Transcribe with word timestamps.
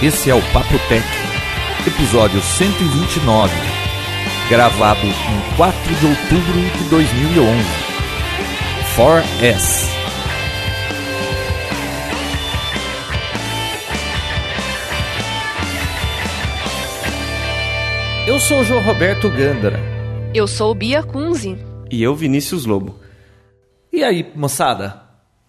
Esse 0.00 0.30
é 0.30 0.34
o 0.34 0.40
Papo 0.52 0.78
Tech, 0.88 1.04
episódio 1.84 2.40
129, 2.40 3.52
gravado 4.48 5.04
em 5.04 5.56
4 5.56 5.94
de 5.96 6.06
outubro 6.06 6.78
de 6.78 6.84
2011. 6.88 7.64
4S. 8.94 9.88
Eu 18.28 18.38
sou 18.38 18.60
o 18.60 18.64
João 18.64 18.80
Roberto 18.80 19.28
Gândara. 19.28 19.80
Eu 20.32 20.46
sou 20.46 20.76
Bia 20.76 21.02
Kunze. 21.02 21.58
E 21.90 22.00
eu, 22.00 22.14
Vinícius 22.14 22.66
Lobo. 22.66 23.00
E 23.92 24.04
aí, 24.04 24.30
moçada? 24.36 25.02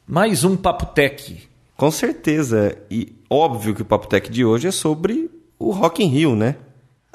Mais 0.07 0.43
um 0.43 0.57
Papo 0.57 0.87
Tech. 0.87 1.48
Com 1.79 1.89
certeza. 1.91 2.77
E 2.91 3.13
óbvio 3.29 3.73
que 3.73 3.81
o 3.81 3.85
Papo 3.85 4.07
Tech 4.07 4.29
de 4.29 4.43
hoje 4.43 4.67
é 4.67 4.71
sobre 4.71 5.29
o 5.57 5.71
Rock 5.71 6.03
in 6.03 6.07
Rio, 6.09 6.35
né? 6.35 6.55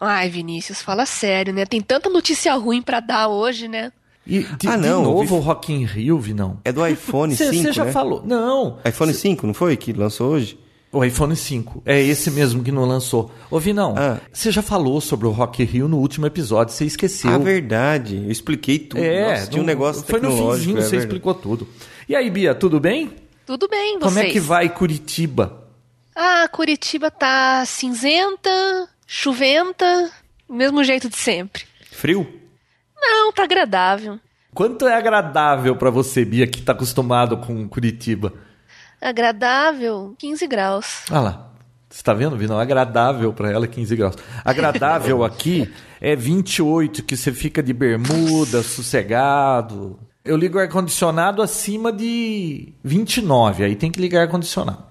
Ai, 0.00 0.28
Vinícius, 0.28 0.82
fala 0.82 1.06
sério, 1.06 1.52
né? 1.52 1.64
Tem 1.66 1.80
tanta 1.80 2.08
notícia 2.08 2.52
ruim 2.54 2.82
pra 2.82 2.98
dar 3.00 3.28
hoje, 3.28 3.68
né? 3.68 3.92
E 4.26 4.40
de, 4.40 4.66
Ah, 4.68 4.76
de 4.76 4.86
não, 4.88 5.02
novo 5.04 5.22
vi- 5.26 5.32
o 5.34 5.38
Rock 5.38 5.72
in 5.72 5.84
Rio, 5.84 6.18
Vinão. 6.18 6.58
É 6.64 6.72
do 6.72 6.84
iPhone 6.86 7.34
5, 7.36 7.52
Você 7.52 7.72
já 7.72 7.84
né? 7.84 7.92
falou. 7.92 8.22
Não, 8.24 8.78
iPhone 8.84 9.12
5, 9.12 9.46
não 9.46 9.54
foi? 9.54 9.76
Que 9.76 9.92
lançou 9.92 10.30
hoje? 10.32 10.58
o 10.90 11.04
iPhone 11.04 11.34
5. 11.34 11.82
É 11.84 12.00
esse 12.00 12.30
mesmo 12.30 12.62
que 12.62 12.70
não 12.70 12.84
lançou. 12.84 13.28
Ô, 13.50 13.58
Vinão, 13.58 13.94
Ah. 13.98 14.18
você 14.32 14.52
já 14.52 14.62
falou 14.62 15.00
sobre 15.00 15.26
o 15.26 15.30
Rock 15.32 15.60
in 15.60 15.66
Rio 15.66 15.88
no 15.88 15.98
último 15.98 16.24
episódio, 16.24 16.72
você 16.72 16.84
esqueceu. 16.84 17.30
Ah, 17.30 17.36
verdade. 17.36 18.16
Eu 18.24 18.30
expliquei 18.30 18.78
tudo. 18.78 19.02
É, 19.02 19.30
Nossa, 19.32 19.46
tinha 19.50 19.60
um 19.60 19.66
negócio 19.66 20.04
Foi 20.04 20.20
no 20.20 20.28
tecnológico. 20.28 20.58
finzinho, 20.66 20.78
é 20.78 20.82
você 20.82 20.90
verdade. 20.90 21.06
explicou 21.08 21.34
tudo. 21.34 21.66
E 22.08 22.14
aí, 22.14 22.30
Bia, 22.30 22.54
tudo 22.54 22.78
bem? 22.78 23.10
Tudo 23.46 23.68
bem, 23.68 23.98
vocês? 23.98 24.14
Como 24.14 24.18
é 24.18 24.30
que 24.30 24.40
vai 24.40 24.68
Curitiba? 24.68 25.64
Ah, 26.16 26.48
Curitiba 26.48 27.10
tá 27.10 27.64
cinzenta, 27.66 28.88
chuventa, 29.06 30.10
mesmo 30.48 30.82
jeito 30.82 31.08
de 31.08 31.16
sempre. 31.16 31.64
Frio? 31.90 32.40
Não, 32.96 33.32
tá 33.32 33.44
agradável. 33.44 34.18
Quanto 34.54 34.86
é 34.86 34.94
agradável 34.94 35.76
pra 35.76 35.90
você, 35.90 36.24
Bia, 36.24 36.46
que 36.46 36.62
tá 36.62 36.72
acostumado 36.72 37.36
com 37.38 37.68
Curitiba? 37.68 38.32
Agradável, 39.00 40.14
15 40.18 40.46
graus. 40.46 41.04
Olha 41.10 41.20
lá. 41.20 41.50
Você 41.90 42.02
tá 42.02 42.14
vendo, 42.14 42.36
Vinão? 42.36 42.58
Agradável 42.58 43.32
pra 43.32 43.50
ela, 43.50 43.66
15 43.66 43.94
graus. 43.94 44.16
Agradável 44.44 45.22
aqui 45.24 45.72
é 46.00 46.16
28, 46.16 47.02
que 47.04 47.16
você 47.16 47.32
fica 47.32 47.62
de 47.62 47.72
bermuda, 47.72 48.62
sossegado. 48.62 49.98
Eu 50.24 50.38
ligo 50.38 50.56
o 50.56 50.60
ar-condicionado 50.60 51.42
acima 51.42 51.92
de 51.92 52.72
29, 52.82 53.62
aí 53.62 53.76
tem 53.76 53.90
que 53.90 54.00
ligar 54.00 54.22
ar-condicionado. 54.22 54.82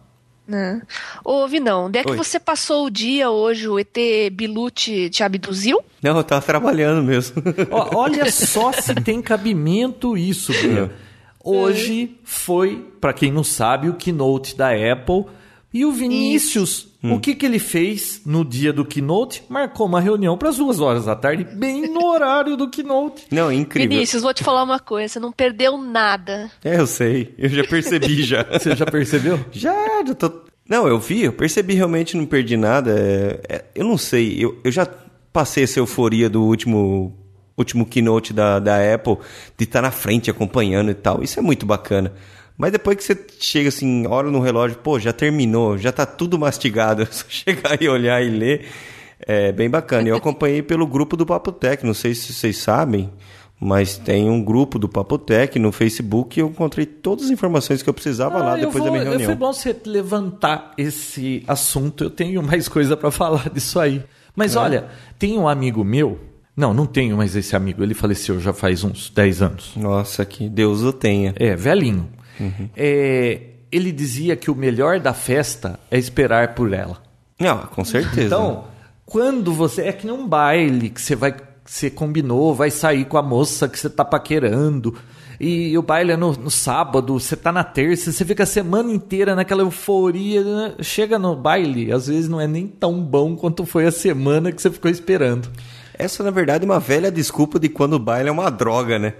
Né? 0.47 0.81
Ô, 1.25 1.47
Vinão, 1.47 1.85
onde 1.85 1.97
é 1.97 2.03
que 2.03 2.11
Oi. 2.11 2.17
você 2.17 2.39
passou 2.39 2.85
o 2.85 2.89
dia 2.91 3.31
hoje? 3.31 3.67
O 3.67 3.79
ET 3.79 3.97
Bilu 4.31 4.69
te, 4.69 5.09
te 5.09 5.23
abduziu? 5.23 5.79
Não, 6.03 6.15
eu 6.17 6.23
tava 6.23 6.45
trabalhando 6.45 7.01
mesmo. 7.01 7.41
Ó, 7.71 7.97
olha 7.97 8.29
só 8.31 8.71
se 8.73 8.93
tem 8.93 9.21
cabimento 9.23 10.15
isso, 10.15 10.51
Bia. 10.51 10.91
Hoje 11.43 12.15
foi, 12.23 12.85
pra 13.01 13.11
quem 13.11 13.31
não 13.31 13.43
sabe, 13.43 13.89
o 13.89 13.95
keynote 13.95 14.55
da 14.55 14.69
Apple. 14.69 15.25
E 15.73 15.83
o 15.83 15.91
Vinícius, 15.91 16.87
o 17.11 17.19
que, 17.19 17.35
que 17.35 17.45
ele 17.45 17.59
fez 17.59 18.21
no 18.25 18.45
dia 18.45 18.71
do 18.71 18.85
keynote? 18.85 19.43
Marcou 19.49 19.85
uma 19.85 19.99
reunião 19.99 20.37
para 20.37 20.49
as 20.49 20.57
duas 20.57 20.79
horas 20.79 21.05
da 21.05 21.15
tarde, 21.15 21.43
bem 21.43 21.91
no 21.91 22.05
horário 22.05 22.55
do 22.55 22.69
keynote. 22.69 23.25
Não, 23.29 23.51
incrível. 23.51 23.89
Vinícius, 23.89 24.23
vou 24.23 24.33
te 24.33 24.43
falar 24.43 24.63
uma 24.63 24.79
coisa, 24.79 25.13
você 25.13 25.19
não 25.19 25.31
perdeu 25.31 25.77
nada. 25.77 26.49
É, 26.63 26.79
eu 26.79 26.87
sei. 26.87 27.33
Eu 27.37 27.49
já 27.49 27.63
percebi 27.65 28.23
já. 28.23 28.43
Você 28.53 28.75
já 28.75 28.85
percebeu? 28.85 29.39
Já, 29.51 29.73
já 30.05 30.13
tô. 30.13 30.31
Não, 30.67 30.87
eu 30.87 30.99
vi, 30.99 31.23
eu 31.23 31.33
percebi 31.33 31.73
realmente, 31.73 32.15
não 32.15 32.25
perdi 32.25 32.55
nada. 32.55 32.91
É, 32.97 33.41
é, 33.49 33.65
eu 33.75 33.85
não 33.85 33.97
sei, 33.97 34.37
eu, 34.39 34.59
eu 34.63 34.71
já 34.71 34.87
passei 35.31 35.63
essa 35.63 35.79
euforia 35.79 36.29
do 36.29 36.43
último 36.43 37.17
último 37.57 37.85
keynote 37.85 38.33
da, 38.33 38.59
da 38.59 38.93
Apple, 38.93 39.17
de 39.57 39.65
estar 39.65 39.81
na 39.81 39.91
frente 39.91 40.29
acompanhando 40.29 40.91
e 40.91 40.95
tal. 40.95 41.23
Isso 41.23 41.39
é 41.39 41.41
muito 41.41 41.65
bacana. 41.65 42.13
Mas 42.57 42.71
depois 42.71 42.95
que 42.97 43.03
você 43.03 43.17
chega 43.39 43.69
assim, 43.69 44.05
olha 44.07 44.29
no 44.29 44.39
relógio, 44.39 44.77
pô, 44.77 44.99
já 44.99 45.11
terminou, 45.11 45.77
já 45.77 45.91
tá 45.91 46.05
tudo 46.05 46.37
mastigado, 46.37 47.01
é 47.01 47.05
só 47.11 47.25
chegar 47.27 47.81
e 47.81 47.89
olhar 47.89 48.23
e 48.23 48.29
ler. 48.29 48.65
É 49.25 49.51
bem 49.51 49.69
bacana. 49.69 50.07
Eu 50.09 50.15
acompanhei 50.17 50.61
pelo 50.61 50.85
grupo 50.85 51.15
do 51.17 51.25
Papotec, 51.25 51.85
não 51.85 51.93
sei 51.93 52.13
se 52.13 52.33
vocês 52.33 52.57
sabem, 52.57 53.09
mas 53.59 53.97
tem 53.97 54.29
um 54.29 54.43
grupo 54.43 54.77
do 54.77 54.89
Papotec 54.89 55.57
no 55.57 55.71
Facebook 55.71 56.37
e 56.37 56.41
eu 56.41 56.47
encontrei 56.49 56.85
todas 56.85 57.25
as 57.25 57.31
informações 57.31 57.81
que 57.81 57.89
eu 57.89 57.93
precisava 57.93 58.37
lá 58.39 58.53
Ah, 58.53 58.57
eu 58.59 58.65
depois 58.67 58.75
vou- 58.83 58.85
da 58.85 58.91
minha 58.91 59.03
eu- 59.03 59.09
reunião. 59.11 59.27
Foi 59.27 59.35
bom 59.35 59.53
você 59.53 59.75
levantar 59.85 60.73
esse 60.77 61.43
assunto. 61.47 62.03
Eu 62.03 62.09
tenho 62.09 62.43
mais 62.43 62.67
coisa 62.67 62.97
pra 62.97 63.09
falar 63.11 63.49
disso 63.49 63.79
aí. 63.79 63.97
É. 63.97 64.03
Mas 64.35 64.55
olha, 64.55 64.85
tem 65.17 65.37
um 65.39 65.47
amigo 65.47 65.83
meu. 65.83 66.19
Não, 66.55 66.73
não 66.73 66.85
tenho 66.85 67.15
mais 67.17 67.35
esse 67.35 67.55
amigo. 67.55 67.81
Ele 67.81 67.93
faleceu 67.93 68.39
já 68.39 68.51
faz 68.53 68.83
uns 68.83 69.09
10 69.09 69.41
anos. 69.41 69.71
Nossa, 69.75 70.23
que 70.25 70.47
Deus 70.49 70.81
o 70.83 70.91
tenha. 70.93 71.33
É, 71.37 71.55
velhinho. 71.55 72.09
Uhum. 72.39 72.69
É, 72.75 73.39
ele 73.71 73.91
dizia 73.91 74.35
que 74.35 74.51
o 74.51 74.55
melhor 74.55 74.99
da 74.99 75.13
festa 75.13 75.79
é 75.89 75.97
esperar 75.97 76.53
por 76.53 76.73
ela. 76.73 77.01
Não, 77.39 77.57
com 77.59 77.83
certeza. 77.83 78.27
Então, 78.27 78.65
quando 79.05 79.53
você. 79.53 79.83
É 79.83 79.91
que 79.91 80.05
nem 80.05 80.15
um 80.15 80.27
baile 80.27 80.89
que 80.89 81.01
você 81.01 81.15
vai. 81.15 81.33
Você 81.65 81.89
combinou, 81.89 82.53
vai 82.53 82.69
sair 82.69 83.05
com 83.05 83.17
a 83.17 83.21
moça 83.21 83.69
que 83.69 83.79
você 83.79 83.89
tá 83.89 84.03
paquerando. 84.03 84.95
E 85.39 85.77
o 85.77 85.81
baile 85.81 86.11
é 86.11 86.17
no, 86.17 86.33
no 86.33 86.51
sábado, 86.51 87.19
você 87.19 87.35
tá 87.35 87.51
na 87.51 87.63
terça, 87.63 88.11
você 88.11 88.23
fica 88.23 88.43
a 88.43 88.45
semana 88.45 88.91
inteira 88.91 89.35
naquela 89.35 89.61
euforia. 89.61 90.43
né? 90.43 90.75
Chega 90.81 91.17
no 91.17 91.35
baile, 91.35 91.91
às 91.91 92.07
vezes 92.07 92.29
não 92.29 92.39
é 92.39 92.47
nem 92.47 92.67
tão 92.67 93.01
bom 93.01 93.35
quanto 93.35 93.65
foi 93.65 93.85
a 93.85 93.91
semana 93.91 94.51
que 94.51 94.61
você 94.61 94.69
ficou 94.69 94.91
esperando. 94.91 95.49
Essa, 95.95 96.23
na 96.23 96.31
verdade, 96.31 96.65
é 96.65 96.67
uma 96.67 96.79
velha 96.79 97.11
desculpa 97.11 97.59
de 97.59 97.69
quando 97.69 97.93
o 97.93 97.99
baile 97.99 98.29
é 98.29 98.31
uma 98.31 98.49
droga, 98.49 98.99
né? 98.99 99.13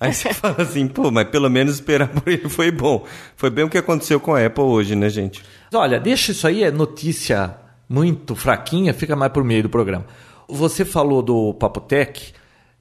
Aí 0.00 0.14
você 0.14 0.32
fala 0.34 0.62
assim, 0.62 0.88
pô, 0.88 1.10
mas 1.10 1.28
pelo 1.28 1.50
menos 1.50 1.74
esperar 1.74 2.08
por 2.08 2.26
ele 2.26 2.48
foi 2.48 2.70
bom. 2.70 3.04
Foi 3.36 3.50
bem 3.50 3.64
o 3.64 3.68
que 3.68 3.76
aconteceu 3.76 4.18
com 4.18 4.34
a 4.34 4.44
Apple 4.44 4.64
hoje, 4.64 4.96
né, 4.96 5.10
gente? 5.10 5.44
Olha, 5.72 6.00
deixa 6.00 6.32
isso 6.32 6.46
aí, 6.46 6.64
é 6.64 6.70
notícia 6.70 7.54
muito 7.88 8.34
fraquinha, 8.34 8.94
fica 8.94 9.14
mais 9.14 9.30
por 9.30 9.44
meio 9.44 9.64
do 9.64 9.68
programa. 9.68 10.06
Você 10.48 10.84
falou 10.84 11.22
do 11.22 11.52
Papotec. 11.54 12.32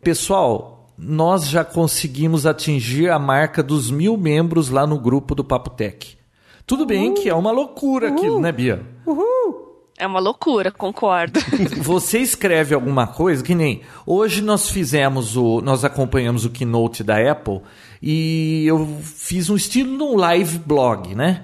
Pessoal, 0.02 0.88
nós 0.97 1.47
já 1.47 1.63
conseguimos 1.63 2.46
atingir 2.46 3.09
a 3.09 3.19
marca 3.19 3.62
dos 3.62 3.91
mil 3.91 4.18
membros 4.18 4.69
lá 4.69 4.88
no 4.88 4.97
grupo 4.97 5.35
do 5.35 5.44
Papotec. 5.44 6.18
Tudo 6.66 6.85
bem 6.85 7.13
que 7.13 7.28
é 7.28 7.34
uma 7.34 7.52
loucura 7.52 8.09
aquilo, 8.09 8.40
né, 8.40 8.52
Bia? 8.52 8.85
É 9.99 10.07
uma 10.07 10.21
loucura, 10.21 10.71
concordo. 10.71 11.41
Você 11.83 12.19
escreve 12.19 12.73
alguma 12.73 13.05
coisa 13.05 13.43
que 13.43 13.53
nem 13.53 13.81
hoje 14.05 14.41
nós 14.41 14.69
fizemos 14.69 15.35
o 15.35 15.59
nós 15.59 15.83
acompanhamos 15.83 16.45
o 16.45 16.49
keynote 16.49 17.03
da 17.03 17.17
Apple 17.29 17.59
e 18.01 18.63
eu 18.65 18.97
fiz 19.03 19.49
um 19.49 19.57
estilo 19.57 19.97
de 19.97 20.03
um 20.03 20.15
live 20.15 20.57
blog, 20.59 21.13
né? 21.13 21.43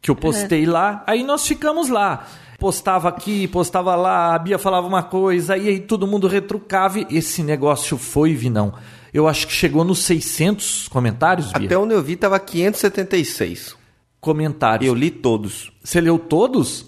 Que 0.00 0.10
eu 0.10 0.16
postei 0.16 0.64
lá, 0.64 1.04
aí 1.06 1.22
nós 1.22 1.46
ficamos 1.46 1.90
lá. 1.90 2.26
Postava 2.58 3.10
aqui, 3.10 3.46
postava 3.46 3.94
lá, 3.94 4.34
a 4.34 4.38
Bia 4.38 4.58
falava 4.58 4.86
uma 4.86 5.02
coisa, 5.02 5.52
aí, 5.54 5.68
aí 5.68 5.80
todo 5.80 6.06
mundo 6.06 6.26
retrucava. 6.26 7.00
e 7.00 7.06
Esse 7.10 7.42
negócio 7.42 7.98
foi, 7.98 8.34
Vinão. 8.34 8.72
Eu 9.12 9.28
acho 9.28 9.46
que 9.46 9.52
chegou 9.52 9.84
nos 9.84 9.98
600 10.00 10.88
comentários, 10.88 11.52
Bia. 11.52 11.66
Até 11.66 11.76
onde 11.76 11.92
eu 11.92 12.02
vi, 12.02 12.16
tava 12.16 12.38
576. 12.40 13.76
Comentários. 14.20 14.88
Eu 14.88 14.94
li 14.94 15.10
todos. 15.10 15.70
Você 15.84 16.00
leu 16.00 16.18
todos? 16.18 16.86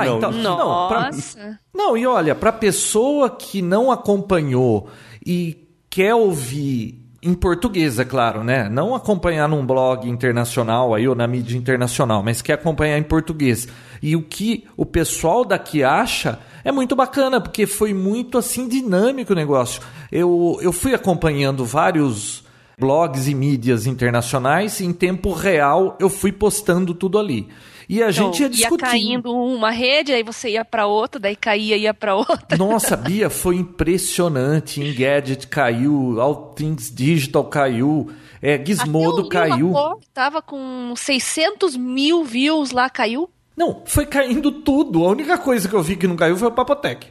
Ah, 0.00 0.04
Não. 0.04 0.16
então. 0.18 0.32
Não, 0.32 0.88
pra- 0.88 1.10
Nossa. 1.12 1.58
Não, 1.74 1.96
e 1.96 2.06
olha, 2.06 2.34
para 2.34 2.52
pessoa 2.52 3.28
que 3.30 3.60
não 3.62 3.90
acompanhou 3.90 4.88
e 5.24 5.68
quer 5.90 6.14
ouvir 6.14 7.02
em 7.22 7.34
português, 7.34 7.98
é 7.98 8.04
claro, 8.04 8.44
né? 8.44 8.68
Não 8.68 8.94
acompanhar 8.94 9.48
num 9.48 9.66
blog 9.66 10.08
internacional 10.08 10.94
aí 10.94 11.08
ou 11.08 11.14
na 11.14 11.26
mídia 11.26 11.56
internacional, 11.56 12.22
mas 12.22 12.40
quer 12.40 12.52
acompanhar 12.52 12.98
em 12.98 13.02
português. 13.02 13.66
E 14.02 14.14
o 14.14 14.22
que 14.22 14.64
o 14.76 14.86
pessoal 14.86 15.44
daqui 15.44 15.82
acha 15.82 16.38
é 16.62 16.70
muito 16.70 16.94
bacana, 16.94 17.40
porque 17.40 17.66
foi 17.66 17.92
muito 17.92 18.38
assim 18.38 18.68
dinâmico 18.68 19.32
o 19.32 19.36
negócio. 19.36 19.82
Eu, 20.12 20.58
eu 20.62 20.72
fui 20.72 20.94
acompanhando 20.94 21.64
vários 21.64 22.44
blogs 22.78 23.26
e 23.26 23.34
mídias 23.34 23.86
internacionais 23.86 24.78
e 24.80 24.84
em 24.84 24.92
tempo 24.92 25.32
real 25.32 25.96
eu 25.98 26.08
fui 26.10 26.30
postando 26.30 26.94
tudo 26.94 27.18
ali. 27.18 27.48
E 27.88 28.02
a 28.02 28.10
gente 28.10 28.40
ia 28.40 28.46
Então, 28.46 28.58
ia 28.58 28.68
discutindo. 28.68 28.88
caindo 28.88 29.32
uma 29.32 29.70
rede, 29.70 30.12
aí 30.12 30.22
você 30.22 30.50
ia 30.50 30.64
pra 30.64 30.86
outra, 30.86 31.20
daí 31.20 31.36
caía, 31.36 31.76
ia 31.76 31.94
pra 31.94 32.16
outra. 32.16 32.56
Nossa, 32.58 32.96
Bia, 32.96 33.30
foi 33.30 33.56
impressionante. 33.56 34.80
Engadget 34.80 35.46
caiu, 35.46 36.20
All 36.20 36.52
Things 36.54 36.92
Digital 36.92 37.44
caiu, 37.44 38.10
é, 38.42 38.62
Gizmodo 38.64 39.20
Até 39.20 39.26
o 39.26 39.28
caiu. 39.28 39.72
Rapor 39.72 40.00
Tava 40.12 40.42
com 40.42 40.94
600 40.96 41.76
mil 41.76 42.24
views 42.24 42.72
lá, 42.72 42.90
caiu. 42.90 43.30
Não, 43.56 43.82
foi 43.86 44.04
caindo 44.04 44.50
tudo. 44.50 45.04
A 45.04 45.10
única 45.10 45.38
coisa 45.38 45.68
que 45.68 45.74
eu 45.74 45.82
vi 45.82 45.96
que 45.96 46.06
não 46.06 46.16
caiu 46.16 46.36
foi 46.36 46.48
o 46.48 46.52
Papotec. 46.52 47.06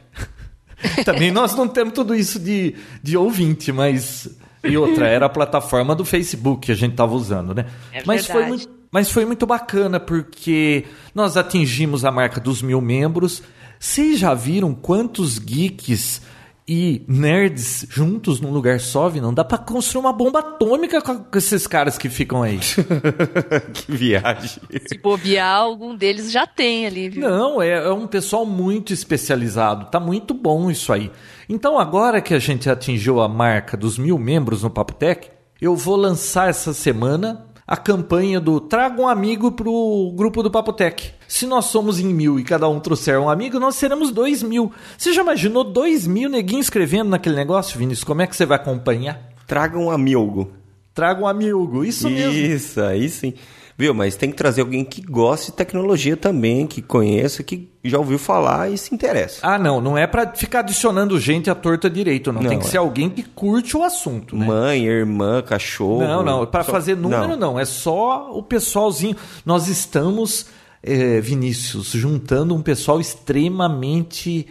Também 1.04 1.30
nós 1.30 1.54
não 1.54 1.66
temos 1.66 1.94
tudo 1.94 2.14
isso 2.14 2.38
de, 2.38 2.74
de 3.02 3.16
ouvinte, 3.16 3.72
mas. 3.72 4.28
E 4.62 4.76
outra, 4.76 5.06
era 5.06 5.26
a 5.26 5.28
plataforma 5.28 5.94
do 5.94 6.04
Facebook 6.04 6.66
que 6.66 6.72
a 6.72 6.74
gente 6.74 6.92
estava 6.92 7.14
usando, 7.14 7.54
né? 7.54 7.66
É 7.92 8.02
mas 8.04 8.26
foi 8.26 8.46
muito. 8.46 8.75
Mas 8.96 9.10
foi 9.10 9.26
muito 9.26 9.44
bacana 9.44 10.00
porque 10.00 10.86
nós 11.14 11.36
atingimos 11.36 12.02
a 12.02 12.10
marca 12.10 12.40
dos 12.40 12.62
mil 12.62 12.80
membros. 12.80 13.42
Vocês 13.78 14.18
já 14.18 14.32
viram 14.32 14.74
quantos 14.74 15.38
geeks 15.38 16.22
e 16.66 17.04
nerds 17.06 17.86
juntos 17.90 18.40
num 18.40 18.50
lugar 18.50 18.80
só, 18.80 19.10
não 19.10 19.34
dá 19.34 19.44
pra 19.44 19.58
construir 19.58 20.00
uma 20.00 20.14
bomba 20.14 20.38
atômica 20.38 21.02
com 21.02 21.36
esses 21.36 21.66
caras 21.66 21.98
que 21.98 22.08
ficam 22.08 22.42
aí. 22.42 22.58
que 23.74 23.92
viagem. 23.92 24.62
Se 24.88 24.96
bobear, 24.96 25.56
algum 25.56 25.94
deles 25.94 26.32
já 26.32 26.46
tem 26.46 26.86
ali, 26.86 27.10
viu? 27.10 27.28
Não, 27.28 27.60
é, 27.60 27.72
é, 27.72 27.92
um 27.92 28.06
pessoal 28.06 28.46
muito 28.46 28.94
especializado. 28.94 29.90
Tá 29.90 30.00
muito 30.00 30.32
bom 30.32 30.70
isso 30.70 30.90
aí. 30.90 31.12
Então, 31.50 31.78
agora 31.78 32.22
que 32.22 32.32
a 32.32 32.38
gente 32.38 32.70
atingiu 32.70 33.20
a 33.20 33.28
marca 33.28 33.76
dos 33.76 33.98
mil 33.98 34.18
membros 34.18 34.62
no 34.62 34.70
Papotec, 34.70 35.28
eu 35.60 35.76
vou 35.76 35.96
lançar 35.96 36.48
essa 36.48 36.72
semana 36.72 37.45
a 37.66 37.76
campanha 37.76 38.40
do 38.40 38.60
Traga 38.60 39.00
um 39.00 39.08
amigo 39.08 39.50
pro 39.50 40.12
grupo 40.14 40.42
do 40.42 40.50
Papotec. 40.50 41.10
Se 41.26 41.46
nós 41.46 41.64
somos 41.66 41.98
em 41.98 42.06
mil 42.06 42.38
e 42.38 42.44
cada 42.44 42.68
um 42.68 42.78
trouxer 42.78 43.18
um 43.18 43.28
amigo, 43.28 43.58
nós 43.58 43.74
seremos 43.74 44.12
dois 44.12 44.42
mil. 44.42 44.72
Você 44.96 45.12
já 45.12 45.22
imaginou 45.22 45.64
dois 45.64 46.06
mil 46.06 46.30
neguinhos 46.30 46.66
escrevendo 46.66 47.10
naquele 47.10 47.34
negócio, 47.34 47.78
Vinícius? 47.78 48.04
Como 48.04 48.22
é 48.22 48.26
que 48.26 48.36
você 48.36 48.46
vai 48.46 48.56
acompanhar? 48.56 49.20
Traga 49.46 49.76
um 49.76 49.90
amigo. 49.90 50.52
Traga 50.94 51.22
um 51.22 51.26
amigo, 51.26 51.84
isso 51.84 52.08
mesmo. 52.08 52.32
Isso, 52.32 52.80
aí 52.80 53.08
sim. 53.08 53.34
Viu? 53.78 53.92
Mas 53.92 54.16
tem 54.16 54.30
que 54.30 54.36
trazer 54.36 54.62
alguém 54.62 54.84
que 54.84 55.02
goste 55.02 55.50
de 55.50 55.56
tecnologia 55.58 56.16
também, 56.16 56.66
que 56.66 56.80
conheça, 56.80 57.42
que 57.42 57.68
já 57.84 57.98
ouviu 57.98 58.18
falar 58.18 58.70
e 58.70 58.78
se 58.78 58.94
interessa. 58.94 59.40
Ah, 59.42 59.58
não. 59.58 59.82
Não 59.82 59.98
é 59.98 60.06
para 60.06 60.32
ficar 60.32 60.60
adicionando 60.60 61.20
gente 61.20 61.50
à 61.50 61.54
torta 61.54 61.90
direito, 61.90 62.32
não. 62.32 62.40
não 62.40 62.48
tem 62.48 62.58
que 62.58 62.64
é. 62.64 62.68
ser 62.68 62.78
alguém 62.78 63.10
que 63.10 63.22
curte 63.22 63.76
o 63.76 63.84
assunto. 63.84 64.34
Né? 64.34 64.46
Mãe, 64.46 64.84
irmã, 64.86 65.42
cachorro. 65.42 66.00
Não, 66.00 66.22
não. 66.22 66.46
Para 66.46 66.64
só... 66.64 66.72
fazer 66.72 66.96
número, 66.96 67.36
não. 67.36 67.52
não. 67.52 67.60
É 67.60 67.66
só 67.66 68.30
o 68.32 68.42
pessoalzinho. 68.42 69.14
Nós 69.44 69.68
estamos, 69.68 70.46
é, 70.82 71.20
Vinícius, 71.20 71.90
juntando 71.90 72.54
um 72.54 72.62
pessoal 72.62 72.98
extremamente 72.98 74.46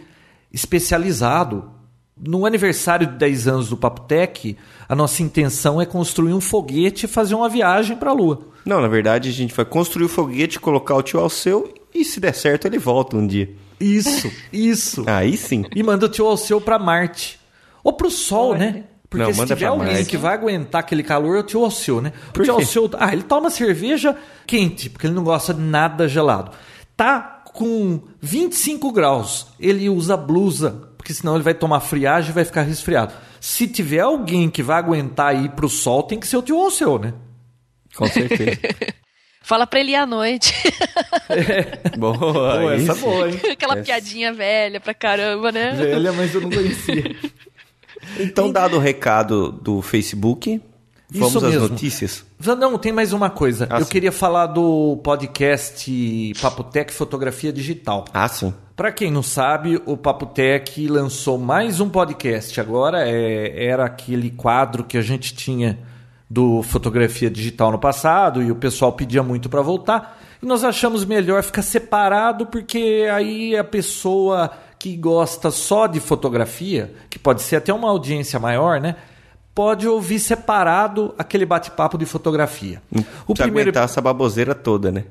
especializado. 0.52 1.75
No 2.18 2.46
aniversário 2.46 3.06
de 3.06 3.14
10 3.14 3.48
anos 3.48 3.68
do 3.68 3.76
Papotec, 3.76 4.56
a 4.88 4.94
nossa 4.94 5.22
intenção 5.22 5.80
é 5.80 5.84
construir 5.84 6.32
um 6.32 6.40
foguete 6.40 7.04
e 7.04 7.08
fazer 7.08 7.34
uma 7.34 7.48
viagem 7.48 7.96
para 7.96 8.10
a 8.10 8.14
Lua. 8.14 8.40
Não, 8.64 8.80
na 8.80 8.88
verdade 8.88 9.28
a 9.28 9.32
gente 9.32 9.54
vai 9.54 9.64
construir 9.66 10.06
o 10.06 10.08
foguete, 10.08 10.58
colocar 10.58 10.94
o 10.94 11.02
tio 11.02 11.20
Alceu 11.20 11.72
e 11.94 12.04
se 12.04 12.18
der 12.18 12.34
certo 12.34 12.66
ele 12.66 12.78
volta 12.78 13.16
um 13.16 13.26
dia. 13.26 13.54
Isso, 13.78 14.32
isso. 14.50 15.04
Aí 15.08 15.36
sim. 15.36 15.64
E 15.74 15.82
manda 15.82 16.06
o 16.06 16.08
tio 16.08 16.26
Alceu 16.26 16.58
para 16.60 16.78
Marte. 16.78 17.38
Ou 17.84 17.92
para 17.92 18.06
o 18.06 18.10
Sol, 18.10 18.54
né? 18.54 18.84
Porque 19.08 19.24
Não, 19.24 19.32
se 19.32 19.46
tiver 19.46 19.66
alguém 19.66 19.92
Marte. 19.94 20.08
que 20.08 20.16
vai 20.16 20.34
aguentar 20.34 20.80
aquele 20.80 21.02
calor, 21.02 21.36
é 21.36 21.40
o 21.40 21.42
tio 21.42 21.62
Alceu, 21.62 22.00
né? 22.00 22.12
O 22.36 22.42
tio 22.42 22.54
Alceu, 22.54 22.90
ah, 22.98 23.12
ele 23.12 23.22
toma 23.22 23.50
cerveja 23.50 24.16
quente, 24.46 24.90
porque 24.90 25.06
ele 25.06 25.14
não 25.14 25.22
gosta 25.22 25.54
de 25.54 25.60
nada 25.60 26.08
gelado. 26.08 26.50
Tá 26.96 27.42
com 27.52 28.00
25 28.20 28.90
graus, 28.90 29.46
ele 29.60 29.88
usa 29.88 30.16
blusa, 30.16 30.85
porque 31.06 31.14
senão 31.14 31.36
ele 31.36 31.44
vai 31.44 31.54
tomar 31.54 31.78
friagem 31.78 32.30
e 32.30 32.34
vai 32.34 32.44
ficar 32.44 32.62
resfriado. 32.62 33.14
Se 33.40 33.68
tiver 33.68 34.00
alguém 34.00 34.50
que 34.50 34.60
vai 34.60 34.76
aguentar 34.76 35.40
ir 35.40 35.50
pro 35.50 35.68
sol, 35.68 36.02
tem 36.02 36.18
que 36.18 36.26
ser 36.26 36.36
o 36.36 36.42
tio 36.42 36.58
Alceu, 36.58 36.98
né? 36.98 37.14
Com 37.94 38.08
certeza. 38.08 38.58
Fala 39.40 39.68
pra 39.68 39.78
ele 39.78 39.92
ir 39.92 39.94
à 39.94 40.04
noite. 40.04 40.52
É. 41.28 41.96
Boa, 41.98 42.16
Pô, 42.16 42.70
essa 42.70 42.92
é 42.92 42.94
boa, 42.94 43.28
hein? 43.28 43.40
Aquela 43.50 43.74
essa... 43.74 43.82
piadinha 43.82 44.32
velha 44.32 44.80
pra 44.80 44.94
caramba, 44.94 45.50
né? 45.50 45.72
Velha, 45.72 46.12
mas 46.12 46.32
eu 46.34 46.40
não 46.40 46.50
conhecia. 46.50 47.16
então, 48.20 48.52
dado 48.52 48.76
o 48.76 48.78
recado 48.78 49.50
do 49.50 49.82
Facebook, 49.82 50.60
vamos 51.10 51.34
Isso 51.34 51.38
às 51.38 51.52
mesmo. 51.52 51.68
notícias? 51.68 52.24
Não, 52.58 52.78
tem 52.78 52.92
mais 52.92 53.12
uma 53.12 53.28
coisa. 53.28 53.66
Ah, 53.68 53.80
eu 53.80 53.84
sim. 53.84 53.90
queria 53.90 54.12
falar 54.12 54.46
do 54.46 55.00
podcast 55.02 56.32
Papotec 56.40 56.92
Fotografia 56.92 57.52
Digital. 57.52 58.04
Ah, 58.14 58.28
sim. 58.28 58.54
Para 58.76 58.92
quem 58.92 59.10
não 59.10 59.22
sabe, 59.22 59.80
o 59.86 59.96
Papotec 59.96 60.86
lançou 60.86 61.38
mais 61.38 61.80
um 61.80 61.88
podcast. 61.88 62.60
Agora 62.60 63.08
é, 63.08 63.64
era 63.64 63.86
aquele 63.86 64.30
quadro 64.30 64.84
que 64.84 64.98
a 64.98 65.02
gente 65.02 65.34
tinha 65.34 65.78
do 66.28 66.62
fotografia 66.62 67.30
digital 67.30 67.72
no 67.72 67.78
passado 67.78 68.42
e 68.42 68.50
o 68.50 68.54
pessoal 68.54 68.92
pedia 68.92 69.22
muito 69.22 69.48
para 69.48 69.62
voltar. 69.62 70.20
E 70.42 70.44
nós 70.44 70.62
achamos 70.62 71.06
melhor 71.06 71.42
ficar 71.42 71.62
separado 71.62 72.44
porque 72.44 73.08
aí 73.10 73.56
a 73.56 73.64
pessoa 73.64 74.50
que 74.78 74.94
gosta 74.94 75.50
só 75.50 75.86
de 75.86 75.98
fotografia, 75.98 76.92
que 77.08 77.18
pode 77.18 77.40
ser 77.40 77.56
até 77.56 77.72
uma 77.72 77.88
audiência 77.88 78.38
maior, 78.38 78.78
né? 78.78 78.96
Pode 79.54 79.88
ouvir 79.88 80.18
separado 80.18 81.14
aquele 81.16 81.46
bate-papo 81.46 81.96
de 81.96 82.04
fotografia. 82.04 82.82
O 83.26 83.32
primeiro 83.32 83.70
aguentar 83.70 83.84
essa 83.84 84.02
baboseira 84.02 84.54
toda, 84.54 84.92
né? 84.92 85.04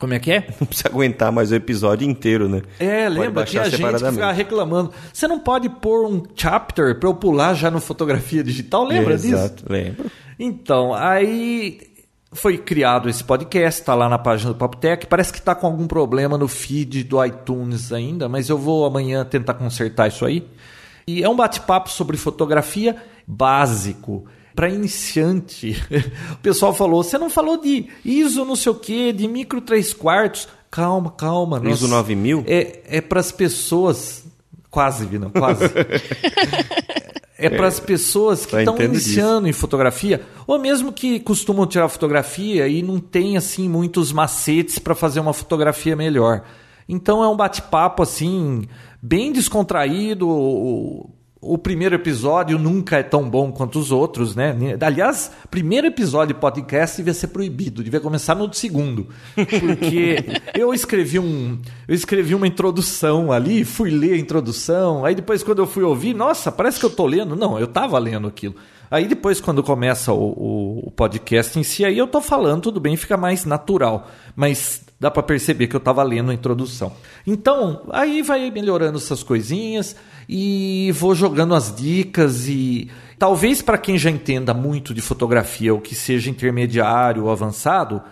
Como 0.00 0.14
é 0.14 0.18
que 0.18 0.32
é? 0.32 0.46
Não 0.58 0.66
precisa 0.66 0.88
aguentar 0.88 1.30
mais 1.30 1.52
o 1.52 1.54
episódio 1.54 2.08
inteiro, 2.08 2.48
né? 2.48 2.62
É, 2.78 3.04
pode 3.04 3.20
lembra 3.20 3.44
que 3.44 3.58
a 3.58 3.68
gente 3.68 3.98
fica 3.98 4.32
reclamando. 4.32 4.90
Você 5.12 5.28
não 5.28 5.38
pode 5.38 5.68
pôr 5.68 6.06
um 6.06 6.22
chapter 6.34 6.98
para 6.98 7.08
eu 7.08 7.14
pular 7.14 7.52
já 7.52 7.70
no 7.70 7.80
fotografia 7.80 8.42
digital, 8.42 8.84
lembra 8.84 9.16
disso? 9.16 9.34
Exato, 9.34 9.64
lembro. 9.68 10.10
Então, 10.38 10.94
aí 10.94 11.82
foi 12.32 12.56
criado 12.56 13.10
esse 13.10 13.22
podcast, 13.22 13.82
está 13.82 13.94
lá 13.94 14.08
na 14.08 14.18
página 14.18 14.52
do 14.52 14.56
Papotec. 14.56 15.06
Parece 15.06 15.32
que 15.32 15.38
está 15.38 15.54
com 15.54 15.66
algum 15.66 15.86
problema 15.86 16.38
no 16.38 16.48
feed 16.48 17.04
do 17.04 17.22
iTunes 17.22 17.92
ainda, 17.92 18.26
mas 18.26 18.48
eu 18.48 18.56
vou 18.56 18.86
amanhã 18.86 19.22
tentar 19.22 19.52
consertar 19.54 20.08
isso 20.08 20.24
aí. 20.24 20.48
E 21.06 21.22
é 21.22 21.28
um 21.28 21.36
bate-papo 21.36 21.90
sobre 21.90 22.16
fotografia 22.16 22.96
básico 23.26 24.24
para 24.54 24.68
iniciante. 24.68 25.76
o 26.32 26.38
pessoal 26.38 26.74
falou: 26.74 27.02
você 27.02 27.18
não 27.18 27.30
falou 27.30 27.60
de 27.60 27.88
ISO 28.04 28.44
não 28.44 28.56
sei 28.56 28.72
o 28.72 28.74
que, 28.74 29.12
de 29.12 29.26
micro 29.28 29.60
3 29.60 29.92
quartos. 29.94 30.48
Calma, 30.70 31.10
calma. 31.10 31.60
ISO 31.68 31.88
9000? 31.88 32.44
É, 32.46 32.80
é 32.86 33.00
para 33.00 33.20
as 33.20 33.32
pessoas. 33.32 34.24
Quase, 34.70 35.06
não, 35.18 35.30
quase. 35.30 35.64
é 37.36 37.48
para 37.48 37.66
as 37.66 37.80
pessoas 37.80 38.46
que 38.46 38.56
estão 38.56 38.76
iniciando 38.80 39.46
disso. 39.46 39.48
em 39.48 39.52
fotografia, 39.52 40.20
ou 40.46 40.58
mesmo 40.58 40.92
que 40.92 41.18
costumam 41.18 41.66
tirar 41.66 41.88
fotografia 41.88 42.68
e 42.68 42.82
não 42.82 43.00
tem 43.00 43.36
assim 43.36 43.68
muitos 43.68 44.12
macetes 44.12 44.78
para 44.78 44.94
fazer 44.94 45.18
uma 45.18 45.32
fotografia 45.32 45.96
melhor. 45.96 46.42
Então 46.88 47.24
é 47.24 47.28
um 47.28 47.36
bate-papo 47.36 48.02
assim 48.02 48.64
bem 49.00 49.32
descontraído, 49.32 51.08
o 51.42 51.56
primeiro 51.56 51.94
episódio 51.94 52.58
nunca 52.58 52.98
é 52.98 53.02
tão 53.02 53.28
bom 53.28 53.50
quanto 53.50 53.78
os 53.78 53.90
outros, 53.90 54.36
né? 54.36 54.54
Aliás, 54.80 55.32
primeiro 55.50 55.86
episódio 55.86 56.34
de 56.34 56.40
podcast 56.40 56.98
devia 56.98 57.14
ser 57.14 57.28
proibido, 57.28 57.82
devia 57.82 58.00
começar 58.00 58.34
no 58.34 58.52
segundo. 58.52 59.08
Porque 59.34 60.16
eu 60.54 60.74
escrevi 60.74 61.18
um, 61.18 61.58
eu 61.88 61.94
escrevi 61.94 62.34
uma 62.34 62.46
introdução 62.46 63.32
ali, 63.32 63.64
fui 63.64 63.90
ler 63.90 64.12
a 64.12 64.18
introdução, 64.18 65.04
aí 65.04 65.14
depois 65.14 65.42
quando 65.42 65.60
eu 65.60 65.66
fui 65.66 65.82
ouvir, 65.82 66.14
nossa, 66.14 66.52
parece 66.52 66.78
que 66.78 66.84
eu 66.84 66.90
tô 66.90 67.06
lendo. 67.06 67.34
Não, 67.34 67.58
eu 67.58 67.66
tava 67.66 67.98
lendo 67.98 68.28
aquilo. 68.28 68.54
Aí 68.90 69.06
depois, 69.06 69.40
quando 69.40 69.62
começa 69.62 70.12
o, 70.12 70.32
o, 70.32 70.88
o 70.88 70.90
podcast 70.90 71.56
em 71.56 71.62
si, 71.62 71.84
aí 71.84 71.96
eu 71.96 72.08
tô 72.08 72.20
falando, 72.20 72.62
tudo 72.62 72.80
bem, 72.80 72.96
fica 72.96 73.16
mais 73.16 73.44
natural. 73.44 74.10
Mas 74.34 74.82
dá 75.00 75.10
para 75.10 75.22
perceber 75.22 75.66
que 75.66 75.74
eu 75.74 75.78
estava 75.78 76.02
lendo 76.02 76.30
a 76.30 76.34
introdução. 76.34 76.92
Então, 77.26 77.86
aí 77.90 78.20
vai 78.20 78.50
melhorando 78.50 78.98
essas 78.98 79.22
coisinhas 79.22 79.96
e 80.28 80.92
vou 80.92 81.14
jogando 81.14 81.54
as 81.54 81.74
dicas 81.74 82.46
e 82.46 82.90
talvez 83.18 83.62
para 83.62 83.78
quem 83.78 83.96
já 83.96 84.10
entenda 84.10 84.52
muito 84.52 84.92
de 84.92 85.00
fotografia 85.00 85.72
ou 85.72 85.80
que 85.80 85.94
seja 85.94 86.28
intermediário 86.28 87.24
ou 87.24 87.30
avançado, 87.30 88.02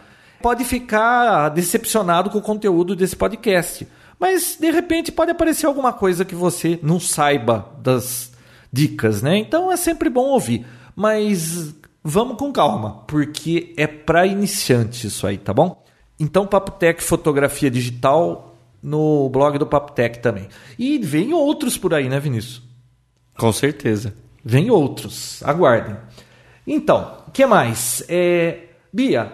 pode 0.40 0.64
ficar 0.64 1.50
decepcionado 1.50 2.30
com 2.30 2.38
o 2.38 2.42
conteúdo 2.42 2.96
desse 2.96 3.14
podcast. 3.14 3.86
Mas 4.18 4.56
de 4.58 4.70
repente 4.70 5.12
pode 5.12 5.30
aparecer 5.30 5.66
alguma 5.66 5.92
coisa 5.92 6.24
que 6.24 6.34
você 6.34 6.78
não 6.82 6.98
saiba 6.98 7.70
das 7.82 8.32
dicas, 8.72 9.20
né? 9.20 9.36
Então 9.36 9.70
é 9.70 9.76
sempre 9.76 10.08
bom 10.08 10.24
ouvir, 10.30 10.66
mas 10.96 11.74
vamos 12.02 12.38
com 12.38 12.50
calma, 12.50 13.04
porque 13.06 13.74
é 13.76 13.86
para 13.86 14.26
iniciante 14.26 15.06
isso 15.06 15.26
aí, 15.26 15.36
tá 15.36 15.52
bom? 15.52 15.86
Então 16.18 16.46
Papotec 16.46 17.02
Fotografia 17.02 17.70
Digital 17.70 18.56
no 18.82 19.28
blog 19.28 19.58
do 19.58 19.66
Papotec 19.66 20.20
também. 20.20 20.48
E 20.78 20.98
vem 20.98 21.32
outros 21.32 21.76
por 21.76 21.94
aí, 21.94 22.08
né, 22.08 22.18
Vinícius? 22.18 22.62
Com 23.36 23.52
certeza. 23.52 24.14
Vem 24.44 24.70
outros. 24.70 25.42
Aguardem. 25.42 25.96
Então, 26.66 27.24
o 27.26 27.30
que 27.30 27.44
mais? 27.46 28.04
É, 28.08 28.68
Bia, 28.92 29.32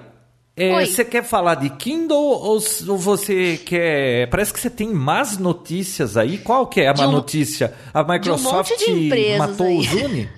é, 0.57 0.87
você 0.87 1.05
quer 1.05 1.25
falar 1.25 1.57
de 1.57 1.69
Kindle 1.71 2.17
ou 2.17 2.61
você 2.97 3.57
quer. 3.57 4.29
Parece 4.29 4.53
que 4.53 4.61
você 4.61 4.71
tem 4.71 4.93
más 4.93 5.37
notícias 5.37 6.17
aí. 6.17 6.39
Qual 6.39 6.67
que 6.67 6.81
é 6.81 6.89
a 6.89 6.95
má 6.95 7.09
um, 7.09 7.13
notícia? 7.13 7.75
A 7.93 8.05
Microsoft 8.05 8.73
um 8.89 9.39
matou 9.39 9.67
aí. 9.67 9.79
o 9.79 9.83
Zune? 9.83 10.31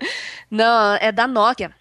Não, 0.50 0.94
é 0.96 1.10
da 1.10 1.26
Nokia. 1.26 1.72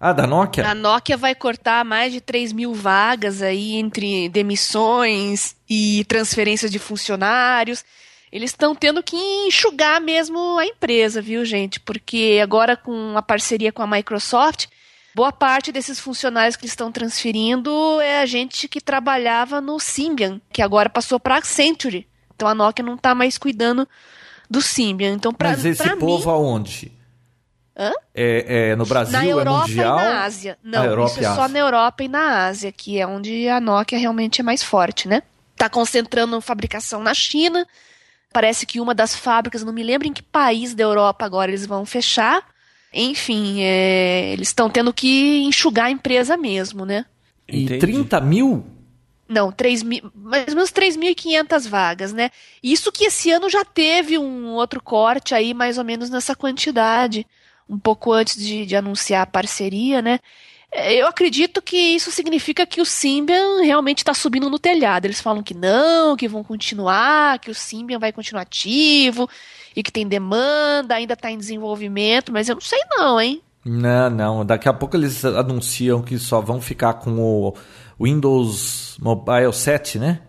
Ah, 0.00 0.14
da 0.14 0.26
Nokia? 0.26 0.66
A 0.66 0.74
Nokia 0.74 1.16
vai 1.16 1.34
cortar 1.34 1.84
mais 1.84 2.10
de 2.10 2.22
3 2.22 2.52
mil 2.54 2.72
vagas 2.72 3.42
aí 3.42 3.74
entre 3.74 4.30
demissões 4.30 5.54
e 5.68 6.06
transferências 6.08 6.70
de 6.70 6.78
funcionários. 6.78 7.84
Eles 8.32 8.50
estão 8.50 8.74
tendo 8.74 9.02
que 9.02 9.16
enxugar 9.46 10.00
mesmo 10.00 10.58
a 10.58 10.64
empresa, 10.64 11.20
viu, 11.20 11.44
gente? 11.44 11.78
Porque 11.78 12.40
agora 12.42 12.76
com 12.76 13.12
a 13.14 13.20
parceria 13.20 13.70
com 13.70 13.82
a 13.82 13.86
Microsoft, 13.86 14.66
Boa 15.12 15.32
parte 15.32 15.72
desses 15.72 15.98
funcionários 15.98 16.54
que 16.54 16.64
eles 16.64 16.72
estão 16.72 16.92
transferindo 16.92 18.00
é 18.00 18.20
a 18.20 18.26
gente 18.26 18.68
que 18.68 18.80
trabalhava 18.80 19.60
no 19.60 19.80
Symbian, 19.80 20.40
que 20.52 20.62
agora 20.62 20.88
passou 20.88 21.18
para 21.18 21.34
a 21.34 21.38
Accenture. 21.38 22.06
Então 22.34 22.46
a 22.46 22.54
Nokia 22.54 22.84
não 22.84 22.94
está 22.94 23.12
mais 23.12 23.36
cuidando 23.36 23.88
do 24.48 24.62
Symbian. 24.62 25.14
Então, 25.14 25.32
pra, 25.32 25.50
Mas 25.50 25.64
esse 25.64 25.82
pra 25.82 25.96
povo 25.96 26.26
mim, 26.26 26.32
aonde? 26.32 26.92
Hã? 27.80 27.92
É, 28.14 28.70
é 28.72 28.76
no 28.76 28.84
Brasil, 28.84 29.18
na 29.18 29.24
Europa 29.24 29.64
é 29.64 29.68
mundial? 29.68 29.98
e 29.98 30.02
na 30.02 30.24
Ásia. 30.24 30.58
Não, 30.62 30.84
Europa 30.84 31.10
isso 31.10 31.20
e 31.22 31.24
é 31.24 31.34
só 31.34 31.48
na 31.48 31.58
Europa 31.58 32.04
e 32.04 32.08
na 32.08 32.46
Ásia, 32.46 32.70
que 32.70 32.98
é 32.98 33.06
onde 33.06 33.48
a 33.48 33.58
Nokia 33.58 33.98
realmente 33.98 34.42
é 34.42 34.44
mais 34.44 34.62
forte, 34.62 35.08
né? 35.08 35.22
Tá 35.56 35.70
concentrando 35.70 36.38
fabricação 36.42 37.02
na 37.02 37.14
China. 37.14 37.66
Parece 38.34 38.66
que 38.66 38.80
uma 38.80 38.94
das 38.94 39.16
fábricas, 39.16 39.64
não 39.64 39.72
me 39.72 39.82
lembro 39.82 40.06
em 40.06 40.12
que 40.12 40.22
país 40.22 40.74
da 40.74 40.82
Europa 40.82 41.24
agora 41.24 41.50
eles 41.50 41.64
vão 41.64 41.86
fechar. 41.86 42.46
Enfim, 42.92 43.62
é, 43.62 44.32
eles 44.34 44.48
estão 44.48 44.68
tendo 44.68 44.92
que 44.92 45.38
enxugar 45.38 45.86
a 45.86 45.90
empresa 45.90 46.36
mesmo, 46.36 46.84
né? 46.84 47.06
E 47.48 47.64
Entendi. 47.64 47.80
30 47.80 48.20
mil? 48.20 48.66
Não, 49.26 49.50
3 49.50 49.82
mil, 49.82 50.10
mais 50.14 50.48
ou 50.48 50.56
menos 50.56 50.70
3.500 50.70 51.66
vagas, 51.66 52.12
né? 52.12 52.30
Isso 52.62 52.92
que 52.92 53.04
esse 53.04 53.30
ano 53.30 53.48
já 53.48 53.64
teve 53.64 54.18
um 54.18 54.48
outro 54.48 54.82
corte 54.82 55.34
aí, 55.34 55.54
mais 55.54 55.78
ou 55.78 55.84
menos 55.84 56.10
nessa 56.10 56.34
quantidade, 56.34 57.26
um 57.70 57.78
pouco 57.78 58.12
antes 58.12 58.36
de, 58.36 58.66
de 58.66 58.74
anunciar 58.74 59.22
a 59.22 59.26
parceria, 59.26 60.02
né? 60.02 60.18
É, 60.72 60.94
Eu 61.00 61.06
acredito 61.06 61.62
que 61.62 61.76
isso 61.76 62.10
significa 62.10 62.66
que 62.66 62.80
o 62.80 62.84
Symbian 62.84 63.62
realmente 63.62 63.98
está 63.98 64.12
subindo 64.12 64.50
no 64.50 64.58
telhado. 64.58 65.04
Eles 65.04 65.20
falam 65.20 65.42
que 65.42 65.54
não, 65.54 66.16
que 66.16 66.28
vão 66.28 66.42
continuar, 66.42 67.38
que 67.38 67.50
o 67.50 67.54
Symbian 67.54 67.98
vai 67.98 68.12
continuar 68.12 68.42
ativo 68.42 69.28
e 69.74 69.82
que 69.82 69.92
tem 69.92 70.06
demanda, 70.06 70.96
ainda 70.96 71.14
está 71.14 71.30
em 71.30 71.38
desenvolvimento, 71.38 72.32
mas 72.32 72.48
eu 72.48 72.56
não 72.56 72.62
sei 72.62 72.80
não, 72.90 73.20
hein? 73.20 73.40
Não, 73.64 74.10
não. 74.10 74.46
Daqui 74.46 74.68
a 74.68 74.72
pouco 74.72 74.96
eles 74.96 75.24
anunciam 75.24 76.02
que 76.02 76.18
só 76.18 76.40
vão 76.40 76.60
ficar 76.60 76.94
com 76.94 77.18
o 77.18 77.54
Windows 78.00 78.96
Mobile 78.98 79.52
7, 79.52 79.98
né? 79.98 80.20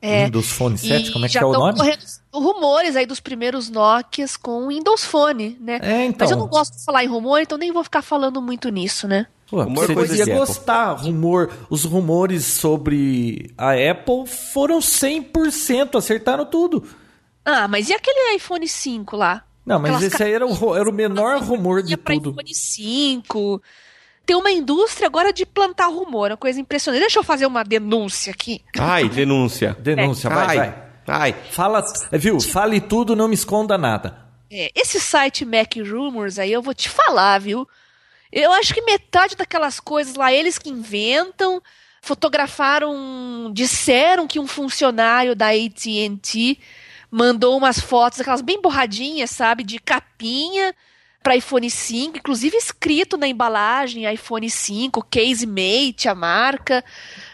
É, 0.00 0.24
Windows 0.26 0.50
Phone 0.50 0.78
7, 0.78 1.08
E 1.08 1.12
como 1.12 1.24
é 1.24 1.28
que 1.28 1.34
já 1.34 1.40
é 1.40 1.44
o 1.44 1.52
nome? 1.52 1.76
correndo 1.76 2.02
rumores 2.32 2.94
aí 2.94 3.04
dos 3.06 3.18
primeiros 3.20 3.68
Nokias 3.68 4.36
com 4.36 4.64
o 4.64 4.68
Windows 4.68 5.04
Phone, 5.04 5.56
né? 5.60 5.80
É, 5.82 6.04
então. 6.04 6.18
Mas 6.20 6.30
eu 6.30 6.36
não 6.36 6.46
gosto 6.46 6.76
de 6.78 6.84
falar 6.84 7.02
em 7.04 7.08
rumor, 7.08 7.40
então 7.40 7.58
nem 7.58 7.72
vou 7.72 7.82
ficar 7.82 8.02
falando 8.02 8.40
muito 8.40 8.68
nisso, 8.68 9.08
né? 9.08 9.26
Pô, 9.50 9.62
Rumor 9.62 9.86
você 9.86 9.94
coisa 9.94 10.22
Apple. 10.22 10.34
gostar. 10.34 10.92
Rumor, 10.92 11.50
os 11.70 11.84
rumores 11.84 12.44
sobre 12.44 13.50
a 13.56 13.72
Apple 13.72 14.26
foram 14.26 14.78
100%, 14.78 15.96
acertaram 15.96 16.44
tudo. 16.44 16.84
Ah, 17.44 17.66
mas 17.66 17.88
e 17.88 17.94
aquele 17.94 18.36
iPhone 18.36 18.68
5 18.68 19.16
lá? 19.16 19.42
Não, 19.64 19.78
mas 19.78 19.94
Aquelas 19.96 20.12
esse 20.14 20.22
aí 20.22 20.32
era 20.32 20.46
o, 20.46 20.76
era 20.76 20.88
o 20.88 20.92
menor 20.92 21.40
rumor 21.42 21.82
de 21.82 21.92
Ia 21.92 21.96
tudo. 21.98 22.30
iPhone 22.30 22.54
5. 22.54 23.62
Tem 24.28 24.36
uma 24.36 24.50
indústria 24.50 25.06
agora 25.06 25.32
de 25.32 25.46
plantar 25.46 25.86
rumor, 25.86 26.30
uma 26.30 26.36
coisa 26.36 26.60
impressionante. 26.60 27.00
Deixa 27.00 27.18
eu 27.18 27.24
fazer 27.24 27.46
uma 27.46 27.64
denúncia 27.64 28.30
aqui. 28.30 28.60
Ai, 28.78 29.08
denúncia. 29.08 29.74
Denúncia, 29.80 30.28
vai, 30.28 30.46
ai, 30.46 30.56
vai. 30.58 30.74
ai. 31.06 31.36
Fala, 31.50 31.82
viu? 32.12 32.38
Fale 32.38 32.78
tudo, 32.78 33.16
não 33.16 33.26
me 33.26 33.32
esconda 33.32 33.78
nada. 33.78 34.28
É, 34.50 34.70
esse 34.74 35.00
site 35.00 35.46
Mac 35.46 35.74
Rumors 35.76 36.38
aí 36.38 36.52
eu 36.52 36.60
vou 36.60 36.74
te 36.74 36.90
falar, 36.90 37.38
viu? 37.38 37.66
Eu 38.30 38.52
acho 38.52 38.74
que 38.74 38.82
metade 38.82 39.34
daquelas 39.34 39.80
coisas 39.80 40.14
lá, 40.14 40.30
eles 40.30 40.58
que 40.58 40.68
inventam, 40.68 41.62
fotografaram, 42.02 43.50
disseram 43.54 44.26
que 44.28 44.38
um 44.38 44.46
funcionário 44.46 45.34
da 45.34 45.52
AT&T 45.52 46.58
mandou 47.10 47.56
umas 47.56 47.80
fotos, 47.80 48.20
aquelas 48.20 48.42
bem 48.42 48.60
borradinhas, 48.60 49.30
sabe, 49.30 49.64
de 49.64 49.78
capinha 49.78 50.74
para 51.22 51.36
iPhone 51.36 51.68
5, 51.68 52.16
inclusive 52.18 52.56
escrito 52.56 53.16
na 53.16 53.26
embalagem 53.28 54.10
iPhone 54.12 54.48
5, 54.48 55.04
Case 55.10 55.46
Mate, 55.46 56.08
a 56.08 56.14
marca. 56.14 56.84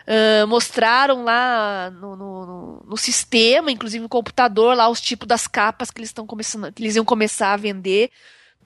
Ah, 0.07 0.47
mostraram 0.47 1.23
lá 1.25 1.91
no, 1.91 2.17
no- 2.17 2.83
no- 2.87 2.97
sistema, 2.97 3.71
inclusive 3.71 4.03
no 4.03 4.09
computador, 4.09 4.77
lá 4.77 4.89
os 4.89 5.01
tipos 5.01 5.27
das 5.29 5.47
capas 5.47 5.91
que 5.91 5.99
eles 6.01 6.09
estão 6.11 6.27
começando, 6.27 6.73
que 6.73 6.83
eles 6.83 6.97
iam 6.97 7.05
começar 7.05 7.53
a 7.53 7.57
vender. 7.57 8.11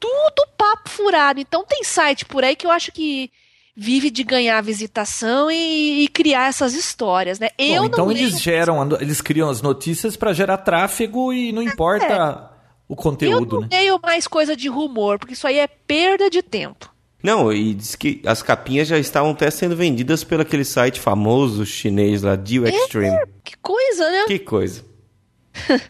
Tudo 0.00 0.46
papo 0.56 0.88
furado. 0.88 1.40
Então 1.40 1.64
tem 1.64 1.82
site 1.84 2.25
por 2.25 2.44
aí 2.44 2.54
que 2.54 2.66
eu 2.66 2.70
acho 2.70 2.92
que 2.92 3.30
vive 3.76 4.10
de 4.10 4.22
ganhar 4.25 4.60
visitação 4.60 5.50
e, 5.50 6.04
e 6.04 6.08
criar 6.08 6.48
essas 6.48 6.75
histórias, 6.75 7.38
né? 7.38 7.48
Eu 7.58 7.82
Bom, 7.82 7.87
então 7.88 8.10
eles 8.10 8.30
leio- 8.32 8.38
geram, 8.42 8.88
eles 9.00 9.20
criam 9.20 9.48
as 9.48 9.60
notícias 9.62 10.16
para 10.16 10.32
gerar 10.32 10.58
tráfego 10.58 11.32
e 11.32 11.52
não 11.52 11.62
importa 11.62 12.50
o 12.88 12.95
eu 12.95 12.97
conteúdo, 12.97 13.61
não 13.61 13.68
né? 13.68 13.68
leio 13.73 14.00
mais 14.02 14.26
coisa 14.26 14.57
de 14.57 14.68
rumor, 14.68 15.18
porque 15.18 15.35
isso 15.35 15.47
aí 15.47 15.59
é 15.59 15.66
perda 15.66 16.30
de 16.30 16.42
tempo. 16.42 16.92
Não, 17.23 17.52
e 17.52 17.75
diz 17.75 17.97
que 17.97 18.23
as 18.25 18.42
capinhas 18.42 18.88
já 18.88 18.99
estavam 18.99 19.33
até 19.33 19.50
sendo 19.50 19.76
vendidas 19.76 20.23
pelo 20.23 20.42
aquele 20.42 20.64
site 20.64 21.00
famoso 21.00 21.66
chinês 21.66 22.23
lá, 22.23 22.37
Deal 22.37 22.64
Extreme. 22.64 23.18
Que 23.42 23.57
coisa, 23.59 24.11
né? 24.11 24.25
Que 24.26 24.38
coisa. 24.38 24.85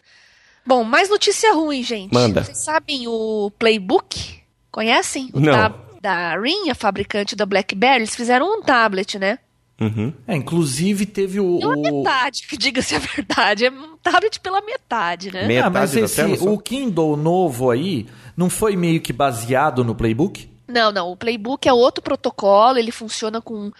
Bom, 0.66 0.84
mais 0.84 1.08
notícia 1.08 1.52
ruim, 1.54 1.82
gente. 1.82 2.12
Manda. 2.12 2.44
Vocês 2.44 2.64
sabem 2.64 3.06
o 3.06 3.50
Playbook? 3.58 4.40
Conhecem? 4.70 5.30
O 5.32 5.40
Não. 5.40 5.52
tab 5.52 5.74
da 6.00 6.38
Ring, 6.38 6.70
a 6.70 6.74
fabricante 6.74 7.34
da 7.34 7.44
BlackBerry. 7.44 8.00
Eles 8.00 8.14
fizeram 8.14 8.58
um 8.58 8.62
tablet, 8.62 9.18
né? 9.18 9.38
Uhum. 9.80 10.12
É, 10.26 10.34
inclusive 10.34 11.06
teve 11.06 11.38
o, 11.38 11.58
Pela 11.60 11.76
o- 11.76 11.80
metade, 11.82 12.46
que 12.48 12.56
diga-se 12.56 12.94
a 12.96 12.98
verdade. 12.98 13.66
É 13.66 13.70
um 13.70 13.96
tablet 14.02 14.40
pela 14.40 14.60
metade, 14.60 15.32
né? 15.32 15.46
Metade 15.46 15.66
Ah, 15.66 15.70
mas 15.70 15.92
da 15.92 16.00
esse, 16.00 16.16
tela 16.16 16.36
só? 16.36 16.44
o 16.52 16.58
Kindle 16.58 17.16
novo 17.16 17.70
aí 17.70 18.06
não 18.36 18.50
foi 18.50 18.74
meio 18.74 19.00
que 19.00 19.12
baseado 19.12 19.84
no 19.84 19.94
Playbook? 19.94 20.50
Não, 20.66 20.90
não. 20.92 21.10
O 21.12 21.16
Playbook 21.16 21.66
é 21.68 21.72
outro 21.72 22.02
protocolo. 22.02 22.76
Ele 22.76 22.90
funciona 22.90 23.40
com 23.40 23.70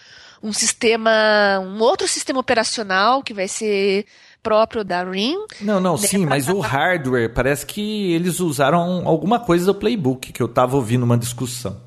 um 0.41 0.53
sistema, 0.53 1.11
um 1.59 1.79
outro 1.81 2.07
sistema 2.07 2.39
operacional 2.39 3.21
que 3.21 3.33
vai 3.33 3.47
ser 3.47 4.05
próprio 4.41 4.83
da 4.85 5.03
Ring. 5.03 5.37
Não, 5.61 5.79
não, 5.81 5.97
Né, 5.97 6.07
sim, 6.07 6.25
mas 6.25 6.47
o 6.47 6.59
hardware, 6.61 7.33
parece 7.33 7.65
que 7.65 8.13
eles 8.13 8.39
usaram 8.39 9.05
alguma 9.05 9.37
coisa 9.39 9.65
do 9.65 9.75
Playbook, 9.75 10.31
que 10.31 10.41
eu 10.41 10.47
tava 10.47 10.77
ouvindo 10.77 11.03
uma 11.03 11.17
discussão. 11.17 11.79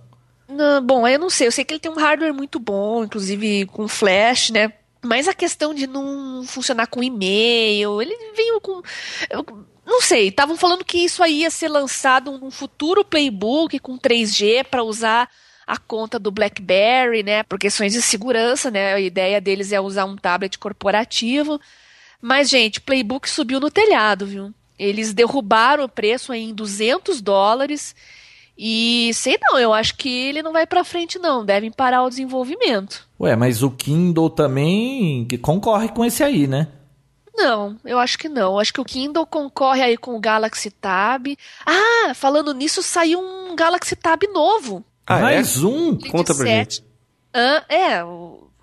Não, 0.53 0.85
bom, 0.85 1.07
eu 1.07 1.19
não 1.19 1.31
sei. 1.31 1.47
Eu 1.47 1.53
sei 1.53 1.65
que 1.65 1.75
ele 1.75 1.81
tem 1.81 1.91
um 1.91 1.99
hardware 1.99 2.35
muito 2.35 2.59
bom, 2.59 3.05
inclusive 3.05 3.67
com 3.67 3.89
flash, 3.89 4.51
né? 4.51 4.73
Mas 5.03 5.27
a 5.27 5.35
questão 5.35 5.75
de 5.75 5.87
não 5.87 6.45
funcionar 6.45 6.87
com 6.87 7.03
e-mail, 7.03 8.01
ele 8.01 8.17
veio 8.37 8.61
com. 8.61 8.83
eu 9.31 9.45
não 9.85 10.01
sei, 10.01 10.29
estavam 10.29 10.57
falando 10.57 10.85
que 10.85 10.99
isso 10.99 11.23
aí 11.23 11.41
ia 11.41 11.51
ser 11.51 11.69
lançado 11.69 12.39
num 12.39 12.51
futuro 12.51 13.05
playbook 13.05 13.79
com 13.81 13.99
3G 13.99 14.65
para 14.65 14.85
usar 14.85 15.29
a 15.67 15.77
conta 15.77 16.19
do 16.19 16.31
BlackBerry, 16.31 17.23
né? 17.23 17.43
Por 17.43 17.59
questões 17.59 17.93
de 17.93 18.01
segurança, 18.03 18.71
né? 18.71 18.95
A 18.95 19.01
ideia 19.01 19.41
deles 19.41 19.73
é 19.73 19.81
usar 19.81 20.05
um 20.05 20.17
tablet 20.17 20.59
corporativo. 20.59 21.61
Mas, 22.21 22.49
gente, 22.49 22.81
playbook 22.81 23.29
subiu 23.29 23.59
no 23.59 23.71
telhado, 23.71 24.27
viu? 24.27 24.55
Eles 24.79 25.13
derrubaram 25.13 25.85
o 25.85 25.89
preço 25.89 26.33
em 26.33 26.55
200 26.55 27.21
dólares. 27.21 27.95
E 28.65 29.13
sei 29.13 29.37
não, 29.43 29.59
eu 29.59 29.73
acho 29.73 29.97
que 29.97 30.09
ele 30.09 30.41
não 30.41 30.53
vai 30.53 30.65
pra 30.65 30.85
frente 30.85 31.19
não, 31.19 31.45
devem 31.45 31.69
parar 31.69 32.05
o 32.05 32.09
desenvolvimento. 32.09 33.09
Ué, 33.19 33.35
mas 33.35 33.61
o 33.61 33.69
Kindle 33.73 34.31
também 34.31 35.27
concorre 35.43 35.89
com 35.89 36.05
esse 36.05 36.23
aí, 36.23 36.47
né? 36.47 36.69
Não, 37.35 37.77
eu 37.85 37.99
acho 37.99 38.17
que 38.17 38.29
não. 38.29 38.53
Eu 38.53 38.61
acho 38.61 38.73
que 38.73 38.81
o 38.81 38.85
Kindle 38.85 39.27
concorre 39.27 39.83
aí 39.83 39.97
com 39.97 40.15
o 40.15 40.21
Galaxy 40.21 40.71
Tab. 40.71 41.27
Ah, 41.67 42.15
falando 42.15 42.55
nisso, 42.55 42.85
saiu 42.85 43.19
um 43.19 43.57
Galaxy 43.57 43.97
Tab 43.97 44.23
novo. 44.33 44.85
Ah, 45.05 45.19
é? 45.19 45.23
Mais 45.23 45.65
um? 45.65 45.99
Conta 45.99 46.33
pra 46.33 46.47
gente. 46.47 46.85
Ah, 47.35 47.65
é, 47.69 48.05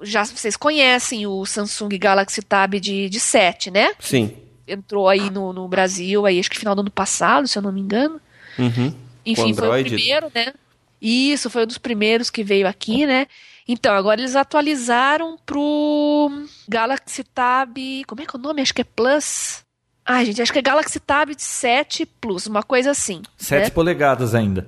já 0.02 0.24
vocês 0.24 0.56
conhecem 0.56 1.28
o 1.28 1.46
Samsung 1.46 1.90
Galaxy 1.98 2.42
Tab 2.42 2.76
de, 2.76 3.10
de 3.10 3.20
7, 3.20 3.70
né? 3.70 3.92
Sim. 4.00 4.34
Entrou 4.66 5.10
aí 5.10 5.30
no, 5.30 5.52
no 5.52 5.68
Brasil, 5.68 6.26
aí 6.26 6.40
acho 6.40 6.50
que 6.50 6.58
final 6.58 6.74
do 6.74 6.80
ano 6.80 6.92
passado, 6.92 7.50
se 7.50 7.58
eu 7.58 7.62
não 7.62 7.74
me 7.74 7.82
engano. 7.82 8.22
Uhum. 8.58 9.09
Enfim, 9.32 9.54
foi 9.54 9.82
o 9.82 9.84
primeiro, 9.84 10.32
né? 10.34 10.54
Isso, 11.02 11.50
foi 11.50 11.64
um 11.64 11.68
dos 11.68 11.78
primeiros 11.78 12.30
que 12.30 12.44
veio 12.44 12.68
aqui, 12.68 13.06
né? 13.06 13.28
Então, 13.68 13.94
agora 13.94 14.20
eles 14.20 14.36
atualizaram 14.36 15.38
pro 15.46 16.32
Galaxy 16.68 17.24
Tab. 17.24 17.78
Como 18.08 18.22
é 18.22 18.26
que 18.26 18.36
é 18.36 18.40
o 18.40 18.42
nome? 18.42 18.62
Acho 18.62 18.74
que 18.74 18.82
é 18.82 18.84
Plus. 18.84 19.64
Ai, 20.06 20.26
gente, 20.26 20.42
acho 20.42 20.52
que 20.52 20.58
é 20.58 20.62
Galaxy 20.64 21.00
Tab 21.00 21.30
7 21.38 22.06
Plus, 22.06 22.48
uma 22.48 22.64
coisa 22.64 22.92
assim. 22.92 23.22
7 23.38 23.66
né? 23.66 23.70
polegadas 23.70 24.34
ainda. 24.34 24.68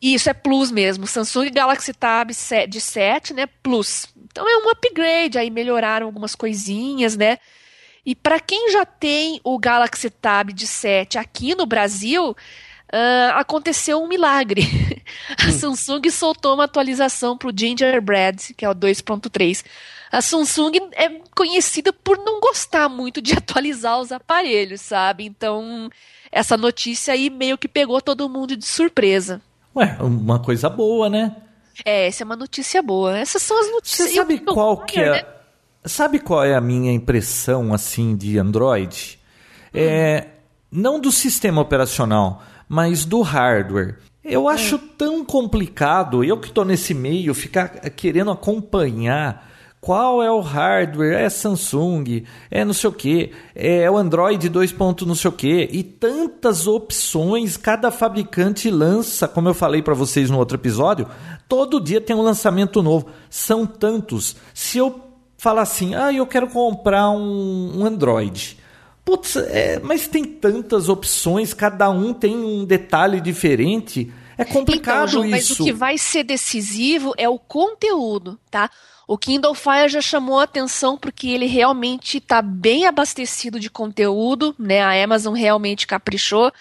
Isso 0.00 0.30
é 0.30 0.32
Plus 0.32 0.70
mesmo. 0.70 1.06
Samsung 1.06 1.50
Galaxy 1.50 1.92
Tab 1.92 2.32
7 2.32 2.70
de 2.70 2.80
7, 2.80 3.34
né? 3.34 3.46
Plus. 3.62 4.08
Então 4.30 4.48
é 4.48 4.64
um 4.64 4.70
upgrade, 4.70 5.38
aí 5.38 5.50
melhoraram 5.50 6.06
algumas 6.06 6.34
coisinhas, 6.34 7.16
né? 7.16 7.38
E 8.06 8.14
para 8.14 8.40
quem 8.40 8.70
já 8.70 8.86
tem 8.86 9.40
o 9.44 9.58
Galaxy 9.58 10.08
Tab 10.08 10.50
de 10.52 10.66
7 10.66 11.18
aqui 11.18 11.54
no 11.54 11.66
Brasil, 11.66 12.34
ah, 12.92 13.34
aconteceu 13.38 14.02
um 14.02 14.08
milagre. 14.08 14.62
A 15.46 15.50
Samsung 15.52 16.08
soltou 16.10 16.54
uma 16.54 16.64
atualização 16.64 17.36
para 17.36 17.48
o 17.48 17.52
Gingerbread, 17.56 18.54
que 18.54 18.64
é 18.64 18.70
o 18.70 18.74
2.3. 18.74 19.64
A 20.10 20.22
Samsung 20.22 20.72
é 20.92 21.08
conhecida 21.34 21.92
por 21.92 22.18
não 22.18 22.40
gostar 22.40 22.88
muito 22.88 23.20
de 23.20 23.32
atualizar 23.38 23.98
os 24.00 24.10
aparelhos, 24.12 24.80
sabe? 24.80 25.24
Então, 25.24 25.90
essa 26.32 26.56
notícia 26.56 27.12
aí 27.14 27.28
meio 27.30 27.58
que 27.58 27.68
pegou 27.68 28.00
todo 28.00 28.28
mundo 28.28 28.56
de 28.56 28.64
surpresa. 28.66 29.40
Ué, 29.76 29.96
uma 30.00 30.38
coisa 30.38 30.68
boa, 30.68 31.08
né? 31.08 31.36
É, 31.84 32.08
essa 32.08 32.22
é 32.22 32.24
uma 32.24 32.36
notícia 32.36 32.82
boa. 32.82 33.16
Essas 33.18 33.42
são 33.42 33.58
as 33.60 33.70
notícias. 33.70 34.08
Você 34.08 34.14
sabe 34.16 34.42
Eu- 34.46 34.54
qual 34.54 34.78
que 34.84 34.98
é? 34.98 35.10
né? 35.10 35.24
Sabe 35.84 36.18
qual 36.18 36.44
é 36.44 36.54
a 36.54 36.60
minha 36.60 36.92
impressão 36.92 37.72
assim 37.72 38.16
de 38.16 38.38
Android? 38.38 39.18
É 39.72 40.26
não 40.70 40.98
do 41.00 41.10
sistema 41.12 41.60
operacional, 41.62 42.42
mas 42.68 43.04
do 43.04 43.22
hardware. 43.22 43.96
Eu 44.24 44.48
acho 44.48 44.78
tão 44.78 45.24
complicado, 45.24 46.22
eu 46.22 46.38
que 46.38 46.48
estou 46.48 46.64
nesse 46.64 46.92
meio, 46.92 47.32
ficar 47.32 47.68
querendo 47.90 48.30
acompanhar 48.30 49.48
qual 49.80 50.22
é 50.22 50.30
o 50.30 50.40
hardware, 50.40 51.14
é 51.14 51.30
Samsung, 51.30 52.24
é 52.50 52.64
não 52.64 52.74
sei 52.74 52.90
o 52.90 52.92
que, 52.92 53.32
é 53.54 53.90
o 53.90 53.96
Android 53.96 54.48
2. 54.48 54.72
ponto 54.72 55.06
não 55.06 55.14
sei 55.14 55.28
o 55.30 55.32
que, 55.32 55.68
e 55.72 55.82
tantas 55.82 56.66
opções, 56.66 57.56
cada 57.56 57.90
fabricante 57.90 58.70
lança, 58.70 59.28
como 59.28 59.48
eu 59.48 59.54
falei 59.54 59.80
para 59.80 59.94
vocês 59.94 60.28
no 60.28 60.38
outro 60.38 60.56
episódio, 60.56 61.08
todo 61.48 61.80
dia 61.80 62.00
tem 62.00 62.14
um 62.14 62.22
lançamento 62.22 62.82
novo. 62.82 63.06
São 63.30 63.64
tantos. 63.64 64.36
Se 64.52 64.78
eu 64.78 65.00
falar 65.38 65.62
assim, 65.62 65.94
ah, 65.94 66.12
eu 66.12 66.26
quero 66.26 66.48
comprar 66.48 67.08
um, 67.10 67.78
um 67.78 67.86
Android. 67.86 68.57
Putz, 69.08 69.36
é, 69.36 69.80
mas 69.82 70.06
tem 70.06 70.22
tantas 70.22 70.90
opções, 70.90 71.54
cada 71.54 71.88
um 71.88 72.12
tem 72.12 72.36
um 72.36 72.62
detalhe 72.66 73.22
diferente. 73.22 74.12
É 74.36 74.44
complicado 74.44 75.08
então, 75.08 75.08
João, 75.08 75.24
isso. 75.24 75.30
mas 75.30 75.50
o 75.60 75.64
que 75.64 75.72
vai 75.72 75.96
ser 75.96 76.24
decisivo 76.24 77.14
é 77.16 77.26
o 77.26 77.38
conteúdo, 77.38 78.38
tá? 78.50 78.70
O 79.06 79.16
Kindle 79.16 79.54
Fire 79.54 79.88
já 79.88 80.02
chamou 80.02 80.38
a 80.38 80.42
atenção 80.42 80.98
porque 80.98 81.28
ele 81.28 81.46
realmente 81.46 82.18
está 82.18 82.42
bem 82.42 82.84
abastecido 82.84 83.58
de 83.58 83.70
conteúdo, 83.70 84.54
né? 84.58 84.82
A 84.82 85.02
Amazon 85.02 85.32
realmente 85.32 85.86
caprichou. 85.86 86.52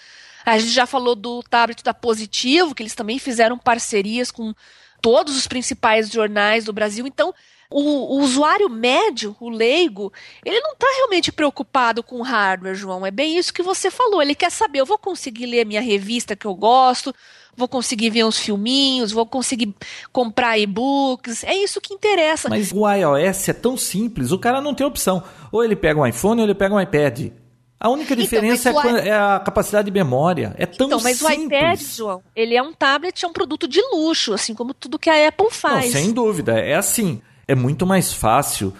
A 0.45 0.57
gente 0.57 0.71
já 0.71 0.85
falou 0.85 1.15
do 1.15 1.43
tablet 1.43 1.83
da 1.83 1.93
Positivo, 1.93 2.73
que 2.73 2.81
eles 2.81 2.95
também 2.95 3.19
fizeram 3.19 3.57
parcerias 3.57 4.31
com 4.31 4.53
todos 5.01 5.35
os 5.35 5.47
principais 5.47 6.09
jornais 6.09 6.63
do 6.63 6.71
Brasil. 6.71 7.05
Então, 7.05 7.33
o, 7.69 8.15
o 8.15 8.19
usuário 8.21 8.69
médio, 8.69 9.36
o 9.39 9.50
leigo, 9.50 10.12
ele 10.45 10.59
não 10.62 10.71
está 10.74 10.88
realmente 10.97 11.31
preocupado 11.31 12.01
com 12.01 12.19
o 12.19 12.24
hardware, 12.24 12.75
João. 12.75 13.05
É 13.05 13.12
bem 13.12 13.38
isso 13.38 13.53
que 13.53 13.62
você 13.63 13.91
falou. 13.91 14.21
Ele 14.21 14.36
quer 14.36 14.51
saber, 14.51 14.79
eu 14.79 14.86
vou 14.86 14.97
conseguir 14.97 15.45
ler 15.45 15.65
minha 15.65 15.81
revista 15.81 16.36
que 16.36 16.45
eu 16.47 16.55
gosto, 16.55 17.13
vou 17.55 17.67
conseguir 17.67 18.09
ver 18.09 18.24
uns 18.24 18.38
filminhos, 18.39 19.12
vou 19.12 19.25
conseguir 19.25 19.74
comprar 20.13 20.57
e-books. 20.57 21.43
É 21.43 21.55
isso 21.55 21.81
que 21.81 21.93
interessa. 21.93 22.47
Mas 22.50 22.71
o 22.71 22.89
iOS 22.89 23.50
é 23.50 23.53
tão 23.53 23.75
simples, 23.75 24.31
o 24.31 24.39
cara 24.39 24.62
não 24.62 24.74
tem 24.74 24.86
opção. 24.86 25.21
Ou 25.51 25.63
ele 25.63 25.75
pega 25.75 26.00
um 26.00 26.05
iPhone 26.07 26.39
ou 26.41 26.47
ele 26.47 26.55
pega 26.55 26.74
um 26.74 26.79
iPad. 26.79 27.31
A 27.79 27.89
única 27.89 28.13
Então, 28.13 28.24
diferença 28.24 28.71
mas 28.74 28.83
o 28.86 28.97
é, 28.97 29.05
i- 29.05 29.09
é 29.09 29.13
a 29.13 29.39
capacidade 29.39 29.86
de 29.86 29.91
memória. 29.91 30.55
É 30.57 30.65
tão 30.65 30.88
então, 30.88 31.00
mas 31.00 31.17
simples. 31.17 31.38
o 31.38 31.43
iPad, 31.45 31.79
João, 31.81 32.24
ele 32.36 32.55
é 32.55 32.62
um 32.63 32.74
tablet, 32.74 33.24
é 33.24 33.27
um 33.27 33.33
produto 33.33 33.67
de 33.67 33.79
luxo, 33.93 34.33
assim 34.33 34.55
como 34.55 34.74
tudo 34.74 34.97
que 34.97 35.09
a 35.12 35.27
Apple 35.27 35.43
Não, 35.45 35.51
faz. 35.51 35.91
sem 35.91 36.12
dúvida. 36.12 36.57
É 36.59 36.74
assim. 36.75 37.21
É 37.47 37.55
muito 37.55 37.85
mais 37.85 38.11
fácil 38.13 38.73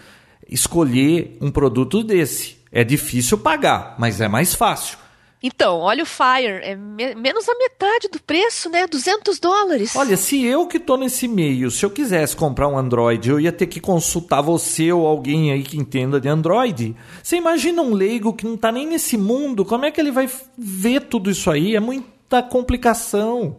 escolher 0.50 1.38
um 1.42 1.52
produto 1.52 2.04
desse. 2.04 2.58
É 2.72 2.84
difícil 2.84 3.38
pagar, 3.38 3.96
mas 3.98 4.20
é 4.22 4.28
mais 4.28 4.54
fácil. 4.54 4.98
Então, 5.42 5.78
olha 5.82 6.02
o 6.02 6.06
Fire, 6.06 6.62
é 6.64 6.76
me- 6.76 7.14
menos 7.14 7.48
a 7.48 7.54
metade 7.56 8.08
do 8.12 8.20
preço, 8.20 8.70
né? 8.72 8.88
200 8.88 9.40
dólares. 9.40 9.96
Olha, 9.96 10.18
se 10.18 10.44
eu 10.44 10.66
que 10.68 10.80
tô 10.80 10.98
nesse 10.98 11.28
meio, 11.28 11.70
se 11.70 11.86
eu 11.86 11.92
quisesse 11.92 12.36
comprar 12.36 12.68
um 12.68 12.76
Android, 12.78 13.30
eu 13.30 13.40
ia 13.40 13.52
ter 13.52 13.68
que 13.68 13.80
consultar 13.80 14.42
você 14.42 14.92
ou 14.92 15.06
alguém 15.06 15.52
aí 15.52 15.62
que 15.62 15.78
entenda 15.78 16.20
de 16.20 16.28
Android. 16.28 16.96
Você 17.22 17.36
imagina 17.38 17.84
um 17.84 17.94
leigo 17.94 18.34
que 18.34 18.46
não 18.48 18.58
tá 18.58 18.72
nem 18.72 18.88
nesse 18.88 19.16
mundo, 19.16 19.64
como 19.64 19.86
é 19.86 19.92
que 19.92 20.02
ele 20.02 20.12
vai 20.12 20.28
ver 20.58 21.02
tudo 21.02 21.30
isso 21.30 21.52
aí? 21.52 21.76
É 21.76 21.80
muita 21.80 22.42
complicação. 22.42 23.58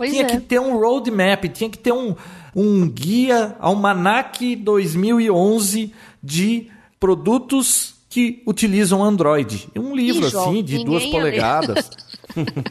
Pois 0.00 0.10
tinha 0.10 0.22
é. 0.22 0.26
que 0.26 0.40
ter 0.40 0.58
um 0.58 0.78
roadmap, 0.78 1.44
tinha 1.52 1.68
que 1.68 1.78
ter 1.78 1.92
um, 1.92 2.14
um 2.56 2.88
guia 2.88 3.54
Almanac 3.60 4.56
2011 4.56 5.92
de 6.22 6.68
produtos 6.98 7.94
que 8.08 8.42
utilizam 8.46 9.04
Android. 9.04 9.68
Um 9.76 9.94
livro 9.94 10.28
João, 10.28 10.50
assim, 10.50 10.62
de 10.64 10.84
duas 10.84 11.04
polegadas. 11.06 11.90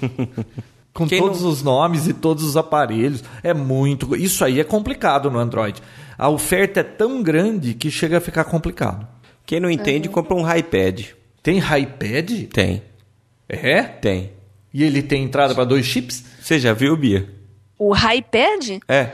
Com 0.94 1.08
Quem 1.08 1.22
todos 1.22 1.42
não- 1.44 1.50
os 1.50 1.62
nomes 1.64 2.08
e 2.08 2.14
todos 2.14 2.44
os 2.44 2.58
aparelhos. 2.58 3.24
É 3.44 3.54
muito. 3.54 4.16
Isso 4.16 4.44
aí 4.44 4.60
é 4.60 4.64
complicado 4.64 5.30
no 5.30 5.38
Android. 5.40 5.82
A 6.18 6.30
oferta 6.30 6.80
é 6.82 6.84
tão 6.84 7.22
grande 7.24 7.74
que 7.74 7.90
chega 7.90 8.18
a 8.18 8.22
ficar 8.22 8.44
complicado. 8.46 9.08
Quem 9.46 9.60
não 9.60 9.70
entende, 9.70 10.10
compra 10.10 10.36
um 10.36 10.52
iPad. 10.54 11.06
Tem 11.42 11.60
iPad? 11.60 12.48
Tem, 12.52 12.82
É? 13.48 13.82
tem. 13.84 14.32
E 14.74 14.84
ele 14.84 15.02
tem 15.02 15.24
entrada 15.24 15.56
para 15.56 15.64
dois 15.64 15.86
chips? 15.86 16.24
Você 16.42 16.60
já 16.60 16.74
viu, 16.74 16.96
Bia? 16.96 17.28
O 17.78 17.94
iPad, 17.96 18.80
É. 18.88 19.12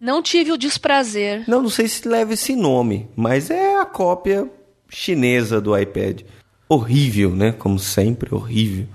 não 0.00 0.22
tive 0.22 0.52
o 0.52 0.58
desprazer. 0.58 1.44
Não, 1.48 1.62
não 1.62 1.70
sei 1.70 1.88
se 1.88 2.06
leva 2.08 2.34
esse 2.34 2.54
nome, 2.56 3.08
mas 3.16 3.50
é 3.50 3.76
a 3.80 3.84
cópia 3.86 4.48
chinesa 4.88 5.60
do 5.60 5.76
iPad. 5.78 6.22
Horrível, 6.68 7.30
né? 7.30 7.52
Como 7.52 7.78
sempre, 7.78 8.34
horrível. 8.34 8.86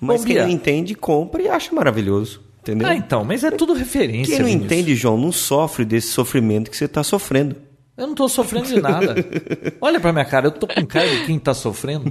Mas 0.00 0.22
Ô, 0.22 0.24
quem 0.24 0.34
Bia. 0.36 0.44
não 0.44 0.50
entende, 0.50 0.94
compra 0.94 1.42
e 1.42 1.48
acha 1.48 1.74
maravilhoso. 1.74 2.40
Entendeu? 2.62 2.86
Ah, 2.88 2.94
então, 2.94 3.24
mas 3.24 3.42
é 3.42 3.50
tudo 3.50 3.72
referência. 3.72 4.32
Quem 4.34 4.38
não 4.40 4.46
Vinícius. 4.46 4.72
entende, 4.72 4.94
João, 4.94 5.16
não 5.18 5.32
sofre 5.32 5.84
desse 5.84 6.08
sofrimento 6.08 6.70
que 6.70 6.76
você 6.76 6.84
está 6.84 7.02
sofrendo. 7.02 7.56
Eu 7.96 8.06
não 8.06 8.14
tô 8.14 8.28
sofrendo 8.28 8.66
de 8.68 8.80
nada. 8.80 9.14
Olha 9.80 9.98
pra 10.00 10.12
minha 10.12 10.24
cara, 10.24 10.46
eu 10.46 10.50
tô 10.50 10.66
com 10.66 10.86
cara 10.86 11.06
de 11.08 11.26
quem 11.26 11.38
tá 11.38 11.52
sofrendo. 11.54 12.10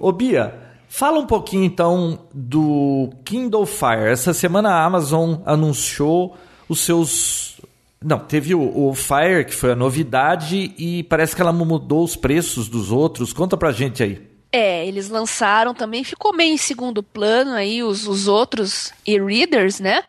Ô 0.00 0.12
Bia, 0.12 0.54
fala 0.88 1.18
um 1.18 1.26
pouquinho 1.26 1.64
então 1.64 2.18
do 2.32 3.10
Kindle 3.24 3.66
Fire. 3.66 4.10
Essa 4.10 4.32
semana 4.32 4.70
a 4.70 4.84
Amazon 4.84 5.36
anunciou 5.44 6.36
os 6.68 6.80
seus. 6.80 7.60
Não, 8.02 8.18
teve 8.18 8.54
o, 8.54 8.88
o 8.88 8.94
Fire, 8.94 9.44
que 9.44 9.54
foi 9.54 9.72
a 9.72 9.76
novidade, 9.76 10.74
e 10.78 11.02
parece 11.04 11.34
que 11.34 11.42
ela 11.42 11.52
mudou 11.52 12.04
os 12.04 12.14
preços 12.14 12.68
dos 12.68 12.92
outros. 12.92 13.32
Conta 13.32 13.56
pra 13.56 13.72
gente 13.72 14.02
aí. 14.02 14.36
É, 14.52 14.86
eles 14.86 15.08
lançaram 15.08 15.74
também, 15.74 16.04
ficou 16.04 16.32
meio 16.32 16.54
em 16.54 16.56
segundo 16.56 17.02
plano 17.02 17.52
aí 17.52 17.82
os, 17.82 18.06
os 18.06 18.28
outros 18.28 18.92
e-readers, 19.06 19.80
né? 19.80 20.02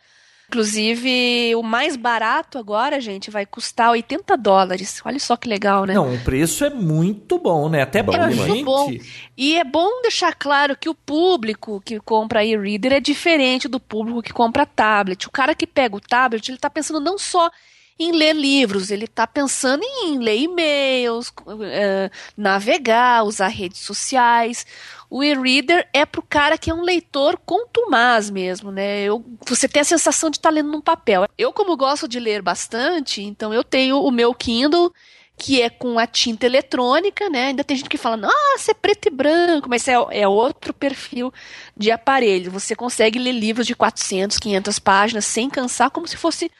Inclusive, 0.49 1.55
o 1.55 1.61
mais 1.61 1.97
barato 1.97 2.57
agora, 2.57 3.01
gente, 3.01 3.29
vai 3.29 3.45
custar 3.45 3.91
80 3.91 4.37
dólares. 4.37 5.01
Olha 5.03 5.19
só 5.19 5.35
que 5.35 5.49
legal, 5.49 5.83
né? 5.85 5.93
Não, 5.93 6.13
o 6.13 6.23
preço 6.23 6.63
é 6.63 6.69
muito 6.69 7.37
bom, 7.37 7.67
né? 7.67 7.81
Até 7.81 8.01
Bom 8.01 8.13
é 8.13 8.27
muito 8.27 8.45
gente. 8.45 8.63
bom. 8.63 8.89
E 9.35 9.57
é 9.57 9.63
bom 9.65 10.01
deixar 10.01 10.33
claro 10.33 10.77
que 10.77 10.87
o 10.87 10.95
público 10.95 11.81
que 11.83 11.99
compra 11.99 12.45
e-reader 12.45 12.93
é 12.93 12.99
diferente 13.01 13.67
do 13.67 13.79
público 13.79 14.21
que 14.21 14.31
compra 14.31 14.65
tablet. 14.65 15.27
O 15.27 15.31
cara 15.31 15.53
que 15.53 15.67
pega 15.67 15.97
o 15.97 16.01
tablet, 16.01 16.47
ele 16.47 16.57
está 16.57 16.69
pensando 16.69 17.01
não 17.01 17.17
só 17.17 17.51
em 17.99 18.11
ler 18.11 18.33
livros, 18.33 18.91
ele 18.91 19.05
está 19.05 19.25
pensando 19.25 19.83
em 19.83 20.19
ler 20.19 20.37
e-mails, 20.37 21.33
eh, 21.63 22.11
navegar, 22.37 23.23
usar 23.23 23.47
redes 23.47 23.81
sociais. 23.81 24.65
O 25.09 25.23
e-reader 25.23 25.87
é 25.93 26.05
para 26.05 26.19
o 26.19 26.23
cara 26.23 26.57
que 26.57 26.69
é 26.69 26.73
um 26.73 26.81
leitor 26.81 27.37
contumaz 27.45 28.29
mesmo, 28.29 28.71
né? 28.71 29.03
Eu, 29.03 29.23
você 29.47 29.67
tem 29.67 29.81
a 29.81 29.85
sensação 29.85 30.29
de 30.29 30.37
estar 30.37 30.49
lendo 30.49 30.71
num 30.71 30.81
papel. 30.81 31.25
Eu, 31.37 31.53
como 31.53 31.77
gosto 31.77 32.07
de 32.07 32.19
ler 32.19 32.41
bastante, 32.41 33.21
então 33.21 33.53
eu 33.53 33.63
tenho 33.63 34.01
o 34.01 34.11
meu 34.11 34.33
Kindle 34.33 34.93
que 35.37 35.61
é 35.61 35.69
com 35.69 35.99
a 35.99 36.07
tinta 36.07 36.47
eletrônica, 36.47 37.29
né? 37.29 37.47
Ainda 37.47 37.63
tem 37.63 37.77
gente 37.77 37.89
que 37.89 37.97
fala, 37.97 38.17
nossa, 38.17 38.71
é 38.71 38.73
preto 38.73 39.07
e 39.07 39.11
branco, 39.11 39.69
mas 39.69 39.87
é, 39.87 39.93
é 40.11 40.27
outro 40.27 40.73
perfil 40.73 41.31
de 41.75 41.91
aparelho. 41.91 42.51
Você 42.51 42.75
consegue 42.75 43.19
ler 43.19 43.33
livros 43.33 43.67
de 43.67 43.75
400, 43.75 44.39
500 44.39 44.79
páginas 44.79 45.25
sem 45.25 45.47
cansar, 45.47 45.91
como 45.91 46.07
se 46.07 46.17
fosse 46.17 46.51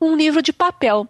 um 0.00 0.16
livro 0.16 0.40
de 0.40 0.54
papel. 0.54 1.06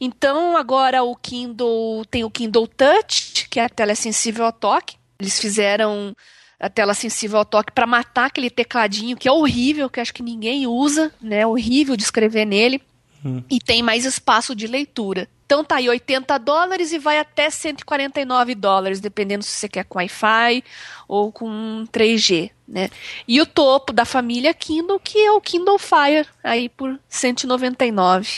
Então, 0.00 0.56
agora 0.56 1.04
o 1.04 1.14
Kindle 1.14 2.04
tem 2.10 2.24
o 2.24 2.30
Kindle 2.30 2.66
Touch, 2.66 3.48
que 3.48 3.60
é 3.60 3.64
a 3.64 3.68
tela 3.68 3.94
sensível 3.94 4.44
ao 4.44 4.52
toque. 4.52 4.96
Eles 5.18 5.38
fizeram 5.38 6.14
a 6.58 6.68
tela 6.68 6.94
sensível 6.94 7.38
ao 7.38 7.44
toque 7.44 7.72
para 7.72 7.86
matar 7.86 8.26
aquele 8.26 8.50
tecladinho 8.50 9.16
que 9.16 9.28
é 9.28 9.32
horrível, 9.32 9.90
que 9.90 10.00
acho 10.00 10.14
que 10.14 10.22
ninguém 10.22 10.66
usa, 10.66 11.12
né? 11.20 11.40
É 11.40 11.46
horrível 11.46 11.96
de 11.96 12.02
escrever 12.02 12.44
nele. 12.44 12.80
E 13.50 13.58
tem 13.58 13.82
mais 13.82 14.04
espaço 14.04 14.54
de 14.54 14.66
leitura. 14.66 15.28
Então 15.44 15.64
tá 15.64 15.76
aí 15.76 15.88
80 15.88 16.38
dólares 16.38 16.92
e 16.92 16.98
vai 16.98 17.18
até 17.18 17.50
149 17.50 18.54
dólares, 18.54 19.00
dependendo 19.00 19.44
se 19.44 19.50
você 19.50 19.68
quer 19.68 19.84
com 19.84 19.98
Wi-Fi 19.98 20.62
ou 21.06 21.32
com 21.32 21.84
3G, 21.92 22.50
né? 22.66 22.88
E 23.26 23.40
o 23.40 23.46
topo 23.46 23.92
da 23.92 24.04
família 24.04 24.52
Kindle, 24.52 24.98
que 24.98 25.18
é 25.18 25.30
o 25.30 25.40
Kindle 25.40 25.78
Fire, 25.78 26.26
aí 26.42 26.68
por 26.68 26.98
199. 27.08 28.28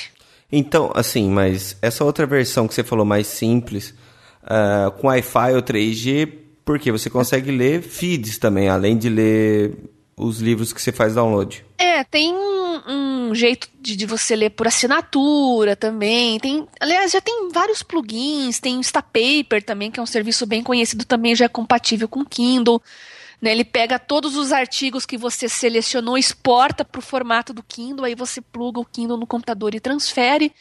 Então, 0.50 0.92
assim, 0.94 1.28
mas 1.30 1.76
essa 1.80 2.04
outra 2.04 2.26
versão 2.26 2.68
que 2.68 2.74
você 2.74 2.84
falou 2.84 3.04
mais 3.04 3.26
simples, 3.26 3.94
ah, 4.42 4.92
com 4.98 5.08
Wi-Fi 5.08 5.54
ou 5.54 5.62
3G, 5.62 6.47
porque 6.68 6.92
você 6.92 7.08
consegue 7.08 7.50
ler 7.50 7.80
feeds 7.80 8.36
também, 8.36 8.68
além 8.68 8.98
de 8.98 9.08
ler 9.08 9.74
os 10.14 10.38
livros 10.38 10.70
que 10.70 10.82
você 10.82 10.92
faz 10.92 11.14
download. 11.14 11.64
É, 11.78 12.04
tem 12.04 12.34
um, 12.34 13.34
jeito 13.34 13.70
de, 13.80 13.96
de 13.96 14.04
você 14.04 14.36
ler 14.36 14.50
por 14.50 14.66
assinatura 14.66 15.74
também. 15.74 16.38
Tem, 16.38 16.68
aliás, 16.78 17.12
já 17.12 17.22
tem 17.22 17.48
vários 17.50 17.82
plugins, 17.82 18.60
tem 18.60 18.76
o 18.76 18.80
Instapaper 18.80 19.62
também, 19.64 19.90
que 19.90 19.98
é 19.98 20.02
um 20.02 20.06
serviço 20.06 20.44
bem 20.44 20.62
conhecido, 20.62 21.06
também 21.06 21.34
já 21.34 21.46
é 21.46 21.48
compatível 21.48 22.06
com 22.06 22.22
Kindle. 22.22 22.82
Né, 23.40 23.52
ele 23.52 23.64
pega 23.64 23.98
todos 23.98 24.36
os 24.36 24.52
artigos 24.52 25.06
que 25.06 25.16
você 25.16 25.48
selecionou, 25.48 26.18
exporta 26.18 26.84
para 26.84 26.98
o 26.98 27.02
formato 27.02 27.54
do 27.54 27.62
Kindle, 27.62 28.04
aí 28.04 28.14
você 28.14 28.42
pluga 28.42 28.78
o 28.78 28.84
Kindle 28.84 29.16
no 29.16 29.26
computador 29.26 29.74
e 29.74 29.80
transfere. 29.80 30.52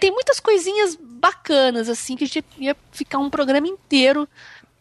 Tem 0.00 0.10
muitas 0.10 0.40
coisinhas 0.40 0.98
bacanas, 1.00 1.88
assim, 1.88 2.16
que 2.16 2.24
a 2.24 2.26
gente 2.26 2.44
ia 2.58 2.76
ficar 2.90 3.18
um 3.18 3.30
programa 3.30 3.68
inteiro 3.68 4.28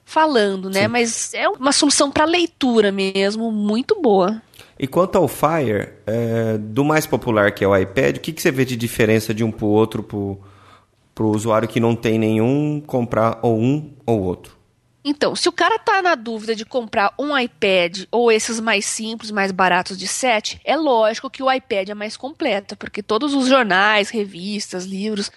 falando, 0.06 0.70
né? 0.70 0.84
Sim. 0.84 0.88
Mas 0.88 1.34
é 1.34 1.48
uma 1.48 1.72
solução 1.72 2.12
para 2.12 2.26
leitura 2.26 2.92
mesmo, 2.92 3.52
muito 3.52 4.00
boa. 4.02 4.42
E 4.78 4.88
quanto 4.88 5.18
ao 5.18 5.28
Fire, 5.28 5.94
é, 6.06 6.58
do 6.58 6.84
mais 6.84 7.06
popular 7.06 7.52
que 7.52 7.64
é 7.64 7.68
o 7.68 7.76
iPad, 7.76 8.18
o 8.18 8.20
que, 8.20 8.34
que 8.34 8.42
você 8.42 8.52
vê 8.52 8.66
de 8.66 8.76
diferença 8.76 9.34
de 9.34 9.44
um 9.44 9.52
para 9.52 9.66
o 9.66 9.70
outro 9.70 10.04
para 10.04 11.24
o 11.24 11.30
usuário 11.30 11.68
que 11.68 11.80
não 11.80 11.96
tem 11.96 12.18
nenhum 12.18 12.82
comprar 12.86 13.40
ou 13.42 13.60
um 13.60 13.94
ou 14.06 14.22
outro? 14.22 14.64
Então, 15.06 15.36
se 15.36 15.50
o 15.50 15.52
cara 15.52 15.78
tá 15.78 16.02
na 16.02 16.16
dúvida 16.16 16.56
de 16.56 16.64
comprar 16.64 17.14
um 17.20 17.38
iPad 17.38 18.06
ou 18.10 18.32
esses 18.32 18.60
mais 18.60 18.86
simples, 18.86 19.32
mais 19.32 19.52
baratos 19.52 19.98
de 19.98 20.08
7, 20.08 20.62
é 20.64 20.78
lógico 20.78 21.30
que 21.30 21.44
o 21.44 21.52
iPad 21.52 21.90
é 21.90 21.94
mais 21.94 22.16
completo, 22.16 22.78
porque 22.78 23.04
todos 23.04 23.34
os 23.34 23.48
jornais, 23.48 24.10
revistas, 24.10 24.86
livros, 24.86 25.30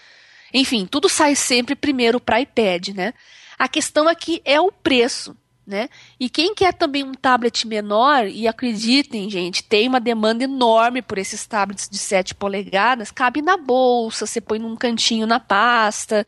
enfim, 0.54 0.86
tudo 0.86 1.08
sai 1.08 1.34
sempre 1.34 1.74
primeiro 1.74 2.20
para 2.20 2.40
iPad, 2.40 2.88
né? 2.90 3.12
A 3.58 3.68
questão 3.68 4.08
aqui 4.08 4.40
é 4.44 4.60
o 4.60 4.70
preço. 4.70 5.36
Né? 5.66 5.88
E 6.20 6.30
quem 6.30 6.54
quer 6.54 6.72
também 6.72 7.02
um 7.02 7.12
tablet 7.12 7.66
menor, 7.66 8.28
e 8.28 8.46
acreditem, 8.46 9.28
gente, 9.28 9.64
tem 9.64 9.88
uma 9.88 9.98
demanda 9.98 10.44
enorme 10.44 11.02
por 11.02 11.18
esses 11.18 11.44
tablets 11.44 11.88
de 11.88 11.98
7 11.98 12.36
polegadas, 12.36 13.10
cabe 13.10 13.42
na 13.42 13.56
bolsa, 13.56 14.26
você 14.26 14.40
põe 14.40 14.60
num 14.60 14.76
cantinho 14.76 15.26
na 15.26 15.40
pasta, 15.40 16.24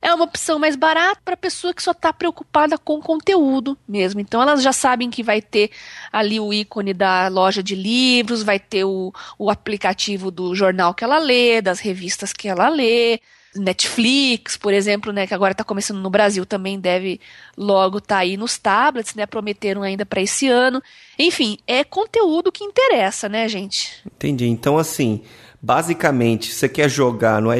é 0.00 0.14
uma 0.14 0.24
opção 0.24 0.58
mais 0.58 0.76
barata 0.76 1.20
para 1.24 1.36
pessoa 1.36 1.74
que 1.74 1.82
só 1.82 1.90
está 1.90 2.12
preocupada 2.12 2.78
com 2.78 3.00
conteúdo 3.00 3.76
mesmo. 3.88 4.20
Então 4.20 4.40
elas 4.40 4.62
já 4.62 4.72
sabem 4.72 5.10
que 5.10 5.20
vai 5.20 5.42
ter 5.42 5.72
ali 6.12 6.38
o 6.38 6.52
ícone 6.52 6.94
da 6.94 7.26
loja 7.26 7.60
de 7.60 7.74
livros, 7.74 8.44
vai 8.44 8.60
ter 8.60 8.84
o, 8.84 9.12
o 9.36 9.50
aplicativo 9.50 10.30
do 10.30 10.54
jornal 10.54 10.94
que 10.94 11.02
ela 11.02 11.18
lê, 11.18 11.60
das 11.60 11.80
revistas 11.80 12.32
que 12.32 12.46
ela 12.46 12.68
lê. 12.68 13.20
Netflix, 13.56 14.56
por 14.56 14.72
exemplo, 14.72 15.12
né, 15.12 15.26
que 15.26 15.34
agora 15.34 15.52
está 15.52 15.64
começando 15.64 15.98
no 15.98 16.10
Brasil, 16.10 16.46
também 16.46 16.78
deve 16.78 17.20
logo 17.56 17.98
estar 17.98 18.16
tá 18.16 18.20
aí 18.20 18.36
nos 18.36 18.58
tablets, 18.58 19.14
né? 19.14 19.26
Prometeram 19.26 19.82
ainda 19.82 20.06
para 20.06 20.20
esse 20.20 20.48
ano. 20.48 20.82
Enfim, 21.18 21.58
é 21.66 21.84
conteúdo 21.84 22.52
que 22.52 22.64
interessa, 22.64 23.28
né, 23.28 23.48
gente? 23.48 23.92
Entendi. 24.06 24.46
Então, 24.46 24.78
assim, 24.78 25.22
basicamente, 25.60 26.52
você 26.52 26.68
quer 26.68 26.88
jogar 26.88 27.40
no 27.40 27.50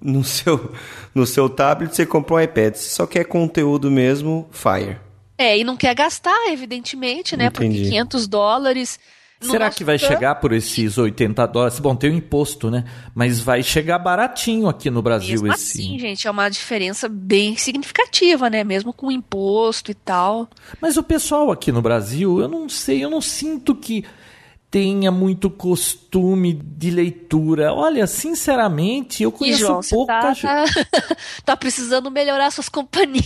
no 0.00 0.22
seu, 0.22 0.72
no 1.14 1.26
seu 1.26 1.48
tablet, 1.48 1.94
você 1.94 2.06
comprou 2.06 2.38
um 2.38 2.42
iPad. 2.42 2.74
Se 2.74 2.90
só 2.90 3.06
quer 3.06 3.24
conteúdo 3.24 3.90
mesmo, 3.90 4.48
Fire. 4.52 4.98
É, 5.38 5.58
e 5.58 5.64
não 5.64 5.76
quer 5.76 5.94
gastar, 5.94 6.50
evidentemente, 6.50 7.36
né? 7.36 7.46
Entendi. 7.46 7.78
Porque 7.78 7.90
500 7.90 8.28
dólares. 8.28 8.98
Será 9.40 9.70
que 9.70 9.84
vai 9.84 9.98
chegar 9.98 10.36
por 10.36 10.52
esses 10.52 10.96
80 10.96 11.46
dólares? 11.46 11.78
Bom, 11.78 11.94
tem 11.94 12.10
o 12.10 12.14
imposto, 12.14 12.70
né? 12.70 12.84
Mas 13.14 13.38
vai 13.38 13.62
chegar 13.62 13.98
baratinho 13.98 14.68
aqui 14.68 14.90
no 14.90 15.02
Brasil 15.02 15.42
Mesmo 15.42 15.52
esse. 15.52 15.78
Sim, 15.78 15.98
gente, 15.98 16.26
é 16.26 16.30
uma 16.30 16.48
diferença 16.48 17.08
bem 17.08 17.56
significativa, 17.56 18.48
né? 18.48 18.64
Mesmo 18.64 18.92
com 18.92 19.10
imposto 19.10 19.90
e 19.90 19.94
tal. 19.94 20.48
Mas 20.80 20.96
o 20.96 21.02
pessoal 21.02 21.50
aqui 21.50 21.70
no 21.70 21.82
Brasil, 21.82 22.40
eu 22.40 22.48
não 22.48 22.68
sei, 22.68 23.04
eu 23.04 23.10
não 23.10 23.20
sinto 23.20 23.74
que 23.74 24.04
tenha 24.70 25.10
muito 25.10 25.48
costume 25.48 26.52
de 26.52 26.90
leitura. 26.90 27.72
Olha, 27.72 28.06
sinceramente, 28.06 29.22
eu 29.22 29.32
conheço 29.32 29.58
e, 29.58 29.66
João, 29.66 29.80
pouca 29.88 30.20
tá, 30.20 30.34
tá, 30.34 30.64
tá, 31.44 31.56
precisando 31.56 32.10
melhorar 32.10 32.50
suas 32.50 32.68
companhias. 32.68 33.24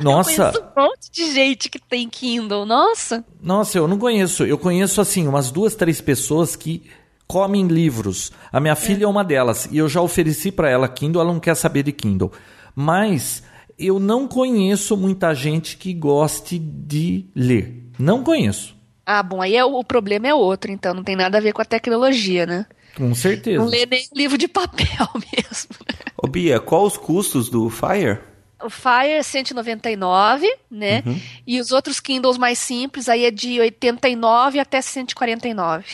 Nossa. 0.00 0.30
Eu 0.30 0.52
conheço 0.52 0.60
um 0.60 0.82
monte 0.82 1.10
de 1.10 1.32
gente 1.32 1.68
que 1.68 1.78
tem 1.78 2.08
Kindle, 2.08 2.66
nossa. 2.66 3.24
Nossa, 3.40 3.78
eu 3.78 3.88
não 3.88 3.98
conheço. 3.98 4.44
Eu 4.44 4.58
conheço, 4.58 5.00
assim, 5.00 5.26
umas 5.26 5.50
duas, 5.50 5.74
três 5.74 6.00
pessoas 6.00 6.56
que 6.56 6.82
comem 7.26 7.66
livros. 7.68 8.32
A 8.52 8.58
minha 8.58 8.74
filha 8.74 9.02
é, 9.02 9.04
é 9.04 9.08
uma 9.08 9.22
delas. 9.22 9.68
E 9.70 9.78
eu 9.78 9.88
já 9.88 10.00
ofereci 10.00 10.50
para 10.50 10.68
ela 10.68 10.88
Kindle, 10.88 11.22
ela 11.22 11.32
não 11.32 11.40
quer 11.40 11.54
saber 11.54 11.84
de 11.84 11.92
Kindle. 11.92 12.32
Mas 12.74 13.42
eu 13.78 13.98
não 13.98 14.26
conheço 14.26 14.96
muita 14.96 15.34
gente 15.34 15.76
que 15.76 15.94
goste 15.94 16.58
de 16.58 17.26
ler. 17.34 17.90
Não 17.98 18.22
conheço. 18.22 18.74
Ah, 19.06 19.22
bom, 19.22 19.40
aí 19.40 19.56
é, 19.56 19.64
o 19.64 19.82
problema 19.82 20.28
é 20.28 20.34
outro, 20.34 20.70
então 20.70 20.94
não 20.94 21.02
tem 21.02 21.16
nada 21.16 21.38
a 21.38 21.40
ver 21.40 21.52
com 21.52 21.62
a 21.62 21.64
tecnologia, 21.64 22.46
né? 22.46 22.66
Com 22.96 23.14
certeza. 23.14 23.58
Não 23.58 23.68
lê 23.68 23.86
nem 23.86 24.06
livro 24.14 24.36
de 24.36 24.46
papel 24.46 25.08
mesmo. 25.32 25.70
Ô 26.16 26.26
Bia, 26.26 26.60
qual 26.60 26.84
os 26.84 26.96
custos 26.96 27.48
do 27.48 27.70
Fire? 27.70 28.18
O 28.62 28.70
Fire 28.70 29.12
é 29.12 29.22
199, 29.22 30.46
né? 30.70 31.02
Uhum. 31.06 31.20
E 31.46 31.60
os 31.60 31.70
outros 31.70 32.00
Kindles 32.00 32.38
mais 32.38 32.58
simples 32.58 33.08
aí 33.08 33.24
é 33.24 33.30
de 33.30 33.60
89 33.60 34.58
até 34.58 34.80
149. 34.80 35.84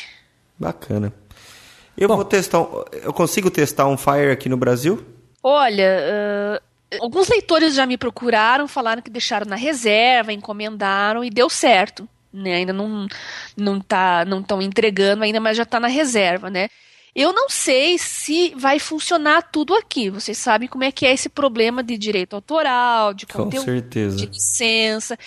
Bacana. 0.59 1.13
Eu 1.97 2.09
Bom, 2.09 2.17
vou 2.17 2.25
testar. 2.25 2.59
Eu 3.03 3.13
consigo 3.13 3.51
testar 3.51 3.87
um 3.87 3.97
Fire 3.97 4.31
aqui 4.31 4.49
no 4.49 4.57
Brasil? 4.57 5.05
Olha, 5.43 6.61
uh, 6.61 7.03
alguns 7.03 7.29
leitores 7.29 7.75
já 7.75 7.87
me 7.87 7.97
procuraram, 7.97 8.67
falaram 8.67 9.01
que 9.01 9.11
deixaram 9.11 9.47
na 9.47 9.57
reserva, 9.57 10.33
encomendaram 10.33 11.25
e 11.25 11.31
deu 11.31 11.49
certo 11.49 12.09
né? 12.37 12.57
Ainda 12.57 12.73
não 12.73 13.07
não 13.57 13.81
tá 13.81 14.25
não 14.25 14.41
estão 14.41 14.61
entregando 14.61 15.25
ainda, 15.25 15.41
mas 15.41 15.57
já 15.57 15.63
está 15.63 15.81
na 15.81 15.89
reserva, 15.89 16.51
né? 16.51 16.69
Eu 17.17 17.33
não 17.33 17.49
sei 17.49 17.97
se 17.97 18.55
vai 18.55 18.79
funcionar 18.79 19.41
tudo 19.51 19.75
aqui. 19.75 20.11
Vocês 20.11 20.37
sabem 20.37 20.69
como 20.69 20.85
é 20.85 20.93
que 20.93 21.07
é 21.07 21.15
esse 21.15 21.31
problema 21.31 21.83
de 21.83 21.97
direito 21.97 22.37
autoral, 22.37 23.15
de 23.15 23.25
conteúdo, 23.25 23.65
certeza. 23.65 24.19
de 24.19 24.27
licença. 24.27 25.19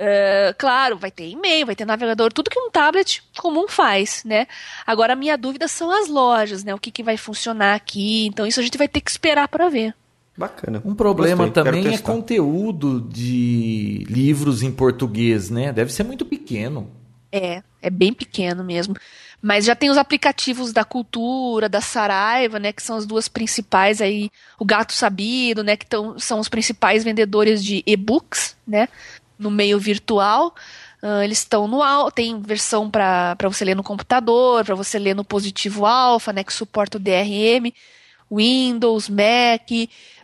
Uh, 0.00 0.52
claro, 0.58 0.98
vai 0.98 1.12
ter 1.12 1.28
e-mail, 1.28 1.66
vai 1.66 1.76
ter 1.76 1.84
navegador, 1.84 2.32
tudo 2.32 2.50
que 2.50 2.58
um 2.58 2.68
tablet 2.68 3.22
comum 3.38 3.68
faz, 3.68 4.24
né? 4.24 4.48
Agora 4.84 5.12
a 5.12 5.16
minha 5.16 5.38
dúvida 5.38 5.68
são 5.68 5.92
as 5.92 6.08
lojas, 6.08 6.64
né? 6.64 6.74
O 6.74 6.78
que, 6.80 6.90
que 6.90 7.02
vai 7.02 7.16
funcionar 7.16 7.76
aqui. 7.76 8.26
Então 8.26 8.44
isso 8.44 8.58
a 8.58 8.62
gente 8.64 8.76
vai 8.76 8.88
ter 8.88 9.00
que 9.00 9.10
esperar 9.10 9.46
para 9.46 9.68
ver. 9.68 9.94
Bacana. 10.36 10.82
Um 10.84 10.96
problema 10.96 11.44
Gostei, 11.44 11.62
também 11.62 11.94
é 11.94 11.98
conteúdo 11.98 13.00
de 13.02 14.04
livros 14.08 14.64
em 14.64 14.72
português, 14.72 15.48
né? 15.48 15.72
Deve 15.72 15.92
ser 15.92 16.02
muito 16.02 16.24
pequeno. 16.24 16.90
É, 17.30 17.62
é 17.80 17.90
bem 17.90 18.12
pequeno 18.12 18.64
mesmo. 18.64 18.96
Mas 19.42 19.64
já 19.64 19.74
tem 19.74 19.88
os 19.90 19.96
aplicativos 19.96 20.72
da 20.72 20.84
Cultura, 20.84 21.68
da 21.68 21.80
Saraiva, 21.80 22.58
né, 22.58 22.72
que 22.72 22.82
são 22.82 22.96
as 22.96 23.06
duas 23.06 23.26
principais 23.26 24.00
aí, 24.00 24.30
o 24.58 24.64
Gato 24.64 24.92
Sabido, 24.92 25.64
né, 25.64 25.76
que 25.76 25.86
tão, 25.86 26.18
são 26.18 26.38
os 26.38 26.48
principais 26.48 27.02
vendedores 27.02 27.64
de 27.64 27.82
e-books, 27.86 28.56
né, 28.66 28.88
no 29.38 29.50
meio 29.50 29.78
virtual. 29.78 30.54
Uh, 31.02 31.22
eles 31.22 31.38
estão 31.38 31.66
no 31.66 31.80
tem 32.10 32.42
versão 32.42 32.90
para 32.90 33.34
você 33.44 33.64
ler 33.64 33.74
no 33.74 33.82
computador, 33.82 34.62
para 34.64 34.74
você 34.74 34.98
ler 34.98 35.14
no 35.14 35.24
positivo 35.24 35.86
alfa, 35.86 36.32
né, 36.32 36.44
que 36.44 36.52
suporta 36.52 36.98
o 36.98 37.00
DRM, 37.00 37.72
Windows, 38.30 39.08
Mac, 39.08 39.70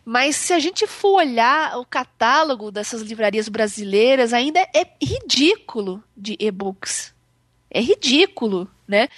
mas 0.04 0.36
se 0.36 0.52
a 0.52 0.60
gente 0.60 0.86
for 0.86 1.16
olhar 1.16 1.76
o 1.78 1.84
catálogo 1.84 2.70
dessas 2.70 3.02
livrarias 3.02 3.48
brasileiras, 3.48 4.32
ainda 4.32 4.60
é 4.60 4.86
ridículo 5.02 6.00
de 6.16 6.36
e-books. 6.38 7.15
É 7.76 7.80
ridículo, 7.80 8.66
né? 8.88 9.08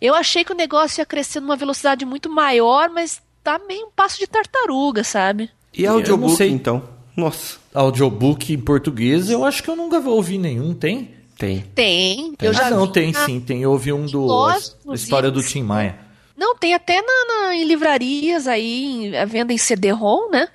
Eu 0.00 0.12
achei 0.12 0.42
que 0.42 0.50
o 0.50 0.56
negócio 0.56 1.00
ia 1.00 1.06
crescer 1.06 1.38
numa 1.38 1.54
velocidade 1.54 2.04
muito 2.04 2.28
maior, 2.28 2.88
mas 2.88 3.22
tá 3.44 3.60
meio 3.60 3.86
um 3.86 3.90
passo 3.90 4.18
de 4.18 4.26
tartaruga, 4.26 5.04
sabe? 5.04 5.48
E 5.72 5.86
audiobook, 5.86 6.42
então? 6.42 6.82
Nossa. 7.16 7.58
Audiobook 7.72 8.52
em 8.52 8.58
português, 8.58 9.30
eu 9.30 9.44
acho 9.44 9.62
que 9.62 9.70
eu 9.70 9.76
nunca 9.76 10.00
vou 10.00 10.16
ouvir 10.16 10.38
nenhum, 10.38 10.74
tem? 10.74 11.14
Tem. 11.36 11.60
Tem. 11.74 12.34
tem. 12.34 12.48
Eu 12.48 12.52
já 12.52 12.66
ah, 12.66 12.70
não, 12.70 12.88
tem 12.88 13.12
sim. 13.12 13.38
Tem. 13.38 13.62
Eu 13.62 13.70
ouvi 13.70 13.92
um 13.92 14.06
do. 14.06 14.46
a 14.46 14.58
história 14.94 15.30
do 15.30 15.40
Tim 15.40 15.62
Maia. 15.62 15.96
Não, 16.36 16.56
tem 16.56 16.74
até 16.74 17.00
na, 17.00 17.46
na 17.46 17.54
em 17.54 17.64
livrarias 17.64 18.48
aí, 18.48 19.16
a 19.16 19.24
venda 19.24 19.52
em 19.52 19.58
CD-ROM, 19.58 20.30
né? 20.30 20.48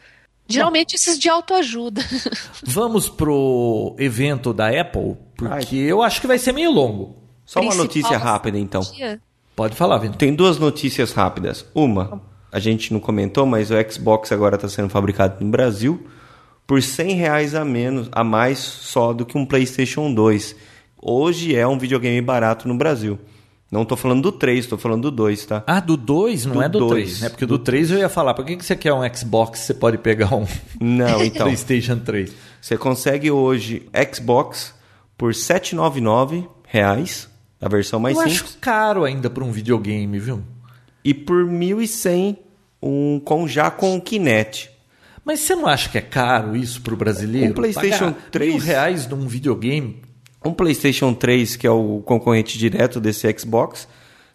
Geralmente 0.47 0.93
Não. 0.93 0.95
esses 0.95 1.17
de 1.17 1.30
autoajuda. 1.30 2.02
Vamos 2.63 3.08
pro 3.08 3.95
evento 3.97 4.54
da 4.54 4.67
Apple, 4.67 5.15
porque 5.38 5.76
Ai. 5.76 5.91
eu 5.91 6.02
acho 6.02 6.19
que 6.19 6.28
vai 6.28 6.38
ser 6.38 6.52
meio 6.52 6.69
longo. 6.69 7.22
Só 7.45 7.62
uma 7.62 7.75
notícia 7.75 8.17
rápida, 8.17 8.58
então. 8.58 8.82
Pode 9.56 9.75
falar, 9.75 9.97
Vitor. 9.99 10.17
Tem 10.17 10.34
duas 10.34 10.58
notícias 10.58 11.13
rápidas. 11.13 11.65
Uma, 11.75 12.21
a 12.51 12.60
gente 12.60 12.91
não 12.91 12.99
comentou, 12.99 13.45
mas 13.45 13.69
o 13.69 13.75
Xbox 13.89 14.32
agora 14.32 14.56
está 14.56 14.67
sendo 14.67 14.89
fabricado 14.89 15.43
no 15.43 15.51
Brasil 15.51 16.08
por 16.65 16.82
100 16.82 17.15
reais 17.15 17.56
a 17.56 17.63
menos, 17.65 18.10
a 18.12 18.23
mais 18.23 18.60
só 18.60 19.13
do 19.13 19.25
que 19.25 19.38
um 19.38 19.45
PlayStation 19.45 20.13
2. 20.13 20.56
Hoje 21.01 21.56
é 21.56 21.67
um 21.67 21.77
videogame 21.77 22.21
barato 22.21 22.67
no 22.67 22.75
Brasil. 22.75 23.19
Não 23.69 23.84
tô 23.84 23.95
falando 23.97 24.21
do 24.21 24.32
3, 24.32 24.67
tô 24.67 24.77
falando 24.77 25.03
do 25.03 25.12
2, 25.12 25.45
tá? 25.47 25.63
Ah, 25.65 25.79
do 25.79 25.97
2, 25.97 26.45
não 26.45 26.53
do 26.53 26.62
é 26.62 26.69
do 26.69 26.88
3, 26.88 27.21
né? 27.21 27.29
Porque 27.29 27.45
do, 27.45 27.58
do 27.58 27.63
3 27.63 27.91
eu 27.91 27.97
ia 27.97 28.10
falar, 28.10 28.36
por 28.36 28.45
que, 28.45 28.56
que 28.56 28.63
você 28.63 28.75
quer 28.75 28.93
um 28.93 29.01
Xbox 29.13 29.62
você 29.62 29.73
pode 29.73 29.97
pegar 29.97 30.34
um 30.36 30.45
não, 30.79 31.21
então, 31.25 31.47
PlayStation 31.47 31.97
3? 31.97 32.32
Você 32.62 32.77
consegue 32.77 33.32
hoje 33.32 33.89
Xbox 34.13 34.75
por 35.17 35.34
799 35.34 36.47
reais, 36.67 37.27
a 37.63 37.69
versão 37.69 37.99
mais 37.99 38.17
eu 38.17 38.23
simples. 38.23 38.41
acho 38.41 38.58
caro 38.60 39.04
ainda 39.04 39.30
para 39.30 39.43
um 39.43 39.52
videogame, 39.52 40.19
viu? 40.19 40.43
E 41.04 41.13
por 41.13 41.45
1.100 41.45 42.38
um 42.82 43.19
com 43.23 43.47
já 43.47 43.71
com 43.71 43.99
Kinect. 43.99 44.69
Mas 45.23 45.39
você 45.39 45.56
não 45.56 45.67
acha 45.67 45.88
que 45.88 45.97
é 45.97 46.02
caro 46.02 46.56
isso 46.56 46.82
para 46.82 46.93
o 46.93 46.97
brasileiro? 46.97 47.52
Um 47.52 47.54
PlayStation 47.54 48.12
Pagar 48.12 48.30
3 48.32 48.54
mil 48.54 48.62
reais 48.62 49.08
num 49.08 49.26
videogame 49.26 50.02
Um 50.43 50.54
PlayStation 50.54 51.13
3, 51.13 51.56
que 51.56 51.65
é 51.65 51.71
o 51.71 52.02
concorrente 52.06 52.58
direto 52.58 52.99
desse 52.99 53.34
Xbox, 53.38 53.88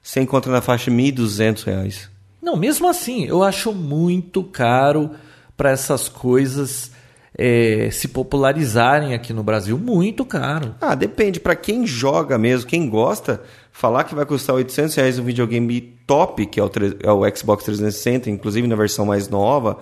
você 0.03 0.21
encontra 0.21 0.51
na 0.51 0.63
faixa 0.63 0.91
de 0.91 0.97
R$ 0.97 1.13
1.200. 1.13 2.09
Não, 2.41 2.57
mesmo 2.57 2.89
assim, 2.89 3.27
eu 3.27 3.43
acho 3.43 3.75
muito 3.75 4.43
caro 4.43 5.11
para 5.55 5.71
essas 5.71 6.09
coisas 6.09 6.91
é, 7.39 7.89
se 7.93 8.09
popularizarem 8.09 9.15
aqui 9.15 9.33
no 9.33 9.45
Brasil. 9.45 9.79
Muito 9.79 10.25
caro. 10.25 10.75
Ah, 10.81 10.97
depende. 10.97 11.39
Para 11.39 11.55
quem 11.55 11.87
joga 11.87 12.37
mesmo, 12.37 12.69
quem 12.69 12.91
gosta, 12.91 13.41
falar 13.71 14.03
que 14.03 14.15
vai 14.15 14.27
custar 14.27 14.57
800 14.57 14.97
reais 14.97 15.19
um 15.21 15.25
videogame 15.25 15.81
top, 16.05 16.45
que 16.47 16.59
é 16.59 16.65
o, 16.65 16.71
é 17.01 17.13
o 17.13 17.37
Xbox 17.37 17.63
360, 17.63 18.29
inclusive 18.29 18.67
na 18.67 18.75
versão 18.75 19.07
mais 19.07 19.29
nova, 19.29 19.79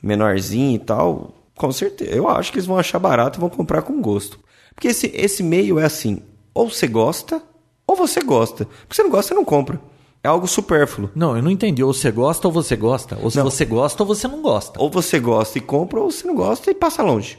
menorzinho 0.00 0.76
e 0.76 0.78
tal, 0.78 1.34
com 1.56 1.72
certeza. 1.72 2.12
Eu 2.12 2.28
acho 2.28 2.52
que 2.52 2.58
eles 2.58 2.66
vão 2.66 2.78
achar 2.78 3.00
barato 3.00 3.38
e 3.38 3.40
vão 3.40 3.50
comprar 3.50 3.82
com 3.82 4.00
gosto. 4.00 4.38
Porque 4.72 4.88
esse, 4.88 5.10
esse 5.12 5.42
meio 5.42 5.80
é 5.80 5.84
assim, 5.84 6.22
ou 6.54 6.70
você 6.70 6.86
gosta, 6.86 7.42
ou 7.86 7.96
você 7.96 8.20
gosta. 8.20 8.64
Porque 8.64 8.94
você 8.94 9.02
não 9.02 9.10
gosta, 9.10 9.28
você 9.28 9.34
não 9.34 9.44
compra. 9.44 9.80
É 10.22 10.28
algo 10.28 10.46
supérfluo. 10.46 11.10
Não, 11.14 11.34
eu 11.36 11.42
não 11.42 11.50
entendi. 11.50 11.82
Ou 11.82 11.94
você 11.94 12.10
gosta 12.10 12.46
ou 12.46 12.52
você 12.52 12.76
gosta. 12.76 13.18
Ou 13.22 13.30
se 13.30 13.38
Não. 13.38 13.44
você 13.44 13.64
gosta 13.64 14.02
ou 14.02 14.06
você 14.06 14.28
não 14.28 14.42
gosta. 14.42 14.80
Ou 14.80 14.90
você 14.90 15.18
gosta 15.18 15.56
e 15.56 15.60
compra, 15.60 16.00
ou 16.00 16.10
você 16.10 16.26
não 16.26 16.34
gosta 16.34 16.70
e 16.70 16.74
passa 16.74 17.02
longe. 17.02 17.38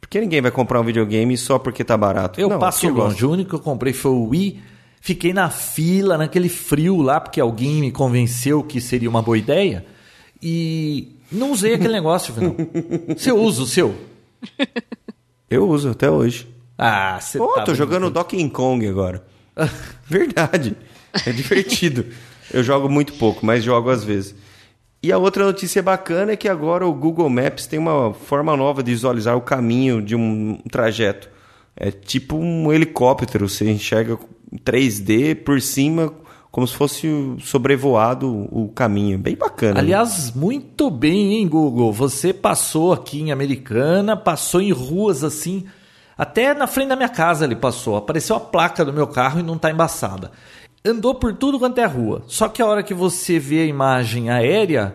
Porque 0.00 0.20
ninguém 0.20 0.40
vai 0.40 0.50
comprar 0.50 0.80
um 0.80 0.84
videogame 0.84 1.36
só 1.38 1.58
porque 1.58 1.82
tá 1.82 1.96
barato. 1.96 2.40
Eu 2.40 2.48
não, 2.48 2.58
passo 2.58 2.88
longe. 2.88 3.24
O 3.24 3.30
único 3.30 3.50
que 3.50 3.56
eu 3.56 3.60
comprei 3.60 3.92
foi 3.92 4.10
o 4.10 4.24
Wii. 4.28 4.60
Fiquei 5.00 5.32
na 5.32 5.48
fila, 5.48 6.18
naquele 6.18 6.48
frio 6.48 7.00
lá, 7.00 7.20
porque 7.20 7.40
alguém 7.40 7.76
me 7.80 7.90
convenceu 7.92 8.62
que 8.62 8.80
seria 8.80 9.08
uma 9.08 9.22
boa 9.22 9.38
ideia. 9.38 9.86
E 10.42 11.16
não 11.32 11.52
usei 11.52 11.74
aquele 11.74 11.92
negócio, 11.94 12.34
não. 12.36 12.54
Você 13.16 13.32
usa 13.32 13.62
o 13.62 13.66
seu? 13.66 13.94
Eu 15.48 15.68
uso 15.68 15.90
até 15.90 16.10
hoje. 16.10 16.46
Ah, 16.76 17.18
você 17.20 17.38
Pô, 17.38 17.54
tá 17.54 17.64
tô 17.64 17.74
jogando 17.74 18.10
Donkey 18.10 18.48
Kong 18.50 18.86
agora. 18.86 19.24
Verdade. 20.06 20.76
É 21.26 21.32
divertido. 21.32 22.06
Eu 22.52 22.62
jogo 22.62 22.88
muito 22.88 23.14
pouco, 23.14 23.44
mas 23.44 23.62
jogo 23.62 23.90
às 23.90 24.04
vezes. 24.04 24.34
E 25.02 25.12
a 25.12 25.18
outra 25.18 25.44
notícia 25.44 25.82
bacana 25.82 26.32
é 26.32 26.36
que 26.36 26.48
agora 26.48 26.86
o 26.86 26.92
Google 26.92 27.30
Maps 27.30 27.66
tem 27.66 27.78
uma 27.78 28.12
forma 28.12 28.56
nova 28.56 28.82
de 28.82 28.90
visualizar 28.90 29.36
o 29.36 29.40
caminho 29.40 30.02
de 30.02 30.16
um 30.16 30.58
trajeto. 30.70 31.28
É 31.76 31.90
tipo 31.92 32.36
um 32.36 32.72
helicóptero, 32.72 33.48
você 33.48 33.70
enxerga 33.70 34.18
em 34.52 34.58
3D 34.58 35.36
por 35.36 35.60
cima, 35.60 36.12
como 36.50 36.66
se 36.66 36.74
fosse 36.74 37.06
sobrevoado 37.40 38.28
o 38.50 38.68
caminho. 38.74 39.16
Bem 39.18 39.36
bacana. 39.36 39.74
né? 39.74 39.80
Aliás, 39.80 40.32
muito 40.34 40.90
bem, 40.90 41.34
hein, 41.34 41.46
Google? 41.46 41.92
Você 41.92 42.32
passou 42.32 42.92
aqui 42.92 43.20
em 43.20 43.30
Americana, 43.30 44.16
passou 44.16 44.60
em 44.60 44.72
ruas 44.72 45.22
assim, 45.22 45.64
até 46.16 46.52
na 46.52 46.66
frente 46.66 46.88
da 46.88 46.96
minha 46.96 47.08
casa 47.08 47.44
ele 47.44 47.54
passou. 47.54 47.96
Apareceu 47.96 48.34
a 48.34 48.40
placa 48.40 48.84
do 48.84 48.92
meu 48.92 49.06
carro 49.06 49.38
e 49.38 49.44
não 49.44 49.56
tá 49.56 49.70
embaçada. 49.70 50.32
Andou 50.84 51.14
por 51.14 51.34
tudo 51.34 51.58
quanto 51.58 51.78
é 51.78 51.86
rua. 51.86 52.22
Só 52.26 52.48
que 52.48 52.62
a 52.62 52.66
hora 52.66 52.82
que 52.82 52.94
você 52.94 53.38
vê 53.38 53.62
a 53.62 53.66
imagem 53.66 54.30
aérea 54.30 54.94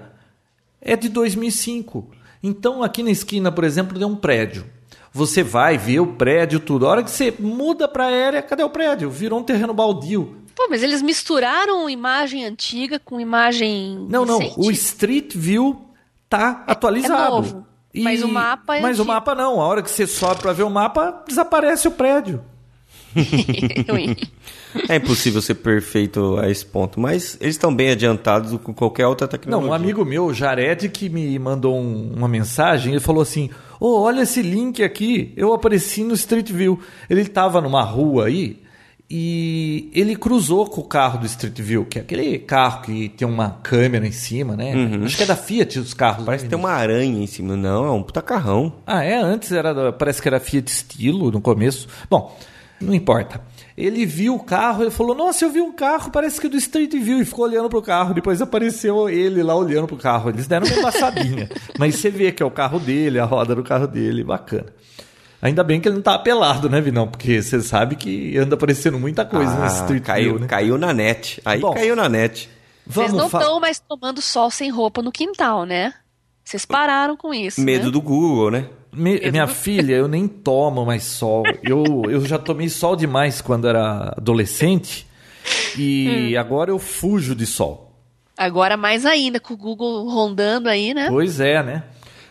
é 0.82 0.96
de 0.96 1.10
2005. 1.10 2.08
Então, 2.42 2.84
aqui 2.84 3.04
na 3.04 3.12
esquina, 3.12 3.52
por 3.52 3.64
exemplo, 3.64 3.98
tem 3.98 4.08
um 4.08 4.16
prédio. 4.16 4.66
Você 5.12 5.44
vai 5.44 5.78
ver 5.78 6.00
o 6.00 6.08
prédio, 6.08 6.60
tudo. 6.60 6.88
A 6.88 6.90
hora 6.90 7.04
que 7.04 7.12
você 7.12 7.34
muda 7.40 7.88
para 7.88 8.06
aérea, 8.06 8.42
cadê 8.42 8.64
o 8.64 8.70
prédio? 8.70 9.10
Virou 9.10 9.40
um 9.40 9.44
terreno 9.44 9.74
baldio. 9.74 10.38
Pô, 10.56 10.68
mas 10.70 10.84
eles 10.84 11.02
misturaram 11.02 11.90
imagem 11.90 12.46
antiga 12.46 13.00
com 13.00 13.20
imagem. 13.20 14.08
Não, 14.10 14.26
não. 14.26 14.40
recente? 14.40 14.60
O 14.60 14.72
Street 14.72 15.34
View 15.36 15.82
tá 16.28 16.64
atualizado. 16.68 17.36
novo. 17.36 17.68
Mas 17.96 18.24
o 18.24 18.28
mapa 18.28 18.78
é 18.78 18.82
Mas 18.82 18.98
o 18.98 19.04
antigo. 19.04 19.14
mapa 19.14 19.36
não. 19.36 19.62
A 19.62 19.68
hora 19.68 19.84
que 19.84 19.90
você 19.90 20.08
sobe 20.08 20.42
para 20.42 20.52
ver 20.52 20.64
o 20.64 20.70
mapa, 20.70 21.24
desaparece 21.28 21.88
o 21.88 21.92
prédio. 21.92 22.44
É 24.90 24.96
impossível 24.96 25.40
ser 25.42 25.56
perfeito 25.56 26.36
a 26.40 26.50
esse 26.50 26.66
ponto, 26.66 27.00
mas 27.00 27.38
eles 27.40 27.54
estão 27.56 27.74
bem 27.74 27.92
adiantados 27.92 28.60
com 28.62 28.74
qualquer 28.74 29.06
outra 29.06 29.26
Não, 29.28 29.32
tecnologia. 29.32 29.70
um 29.70 29.74
amigo 29.74 30.04
meu, 30.04 30.34
Jared, 30.34 30.90
que 30.90 31.10
me 31.10 31.38
mandou 31.38 31.78
um- 31.80 32.12
uma 32.16 32.28
mensagem, 32.28 32.92
ele 32.94 33.00
falou 33.00 33.22
assim: 33.22 33.52
Ô, 33.80 34.02
olha 34.02 34.22
esse 34.22 34.42
link 34.42 34.82
aqui. 34.82 35.32
Eu 35.38 35.54
apareci 35.54 36.04
no 36.04 36.14
Street 36.16 36.50
View. 36.52 36.80
Ele 37.08 37.22
estava 37.22 37.62
numa 37.62 37.84
rua 37.84 38.26
aí 38.26 38.64
e 39.10 39.92
ele 39.94 40.16
cruzou 40.16 40.66
com 40.66 40.82
o 40.82 40.86
carro 40.86 41.20
do 41.20 41.26
Street 41.28 41.60
View, 41.62 41.86
que 41.86 42.00
é 42.00 42.02
aquele 42.02 42.40
carro 42.40 42.82
que 42.82 43.10
tem 43.10 43.28
uma 43.28 43.52
câmera 43.62 44.08
em 44.08 44.12
cima, 44.12 44.56
né? 44.56 44.74
Acho 45.06 45.16
que 45.18 45.22
é 45.24 45.26
da 45.28 45.36
Fiat 45.36 45.78
os 45.78 45.94
carros. 45.94 46.20
Uhum. 46.22 46.26
Parece 46.26 46.46
que 46.46 46.50
tem 46.50 46.58
uma 46.58 46.72
aranha 46.72 47.22
em 47.24 47.28
cima. 47.28 47.56
Não, 47.56 47.86
é 47.86 47.92
um 47.92 48.02
puta 48.02 48.24
carrão. 48.24 48.74
Ah, 48.88 49.04
é? 49.04 49.18
Antes 49.22 49.52
era 49.52 49.72
da- 49.72 49.92
parece 49.92 50.20
que 50.20 50.28
era 50.28 50.40
Fiat 50.40 50.68
Estilo 50.72 51.30
no 51.30 51.40
começo. 51.42 51.88
Bom, 52.10 52.36
não 52.84 52.94
importa. 52.94 53.42
Ele 53.76 54.06
viu 54.06 54.36
o 54.36 54.44
carro, 54.44 54.84
ele 54.84 54.92
falou: 54.92 55.16
Nossa, 55.16 55.44
eu 55.46 55.50
vi 55.50 55.62
um 55.62 55.72
carro, 55.74 56.12
parece 56.12 56.40
que 56.40 56.48
é 56.48 56.50
do 56.50 56.58
Street 56.58 56.92
View, 56.92 57.22
e 57.22 57.26
ficou 57.26 57.46
olhando 57.46 57.70
pro 57.70 57.82
carro. 57.82 58.14
Depois 58.14 58.42
apareceu 58.42 59.10
ele 59.10 59.42
lá 59.42 59.56
olhando 59.56 59.88
pro 59.88 59.98
carro. 59.98 60.30
Eles 60.30 60.46
deram 60.48 60.68
uma 60.68 60.78
embaçadinha. 60.78 61.50
Mas 61.80 61.96
você 61.96 62.10
vê 62.10 62.32
que 62.32 62.44
é 62.44 62.46
o 62.46 62.52
carro 62.52 62.80
dele, 62.80 63.20
a 63.20 63.26
roda 63.26 63.56
do 63.56 63.64
carro 63.64 63.88
dele, 63.88 64.24
bacana. 64.24 64.68
Ainda 65.42 65.64
bem 65.64 65.82
que 65.82 65.90
ele 65.90 65.96
não 65.96 66.02
tá 66.02 66.18
pelado, 66.18 66.70
né, 66.70 66.80
Vinão? 66.80 67.08
Porque 67.08 67.42
você 67.42 67.62
sabe 67.62 67.98
que 67.98 68.38
anda 68.38 68.56
aparecendo 68.56 68.98
muita 68.98 69.26
coisa 69.26 69.54
no 69.54 69.64
Ah, 69.64 69.68
Street 69.68 70.04
caiu, 70.04 70.30
View, 70.30 70.40
né? 70.40 70.48
caiu 70.48 70.78
na 70.78 70.94
net. 70.94 71.42
Aí 71.44 71.60
Bom, 71.60 71.74
caiu 71.74 71.96
na 71.96 72.08
net. 72.08 72.50
Vocês 72.86 73.12
não 73.12 73.26
estão 73.26 73.60
mais 73.60 73.80
tomando 73.80 74.22
sol 74.22 74.50
sem 74.50 74.70
roupa 74.70 75.02
no 75.02 75.12
quintal, 75.12 75.66
né? 75.66 75.94
Vocês 76.44 76.66
pararam 76.66 77.18
com 77.18 77.34
isso. 77.34 77.60
Medo 77.60 77.86
né? 77.86 77.92
do 77.92 78.02
Google, 78.02 78.52
né? 78.52 78.70
Me- 78.94 79.20
minha 79.32 79.48
filha, 79.48 79.94
eu 79.96 80.08
nem 80.08 80.28
tomo 80.28 80.86
mais 80.86 81.04
sol. 81.04 81.46
Eu, 81.64 82.04
eu 82.10 82.26
já 82.26 82.38
tomei 82.38 82.70
sol 82.70 82.96
demais 82.96 83.42
quando 83.42 83.68
era 83.68 84.14
adolescente 84.18 85.08
Hum. 85.78 85.80
e 85.80 86.38
agora 86.38 86.72
eu 86.72 86.80
fujo 86.80 87.36
de 87.36 87.46
sol. 87.46 87.92
Agora 88.38 88.78
mais 88.78 89.06
ainda, 89.06 89.40
com 89.40 89.54
o 89.54 89.58
Google 89.58 90.08
rondando 90.10 90.70
aí, 90.70 90.94
né? 90.94 91.08
Pois 91.10 91.40
é, 91.40 91.62
né? 91.62 91.84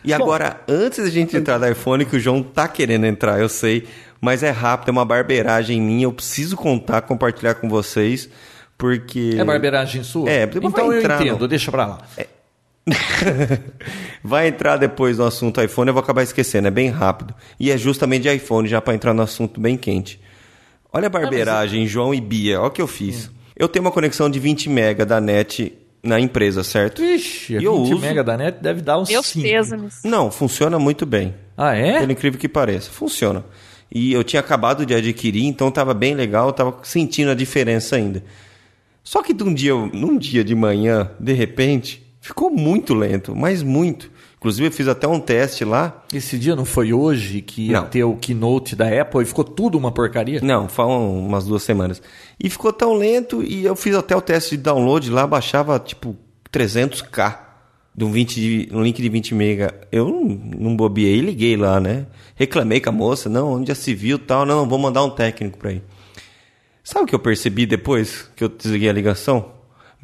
E 0.03 0.11
agora, 0.13 0.59
antes 0.67 1.03
da 1.03 1.09
gente 1.09 1.37
entrar 1.37 1.57
no 1.59 1.69
iPhone, 1.69 2.03
que 2.05 2.15
o 2.17 2.19
João 2.19 2.43
tá 2.43 2.67
querendo 2.67 3.05
entrar, 3.05 3.39
eu 3.39 3.47
sei, 3.47 3.87
mas 4.19 4.43
é 4.43 4.49
rápido, 4.49 4.89
é 4.89 4.91
uma 4.91 5.05
barbeiragem 5.05 5.79
minha, 5.79 6.03
eu 6.05 6.11
preciso 6.11 6.57
contar, 6.57 7.01
compartilhar 7.03 7.53
com 7.55 7.69
vocês, 7.69 8.27
porque... 8.77 9.35
É 9.37 9.43
barbeiragem 9.45 10.03
sua? 10.03 10.29
É, 10.29 10.43
então 10.61 10.91
eu 10.91 10.99
entendo, 11.01 11.39
no- 11.39 11.47
deixa 11.47 11.71
pra 11.71 11.85
lá. 11.85 12.01
Vai 14.23 14.47
entrar 14.47 14.77
depois 14.77 15.17
no 15.17 15.25
assunto 15.25 15.61
iPhone, 15.61 15.89
eu 15.89 15.93
vou 15.93 16.03
acabar 16.03 16.23
esquecendo, 16.23 16.67
é 16.67 16.71
bem 16.71 16.89
rápido. 16.89 17.33
E 17.59 17.71
é 17.71 17.77
justamente 17.77 18.23
de 18.23 18.33
iPhone, 18.35 18.67
já 18.67 18.81
para 18.81 18.93
entrar 18.93 19.13
no 19.13 19.21
assunto 19.21 19.59
bem 19.59 19.77
quente. 19.77 20.19
Olha 20.91 21.07
a 21.07 21.09
barbeiragem, 21.09 21.87
João 21.87 22.13
e 22.13 22.21
Bia, 22.21 22.59
olha 22.59 22.67
o 22.67 22.71
que 22.71 22.81
eu 22.81 22.87
fiz. 22.87 23.29
Eu 23.55 23.67
tenho 23.67 23.83
uma 23.85 23.91
conexão 23.91 24.29
de 24.29 24.39
20 24.39 24.69
mega 24.69 25.05
da 25.05 25.19
net 25.19 25.73
na 26.03 26.19
empresa, 26.19 26.63
certo? 26.63 27.01
A 27.01 27.05
E 27.05 27.63
eu 27.63 27.77
20 27.83 27.93
uso- 27.93 27.99
mega 28.01 28.23
da 28.23 28.37
net 28.37 28.59
deve 28.61 28.81
dar 28.81 28.99
uns 28.99 29.09
Meus 29.09 29.25
5. 29.27 29.47
pêsames. 29.47 29.99
Não, 30.03 30.29
funciona 30.29 30.77
muito 30.77 31.05
bem. 31.05 31.33
Ah, 31.57 31.73
é? 31.75 31.99
Pelo 31.99 32.11
incrível 32.11 32.39
que 32.39 32.49
pareça, 32.49 32.89
funciona. 32.91 33.43
E 33.91 34.11
eu 34.11 34.23
tinha 34.23 34.39
acabado 34.39 34.85
de 34.85 34.93
adquirir, 34.93 35.45
então 35.45 35.69
estava 35.69 35.93
bem 35.93 36.15
legal, 36.15 36.49
estava 36.49 36.77
sentindo 36.83 37.31
a 37.31 37.35
diferença 37.35 37.95
ainda. 37.95 38.23
Só 39.03 39.21
que 39.21 39.33
de 39.33 39.43
um 39.43 39.53
dia, 39.53 39.73
num 39.73 40.17
dia 40.17 40.43
de 40.43 40.55
manhã, 40.55 41.11
de 41.19 41.33
repente, 41.33 42.02
ficou 42.23 42.49
muito 42.49 42.93
lento, 42.93 43.35
mas 43.35 43.61
muito. 43.61 44.09
Inclusive 44.37 44.67
eu 44.67 44.71
fiz 44.71 44.87
até 44.87 45.07
um 45.07 45.19
teste 45.19 45.63
lá. 45.63 46.03
Esse 46.13 46.37
dia 46.37 46.55
não 46.55 46.65
foi 46.65 46.91
hoje 46.91 47.41
que 47.41 47.67
ia 47.67 47.79
Não. 47.81 47.87
ter 47.87 48.03
o 48.03 48.15
keynote 48.17 48.75
da 48.75 48.87
Apple 49.01 49.21
e 49.21 49.25
ficou 49.25 49.43
tudo 49.45 49.77
uma 49.77 49.91
porcaria? 49.91 50.39
Não, 50.41 50.67
falam 50.67 51.17
umas 51.25 51.45
duas 51.45 51.63
semanas. 51.63 52.01
E 52.41 52.49
ficou 52.49 52.73
tão 52.73 52.93
lento 52.93 53.41
e 53.43 53.63
eu 53.63 53.75
fiz 53.75 53.95
até 53.95 54.15
o 54.15 54.21
teste 54.21 54.57
de 54.57 54.63
download 54.63 55.09
lá, 55.09 55.25
baixava 55.25 55.79
tipo 55.79 56.15
300k 56.51 57.39
de 57.95 58.03
um, 58.03 58.11
20 58.11 58.35
de- 58.35 58.69
um 58.75 58.81
link 58.83 59.01
de 59.01 59.07
20 59.07 59.33
mega. 59.33 59.73
Eu 59.91 60.09
não, 60.09 60.23
não 60.59 60.75
bobiei 60.75 61.19
liguei 61.21 61.55
lá, 61.55 61.79
né? 61.79 62.05
Reclamei 62.35 62.81
com 62.81 62.89
a 62.89 62.91
moça, 62.93 63.29
não, 63.29 63.53
onde 63.53 63.67
já 63.69 63.75
se 63.75 63.93
viu 63.93 64.19
tal, 64.19 64.45
não, 64.45 64.67
vou 64.67 64.77
mandar 64.79 65.03
um 65.03 65.09
técnico 65.09 65.57
pra 65.57 65.71
ir. 65.71 65.83
Sabe 66.83 67.05
o 67.05 67.07
que 67.07 67.15
eu 67.15 67.19
percebi 67.19 67.65
depois 67.65 68.29
que 68.35 68.43
eu 68.43 68.49
desliguei 68.49 68.89
a 68.89 68.93
ligação? 68.93 69.45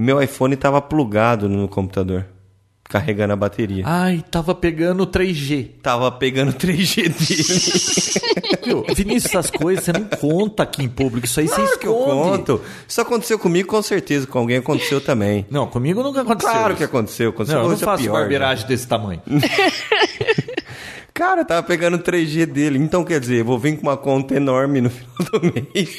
Meu 0.02 0.22
iPhone 0.24 0.54
estava 0.54 0.82
plugado 0.82 1.50
no 1.50 1.68
computador, 1.68 2.26
carregando 2.86 3.34
a 3.34 3.36
bateria. 3.36 3.84
Ai, 3.86 4.24
tava 4.32 4.56
pegando 4.56 5.06
3G. 5.06 5.72
Tava 5.84 6.10
pegando 6.10 6.54
3G 6.54 7.10
dele. 7.10 8.86
Vinícius, 8.96 9.26
essas 9.36 9.52
coisas 9.52 9.84
você 9.84 9.92
não 9.92 10.06
conta 10.06 10.64
aqui 10.64 10.84
em 10.84 10.88
público. 10.88 11.26
Isso 11.26 11.40
aí 11.42 11.48
você 11.50 11.56
Claro 11.56 11.80
que 11.80 11.88
eu 11.88 12.00
esconde. 12.00 12.38
conto. 12.38 12.62
Isso 12.88 13.02
aconteceu 13.02 13.38
comigo, 13.38 13.68
com 13.68 13.82
certeza. 13.82 14.26
Com 14.26 14.40
alguém 14.40 14.58
aconteceu 14.58 15.02
também. 15.02 15.46
Não, 15.50 15.68
comigo 15.68 16.02
nunca 16.02 16.22
aconteceu. 16.22 16.50
Claro 16.54 16.70
isso. 16.70 16.78
que 16.78 16.84
aconteceu. 16.86 17.30
aconteceu 17.32 17.58
Não, 17.60 17.66
eu 17.66 17.72
não 17.72 17.78
faço 17.78 18.04
pior, 18.04 18.14
né? 18.14 18.20
barbeiragem 18.22 18.68
desse 18.68 18.88
tamanho. 18.88 19.22
Cara, 21.14 21.44
tava 21.44 21.64
pegando 21.64 22.00
3G 22.00 22.46
dele. 22.46 22.80
Então, 22.80 23.04
quer 23.04 23.20
dizer, 23.20 23.40
eu 23.42 23.46
vou 23.46 23.60
vir 23.60 23.76
com 23.76 23.84
uma 23.84 23.98
conta 23.98 24.34
enorme 24.36 24.80
no 24.80 24.90
final 24.90 25.18
do 25.34 25.42
mês. 25.74 25.98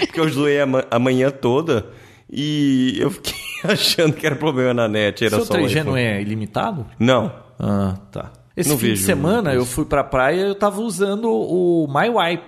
porque 0.00 0.20
eu 0.20 0.28
zoei 0.28 0.60
a, 0.60 0.66
ma- 0.66 0.84
a 0.90 0.98
manhã 0.98 1.30
toda. 1.30 1.86
E 2.34 2.96
eu 2.98 3.10
fiquei 3.10 3.34
achando 3.70 4.14
que 4.14 4.26
era 4.26 4.34
problema 4.36 4.72
na 4.72 4.88
net. 4.88 5.22
Era 5.24 5.36
Seu 5.36 5.44
só 5.44 5.52
o 5.52 5.56
3G 5.58 5.66
iPhone. 5.70 5.84
não 5.84 5.96
é 5.96 6.20
ilimitado? 6.22 6.86
Não. 6.98 7.30
Ah, 7.58 7.96
tá. 8.10 8.32
Esse 8.56 8.68
Não 8.70 8.78
fim 8.78 8.94
de 8.94 8.98
semana 9.00 9.50
isso. 9.50 9.60
eu 9.60 9.66
fui 9.66 9.84
pra 9.84 10.02
praia 10.02 10.36
e 10.40 10.48
eu 10.48 10.54
tava 10.54 10.80
usando 10.80 11.28
o 11.30 11.86
MyWi. 11.88 12.40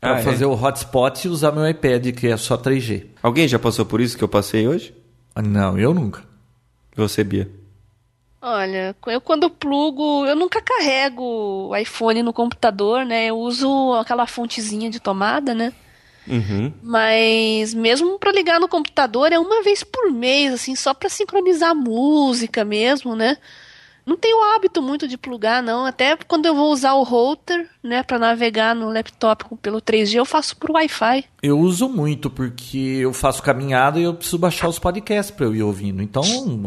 Pra 0.00 0.16
Ah, 0.16 0.18
é? 0.18 0.22
fazer 0.22 0.44
o 0.46 0.52
hotspot 0.60 1.24
e 1.26 1.28
usar 1.30 1.52
meu 1.52 1.68
iPad, 1.68 2.08
que 2.12 2.26
é 2.28 2.36
só 2.36 2.56
3G. 2.56 3.06
Alguém 3.22 3.46
já 3.46 3.58
passou 3.58 3.84
por 3.84 4.00
isso 4.00 4.16
que 4.18 4.24
eu 4.24 4.28
passei 4.28 4.66
hoje? 4.66 4.94
Ah, 5.34 5.42
Não, 5.42 5.78
eu 5.78 5.92
nunca. 5.94 6.22
Você, 6.96 7.22
Bia. 7.24 7.48
Olha, 8.40 8.96
eu 9.06 9.20
quando 9.20 9.48
plugo, 9.48 10.26
eu 10.26 10.34
nunca 10.34 10.60
carrego 10.60 11.22
o 11.68 11.76
iPhone 11.76 12.22
no 12.24 12.32
computador, 12.32 13.04
né? 13.06 13.26
Eu 13.26 13.38
uso 13.38 13.94
aquela 13.94 14.26
fontezinha 14.26 14.90
de 14.90 14.98
tomada, 14.98 15.54
né? 15.54 15.72
Uhum. 16.26 16.72
Mas 16.82 17.74
mesmo 17.74 18.18
pra 18.18 18.32
ligar 18.32 18.60
no 18.60 18.68
computador 18.68 19.32
é 19.32 19.38
uma 19.38 19.62
vez 19.62 19.82
por 19.82 20.10
mês, 20.10 20.52
assim, 20.52 20.74
só 20.76 20.94
pra 20.94 21.08
sincronizar 21.08 21.70
a 21.70 21.74
música 21.74 22.64
mesmo, 22.64 23.16
né? 23.16 23.36
Não 24.04 24.16
tenho 24.16 24.42
hábito 24.42 24.82
muito 24.82 25.06
de 25.06 25.16
plugar, 25.16 25.62
não. 25.62 25.86
Até 25.86 26.16
quando 26.26 26.46
eu 26.46 26.54
vou 26.54 26.72
usar 26.72 26.94
o 26.94 27.04
router, 27.04 27.68
né, 27.82 28.02
Pra 28.02 28.18
navegar 28.18 28.74
no 28.74 28.90
laptop 28.90 29.44
pelo 29.62 29.80
3G, 29.80 30.16
eu 30.16 30.24
faço 30.24 30.56
por 30.56 30.72
Wi-Fi. 30.72 31.24
Eu 31.42 31.58
uso 31.58 31.88
muito 31.88 32.28
porque 32.28 32.98
eu 33.00 33.12
faço 33.12 33.42
caminhada 33.42 34.00
e 34.00 34.02
eu 34.02 34.14
preciso 34.14 34.38
baixar 34.38 34.68
os 34.68 34.78
podcasts 34.78 35.34
pra 35.34 35.46
eu 35.46 35.54
ir 35.54 35.62
ouvindo. 35.62 36.02
Então, 36.02 36.22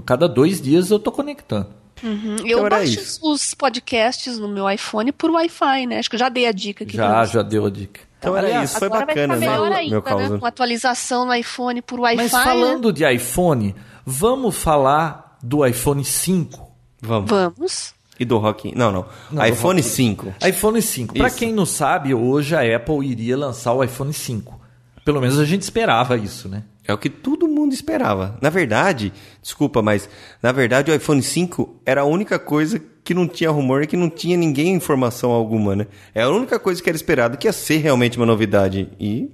cada 0.05 0.29
dois 0.29 0.61
dias 0.61 0.89
eu 0.91 0.99
tô 0.99 1.11
conectando. 1.11 1.67
Uhum. 2.03 2.37
Eu 2.45 2.59
era 2.59 2.77
baixo 2.77 2.99
isso. 2.99 3.19
os 3.23 3.53
podcasts 3.53 4.37
no 4.37 4.47
meu 4.47 4.69
iPhone 4.69 5.11
por 5.11 5.29
Wi-Fi, 5.31 5.87
né? 5.87 5.99
Acho 5.99 6.09
que 6.09 6.15
eu 6.15 6.19
já 6.19 6.29
dei 6.29 6.45
a 6.47 6.51
dica 6.51 6.83
aqui. 6.83 6.95
Já, 6.95 7.25
já 7.25 7.41
deu 7.41 7.65
a 7.65 7.69
dica. 7.69 8.01
Então 8.25 8.37
era 8.37 8.47
Aliás, 8.47 8.69
isso, 8.69 8.79
foi 8.79 8.87
Agora 8.87 9.05
bacana, 9.05 9.27
vai 9.27 9.39
ficar 9.39 9.51
melhor 9.51 9.69
né? 9.69 9.75
ainda, 9.77 9.91
meu 9.91 10.01
causa. 10.01 10.29
né? 10.29 10.39
Com 10.39 10.45
atualização 10.45 11.25
no 11.25 11.33
iPhone 11.33 11.81
por 11.81 11.99
Wi-Fi. 11.99 12.23
Mas 12.23 12.31
né? 12.33 12.43
falando 12.43 12.91
de 12.91 13.05
iPhone, 13.13 13.75
vamos 14.05 14.55
falar 14.55 15.37
do 15.41 15.65
iPhone 15.65 16.03
5. 16.03 16.71
Vamos. 17.01 17.29
Vamos. 17.29 17.93
E 18.19 18.25
do 18.25 18.37
Rock. 18.37 18.73
Não, 18.75 18.91
não. 18.91 19.05
Não, 19.31 19.45
iPhone 19.45 19.81
do 19.81 19.87
5. 19.87 20.35
iPhone 20.47 20.81
5. 20.81 21.13
Pra 21.13 21.27
Isso. 21.27 21.37
quem 21.37 21.53
não 21.53 21.65
sabe, 21.65 22.13
hoje 22.13 22.55
a 22.55 22.75
Apple 22.75 23.05
iria 23.05 23.37
lançar 23.37 23.73
o 23.73 23.83
iPhone 23.83 24.13
5. 24.13 24.61
Pelo 25.03 25.21
menos 25.21 25.37
a 25.37 25.45
gente 25.45 25.61
esperava 25.61 26.17
isso, 26.17 26.49
né? 26.49 26.63
É 26.87 26.93
o 26.93 26.97
que 26.97 27.09
todo 27.09 27.47
mundo 27.47 27.73
esperava. 27.73 28.37
Na 28.41 28.49
verdade, 28.49 29.11
desculpa, 29.41 29.81
mas 29.81 30.09
na 30.41 30.51
verdade 30.51 30.91
o 30.91 30.95
iPhone 30.95 31.21
5 31.21 31.81
era 31.85 32.01
a 32.01 32.05
única 32.05 32.39
coisa 32.39 32.81
que 33.05 33.13
não 33.13 33.27
tinha 33.27 33.51
rumor 33.51 33.83
e 33.83 33.87
que 33.87 33.95
não 33.95 34.09
tinha 34.09 34.35
ninguém 34.35 34.73
informação 34.73 35.29
alguma, 35.29 35.75
né? 35.75 35.85
É 36.13 36.23
a 36.23 36.29
única 36.29 36.57
coisa 36.57 36.81
que 36.81 36.89
era 36.89 36.97
esperado 36.97 37.37
que 37.37 37.47
ia 37.47 37.53
ser 37.53 37.77
realmente 37.77 38.17
uma 38.17 38.25
novidade. 38.25 38.89
E 38.99 39.29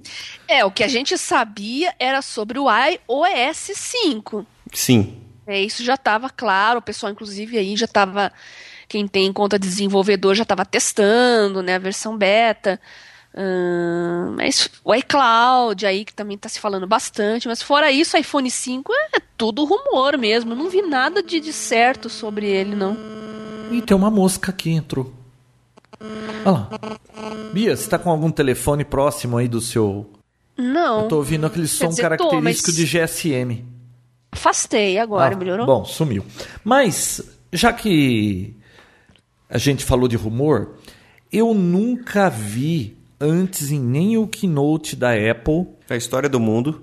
É, 0.45 0.65
o 0.65 0.69
que 0.69 0.83
a 0.83 0.89
gente 0.89 1.17
sabia 1.17 1.95
era 1.97 2.21
sobre 2.21 2.59
o 2.59 2.65
iOS 2.69 3.71
5. 3.73 4.45
sim, 4.73 5.17
É, 5.47 5.61
isso 5.61 5.85
já 5.85 5.93
estava 5.95 6.29
claro, 6.29 6.79
o 6.79 6.81
pessoal, 6.81 7.13
inclusive, 7.13 7.57
aí 7.57 7.77
já 7.77 7.85
estava. 7.85 8.31
Quem 8.89 9.07
tem 9.07 9.31
conta 9.31 9.57
de 9.57 9.69
desenvolvedor 9.69 10.35
já 10.35 10.43
estava 10.43 10.65
testando, 10.65 11.63
né? 11.63 11.75
A 11.75 11.79
versão 11.79 12.17
beta. 12.17 12.77
Ahn, 13.33 14.35
mas 14.35 14.69
o 14.83 14.93
iCloud 14.93 15.85
aí, 15.85 16.03
que 16.03 16.13
também 16.13 16.35
está 16.35 16.49
se 16.49 16.59
falando 16.59 16.85
bastante. 16.85 17.47
Mas 17.47 17.61
fora 17.61 17.89
isso, 17.89 18.17
iPhone 18.17 18.51
5 18.51 18.91
é 19.13 19.21
tudo 19.37 19.63
rumor 19.63 20.17
mesmo. 20.17 20.51
Eu 20.51 20.57
não 20.57 20.69
vi 20.69 20.81
nada 20.81 21.23
de, 21.23 21.39
de 21.39 21.53
certo 21.53 22.09
sobre 22.09 22.47
ele, 22.47 22.75
não. 22.75 22.97
E 23.71 23.81
tem 23.81 23.95
uma 23.95 24.11
mosca 24.11 24.51
que 24.51 24.69
entrou. 24.69 25.13
Olha 26.45 26.51
lá. 26.51 26.69
Bia, 27.53 27.75
você 27.75 27.87
tá 27.89 27.97
com 27.99 28.09
algum 28.09 28.31
telefone 28.31 28.83
próximo 28.83 29.37
aí 29.37 29.47
do 29.47 29.61
seu. 29.61 30.09
Não. 30.57 31.03
Eu 31.03 31.07
tô 31.07 31.17
ouvindo 31.17 31.45
aquele 31.45 31.67
som 31.67 31.87
dizer, 31.89 32.01
tô, 32.03 32.09
característico 32.09 32.67
mas- 32.69 32.75
de 32.75 32.85
GSM. 32.85 33.65
Afastei 34.31 34.97
agora, 34.97 35.35
Ah, 35.35 35.37
melhorou? 35.37 35.65
Bom, 35.65 35.83
sumiu. 35.85 36.23
Mas, 36.63 37.21
já 37.51 37.73
que 37.73 38.55
a 39.49 39.57
gente 39.57 39.83
falou 39.83 40.07
de 40.07 40.15
rumor, 40.15 40.75
eu 41.31 41.53
nunca 41.53 42.29
vi 42.29 42.97
antes 43.19 43.71
em 43.71 43.79
nenhum 43.79 44.25
keynote 44.25 44.95
da 44.95 45.09
Apple 45.13 45.67
a 45.89 45.95
história 45.97 46.29
do 46.29 46.39
mundo. 46.39 46.81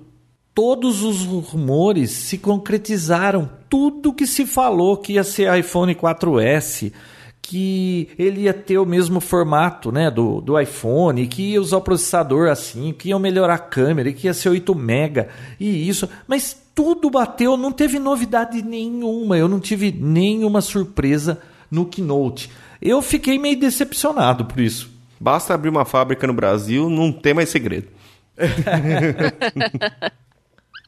Todos 0.58 1.04
os 1.04 1.22
rumores 1.24 2.10
se 2.10 2.36
concretizaram. 2.36 3.48
Tudo 3.70 4.12
que 4.12 4.26
se 4.26 4.44
falou 4.44 4.96
que 4.96 5.12
ia 5.12 5.22
ser 5.22 5.56
iPhone 5.56 5.94
4S, 5.94 6.92
que 7.40 8.08
ele 8.18 8.40
ia 8.40 8.52
ter 8.52 8.76
o 8.76 8.84
mesmo 8.84 9.20
formato 9.20 9.92
né, 9.92 10.10
do, 10.10 10.40
do 10.40 10.58
iPhone, 10.58 11.28
que 11.28 11.52
ia 11.52 11.60
usar 11.60 11.76
o 11.76 11.80
processador 11.80 12.48
assim, 12.48 12.92
que 12.92 13.10
ia 13.10 13.18
melhorar 13.20 13.54
a 13.54 13.58
câmera, 13.58 14.12
que 14.12 14.26
ia 14.26 14.34
ser 14.34 14.48
8 14.48 14.74
mega 14.74 15.28
e 15.60 15.88
isso. 15.88 16.08
Mas 16.26 16.60
tudo 16.74 17.08
bateu, 17.08 17.56
não 17.56 17.70
teve 17.70 18.00
novidade 18.00 18.60
nenhuma. 18.60 19.38
Eu 19.38 19.46
não 19.46 19.60
tive 19.60 19.92
nenhuma 19.92 20.60
surpresa 20.60 21.40
no 21.70 21.86
Keynote. 21.86 22.50
Eu 22.82 23.00
fiquei 23.00 23.38
meio 23.38 23.60
decepcionado 23.60 24.44
por 24.44 24.58
isso. 24.58 24.90
Basta 25.20 25.54
abrir 25.54 25.68
uma 25.70 25.84
fábrica 25.84 26.26
no 26.26 26.34
Brasil, 26.34 26.90
não 26.90 27.12
tem 27.12 27.32
mais 27.32 27.48
segredo. 27.48 27.86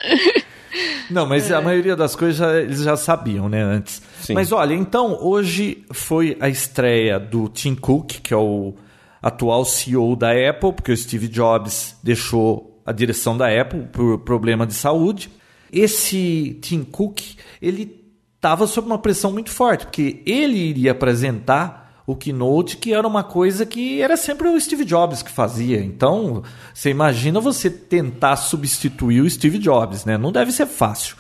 Não, 1.11 1.27
mas 1.27 1.51
a 1.51 1.61
maioria 1.61 1.97
das 1.97 2.15
coisas 2.15 2.37
já- 2.37 2.61
eles 2.61 2.83
já 2.83 2.97
sabiam, 2.97 3.49
né, 3.49 3.61
antes. 3.63 4.01
Sim. 4.21 4.35
Mas 4.35 4.53
olha, 4.53 4.73
então, 4.75 5.19
hoje 5.21 5.85
foi 5.93 6.37
a 6.41 6.49
estreia 6.49 7.19
do 7.19 7.49
Tim 7.49 7.75
Cook, 7.75 8.21
que 8.23 8.33
é 8.33 8.37
o 8.37 8.75
atual 9.21 9.65
CEO 9.65 10.15
da 10.15 10.31
Apple, 10.31 10.73
porque 10.73 10.93
o 10.93 10.97
Steve 10.97 11.27
Jobs 11.29 11.97
deixou 12.03 12.81
a 12.87 12.93
direção 12.93 13.37
da 13.37 13.49
Apple 13.61 13.89
por 13.93 14.19
problema 14.21 14.65
de 14.67 14.75
saúde. 14.75 15.29
Esse 15.73 16.59
Tim 16.63 16.85
Cook, 16.85 17.21
ele 17.61 18.01
estava 18.37 18.67
sob 18.67 18.87
uma 18.87 18.99
pressão 18.99 19.33
muito 19.33 19.51
forte, 19.51 19.87
porque 19.87 20.23
ele 20.25 20.57
iria 20.59 20.93
apresentar 20.93 21.80
o 22.11 22.17
Keynote, 22.17 22.77
que 22.77 22.93
era 22.93 23.07
uma 23.07 23.23
coisa 23.23 23.65
que 23.65 24.01
era 24.01 24.17
sempre 24.17 24.49
o 24.49 24.61
Steve 24.61 24.85
Jobs 24.85 25.23
que 25.23 25.31
fazia. 25.31 25.83
Então, 25.83 26.43
você 26.75 26.91
imagina 26.91 27.41
você 27.41 27.71
tentar 27.71 28.37
substituir 28.37 29.21
o 29.21 29.31
Steve 29.31 29.59
Jobs, 29.59 30.05
né? 30.05 30.19
Não 30.19 30.33
deve 30.33 30.53
ser 30.53 30.67
fácil. 30.67 31.17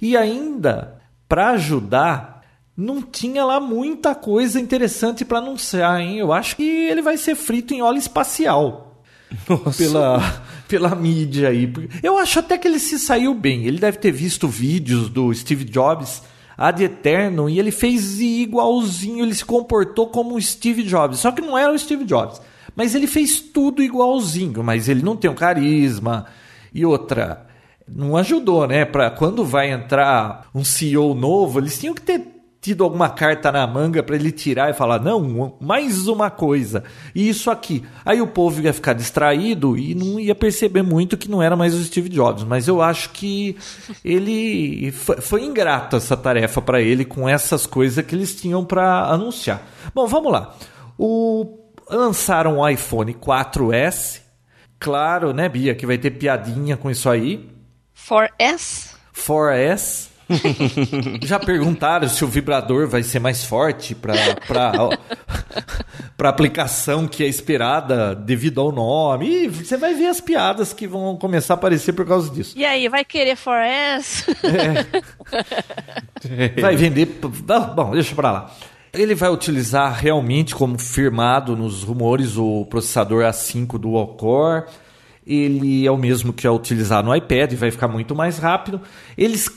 E 0.00 0.16
ainda, 0.16 1.00
para 1.28 1.50
ajudar, 1.50 2.42
não 2.76 3.02
tinha 3.02 3.44
lá 3.44 3.58
muita 3.58 4.14
coisa 4.14 4.60
interessante 4.60 5.24
para 5.24 5.38
anunciar, 5.38 6.00
hein? 6.00 6.18
Eu 6.18 6.32
acho 6.32 6.56
que 6.56 6.62
ele 6.62 7.02
vai 7.02 7.16
ser 7.16 7.34
frito 7.34 7.74
em 7.74 7.82
óleo 7.82 7.98
espacial 7.98 9.02
pela, 9.76 10.42
pela 10.68 10.94
mídia 10.94 11.48
aí. 11.48 11.72
Eu 12.02 12.16
acho 12.18 12.38
até 12.38 12.56
que 12.56 12.68
ele 12.68 12.78
se 12.78 12.98
saiu 12.98 13.34
bem. 13.34 13.64
Ele 13.64 13.78
deve 13.78 13.98
ter 13.98 14.12
visto 14.12 14.46
vídeos 14.46 15.08
do 15.08 15.34
Steve 15.34 15.64
Jobs 15.64 16.22
ad 16.58 16.82
eterno 16.82 17.48
e 17.48 17.60
ele 17.60 17.70
fez 17.70 18.20
igualzinho, 18.20 19.24
ele 19.24 19.34
se 19.34 19.44
comportou 19.44 20.08
como 20.08 20.34
o 20.34 20.42
Steve 20.42 20.82
Jobs. 20.82 21.20
Só 21.20 21.30
que 21.30 21.40
não 21.40 21.56
era 21.56 21.72
o 21.72 21.78
Steve 21.78 22.04
Jobs. 22.04 22.42
Mas 22.74 22.96
ele 22.96 23.06
fez 23.06 23.40
tudo 23.40 23.82
igualzinho, 23.82 24.64
mas 24.64 24.88
ele 24.88 25.02
não 25.02 25.16
tem 25.16 25.30
um 25.30 25.34
carisma. 25.34 26.26
E 26.74 26.84
outra, 26.84 27.46
não 27.86 28.16
ajudou, 28.16 28.66
né? 28.66 28.84
Para 28.84 29.10
quando 29.10 29.44
vai 29.44 29.70
entrar 29.70 30.48
um 30.52 30.64
CEO 30.64 31.14
novo, 31.14 31.60
eles 31.60 31.78
tinham 31.78 31.94
que 31.94 32.02
ter 32.02 32.37
tido 32.60 32.82
alguma 32.82 33.08
carta 33.08 33.52
na 33.52 33.66
manga 33.66 34.02
para 34.02 34.16
ele 34.16 34.32
tirar 34.32 34.70
e 34.70 34.74
falar: 34.74 35.00
não, 35.00 35.56
mais 35.60 36.08
uma 36.08 36.30
coisa, 36.30 36.84
e 37.14 37.28
isso 37.28 37.50
aqui. 37.50 37.84
Aí 38.04 38.20
o 38.20 38.26
povo 38.26 38.60
ia 38.60 38.72
ficar 38.72 38.92
distraído 38.92 39.76
e 39.76 39.94
não 39.94 40.18
ia 40.18 40.34
perceber 40.34 40.82
muito 40.82 41.16
que 41.16 41.30
não 41.30 41.42
era 41.42 41.56
mais 41.56 41.74
o 41.74 41.84
Steve 41.84 42.08
Jobs. 42.08 42.44
Mas 42.44 42.68
eu 42.68 42.82
acho 42.82 43.10
que 43.10 43.56
ele 44.04 44.90
foi, 44.92 45.44
ingrato 45.44 45.96
essa 45.96 46.16
tarefa 46.16 46.60
para 46.60 46.80
ele 46.80 47.04
com 47.04 47.28
essas 47.28 47.66
coisas 47.66 48.04
que 48.04 48.14
eles 48.14 48.34
tinham 48.34 48.64
para 48.64 49.04
anunciar. 49.04 49.62
Bom, 49.94 50.06
vamos 50.06 50.32
lá. 50.32 50.54
O, 50.98 51.58
lançaram 51.88 52.58
o 52.58 52.68
iPhone 52.68 53.14
4S. 53.14 54.22
Claro, 54.80 55.32
né, 55.32 55.48
Bia, 55.48 55.74
que 55.74 55.86
vai 55.86 55.98
ter 55.98 56.12
piadinha 56.12 56.76
com 56.76 56.90
isso 56.90 57.08
aí. 57.08 57.48
4S? 58.08 58.94
4S. 59.14 60.08
Já 61.22 61.38
perguntaram 61.38 62.08
se 62.08 62.24
o 62.24 62.28
vibrador 62.28 62.88
vai 62.88 63.02
ser 63.02 63.18
mais 63.18 63.44
forte 63.44 63.94
para 63.94 64.16
para 66.18 66.28
aplicação 66.28 67.06
que 67.06 67.22
é 67.22 67.28
esperada 67.28 68.12
devido 68.14 68.60
ao 68.60 68.72
nome. 68.72 69.44
E 69.44 69.48
você 69.48 69.76
vai 69.76 69.94
ver 69.94 70.06
as 70.06 70.20
piadas 70.20 70.72
que 70.72 70.86
vão 70.86 71.16
começar 71.16 71.54
a 71.54 71.56
aparecer 71.56 71.92
por 71.92 72.04
causa 72.04 72.28
disso. 72.28 72.58
E 72.58 72.64
aí, 72.64 72.88
vai 72.88 73.04
querer 73.04 73.36
4S? 73.36 74.34
Vai 76.60 76.76
vender. 76.76 77.06
Bom, 77.74 77.92
deixa 77.92 78.14
pra 78.16 78.32
lá. 78.32 78.50
Ele 78.92 79.14
vai 79.14 79.30
utilizar 79.30 79.94
realmente, 79.94 80.54
como 80.54 80.78
firmado 80.78 81.54
nos 81.56 81.84
rumores, 81.84 82.36
o 82.36 82.66
processador 82.66 83.22
A5 83.24 83.78
do 83.78 84.06
Core. 84.16 84.64
Ele 85.24 85.86
é 85.86 85.90
o 85.90 85.96
mesmo 85.96 86.32
que 86.32 86.46
é 86.46 86.50
utilizado 86.50 87.06
no 87.06 87.14
iPad, 87.14 87.52
vai 87.52 87.70
ficar 87.70 87.86
muito 87.86 88.14
mais 88.14 88.38
rápido. 88.38 88.80
Eles 89.16 89.48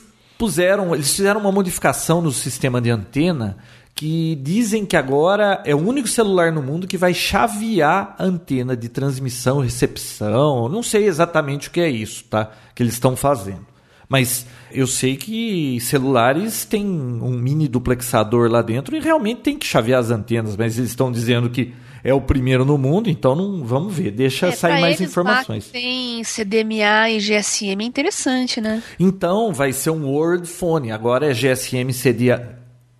puseram, 0.41 0.95
eles 0.95 1.15
fizeram 1.15 1.39
uma 1.39 1.51
modificação 1.51 2.19
no 2.19 2.31
sistema 2.31 2.81
de 2.81 2.89
antena 2.89 3.57
que 3.93 4.33
dizem 4.41 4.87
que 4.87 4.97
agora 4.97 5.61
é 5.63 5.75
o 5.75 5.77
único 5.77 6.07
celular 6.07 6.51
no 6.51 6.63
mundo 6.63 6.87
que 6.87 6.97
vai 6.97 7.13
chavear 7.13 8.15
a 8.17 8.23
antena 8.23 8.75
de 8.75 8.89
transmissão 8.89 9.59
recepção. 9.59 10.67
Não 10.67 10.81
sei 10.81 11.05
exatamente 11.05 11.67
o 11.67 11.71
que 11.71 11.79
é 11.79 11.87
isso, 11.87 12.23
tá? 12.23 12.49
Que 12.73 12.81
eles 12.81 12.95
estão 12.95 13.15
fazendo. 13.15 13.67
Mas 14.09 14.47
eu 14.71 14.87
sei 14.87 15.15
que 15.15 15.79
celulares 15.79 16.65
têm 16.65 16.87
um 16.87 17.37
mini 17.37 17.67
duplexador 17.67 18.49
lá 18.49 18.63
dentro 18.63 18.97
e 18.97 18.99
realmente 18.99 19.41
tem 19.41 19.59
que 19.59 19.67
chavear 19.67 19.99
as 19.99 20.09
antenas, 20.09 20.57
mas 20.57 20.75
eles 20.75 20.89
estão 20.89 21.11
dizendo 21.11 21.51
que 21.51 21.71
é 22.03 22.13
o 22.13 22.21
primeiro 22.21 22.65
no 22.65 22.77
mundo, 22.77 23.09
então 23.09 23.35
não 23.35 23.63
vamos 23.63 23.93
ver, 23.93 24.11
deixa 24.11 24.47
É, 24.47 24.51
sair 24.51 24.81
mais 24.81 24.99
informações. 25.01 25.67
Tem 25.67 26.23
CDMA 26.23 27.09
e 27.09 27.19
GSM, 27.19 27.81
é 27.81 27.85
interessante, 27.85 28.59
né? 28.59 28.81
Então 28.99 29.53
vai 29.53 29.71
ser 29.73 29.91
um 29.91 30.07
Word 30.07 30.47
Phone. 30.47 30.91
Agora 30.91 31.29
é 31.29 31.33
GSM 31.33 31.91
CD 31.93 32.37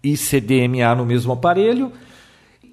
e 0.03 0.15
CDMA 0.15 0.95
no 0.95 1.05
mesmo 1.05 1.33
aparelho. 1.33 1.91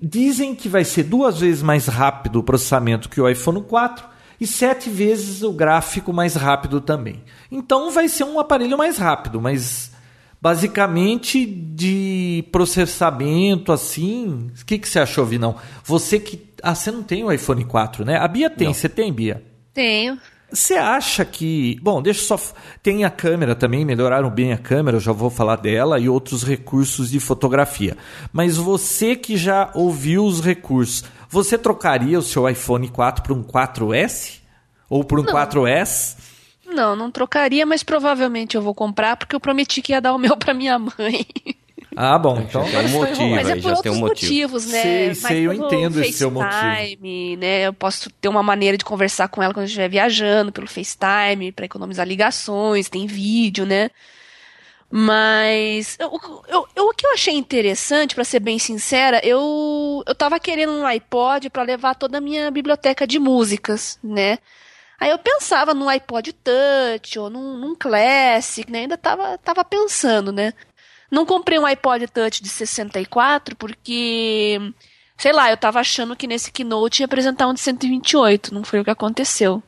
Dizem 0.00 0.54
que 0.54 0.68
vai 0.68 0.84
ser 0.84 1.04
duas 1.04 1.40
vezes 1.40 1.62
mais 1.62 1.86
rápido 1.86 2.38
o 2.38 2.42
processamento 2.42 3.08
que 3.08 3.20
o 3.20 3.28
iPhone 3.28 3.62
4 3.62 4.06
e 4.40 4.46
sete 4.46 4.88
vezes 4.88 5.42
o 5.42 5.52
gráfico 5.52 6.12
mais 6.12 6.36
rápido 6.36 6.80
também. 6.80 7.22
Então 7.50 7.90
vai 7.90 8.08
ser 8.08 8.22
um 8.24 8.38
aparelho 8.38 8.78
mais 8.78 8.96
rápido, 8.96 9.40
mas 9.40 9.90
basicamente 10.40 11.44
de 11.44 12.44
processamento 12.52 13.72
assim. 13.72 14.50
O 14.60 14.64
que, 14.64 14.78
que 14.78 14.88
você 14.88 14.98
achou, 14.98 15.24
Vinão? 15.24 15.56
Você 15.84 16.18
que. 16.18 16.48
Ah, 16.62 16.74
você 16.74 16.90
não 16.90 17.02
tem 17.02 17.22
o 17.24 17.32
iPhone 17.32 17.64
4, 17.64 18.04
né? 18.04 18.16
A 18.16 18.26
Bia 18.26 18.50
tem, 18.50 18.72
você 18.72 18.88
tem, 18.88 19.12
Bia? 19.12 19.42
Tenho. 19.72 20.18
Você 20.50 20.74
acha 20.74 21.24
que. 21.24 21.78
Bom, 21.82 22.00
deixa 22.00 22.20
eu 22.20 22.38
só. 22.38 22.54
Tem 22.82 23.04
a 23.04 23.10
câmera 23.10 23.54
também, 23.54 23.84
melhoraram 23.84 24.30
bem 24.30 24.52
a 24.52 24.58
câmera, 24.58 24.96
eu 24.96 25.00
já 25.00 25.12
vou 25.12 25.28
falar 25.28 25.56
dela, 25.56 26.00
e 26.00 26.08
outros 26.08 26.42
recursos 26.42 27.10
de 27.10 27.20
fotografia. 27.20 27.96
Mas 28.32 28.56
você 28.56 29.14
que 29.14 29.36
já 29.36 29.70
ouviu 29.74 30.24
os 30.24 30.40
recursos, 30.40 31.04
você 31.28 31.58
trocaria 31.58 32.18
o 32.18 32.22
seu 32.22 32.48
iPhone 32.48 32.88
4 32.88 33.22
por 33.22 33.32
um 33.36 33.42
4S? 33.42 34.38
Ou 34.88 35.04
por 35.04 35.20
um 35.20 35.22
Não. 35.22 35.34
4S? 35.34 36.16
Não, 36.68 36.94
não 36.94 37.10
trocaria, 37.10 37.64
mas 37.64 37.82
provavelmente 37.82 38.56
eu 38.56 38.62
vou 38.62 38.74
comprar 38.74 39.16
porque 39.16 39.34
eu 39.34 39.40
prometi 39.40 39.80
que 39.82 39.92
ia 39.92 40.00
dar 40.00 40.14
o 40.14 40.18
meu 40.18 40.36
pra 40.38 40.52
minha 40.54 40.78
mãe. 40.78 41.26
Ah, 41.96 42.16
bom, 42.18 42.38
então. 42.40 42.62
tem 42.62 42.74
um 42.74 42.78
agora 42.78 42.88
você 42.88 42.98
tá 42.98 43.06
motivo. 43.08 43.30
Mas 43.34 43.48
é 43.48 43.54
por 43.56 43.60
já 43.62 43.62
tem 43.62 43.72
outros 43.74 43.96
um 43.96 43.98
motivo. 44.00 44.30
motivos, 44.30 44.66
né? 44.66 44.82
Sei, 44.82 45.08
Mas 45.08 45.18
sei, 45.18 45.46
eu 45.46 45.52
entendo 45.52 46.00
esse 46.00 46.12
seu 46.12 46.30
FaceTime, 46.30 47.36
né? 47.36 47.66
Eu 47.66 47.72
posso 47.72 48.08
ter 48.10 48.28
uma 48.28 48.42
maneira 48.42 48.76
de 48.78 48.84
conversar 48.84 49.26
com 49.28 49.42
ela 49.42 49.52
quando 49.52 49.64
eu 49.64 49.66
estiver 49.68 49.88
viajando 49.88 50.52
pelo 50.52 50.68
FaceTime, 50.68 51.50
pra 51.50 51.64
economizar 51.64 52.06
ligações, 52.06 52.88
tem 52.88 53.06
vídeo, 53.06 53.66
né? 53.66 53.90
Mas 54.90 55.96
eu- 55.98 56.18
eu- 56.48 56.66
eu- 56.74 56.88
o 56.88 56.94
que 56.94 57.06
eu 57.06 57.12
achei 57.12 57.34
interessante, 57.34 58.14
pra 58.14 58.24
ser 58.24 58.40
bem 58.40 58.58
sincera, 58.58 59.20
eu, 59.24 60.02
eu 60.06 60.14
tava 60.14 60.38
querendo 60.40 60.72
um 60.72 60.86
iPod 60.86 61.50
pra 61.50 61.62
levar 61.62 61.94
toda 61.94 62.18
a 62.18 62.20
minha 62.20 62.50
biblioteca 62.50 63.06
de 63.06 63.18
músicas, 63.18 63.98
né? 64.02 64.38
Aí 65.00 65.10
eu 65.10 65.18
pensava 65.18 65.72
num 65.74 65.88
iPod 65.88 66.32
Touch 66.32 67.18
ou 67.18 67.30
num, 67.30 67.56
num 67.56 67.74
Classic, 67.74 68.70
né? 68.70 68.80
Ainda 68.80 68.96
tava, 68.98 69.38
tava 69.38 69.64
pensando, 69.64 70.32
né? 70.32 70.52
Não 71.10 71.24
comprei 71.24 71.58
um 71.58 71.64
iPod 71.66 72.06
Touch 72.08 72.42
de 72.42 72.48
64 72.48 73.54
porque, 73.56 74.58
sei 75.16 75.32
lá, 75.32 75.50
eu 75.50 75.56
tava 75.56 75.80
achando 75.80 76.16
que 76.16 76.26
nesse 76.26 76.50
Keynote 76.50 77.02
ia 77.02 77.06
apresentar 77.06 77.46
um 77.46 77.54
de 77.54 77.60
128. 77.60 78.52
Não 78.52 78.64
foi 78.64 78.80
o 78.80 78.84
que 78.84 78.90
aconteceu. 78.90 79.62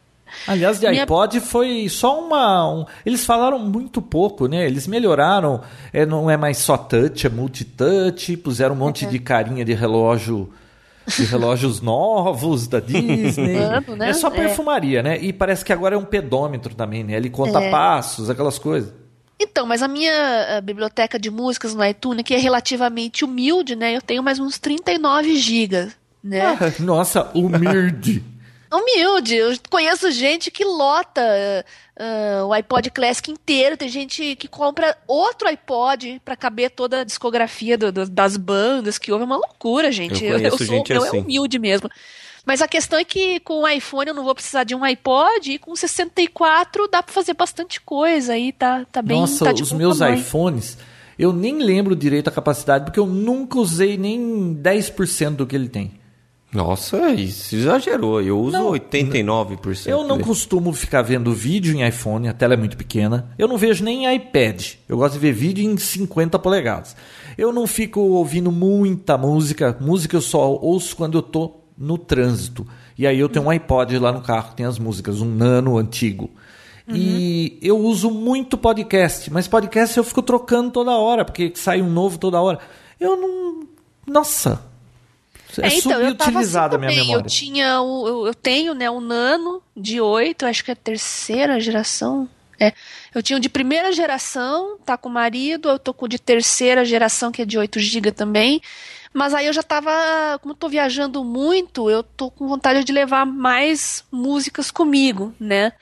Aliás, 0.47 0.79
de 0.79 0.89
Minha- 0.89 1.03
iPod 1.03 1.41
foi 1.41 1.89
só 1.89 2.21
uma. 2.25 2.69
um- 2.73 2.85
eles 3.05 3.25
falaram 3.25 3.59
muito 3.59 4.01
pouco, 4.01 4.47
né? 4.47 4.65
Eles 4.67 4.87
melhoraram. 4.87 5.61
É, 5.93 6.07
não 6.07 6.31
é 6.31 6.37
mais 6.37 6.59
só 6.59 6.77
touch, 6.77 7.27
é 7.27 7.31
multitouch. 7.31 8.37
Puseram 8.37 8.75
um 8.75 8.79
monte 8.79 9.05
Uhum. 9.05 9.11
de 9.11 9.19
carinha 9.19 9.65
de 9.65 9.73
relógio. 9.75 10.53
De 11.17 11.25
relógios 11.25 11.81
novos 11.81 12.67
da 12.67 12.81
Disney. 12.81 13.59
Mano, 13.59 13.97
né? 13.97 14.11
É 14.11 14.13
só 14.13 14.29
É. 14.29 14.31
perfumaria, 14.31 15.03
né? 15.03 15.19
E 15.21 15.33
parece 15.33 15.65
que 15.65 15.73
agora 15.73 15.95
é 15.95 15.99
um 15.99 16.05
pedômetro 16.05 16.75
também, 16.75 17.03
né? 17.05 17.15
Ele 17.15 17.31
conta 17.31 17.59
É. 17.61 17.71
passos, 17.71 18.29
aquelas 18.31 18.59
coisas. 18.59 18.93
Então, 19.43 19.67
mas 19.67 19.83
a 19.83 19.89
minha 19.89 20.13
eh, 20.13 20.61
biblioteca 20.61 21.19
de 21.19 21.31
músicas 21.31 21.75
no 21.75 21.85
iTunes, 21.85 22.23
que 22.25 22.35
é 22.35 22.39
relativamente 22.39 23.25
humilde, 23.25 23.75
né? 23.75 23.97
Eu 23.97 24.03
tenho 24.03 24.23
mais 24.23 24.39
uns 24.39 24.59
39 24.59 25.37
gigas, 25.37 25.93
né? 26.23 26.59
Nossa, 26.79 27.31
humilde. 27.35 28.23
Humilde. 28.73 29.35
Eu 29.37 29.53
conheço 29.69 30.11
gente 30.13 30.51
que 30.51 30.65
lota 30.65 31.21
eh, 31.97 32.43
o 32.47 32.53
iPod 32.53 32.91
Classic 32.91 33.31
inteiro. 33.31 33.77
Tem 33.77 33.89
gente 33.89 34.37
que 34.37 34.47
compra 34.49 34.97
outro 35.09 35.49
iPod 35.49 36.21
pra 36.25 36.37
caber 36.37 36.71
toda 36.71 37.01
a 37.01 37.05
discografia 37.05 37.77
do- 37.77 37.91
do- 37.93 38.09
das 38.09 38.37
bandas 38.37 38.97
que 38.99 39.11
houve. 39.11 39.23
É 39.23 39.27
uma 39.27 39.37
loucura, 39.37 39.91
gente. 39.91 40.25
Eu 40.25 40.37
conheço 40.37 40.59
sou, 40.65 40.67
gente 40.67 40.93
eu 40.93 41.03
assim. 41.03 41.19
é 41.19 41.21
humilde 41.21 41.59
mesmo. 41.59 41.91
Mas 42.47 42.63
a 42.63 42.67
questão 42.69 42.99
é 42.99 43.05
que 43.05 43.39
com 43.41 43.63
o 43.65 43.69
iPhone 43.69 44.09
eu 44.09 44.15
não 44.15 44.25
vou 44.25 44.35
precisar 44.35 44.65
de 44.65 44.75
um 44.75 44.83
iPod 44.83 45.53
e 45.53 45.59
com 45.59 45.77
64 45.77 46.89
dá 46.89 47.03
pra 47.03 47.13
fazer 47.13 47.35
bastante 47.35 47.81
coisa 47.81 48.33
aí, 48.33 48.51
tá, 48.51 48.87
tá 48.91 49.03
bem 49.03 49.21
Nossa, 49.21 49.45
tá 49.45 49.53
de 49.53 49.63
os 49.63 49.73
meus 49.73 49.99
tamanho. 49.99 50.19
iPhones, 50.19 50.79
eu 51.19 51.35
nem 51.35 51.59
lembro 51.59 51.95
direito 51.95 52.29
a 52.29 52.33
capacidade, 52.33 52.87
porque 52.87 52.99
eu 52.99 53.05
nunca 53.07 53.59
usei 53.59 53.99
nem 53.99 54.55
10% 54.55 55.37
do 55.37 55.47
que 55.47 55.55
ele 55.55 55.69
tem. 55.69 56.00
Nossa, 56.53 57.11
isso 57.11 57.55
exagerou. 57.55 58.21
Eu 58.21 58.41
uso 58.41 58.53
Não, 58.53 58.73
89%. 58.73 59.87
Eu 59.87 60.03
não 60.03 60.17
dele. 60.17 60.29
costumo 60.29 60.73
ficar 60.73 61.03
vendo 61.03 61.33
vídeo 61.33 61.73
em 61.75 61.87
iPhone, 61.87 62.29
a 62.29 62.33
tela 62.33 62.55
é 62.55 62.57
muito 62.57 62.77
pequena. 62.77 63.31
Eu 63.39 63.47
não 63.47 63.57
vejo 63.57 63.85
nem 63.85 64.05
em 64.05 64.15
iPad. 64.17 64.75
Eu 64.89 64.97
gosto 64.97 65.15
de 65.15 65.21
ver 65.21 65.33
vídeo 65.33 65.65
em 65.65 65.77
50 65.77 66.39
polegadas. 66.41 66.97
Eu 67.39 67.53
não 67.53 67.67
fico 67.67 68.01
ouvindo 68.01 68.51
muita 68.51 69.17
música. 69.17 69.77
Música 69.81 70.17
eu 70.17 70.21
só 70.21 70.51
ouço 70.51 70.97
quando 70.97 71.19
eu 71.19 71.23
tô 71.23 71.61
no 71.79 71.97
trânsito. 71.97 72.67
E 72.99 73.07
aí 73.07 73.19
eu 73.19 73.29
tenho 73.29 73.47
um 73.47 73.51
iPod 73.51 73.97
lá 73.99 74.13
no 74.13 74.21
carro 74.21 74.51
que 74.51 74.57
tem 74.57 74.67
as 74.67 74.79
músicas, 74.79 75.21
um 75.21 75.35
nano 75.35 75.79
antigo. 75.79 76.31
E 76.93 77.57
eu 77.63 77.79
uso 77.79 78.11
muito 78.11 78.59
podcast, 78.59 79.33
mas 79.33 79.47
podcast 79.47 79.97
eu 79.97 80.03
fico 80.03 80.23
trocando 80.23 80.73
toda 80.73 80.91
hora, 80.91 81.25
porque 81.25 81.53
sai 81.55 81.81
um 81.81 81.89
novo 81.89 82.19
toda 82.19 82.41
hora. 82.41 82.59
Eu 82.99 83.17
não. 83.17 83.61
Nossa! 84.09 84.70
É, 85.59 85.69
então, 85.75 85.93
tava 85.93 86.07
assim 86.07 86.17
subutilizada 86.17 86.77
a 86.77 86.79
minha 86.79 86.93
memória. 86.93 87.23
Eu 87.23 87.27
tinha 87.27 87.81
o, 87.81 88.09
eu, 88.09 88.27
eu 88.27 88.35
tenho, 88.35 88.75
né, 88.75 88.91
um 88.91 89.01
Nano 89.01 89.63
de 89.77 90.01
8, 90.01 90.47
acho 90.47 90.65
que 90.65 90.71
é 90.71 90.75
a 90.75 90.77
terceira 90.77 91.59
geração. 91.61 92.29
É. 92.59 92.73
Eu 93.15 93.23
tinha 93.23 93.37
um 93.37 93.41
de 93.41 93.49
primeira 93.49 93.91
geração, 93.91 94.77
tá 94.85 94.97
com 94.97 95.09
o 95.09 95.13
marido, 95.13 95.71
eu 95.71 95.79
tô 95.79 95.95
com 95.95 96.05
o 96.05 96.09
de 96.09 96.19
terceira 96.19 96.85
geração, 96.85 97.33
que 97.33 97.43
é 97.43 97.45
de 97.47 97.59
8 97.59 97.81
GB 97.81 98.13
também. 98.13 98.61
Mas 99.13 99.35
aí 99.35 99.47
eu 99.47 99.53
já 99.53 99.63
tava, 99.63 99.91
como 100.41 100.53
eu 100.53 100.57
tô 100.57 100.69
viajando 100.69 101.25
muito, 101.25 101.91
eu 101.91 102.03
tô 102.03 102.31
com 102.31 102.47
vontade 102.47 102.85
de 102.85 102.93
levar 102.93 103.27
mais 103.27 104.05
músicas 104.13 104.71
comigo, 104.71 105.35
né? 105.41 105.73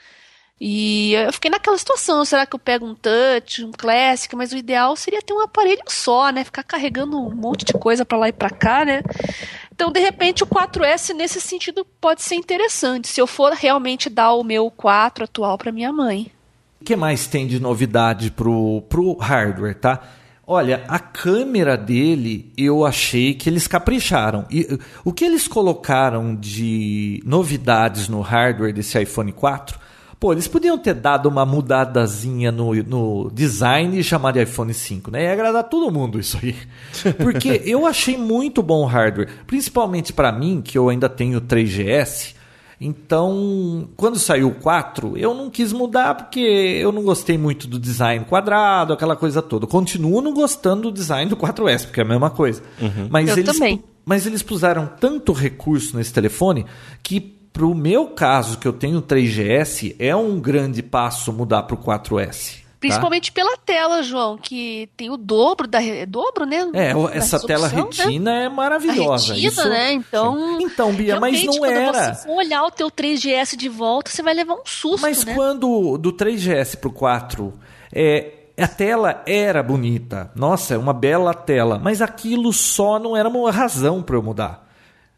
E 0.60 1.12
eu 1.12 1.32
fiquei 1.32 1.50
naquela 1.50 1.78
situação, 1.78 2.24
será 2.24 2.44
que 2.44 2.54
eu 2.54 2.58
pego 2.58 2.84
um 2.84 2.94
touch, 2.94 3.64
um 3.64 3.70
classic, 3.70 4.34
mas 4.34 4.52
o 4.52 4.56
ideal 4.56 4.96
seria 4.96 5.22
ter 5.22 5.32
um 5.32 5.40
aparelho 5.40 5.82
só, 5.86 6.30
né? 6.30 6.42
Ficar 6.42 6.64
carregando 6.64 7.16
um 7.16 7.32
monte 7.32 7.64
de 7.64 7.72
coisa 7.72 8.04
pra 8.04 8.18
lá 8.18 8.28
e 8.28 8.32
pra 8.32 8.50
cá, 8.50 8.84
né? 8.84 9.02
Então, 9.72 9.92
de 9.92 10.00
repente, 10.00 10.42
o 10.42 10.46
4S 10.46 11.14
nesse 11.14 11.40
sentido 11.40 11.86
pode 12.00 12.22
ser 12.22 12.34
interessante, 12.34 13.06
se 13.06 13.20
eu 13.20 13.26
for 13.28 13.52
realmente 13.52 14.10
dar 14.10 14.32
o 14.32 14.42
meu 14.42 14.68
4 14.70 15.24
atual 15.24 15.56
pra 15.56 15.70
minha 15.70 15.92
mãe. 15.92 16.32
O 16.80 16.84
que 16.84 16.96
mais 16.96 17.28
tem 17.28 17.46
de 17.46 17.60
novidade 17.60 18.32
pro, 18.32 18.82
pro 18.88 19.16
hardware, 19.16 19.76
tá? 19.76 20.02
Olha, 20.44 20.82
a 20.88 20.98
câmera 20.98 21.76
dele 21.76 22.52
eu 22.56 22.84
achei 22.84 23.34
que 23.34 23.48
eles 23.48 23.68
capricharam. 23.68 24.46
E 24.50 24.62
uh, 24.62 24.78
o 25.04 25.12
que 25.12 25.24
eles 25.24 25.46
colocaram 25.46 26.34
de 26.34 27.22
novidades 27.24 28.08
no 28.08 28.20
hardware 28.20 28.72
desse 28.72 29.00
iPhone 29.00 29.30
4? 29.30 29.78
Pô, 30.20 30.32
eles 30.32 30.48
podiam 30.48 30.76
ter 30.76 30.94
dado 30.94 31.28
uma 31.28 31.46
mudadazinha 31.46 32.50
no, 32.50 32.74
no 32.74 33.30
design 33.32 33.96
e 33.98 34.02
chamar 34.02 34.32
de 34.32 34.42
iPhone 34.42 34.74
5, 34.74 35.12
né? 35.12 35.24
Ia 35.24 35.32
agradar 35.32 35.64
todo 35.64 35.92
mundo 35.92 36.18
isso 36.18 36.36
aí. 36.42 36.56
Porque 37.22 37.62
eu 37.64 37.86
achei 37.86 38.16
muito 38.16 38.60
bom 38.60 38.82
o 38.82 38.86
hardware. 38.86 39.28
Principalmente 39.46 40.12
para 40.12 40.32
mim, 40.32 40.60
que 40.60 40.76
eu 40.76 40.88
ainda 40.88 41.08
tenho 41.08 41.40
3GS. 41.40 42.34
Então, 42.80 43.88
quando 43.96 44.18
saiu 44.18 44.48
o 44.48 44.54
4, 44.54 45.16
eu 45.16 45.34
não 45.34 45.50
quis 45.50 45.72
mudar 45.72 46.14
porque 46.14 46.38
eu 46.40 46.92
não 46.92 47.02
gostei 47.02 47.36
muito 47.36 47.66
do 47.66 47.78
design 47.78 48.24
quadrado, 48.24 48.92
aquela 48.92 49.16
coisa 49.16 49.42
toda. 49.42 49.66
Continuo 49.66 50.20
não 50.20 50.32
gostando 50.32 50.82
do 50.82 50.92
design 50.92 51.28
do 51.28 51.36
4S, 51.36 51.86
porque 51.86 52.00
é 52.00 52.04
a 52.04 52.06
mesma 52.06 52.30
coisa. 52.30 52.62
Mas, 53.10 53.28
Eu 53.28 53.38
eles, 53.38 53.52
também. 53.52 53.82
mas 54.04 54.26
eles 54.26 54.44
puseram 54.44 54.88
tanto 55.00 55.32
recurso 55.32 55.96
nesse 55.96 56.12
telefone 56.12 56.66
que, 57.02 57.37
pro 57.58 57.74
meu 57.74 58.06
caso, 58.06 58.56
que 58.56 58.68
eu 58.68 58.72
tenho 58.72 59.02
3GS, 59.02 59.96
é 59.98 60.14
um 60.14 60.38
grande 60.38 60.80
passo 60.80 61.32
mudar 61.32 61.64
pro 61.64 61.76
4S. 61.76 62.58
tá? 62.60 62.68
Principalmente 62.78 63.32
pela 63.32 63.56
tela, 63.56 64.00
João, 64.04 64.38
que 64.38 64.88
tem 64.96 65.10
o 65.10 65.16
dobro 65.16 65.66
da. 65.66 65.80
Dobro, 66.06 66.46
né? 66.46 66.70
É, 66.72 66.94
o- 66.94 67.08
essa 67.08 67.44
tela 67.44 67.68
né? 67.68 67.74
retina 67.82 68.30
é 68.44 68.48
maravilhosa. 68.48 69.32
A 69.32 69.34
retina, 69.34 69.48
Isso- 69.52 69.68
né? 69.68 69.92
Então. 69.92 70.60
Então, 70.60 70.92
Bia, 70.94 71.18
mas 71.18 71.42
não 71.42 71.54
quando 71.58 71.72
era. 71.72 72.14
você 72.14 72.28
for 72.28 72.36
olhar 72.36 72.62
o 72.62 72.70
teu 72.70 72.88
3GS 72.88 73.56
de 73.56 73.68
volta, 73.68 74.08
você 74.12 74.22
vai 74.22 74.32
levar 74.34 74.54
um 74.54 74.62
susto, 74.64 75.02
Mas 75.02 75.24
né? 75.24 75.34
quando 75.34 75.98
do 75.98 76.12
3GS 76.12 76.76
pro 76.76 76.92
4, 76.92 77.52
é, 77.92 78.32
a 78.56 78.68
tela 78.68 79.20
era 79.26 79.60
bonita. 79.64 80.30
Nossa, 80.36 80.74
é 80.74 80.78
uma 80.78 80.92
bela 80.92 81.34
tela. 81.34 81.80
Mas 81.82 82.00
aquilo 82.00 82.52
só 82.52 83.00
não 83.00 83.16
era 83.16 83.28
uma 83.28 83.50
razão 83.50 84.00
para 84.00 84.14
eu 84.14 84.22
mudar. 84.22 84.67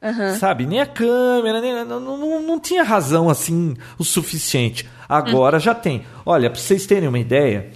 Aham. 0.03 0.35
Sabe? 0.37 0.67
Nem 0.67 0.81
a 0.81 0.87
câmera, 0.87 1.61
nem, 1.61 1.85
não, 1.85 2.01
não, 2.01 2.43
não 2.43 2.59
tinha 2.61 2.83
razão 2.83 3.29
assim 3.29 3.77
o 3.99 4.05
suficiente. 4.05 4.89
Agora 5.09 5.59
já 5.59 5.75
tem. 5.75 6.05
Olha, 6.25 6.49
para 6.51 6.59
vocês 6.61 6.87
terem 6.87 7.09
uma 7.09 7.19
ideia, 7.19 7.71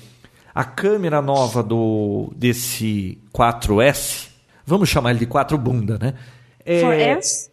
a 0.54 0.64
câmera 0.64 1.20
nova 1.20 1.62
do 1.62 2.32
desse 2.34 3.18
4S, 3.34 4.28
vamos 4.64 4.88
chamar 4.88 5.10
ele 5.10 5.18
de 5.20 5.26
4 5.26 5.58
bunda, 5.58 5.98
né? 6.00 6.14
É, 6.64 6.80
4S? 7.16 7.50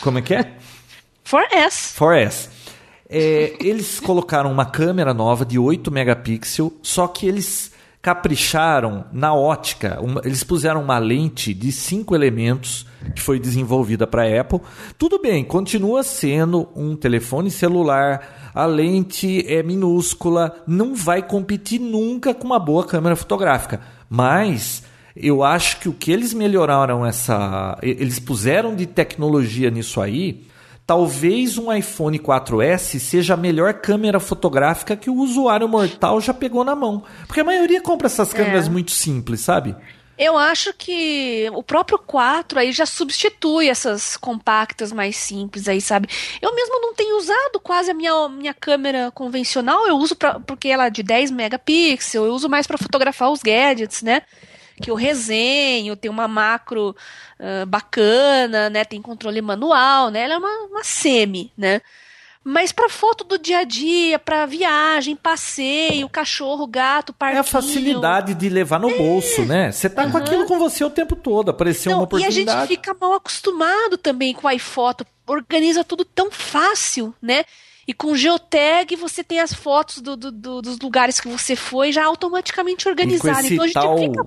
Como 0.00 0.18
é 0.18 0.22
que 0.22 0.34
é? 0.34 0.52
4S. 1.26 1.96
4S. 1.98 2.48
É, 3.08 3.56
eles 3.60 3.98
colocaram 4.00 4.50
uma 4.52 4.64
câmera 4.64 5.12
nova 5.12 5.44
de 5.44 5.58
8 5.58 5.90
megapixels, 5.90 6.72
só 6.82 7.06
que 7.08 7.26
eles 7.26 7.72
capricharam 8.00 9.04
na 9.12 9.34
ótica. 9.34 9.98
Uma- 10.00 10.20
eles 10.24 10.42
puseram 10.44 10.80
uma 10.82 10.98
lente 10.98 11.52
de 11.52 11.70
cinco 11.72 12.14
elementos 12.14 12.86
que 13.14 13.20
foi 13.20 13.38
desenvolvida 13.38 14.06
para 14.06 14.22
a 14.22 14.40
Apple. 14.40 14.60
Tudo 14.98 15.20
bem, 15.20 15.44
continua 15.44 16.02
sendo 16.02 16.68
um 16.74 16.96
telefone 16.96 17.50
celular. 17.50 18.50
A 18.54 18.66
lente 18.66 19.44
é 19.46 19.62
minúscula, 19.62 20.62
não 20.66 20.94
vai 20.94 21.22
competir 21.22 21.80
nunca 21.80 22.34
com 22.34 22.44
uma 22.44 22.58
boa 22.58 22.84
câmera 22.84 23.16
fotográfica. 23.16 23.80
Mas 24.08 24.82
eu 25.16 25.42
acho 25.42 25.78
que 25.80 25.88
o 25.88 25.92
que 25.92 26.10
eles 26.10 26.32
melhoraram 26.32 27.04
essa, 27.04 27.78
eles 27.82 28.18
puseram 28.18 28.74
de 28.74 28.86
tecnologia 28.86 29.70
nisso 29.70 30.00
aí, 30.00 30.46
talvez 30.86 31.58
um 31.58 31.72
iPhone 31.72 32.18
4S 32.18 32.98
seja 32.98 33.34
a 33.34 33.36
melhor 33.36 33.74
câmera 33.74 34.18
fotográfica 34.18 34.96
que 34.96 35.10
o 35.10 35.16
usuário 35.16 35.68
mortal 35.68 36.20
já 36.20 36.34
pegou 36.34 36.64
na 36.64 36.74
mão. 36.74 37.02
Porque 37.26 37.40
a 37.40 37.44
maioria 37.44 37.80
compra 37.80 38.06
essas 38.06 38.32
câmeras 38.32 38.68
muito 38.68 38.90
simples, 38.90 39.40
sabe? 39.40 39.76
Eu 40.18 40.36
acho 40.36 40.72
que 40.74 41.48
o 41.54 41.62
próprio 41.62 41.98
4 41.98 42.58
aí 42.58 42.70
já 42.70 42.84
substitui 42.86 43.68
essas 43.68 44.16
compactas 44.16 44.92
mais 44.92 45.16
simples 45.16 45.66
aí, 45.68 45.80
sabe? 45.80 46.08
Eu 46.40 46.54
mesmo 46.54 46.80
não 46.80 46.94
tenho 46.94 47.16
usado 47.16 47.58
quase 47.60 47.90
a 47.90 47.94
minha, 47.94 48.28
minha 48.28 48.54
câmera 48.54 49.10
convencional, 49.10 49.86
eu 49.86 49.96
uso 49.96 50.14
pra, 50.14 50.38
porque 50.40 50.68
ela 50.68 50.86
é 50.86 50.90
de 50.90 51.02
10 51.02 51.30
megapixels, 51.30 52.26
eu 52.26 52.32
uso 52.34 52.48
mais 52.48 52.66
para 52.66 52.78
fotografar 52.78 53.30
os 53.30 53.42
gadgets, 53.42 54.02
né? 54.02 54.22
Que 54.80 54.90
eu 54.90 54.94
resenho, 54.94 55.96
tem 55.96 56.10
uma 56.10 56.28
macro 56.28 56.94
ah, 57.42 57.66
bacana, 57.66 58.70
né? 58.70 58.84
Tem 58.84 59.02
controle 59.02 59.42
manual, 59.42 60.10
né? 60.10 60.22
Ela 60.22 60.34
é 60.34 60.38
uma, 60.38 60.66
uma 60.66 60.84
semi, 60.84 61.52
né? 61.58 61.80
Mas 62.44 62.72
para 62.72 62.88
foto 62.88 63.22
do 63.22 63.38
dia 63.38 63.58
a 63.58 63.64
dia, 63.64 64.18
para 64.18 64.46
viagem, 64.46 65.14
passeio, 65.14 66.08
cachorro, 66.08 66.66
gato, 66.66 67.12
É 67.12 67.14
parquinho. 67.16 67.40
a 67.40 67.44
facilidade 67.44 68.34
de 68.34 68.48
levar 68.48 68.80
no 68.80 68.90
bolso, 68.96 69.44
né? 69.44 69.70
Você 69.70 69.88
tá 69.88 70.10
com 70.10 70.16
aquilo 70.18 70.44
com 70.46 70.58
você 70.58 70.82
o 70.84 70.90
tempo 70.90 71.14
todo, 71.14 71.50
apareceu 71.50 71.92
uma 71.92 71.98
Não, 71.98 72.00
e 72.00 72.02
a 72.02 72.04
oportunidade. 72.06 72.58
gente 72.60 72.68
fica 72.68 72.96
mal 73.00 73.12
acostumado 73.14 73.96
também 73.96 74.34
com 74.34 74.48
o 74.48 74.50
iPhoto. 74.50 75.06
Organiza 75.26 75.84
tudo 75.84 76.04
tão 76.04 76.32
fácil, 76.32 77.14
né? 77.22 77.44
E 77.86 77.92
com 77.94 78.14
Geotag 78.16 78.96
você 78.96 79.22
tem 79.22 79.38
as 79.38 79.52
fotos 79.52 80.00
do- 80.00 80.16
do- 80.16 80.32
do- 80.32 80.62
dos 80.62 80.78
lugares 80.80 81.20
que 81.20 81.28
você 81.28 81.54
foi 81.54 81.92
já 81.92 82.04
automaticamente 82.04 82.88
organizadas. 82.88 83.44
Então 83.50 83.62
a 83.64 83.66
gente 83.66 83.74
tal 83.74 83.98
fica. 83.98 84.26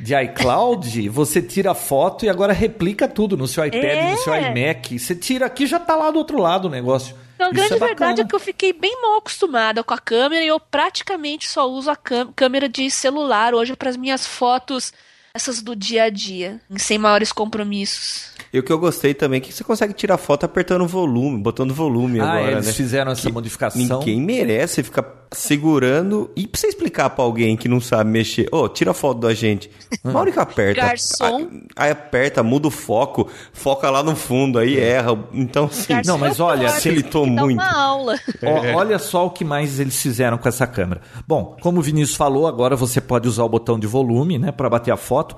de 0.00 0.14
iCloud, 0.14 1.08
você 1.08 1.40
tira 1.40 1.70
a 1.70 1.74
foto 1.74 2.24
e 2.24 2.28
agora 2.28 2.52
replica 2.52 3.06
tudo 3.08 3.36
no 3.36 3.46
seu 3.46 3.64
iPad, 3.64 3.82
É. 3.82 4.10
no 4.10 4.18
seu 4.18 4.34
iMac. 4.34 4.98
Você 4.98 5.14
tira 5.14 5.46
aqui 5.46 5.64
já 5.66 5.78
tá 5.78 5.94
lá 5.94 6.10
do 6.10 6.18
outro 6.18 6.38
lado 6.40 6.66
o 6.66 6.70
negócio. 6.70 7.14
Então, 7.36 7.48
a 7.48 7.52
grande 7.52 7.74
é 7.74 7.78
verdade 7.78 8.20
é 8.22 8.24
que 8.24 8.34
eu 8.34 8.40
fiquei 8.40 8.72
bem 8.72 9.00
mal 9.00 9.18
acostumada 9.18 9.84
com 9.84 9.94
a 9.94 9.98
câmera 9.98 10.42
e 10.42 10.48
eu 10.48 10.58
praticamente 10.58 11.46
só 11.46 11.70
uso 11.70 11.90
a 11.90 11.96
câmera 12.34 12.68
de 12.68 12.90
celular 12.90 13.54
hoje 13.54 13.76
para 13.76 13.90
as 13.90 13.96
minhas 13.96 14.26
fotos, 14.26 14.92
essas 15.34 15.60
do 15.60 15.76
dia 15.76 16.04
a 16.04 16.10
dia, 16.10 16.58
sem 16.78 16.96
maiores 16.96 17.30
compromissos. 17.32 18.30
E 18.50 18.58
o 18.58 18.62
que 18.62 18.72
eu 18.72 18.78
gostei 18.78 19.12
também 19.12 19.36
é 19.36 19.40
que 19.40 19.52
você 19.52 19.62
consegue 19.62 19.92
tirar 19.92 20.16
foto 20.16 20.44
apertando 20.44 20.82
o 20.82 20.88
volume, 20.88 21.38
botando 21.42 21.74
volume 21.74 22.20
Ah, 22.20 22.32
agora, 22.32 22.52
eles 22.52 22.66
né? 22.66 22.72
fizeram 22.72 23.12
essa 23.12 23.28
modificação. 23.28 23.98
Ninguém 23.98 24.18
merece 24.20 24.82
ficar 24.82 25.02
segurando. 25.32 26.30
E 26.36 26.46
pra 26.46 26.60
você 26.60 26.68
explicar 26.68 27.10
pra 27.10 27.24
alguém 27.24 27.56
que 27.56 27.68
não 27.68 27.80
sabe 27.80 28.10
mexer, 28.10 28.48
ô, 28.52 28.68
tira 28.68 28.94
foto 28.94 29.20
da 29.20 29.34
gente. 29.34 29.70
Uma 30.04 30.20
hora 30.20 30.32
que 30.32 30.38
aperta. 30.38 30.80
Garçom. 30.80 31.48
Aí, 31.74 31.90
aperta, 31.90 32.42
muda 32.42 32.68
o 32.68 32.70
foco, 32.70 33.28
foca 33.52 33.90
lá 33.90 34.02
no 34.02 34.16
fundo, 34.16 34.58
aí 34.58 34.78
erra. 34.78 35.18
Então, 35.32 35.68
sim. 35.70 35.88
Garçom 35.88 36.12
não, 36.12 36.18
mas 36.18 36.40
olha, 36.40 36.68
facilitou 36.68 37.26
muito. 37.26 37.60
uma 37.60 37.72
aula. 37.72 38.18
Ó, 38.42 38.76
olha 38.78 38.98
só 38.98 39.26
o 39.26 39.30
que 39.30 39.44
mais 39.44 39.80
eles 39.80 40.00
fizeram 40.00 40.38
com 40.38 40.48
essa 40.48 40.66
câmera. 40.66 41.00
Bom, 41.26 41.56
como 41.60 41.80
o 41.80 41.82
Vinícius 41.82 42.16
falou, 42.16 42.46
agora 42.46 42.76
você 42.76 43.00
pode 43.00 43.28
usar 43.28 43.44
o 43.44 43.48
botão 43.48 43.78
de 43.78 43.86
volume, 43.86 44.38
né, 44.38 44.52
para 44.52 44.68
bater 44.68 44.92
a 44.92 44.96
foto. 44.96 45.36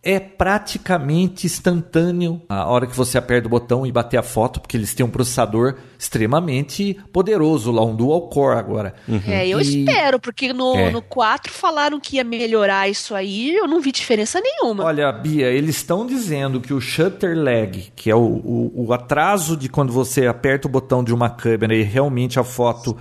É 0.00 0.20
praticamente 0.20 1.44
instantâneo 1.46 2.40
a 2.48 2.66
hora 2.66 2.86
que 2.86 2.96
você 2.96 3.18
aperta 3.18 3.48
o 3.48 3.50
botão 3.50 3.84
e 3.84 3.90
bater 3.90 4.16
a 4.16 4.22
foto, 4.22 4.60
porque 4.60 4.76
eles 4.76 4.94
têm 4.94 5.04
um 5.04 5.10
processador 5.10 5.74
extremamente 5.98 6.96
poderoso 7.12 7.72
lá, 7.72 7.84
um 7.84 7.96
dual 7.96 8.28
core 8.28 8.58
agora. 8.58 8.94
É, 9.26 9.46
eu 9.48 9.60
E- 9.60 9.62
espero, 9.84 10.20
porque 10.20 10.52
no, 10.52 10.74
É. 10.76 10.90
no 10.90 11.02
4 11.02 11.52
falaram 11.52 11.98
que 11.98 12.16
ia 12.16 12.24
melhorar 12.24 12.88
isso 12.88 13.12
aí, 13.14 13.54
eu 13.54 13.66
não 13.66 13.80
vi 13.80 13.90
diferença 13.90 14.40
nenhuma. 14.40 14.84
Olha, 14.84 15.10
Bia, 15.10 15.48
eles 15.50 15.76
estão 15.76 16.06
dizendo 16.06 16.60
que 16.60 16.72
o 16.72 16.80
shutter 16.80 17.36
lag, 17.36 17.92
que 17.96 18.08
é 18.08 18.14
o, 18.14 18.20
o, 18.20 18.84
o 18.86 18.92
atraso 18.92 19.56
de 19.56 19.68
quando 19.68 19.92
você 19.92 20.26
aperta 20.28 20.68
o 20.68 20.70
botão 20.70 21.02
de 21.02 21.12
uma 21.12 21.28
câmera 21.28 21.74
e 21.74 21.82
realmente 21.82 22.38
a 22.38 22.44
foto 22.44 22.96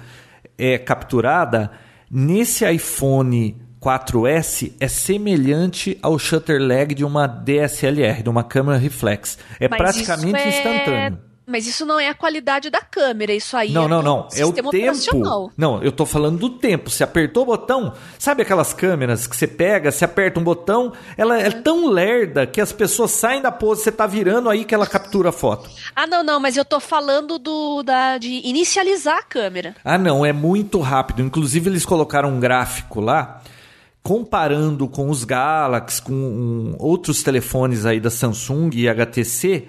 é 0.58 0.78
capturada, 0.80 1.70
nesse 2.10 2.66
iPhone 2.70 3.56
4S 3.82 4.73
é 4.80 4.88
semelhante 4.88 5.97
ao 6.01 6.17
shutter 6.17 6.61
lag 6.61 6.93
de 6.93 7.05
uma 7.05 7.28
DSLR, 7.28 8.23
de 8.23 8.30
uma 8.30 8.43
câmera 8.43 8.78
reflex. 8.78 9.38
É 9.59 9.67
Mas 9.67 9.78
praticamente 9.78 10.39
é- 10.39 10.49
instantâneo. 10.49 11.28
Mas 11.49 11.65
isso 11.65 11.86
não 11.86 11.97
é 11.97 12.09
a 12.09 12.13
qualidade 12.13 12.69
da 12.69 12.82
câmera, 12.82 13.32
isso 13.32 13.55
aí 13.55 13.71
Não, 13.71 13.86
é 13.86 13.88
não, 13.88 14.01
não. 14.01 14.28
É 14.36 14.45
o 14.45 14.51
tempo. 14.51 14.69
Não, 15.55 15.82
eu 15.82 15.93
tô 15.93 16.05
falando 16.05 16.38
do 16.38 16.49
tempo. 16.49 16.89
Você 16.89 17.05
apertou 17.05 17.43
o 17.43 17.45
botão, 17.45 17.93
sabe 18.19 18.41
aquelas 18.41 18.73
câmeras 18.73 19.25
que 19.28 19.34
você 19.34 19.47
pega, 19.47 19.89
você 19.89 20.03
aperta 20.03 20.41
um 20.41 20.43
botão, 20.43 20.91
ela 21.15 21.39
é 21.39 21.49
tão 21.49 21.88
lerda 21.88 22.45
que 22.45 22.59
as 22.59 22.73
pessoas 22.73 23.11
saem 23.11 23.41
da 23.41 23.49
pose, 23.49 23.82
você 23.82 23.93
tá 23.93 24.05
virando 24.05 24.49
aí 24.49 24.65
que 24.65 24.75
ela 24.75 24.86
captura 24.86 25.30
a 25.30 25.32
foto. 25.32 25.69
Ah, 25.95 26.05
não, 26.05 26.21
não, 26.21 26.38
mas 26.38 26.57
eu 26.57 26.65
tô 26.65 26.82
falando 26.82 27.39
do 27.39 27.82
da, 27.82 28.17
de 28.17 28.41
inicializar 28.43 29.19
a 29.19 29.23
câmera. 29.23 29.73
Ah, 29.86 29.97
não, 29.97 30.25
é 30.25 30.34
muito 30.34 30.82
rápido. 30.82 31.21
Inclusive, 31.21 31.69
eles 31.69 31.86
colocaram 31.86 32.28
um 32.28 32.41
gráfico 32.41 32.99
lá 32.99 33.41
comparando 34.08 34.88
com 34.88 35.10
os 35.10 35.26
Galaxy, 35.26 36.01
com 36.01 36.14
um, 36.14 36.76
outros 36.80 37.22
telefones 37.22 37.86
aí 37.86 37.99
da 37.99 38.10
Samsung 38.10 38.70
e 38.74 38.88
HTC. 38.88 39.68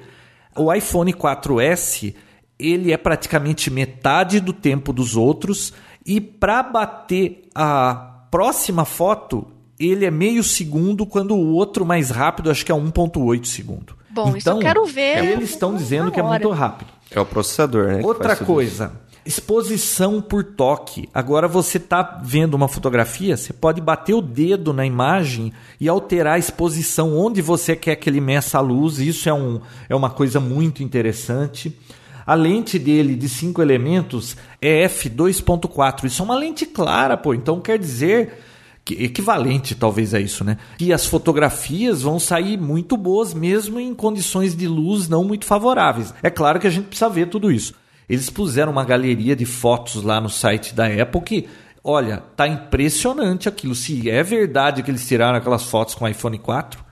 O 0.56 0.72
iPhone 0.72 1.12
4S 1.12 2.14
ele 2.56 2.92
é 2.92 2.96
praticamente 2.96 3.68
metade 3.68 4.38
do 4.38 4.52
tempo 4.52 4.92
dos 4.92 5.16
outros 5.16 5.72
e 6.06 6.20
para 6.20 6.62
bater 6.62 7.48
a 7.52 8.26
próxima 8.30 8.84
foto 8.84 9.44
ele 9.76 10.06
é 10.06 10.10
meio 10.10 10.44
segundo 10.44 11.04
quando 11.04 11.34
o 11.34 11.54
outro 11.54 11.84
mais 11.84 12.10
rápido 12.10 12.48
acho 12.48 12.64
que 12.64 12.70
é 12.70 12.74
1.8 12.76 13.44
segundo. 13.44 13.96
Bom, 14.08 14.36
isso 14.36 14.48
eu 14.48 14.60
quero 14.60 14.86
ver 14.86 15.32
Eles 15.32 15.50
estão 15.50 15.74
dizendo 15.74 16.12
que 16.12 16.20
é 16.20 16.22
muito 16.22 16.50
rápido. 16.50 16.92
É 17.10 17.18
o 17.18 17.26
processador, 17.26 17.88
né? 17.88 18.02
Outra 18.04 18.36
coisa, 18.36 18.92
exposição 19.28 20.20
por 20.22 20.42
toque. 20.42 21.08
Agora 21.12 21.46
você 21.46 21.76
está 21.76 22.20
vendo 22.24 22.54
uma 22.54 22.66
fotografia, 22.66 23.36
você 23.36 23.52
pode 23.52 23.80
bater 23.80 24.14
o 24.14 24.22
dedo 24.22 24.72
na 24.72 24.86
imagem 24.86 25.52
e 25.78 25.86
alterar 25.88 26.34
a 26.34 26.38
exposição 26.38 27.14
onde 27.16 27.42
você 27.42 27.76
quer 27.76 27.96
que 27.96 28.08
ele 28.08 28.20
meça 28.20 28.56
a 28.56 28.62
luz. 28.62 28.98
Isso 28.98 29.28
é, 29.28 29.34
um, 29.34 29.60
é 29.88 29.94
uma 29.94 30.08
coisa 30.10 30.40
muito 30.40 30.82
interessante. 30.82 31.78
A 32.26 32.34
lente 32.34 32.78
dele 32.78 33.14
de 33.14 33.28
cinco 33.28 33.60
elementos 33.62 34.36
é 34.60 34.86
f2.4. 34.86 36.04
Isso 36.04 36.22
é 36.22 36.24
uma 36.24 36.34
lente 36.36 36.64
clara, 36.66 37.16
pô. 37.16 37.34
Então 37.34 37.60
quer 37.60 37.78
dizer 37.78 38.38
que- 38.84 38.94
equivalente 39.04 39.74
talvez 39.74 40.14
a 40.14 40.20
isso, 40.20 40.42
né? 40.42 40.56
Que 40.78 40.92
as 40.92 41.06
fotografias 41.06 42.02
vão 42.02 42.18
sair 42.18 42.58
muito 42.58 42.96
boas 42.96 43.34
mesmo 43.34 43.78
em 43.78 43.94
condições 43.94 44.56
de 44.56 44.66
luz 44.66 45.06
não 45.08 45.22
muito 45.24 45.44
favoráveis. 45.44 46.12
É 46.22 46.30
claro 46.30 46.58
que 46.58 46.66
a 46.66 46.70
gente 46.70 46.86
precisa 46.86 47.10
ver 47.10 47.28
tudo 47.28 47.50
isso. 47.52 47.74
Eles 48.08 48.30
puseram 48.30 48.72
uma 48.72 48.84
galeria 48.84 49.36
de 49.36 49.44
fotos 49.44 50.02
lá 50.02 50.20
no 50.20 50.28
site 50.30 50.74
da 50.74 50.86
Apple 50.86 51.20
que, 51.20 51.48
olha, 51.84 52.22
tá 52.36 52.46
impressionante 52.48 53.48
aquilo. 53.48 53.74
Se 53.74 54.08
é 54.08 54.22
verdade 54.22 54.82
que 54.82 54.90
eles 54.90 55.06
tiraram 55.06 55.36
aquelas 55.36 55.64
fotos 55.64 55.94
com 55.94 56.04
o 56.04 56.08
iPhone 56.08 56.38
4, 56.38 56.82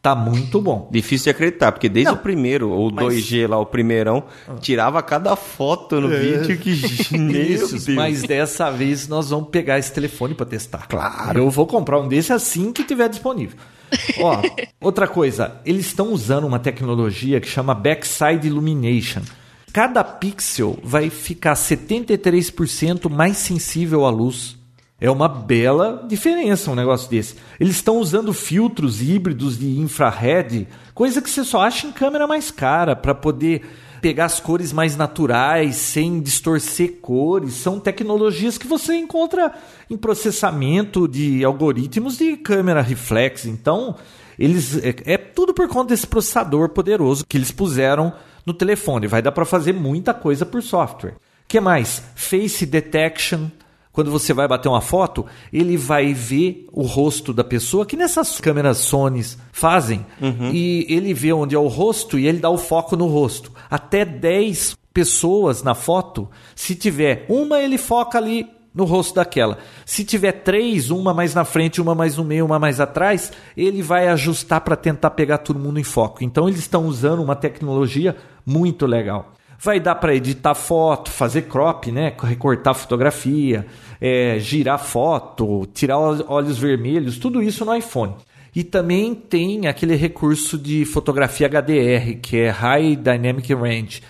tá 0.00 0.14
muito 0.14 0.60
bom. 0.60 0.88
Difícil 0.90 1.24
de 1.24 1.30
acreditar, 1.30 1.72
porque 1.72 1.88
desde 1.88 2.10
Não, 2.12 2.18
o 2.18 2.22
primeiro, 2.22 2.70
ou 2.70 2.90
mas- 2.90 3.04
2G 3.06 3.46
lá, 3.48 3.58
o 3.58 3.66
primeirão, 3.66 4.24
tirava 4.60 5.02
cada 5.02 5.34
foto 5.36 6.00
no 6.00 6.08
vídeo 6.08 6.56
que. 6.58 6.74
Deus. 7.18 7.88
mas 7.88 8.22
dessa 8.22 8.70
vez 8.70 9.08
nós 9.08 9.30
vamos 9.30 9.48
pegar 9.50 9.78
esse 9.78 9.92
telefone 9.92 10.34
para 10.34 10.46
testar. 10.46 10.86
Claro. 10.88 11.38
Eu 11.38 11.50
vou 11.50 11.66
comprar 11.66 12.00
um 12.00 12.08
desse 12.08 12.32
assim 12.32 12.72
que 12.72 12.84
tiver 12.84 13.08
disponível. 13.08 13.58
Ó, 14.20 14.40
outra 14.80 15.06
coisa, 15.06 15.60
eles 15.66 15.86
estão 15.86 16.12
usando 16.12 16.44
uma 16.46 16.58
tecnologia 16.58 17.40
que 17.40 17.48
chama 17.48 17.74
Backside 17.74 18.46
Illumination. 18.46 19.20
Cada 19.76 20.02
pixel 20.02 20.78
vai 20.82 21.10
ficar 21.10 21.52
73% 21.52 23.10
mais 23.10 23.36
sensível 23.36 24.06
à 24.06 24.10
luz. 24.10 24.56
É 24.98 25.10
uma 25.10 25.28
bela 25.28 26.06
diferença 26.08 26.70
um 26.70 26.74
negócio 26.74 27.10
desse. 27.10 27.34
Eles 27.60 27.76
estão 27.76 27.98
usando 27.98 28.32
filtros 28.32 29.02
híbridos 29.02 29.58
de 29.58 29.78
infrared, 29.78 30.66
coisa 30.94 31.20
que 31.20 31.28
você 31.28 31.44
só 31.44 31.60
acha 31.60 31.86
em 31.86 31.92
câmera 31.92 32.26
mais 32.26 32.50
cara, 32.50 32.96
para 32.96 33.14
poder 33.14 33.66
pegar 34.00 34.24
as 34.24 34.40
cores 34.40 34.72
mais 34.72 34.96
naturais, 34.96 35.76
sem 35.76 36.22
distorcer 36.22 36.92
cores. 37.02 37.52
São 37.52 37.78
tecnologias 37.78 38.56
que 38.56 38.66
você 38.66 38.96
encontra 38.96 39.52
em 39.90 39.96
processamento 39.98 41.06
de 41.06 41.44
algoritmos 41.44 42.16
de 42.16 42.34
câmera 42.38 42.80
reflex. 42.80 43.44
Então, 43.44 43.94
eles 44.38 44.78
é, 44.78 44.96
é 45.04 45.18
tudo 45.18 45.52
por 45.52 45.68
conta 45.68 45.90
desse 45.90 46.06
processador 46.06 46.70
poderoso 46.70 47.26
que 47.26 47.36
eles 47.36 47.50
puseram 47.50 48.14
no 48.46 48.54
telefone. 48.54 49.08
Vai 49.08 49.20
dar 49.20 49.32
para 49.32 49.44
fazer 49.44 49.74
muita 49.74 50.14
coisa 50.14 50.46
por 50.46 50.62
software. 50.62 51.16
que 51.48 51.60
mais? 51.60 52.02
Face 52.14 52.64
detection 52.64 53.48
quando 53.96 54.10
você 54.10 54.34
vai 54.34 54.46
bater 54.46 54.68
uma 54.68 54.82
foto, 54.82 55.24
ele 55.50 55.74
vai 55.74 56.12
ver 56.12 56.66
o 56.70 56.82
rosto 56.82 57.32
da 57.32 57.42
pessoa, 57.42 57.86
que 57.86 57.96
nessas 57.96 58.38
câmeras 58.38 58.76
Sony 58.76 59.24
fazem, 59.50 60.04
uhum. 60.20 60.50
e 60.52 60.86
ele 60.90 61.14
vê 61.14 61.32
onde 61.32 61.54
é 61.54 61.58
o 61.58 61.66
rosto 61.66 62.18
e 62.18 62.26
ele 62.26 62.38
dá 62.38 62.50
o 62.50 62.58
foco 62.58 62.94
no 62.94 63.06
rosto. 63.06 63.50
Até 63.70 64.04
10 64.04 64.76
pessoas 64.92 65.62
na 65.62 65.74
foto, 65.74 66.28
se 66.54 66.74
tiver 66.74 67.24
uma, 67.26 67.58
ele 67.58 67.78
foca 67.78 68.18
ali 68.18 68.46
no 68.76 68.84
rosto 68.84 69.14
daquela. 69.14 69.56
Se 69.86 70.04
tiver 70.04 70.32
três, 70.32 70.90
uma 70.90 71.14
mais 71.14 71.34
na 71.34 71.46
frente, 71.46 71.80
uma 71.80 71.94
mais 71.94 72.18
no 72.18 72.24
meio, 72.24 72.44
uma 72.44 72.58
mais 72.58 72.78
atrás, 72.78 73.32
ele 73.56 73.80
vai 73.80 74.06
ajustar 74.08 74.60
para 74.60 74.76
tentar 74.76 75.10
pegar 75.10 75.38
todo 75.38 75.58
mundo 75.58 75.80
em 75.80 75.84
foco. 75.84 76.22
Então 76.22 76.46
eles 76.46 76.60
estão 76.60 76.84
usando 76.84 77.22
uma 77.22 77.34
tecnologia 77.34 78.14
muito 78.44 78.84
legal. 78.84 79.32
Vai 79.58 79.80
dar 79.80 79.94
para 79.94 80.14
editar 80.14 80.54
foto, 80.54 81.10
fazer 81.10 81.42
crop, 81.42 81.90
né? 81.90 82.14
recortar 82.22 82.74
fotografia, 82.74 83.66
é, 83.98 84.38
girar 84.38 84.78
foto, 84.78 85.66
tirar 85.72 85.98
olhos 85.98 86.58
vermelhos, 86.58 87.16
tudo 87.16 87.42
isso 87.42 87.64
no 87.64 87.74
iPhone. 87.74 88.14
E 88.54 88.62
também 88.62 89.14
tem 89.14 89.66
aquele 89.66 89.94
recurso 89.94 90.58
de 90.58 90.84
fotografia 90.84 91.48
HDR, 91.48 92.20
que 92.20 92.36
é 92.38 92.50
High 92.50 92.96
Dynamic 92.96 93.54
Range. 93.54 94.02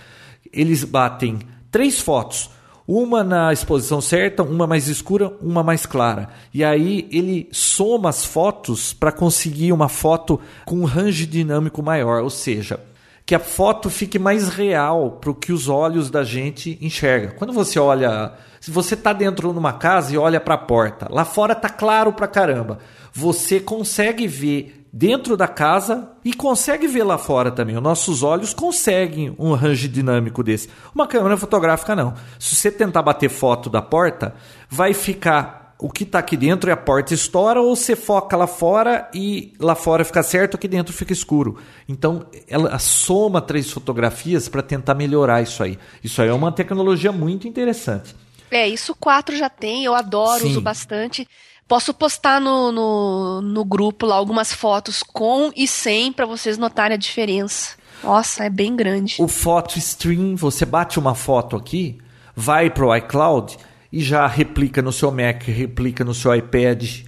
Eles 0.51 0.83
batem 0.83 1.39
três 1.71 1.99
fotos, 1.99 2.49
uma 2.87 3.21
na 3.21 3.51
exposição 3.51 3.99
certa, 3.99 4.41
uma 4.43 4.65
mais 4.65 4.87
escura, 4.87 5.33
uma 5.41 5.61
mais 5.61 5.85
clara. 5.85 6.29
E 6.53 6.63
aí 6.63 7.07
ele 7.11 7.49
soma 7.51 8.09
as 8.09 8.23
fotos 8.23 8.93
para 8.93 9.11
conseguir 9.11 9.73
uma 9.73 9.89
foto 9.89 10.39
com 10.65 10.79
um 10.79 10.85
range 10.85 11.25
dinâmico 11.25 11.83
maior, 11.83 12.23
ou 12.23 12.29
seja, 12.29 12.79
que 13.25 13.35
a 13.35 13.39
foto 13.39 13.89
fique 13.89 14.17
mais 14.17 14.47
real 14.47 15.11
para 15.19 15.31
o 15.31 15.35
que 15.35 15.51
os 15.51 15.67
olhos 15.67 16.09
da 16.09 16.23
gente 16.23 16.77
enxergam. 16.81 17.33
Quando 17.37 17.51
você 17.51 17.77
olha, 17.77 18.31
se 18.61 18.71
você 18.71 18.93
está 18.93 19.11
dentro 19.11 19.51
de 19.51 19.59
uma 19.59 19.73
casa 19.73 20.13
e 20.13 20.17
olha 20.17 20.39
para 20.39 20.55
a 20.55 20.57
porta, 20.57 21.09
lá 21.11 21.25
fora 21.25 21.53
tá 21.53 21.67
claro 21.67 22.13
para 22.13 22.25
caramba. 22.25 22.79
Você 23.11 23.59
consegue 23.59 24.27
ver 24.27 24.86
dentro 24.97 25.37
da 25.37 25.47
casa 25.47 26.09
e 26.25 26.33
consegue 26.33 26.87
ver 26.87 27.03
lá 27.03 27.19
fora 27.19 27.51
também. 27.51 27.75
Os 27.75 27.83
nossos 27.83 28.23
olhos 28.23 28.51
conseguem 28.51 29.35
um 29.37 29.53
range 29.53 29.87
dinâmico 29.87 30.41
desse. 30.41 30.69
Uma 30.93 31.05
câmera 31.05 31.37
fotográfica 31.37 31.95
não. 31.95 32.15
Se 32.39 32.55
você 32.55 32.71
tentar 32.71 33.03
bater 33.03 33.29
foto 33.29 33.69
da 33.69 33.79
porta, 33.79 34.33
vai 34.67 34.95
ficar 34.95 35.75
o 35.77 35.91
que 35.91 36.01
está 36.01 36.17
aqui 36.17 36.35
dentro 36.35 36.71
e 36.71 36.73
a 36.73 36.77
porta 36.77 37.13
estoura, 37.13 37.61
ou 37.61 37.75
você 37.75 37.95
foca 37.95 38.35
lá 38.35 38.47
fora 38.47 39.07
e 39.13 39.53
lá 39.59 39.75
fora 39.75 40.03
fica 40.03 40.23
certo, 40.23 40.55
aqui 40.55 40.67
dentro 40.67 40.91
fica 40.91 41.13
escuro. 41.13 41.59
Então, 41.87 42.25
ela 42.47 42.79
soma 42.79 43.39
três 43.39 43.69
fotografias 43.69 44.49
para 44.49 44.63
tentar 44.63 44.95
melhorar 44.95 45.43
isso 45.43 45.61
aí. 45.61 45.77
Isso 46.03 46.19
aí 46.19 46.29
é 46.29 46.33
uma 46.33 46.51
tecnologia 46.51 47.11
muito 47.11 47.47
interessante. 47.47 48.15
É, 48.49 48.67
isso 48.67 48.95
quatro 48.95 49.35
já 49.35 49.49
tem, 49.49 49.85
eu 49.85 49.93
adoro, 49.93 50.41
Sim. 50.41 50.49
uso 50.49 50.61
bastante. 50.61 51.27
Posso 51.67 51.93
postar 51.93 52.39
no, 52.39 52.71
no, 52.71 53.41
no 53.41 53.65
grupo 53.65 54.05
lá 54.05 54.15
algumas 54.15 54.53
fotos 54.53 55.03
com 55.03 55.51
e 55.55 55.67
sem 55.67 56.13
para 56.13 56.25
vocês 56.25 56.57
notarem 56.57 56.95
a 56.95 56.97
diferença. 56.97 57.75
Nossa, 58.03 58.45
é 58.45 58.49
bem 58.49 58.75
grande. 58.75 59.15
O 59.19 59.27
Photo 59.27 59.77
Stream, 59.77 60.35
você 60.35 60.65
bate 60.65 60.97
uma 60.97 61.13
foto 61.13 61.55
aqui, 61.55 61.97
vai 62.35 62.69
pro 62.69 62.95
iCloud 62.95 63.57
e 63.91 64.01
já 64.01 64.25
replica 64.27 64.81
no 64.81 64.91
seu 64.91 65.11
Mac, 65.11 65.43
replica 65.43 66.05
no 66.05 66.13
seu 66.13 66.33
iPad. 66.33 67.01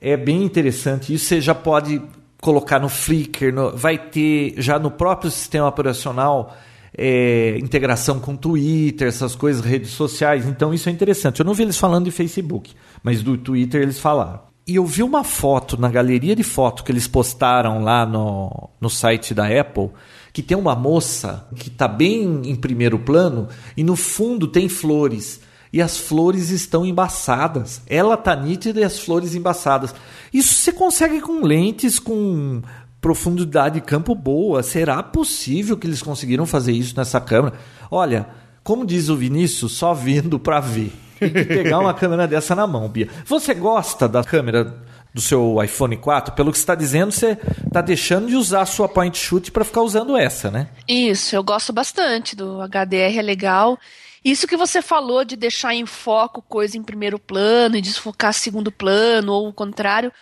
É 0.00 0.16
bem 0.16 0.44
interessante. 0.44 1.12
Isso 1.12 1.26
você 1.26 1.40
já 1.40 1.54
pode 1.54 2.00
colocar 2.40 2.78
no 2.78 2.88
Flickr, 2.88 3.52
no, 3.52 3.76
vai 3.76 3.98
ter 3.98 4.54
já 4.58 4.78
no 4.78 4.92
próprio 4.92 5.30
sistema 5.30 5.66
operacional 5.66 6.56
é, 6.96 7.58
integração 7.58 8.18
com 8.18 8.36
Twitter, 8.36 9.08
essas 9.08 9.34
coisas, 9.34 9.64
redes 9.64 9.90
sociais. 9.90 10.46
Então 10.46 10.72
isso 10.72 10.88
é 10.88 10.92
interessante. 10.92 11.40
Eu 11.40 11.46
não 11.46 11.54
vi 11.54 11.62
eles 11.62 11.76
falando 11.76 12.06
de 12.06 12.10
Facebook, 12.10 12.74
mas 13.02 13.22
do 13.22 13.36
Twitter 13.36 13.82
eles 13.82 13.98
falaram. 13.98 14.40
E 14.66 14.76
eu 14.76 14.84
vi 14.84 15.02
uma 15.02 15.24
foto 15.24 15.80
na 15.80 15.88
galeria 15.88 16.36
de 16.36 16.42
foto 16.42 16.84
que 16.84 16.92
eles 16.92 17.08
postaram 17.08 17.82
lá 17.82 18.04
no, 18.04 18.68
no 18.80 18.90
site 18.90 19.32
da 19.32 19.46
Apple, 19.46 19.90
que 20.32 20.42
tem 20.42 20.56
uma 20.56 20.76
moça 20.76 21.48
que 21.56 21.68
está 21.68 21.88
bem 21.88 22.42
em 22.44 22.54
primeiro 22.54 22.98
plano 22.98 23.48
e 23.76 23.82
no 23.82 23.96
fundo 23.96 24.46
tem 24.46 24.68
flores 24.68 25.40
e 25.72 25.82
as 25.82 25.96
flores 25.96 26.50
estão 26.50 26.84
embaçadas. 26.84 27.82
Ela 27.86 28.16
tá 28.16 28.34
nítida 28.34 28.80
e 28.80 28.84
as 28.84 28.98
flores 28.98 29.34
embaçadas. 29.34 29.94
Isso 30.32 30.54
você 30.54 30.72
consegue 30.72 31.20
com 31.20 31.44
lentes 31.44 31.98
com 31.98 32.62
profundidade 33.00 33.76
de 33.76 33.80
campo 33.80 34.14
boa. 34.14 34.62
Será 34.62 35.02
possível 35.02 35.76
que 35.76 35.86
eles 35.86 36.02
conseguiram 36.02 36.46
fazer 36.46 36.72
isso 36.72 36.94
nessa 36.96 37.20
câmera? 37.20 37.58
Olha, 37.90 38.28
como 38.62 38.84
diz 38.84 39.08
o 39.08 39.16
Vinícius, 39.16 39.72
só 39.72 39.94
vendo 39.94 40.38
para 40.38 40.60
ver. 40.60 40.92
Tem 41.18 41.30
que 41.30 41.44
pegar 41.44 41.78
uma 41.78 41.94
câmera 41.94 42.26
dessa 42.26 42.54
na 42.54 42.66
mão, 42.66 42.88
Bia. 42.88 43.08
Você 43.24 43.54
gosta 43.54 44.08
da 44.08 44.22
câmera 44.22 44.82
do 45.12 45.20
seu 45.20 45.62
iPhone 45.62 45.96
4? 45.96 46.34
Pelo 46.34 46.52
que 46.52 46.58
está 46.58 46.74
dizendo, 46.74 47.12
você 47.12 47.38
está 47.66 47.80
deixando 47.80 48.28
de 48.28 48.36
usar 48.36 48.62
a 48.62 48.66
sua 48.66 48.88
point 48.88 49.16
shoot 49.16 49.50
para 49.50 49.64
ficar 49.64 49.82
usando 49.82 50.16
essa, 50.16 50.50
né? 50.50 50.68
Isso, 50.86 51.34
eu 51.34 51.42
gosto 51.42 51.72
bastante 51.72 52.36
do 52.36 52.60
HDR, 52.62 53.18
é 53.18 53.22
legal. 53.22 53.78
Isso 54.24 54.46
que 54.46 54.56
você 54.56 54.82
falou 54.82 55.24
de 55.24 55.36
deixar 55.36 55.74
em 55.74 55.86
foco 55.86 56.42
coisa 56.42 56.76
em 56.76 56.82
primeiro 56.82 57.18
plano 57.18 57.76
e 57.76 57.80
desfocar 57.80 58.34
segundo 58.34 58.70
plano, 58.70 59.32
ou 59.32 59.48
o 59.48 59.52
contrário, 59.52 60.12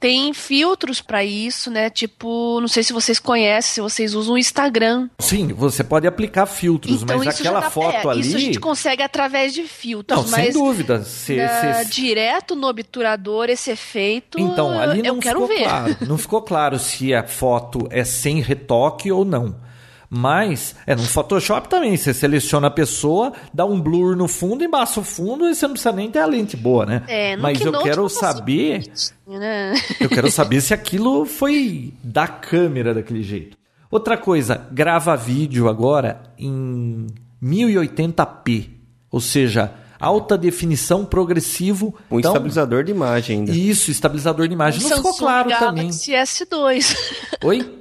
tem 0.00 0.32
filtros 0.32 1.00
para 1.00 1.24
isso, 1.24 1.70
né? 1.70 1.90
Tipo, 1.90 2.60
não 2.60 2.68
sei 2.68 2.82
se 2.82 2.92
vocês 2.92 3.18
conhecem, 3.18 3.74
se 3.74 3.80
vocês 3.80 4.14
usam 4.14 4.34
o 4.34 4.38
Instagram. 4.38 5.08
Sim, 5.18 5.48
você 5.48 5.82
pode 5.82 6.06
aplicar 6.06 6.46
filtros, 6.46 7.02
então, 7.02 7.18
mas 7.18 7.40
aquela 7.40 7.60
dá, 7.60 7.70
foto 7.70 8.08
é, 8.08 8.12
ali. 8.12 8.20
Isso 8.20 8.36
a 8.36 8.40
gente 8.40 8.60
consegue 8.60 9.02
através 9.02 9.52
de 9.52 9.64
filtros. 9.64 10.18
Não, 10.18 10.26
sem 10.26 10.52
dúvida. 10.52 11.02
Se, 11.02 11.36
na, 11.36 11.84
se... 11.84 11.90
Direto 11.90 12.54
no 12.54 12.68
obturador, 12.68 13.50
esse 13.50 13.70
efeito. 13.70 14.38
Então, 14.38 14.78
ali 14.78 15.02
não 15.02 15.08
eu 15.08 15.14
ficou 15.16 15.20
quero 15.20 15.46
ver. 15.46 15.64
claro. 15.64 15.96
Não 16.06 16.18
ficou 16.18 16.42
claro 16.42 16.78
se 16.78 17.12
a 17.12 17.26
foto 17.26 17.88
é 17.90 18.04
sem 18.04 18.40
retoque 18.40 19.10
ou 19.10 19.24
não. 19.24 19.67
Mas, 20.10 20.74
é, 20.86 20.96
no 20.96 21.02
Photoshop 21.02 21.68
também, 21.68 21.96
você 21.96 22.14
seleciona 22.14 22.68
a 22.68 22.70
pessoa, 22.70 23.32
dá 23.52 23.66
um 23.66 23.78
blur 23.78 24.16
no 24.16 24.26
fundo, 24.26 24.64
embaça 24.64 25.00
o 25.00 25.04
fundo 25.04 25.46
e 25.46 25.54
você 25.54 25.66
não 25.66 25.74
precisa 25.74 25.92
nem 25.92 26.10
ter 26.10 26.20
a 26.20 26.26
lente 26.26 26.56
boa, 26.56 26.86
né? 26.86 27.02
É, 27.06 27.36
no 27.36 27.42
Mas 27.42 27.60
eu 27.60 27.72
quero 27.82 28.08
saber. 28.08 28.90
Né? 29.26 29.74
Eu 30.00 30.08
quero 30.08 30.30
saber 30.30 30.62
se 30.62 30.72
aquilo 30.72 31.26
foi 31.26 31.92
da 32.02 32.26
câmera 32.26 32.94
daquele 32.94 33.22
jeito. 33.22 33.58
Outra 33.90 34.16
coisa, 34.16 34.66
grava 34.72 35.14
vídeo 35.14 35.68
agora 35.68 36.22
em 36.38 37.06
1080p. 37.42 38.70
Ou 39.10 39.20
seja, 39.20 39.72
alta 40.00 40.38
definição 40.38 41.04
progressivo. 41.04 41.94
Um 42.10 42.18
então, 42.18 42.32
estabilizador 42.32 42.84
de 42.84 42.92
imagem 42.92 43.40
ainda. 43.40 43.52
Isso, 43.52 43.90
estabilizador 43.90 44.48
de 44.48 44.54
imagem. 44.54 44.80
Um 44.80 44.82
não 44.84 44.96
Samsung 44.96 45.12
ficou 45.12 45.18
claro 45.18 45.48
Galaxy 45.50 45.66
também. 45.66 45.90
S2. 45.90 46.96
Oi? 47.44 47.74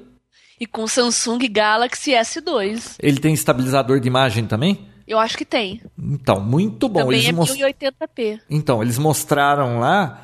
e 0.60 0.66
com 0.66 0.88
Samsung 0.88 1.40
Galaxy 1.50 2.12
S2. 2.12 2.96
Ele 3.00 3.20
tem 3.20 3.34
estabilizador 3.34 4.00
de 4.00 4.08
imagem 4.08 4.46
também? 4.46 4.88
Eu 5.08 5.20
acho 5.20 5.38
que 5.38 5.46
tem. 5.46 5.82
Então, 5.98 6.42
muito 6.42 6.90
bom. 6.90 7.00
Também 7.00 7.26
eles 7.26 7.30
é 7.30 7.72
1080p. 7.72 8.42
Então, 8.50 8.82
eles 8.82 8.98
mostraram 8.98 9.80
lá, 9.80 10.22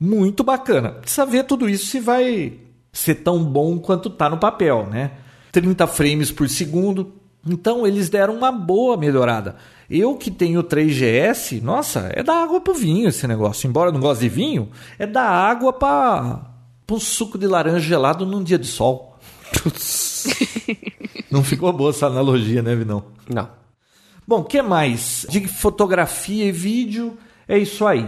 muito 0.00 0.42
bacana. 0.42 0.92
Precisa 0.92 1.26
ver 1.26 1.44
tudo 1.44 1.68
isso 1.68 1.86
se 1.86 2.00
vai 2.00 2.54
ser 2.92 3.16
tão 3.16 3.44
bom 3.44 3.78
quanto 3.78 4.08
tá 4.08 4.30
no 4.30 4.38
papel, 4.38 4.86
né? 4.86 5.12
30 5.50 5.86
frames 5.86 6.30
por 6.30 6.48
segundo. 6.48 7.14
Então, 7.46 7.86
eles 7.86 8.08
deram 8.08 8.34
uma 8.34 8.50
boa 8.50 8.96
melhorada. 8.96 9.56
Eu 9.90 10.16
que 10.16 10.30
tenho 10.30 10.62
3GS, 10.64 11.60
nossa, 11.60 12.10
é 12.14 12.22
dar 12.22 12.42
água 12.42 12.60
pro 12.60 12.72
vinho 12.72 13.10
esse 13.10 13.26
negócio. 13.26 13.68
Embora 13.68 13.90
eu 13.90 13.92
não 13.92 14.00
goste 14.00 14.22
de 14.22 14.30
vinho, 14.30 14.70
é 14.98 15.06
dar 15.06 15.28
água 15.28 15.74
para 15.74 16.40
um 16.90 17.00
suco 17.00 17.36
de 17.36 17.46
laranja 17.46 17.80
gelado 17.80 18.24
num 18.24 18.42
dia 18.42 18.58
de 18.58 18.66
sol. 18.66 19.11
Não 21.30 21.42
ficou 21.42 21.72
boa 21.72 21.90
essa 21.90 22.06
analogia, 22.06 22.62
né, 22.62 22.74
Vinão? 22.74 23.04
Não. 23.28 23.48
Bom, 24.26 24.40
o 24.40 24.44
que 24.44 24.60
mais? 24.62 25.26
De 25.28 25.46
fotografia 25.48 26.44
e 26.46 26.52
vídeo, 26.52 27.16
é 27.48 27.58
isso 27.58 27.86
aí. 27.86 28.06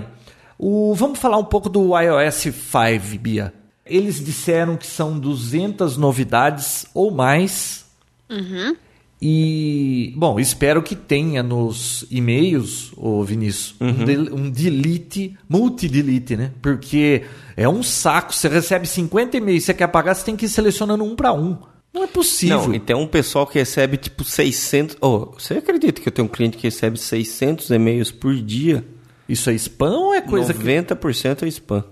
O, 0.59 0.95
vamos 0.95 1.19
falar 1.19 1.39
um 1.39 1.45
pouco 1.45 1.69
do 1.69 1.99
iOS 1.99 2.35
5, 2.35 3.19
Bia. 3.21 3.53
Eles 3.85 4.25
disseram 4.25 4.77
que 4.77 4.87
são 4.87 5.19
200 5.19 5.97
novidades 5.97 6.87
ou 6.95 7.11
mais. 7.11 7.85
Uhum. 8.31 8.77
E, 9.21 10.13
bom, 10.17 10.39
espero 10.39 10.83
que 10.83 10.95
tenha 10.95 11.43
nos 11.43 12.07
e-mails, 12.11 12.93
ô 12.97 13.23
Vinícius, 13.25 13.75
um, 13.81 13.87
Uhum. 13.89 14.05
del- 14.05 14.35
um 14.35 14.51
delete, 14.51 15.37
multi-delete, 15.49 16.37
né? 16.37 16.53
Porque 16.61 17.25
é 17.57 17.69
um 17.69 17.83
saco. 17.83 18.35
Você 18.35 18.49
recebe 18.49 18.87
50 18.87 19.37
e-mails, 19.37 19.65
você 19.65 19.75
quer 19.75 19.85
apagar, 19.85 20.15
você 20.15 20.25
tem 20.25 20.37
que 20.37 20.47
ir 20.47 20.49
selecionando 20.49 21.05
um 21.05 21.15
para 21.15 21.33
um. 21.33 21.59
Não 21.93 22.03
é 22.03 22.07
possível. 22.09 22.67
Não, 22.67 22.75
e 22.75 22.81
tem 22.81 22.97
um 22.97 23.07
pessoal 23.07 23.47
que 23.47 23.59
recebe 23.59 23.97
tipo 23.97 24.25
600. 24.25 24.97
Oh, 25.01 25.27
você 25.39 25.55
acredita 25.55 26.01
que 26.01 26.09
eu 26.09 26.13
tenho 26.13 26.27
um 26.27 26.31
cliente 26.31 26.57
que 26.57 26.65
recebe 26.65 26.99
600 26.99 27.71
e-mails 27.71 28.11
por 28.11 28.35
dia? 28.35 28.85
Isso 29.29 29.49
é 29.49 29.55
spam 29.55 29.93
ou 29.93 30.15
é 30.15 30.21
coisa 30.21 30.53
que. 30.53 30.63
90% 30.63 31.45
é 31.45 31.49
spam. 31.49 31.85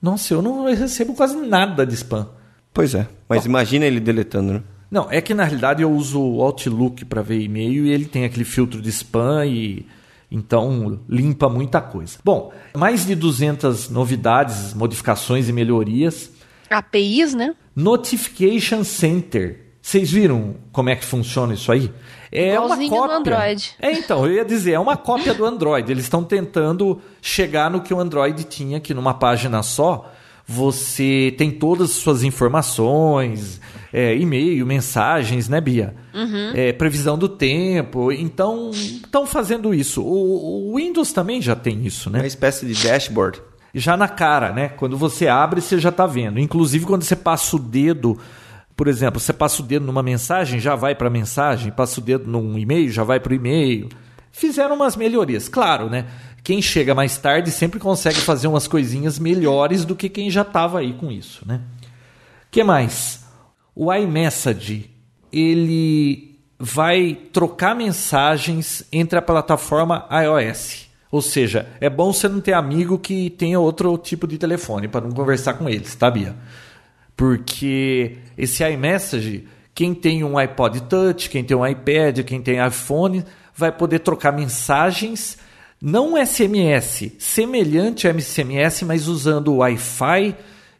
Nossa, 0.00 0.32
eu 0.32 0.40
não 0.40 0.64
recebo 0.64 1.12
quase 1.12 1.36
nada 1.36 1.84
de 1.84 1.94
spam. 1.94 2.28
Pois 2.72 2.94
é. 2.94 3.08
Mas 3.28 3.46
imagina 3.46 3.84
ele 3.84 3.98
deletando, 3.98 4.52
né? 4.52 4.62
Não, 4.90 5.10
é 5.10 5.20
que 5.20 5.34
na 5.34 5.44
realidade 5.44 5.82
eu 5.82 5.90
uso 5.90 6.20
o 6.20 6.40
Outlook 6.40 7.04
para 7.04 7.20
ver 7.20 7.40
e-mail 7.40 7.84
e 7.84 7.90
ele 7.90 8.06
tem 8.06 8.24
aquele 8.24 8.44
filtro 8.44 8.80
de 8.80 8.88
spam 8.88 9.44
e 9.44 9.84
então 10.30 11.00
limpa 11.08 11.48
muita 11.48 11.80
coisa. 11.80 12.18
Bom, 12.24 12.52
mais 12.76 13.06
de 13.06 13.14
200 13.14 13.88
novidades, 13.88 14.74
modificações 14.74 15.48
e 15.48 15.52
melhorias. 15.52 16.30
APIs, 16.68 17.34
né? 17.34 17.54
Notification 17.74 18.84
Center. 18.84 19.68
Vocês 19.80 20.10
viram 20.10 20.56
como 20.70 20.90
é 20.90 20.96
que 20.96 21.04
funciona 21.04 21.54
isso 21.54 21.72
aí? 21.72 21.90
É 22.30 22.54
Igualzinho 22.54 22.92
uma 22.92 22.98
cópia. 22.98 23.16
Android. 23.16 23.74
É, 23.80 23.92
então, 23.92 24.26
eu 24.26 24.34
ia 24.34 24.44
dizer, 24.44 24.72
é 24.72 24.78
uma 24.78 24.98
cópia 24.98 25.32
do 25.32 25.46
Android. 25.46 25.90
Eles 25.90 26.04
estão 26.04 26.22
tentando 26.22 27.00
chegar 27.22 27.70
no 27.70 27.80
que 27.80 27.94
o 27.94 27.98
Android 27.98 28.44
tinha, 28.44 28.80
que 28.80 28.92
numa 28.92 29.14
página 29.14 29.62
só 29.62 30.12
você 30.50 31.34
tem 31.36 31.50
todas 31.50 31.90
as 31.90 31.96
suas 31.96 32.22
informações, 32.22 33.60
é, 33.92 34.16
e-mail, 34.16 34.64
mensagens, 34.64 35.46
né, 35.46 35.60
Bia? 35.60 35.94
É, 36.54 36.72
previsão 36.72 37.18
do 37.18 37.28
tempo. 37.28 38.10
Então, 38.10 38.70
estão 38.70 39.26
fazendo 39.26 39.74
isso. 39.74 40.02
O, 40.02 40.72
o 40.72 40.76
Windows 40.76 41.12
também 41.12 41.42
já 41.42 41.54
tem 41.54 41.84
isso, 41.86 42.08
né? 42.08 42.20
Uma 42.20 42.26
espécie 42.26 42.64
de 42.64 42.72
dashboard. 42.82 43.42
já 43.74 43.94
na 43.94 44.08
cara, 44.08 44.50
né? 44.50 44.70
Quando 44.70 44.96
você 44.96 45.28
abre, 45.28 45.60
você 45.60 45.78
já 45.78 45.90
está 45.90 46.06
vendo. 46.06 46.40
Inclusive, 46.40 46.86
quando 46.86 47.02
você 47.02 47.14
passa 47.14 47.56
o 47.56 47.58
dedo, 47.58 48.18
por 48.74 48.88
exemplo, 48.88 49.20
você 49.20 49.34
passa 49.34 49.60
o 49.60 49.64
dedo 49.66 49.84
numa 49.84 50.02
mensagem, 50.02 50.58
já 50.58 50.74
vai 50.74 50.94
para 50.94 51.08
a 51.08 51.10
mensagem, 51.10 51.70
passa 51.70 52.00
o 52.00 52.02
dedo 52.02 52.30
num 52.30 52.58
e-mail, 52.58 52.90
já 52.90 53.04
vai 53.04 53.20
para 53.20 53.32
o 53.32 53.36
e-mail. 53.36 53.90
Fizeram 54.32 54.76
umas 54.76 54.96
melhorias, 54.96 55.48
claro, 55.48 55.90
né? 55.90 56.06
Quem 56.48 56.62
chega 56.62 56.94
mais 56.94 57.18
tarde 57.18 57.50
sempre 57.50 57.78
consegue 57.78 58.16
fazer 58.20 58.48
umas 58.48 58.66
coisinhas 58.66 59.18
melhores 59.18 59.84
do 59.84 59.94
que 59.94 60.08
quem 60.08 60.30
já 60.30 60.40
estava 60.40 60.78
aí 60.78 60.94
com 60.94 61.12
isso, 61.12 61.46
né? 61.46 61.60
que 62.50 62.64
mais? 62.64 63.22
O 63.76 63.92
iMessage, 63.92 64.90
ele 65.30 66.40
vai 66.58 67.18
trocar 67.34 67.76
mensagens 67.76 68.82
entre 68.90 69.18
a 69.18 69.20
plataforma 69.20 70.08
iOS. 70.10 70.88
Ou 71.12 71.20
seja, 71.20 71.68
é 71.82 71.90
bom 71.90 72.14
você 72.14 72.30
não 72.30 72.40
ter 72.40 72.54
amigo 72.54 72.98
que 72.98 73.28
tenha 73.28 73.60
outro 73.60 73.98
tipo 73.98 74.26
de 74.26 74.38
telefone 74.38 74.88
para 74.88 75.06
não 75.06 75.12
conversar 75.12 75.52
com 75.52 75.68
eles, 75.68 75.94
tá, 75.96 76.10
Bia? 76.10 76.34
Porque 77.14 78.16
esse 78.38 78.64
iMessage, 78.64 79.46
quem 79.74 79.92
tem 79.92 80.24
um 80.24 80.38
iPod 80.38 80.80
Touch, 80.84 81.28
quem 81.28 81.44
tem 81.44 81.54
um 81.54 81.66
iPad, 81.66 82.20
quem 82.20 82.40
tem 82.40 82.66
iPhone, 82.66 83.22
vai 83.54 83.70
poder 83.70 83.98
trocar 83.98 84.32
mensagens, 84.32 85.36
não 85.80 86.16
SMS, 86.16 87.12
semelhante 87.18 88.08
ao 88.08 88.20
SMS, 88.20 88.82
mas 88.82 89.06
usando 89.06 89.48
o 89.48 89.56
Wi-Fi 89.58 90.36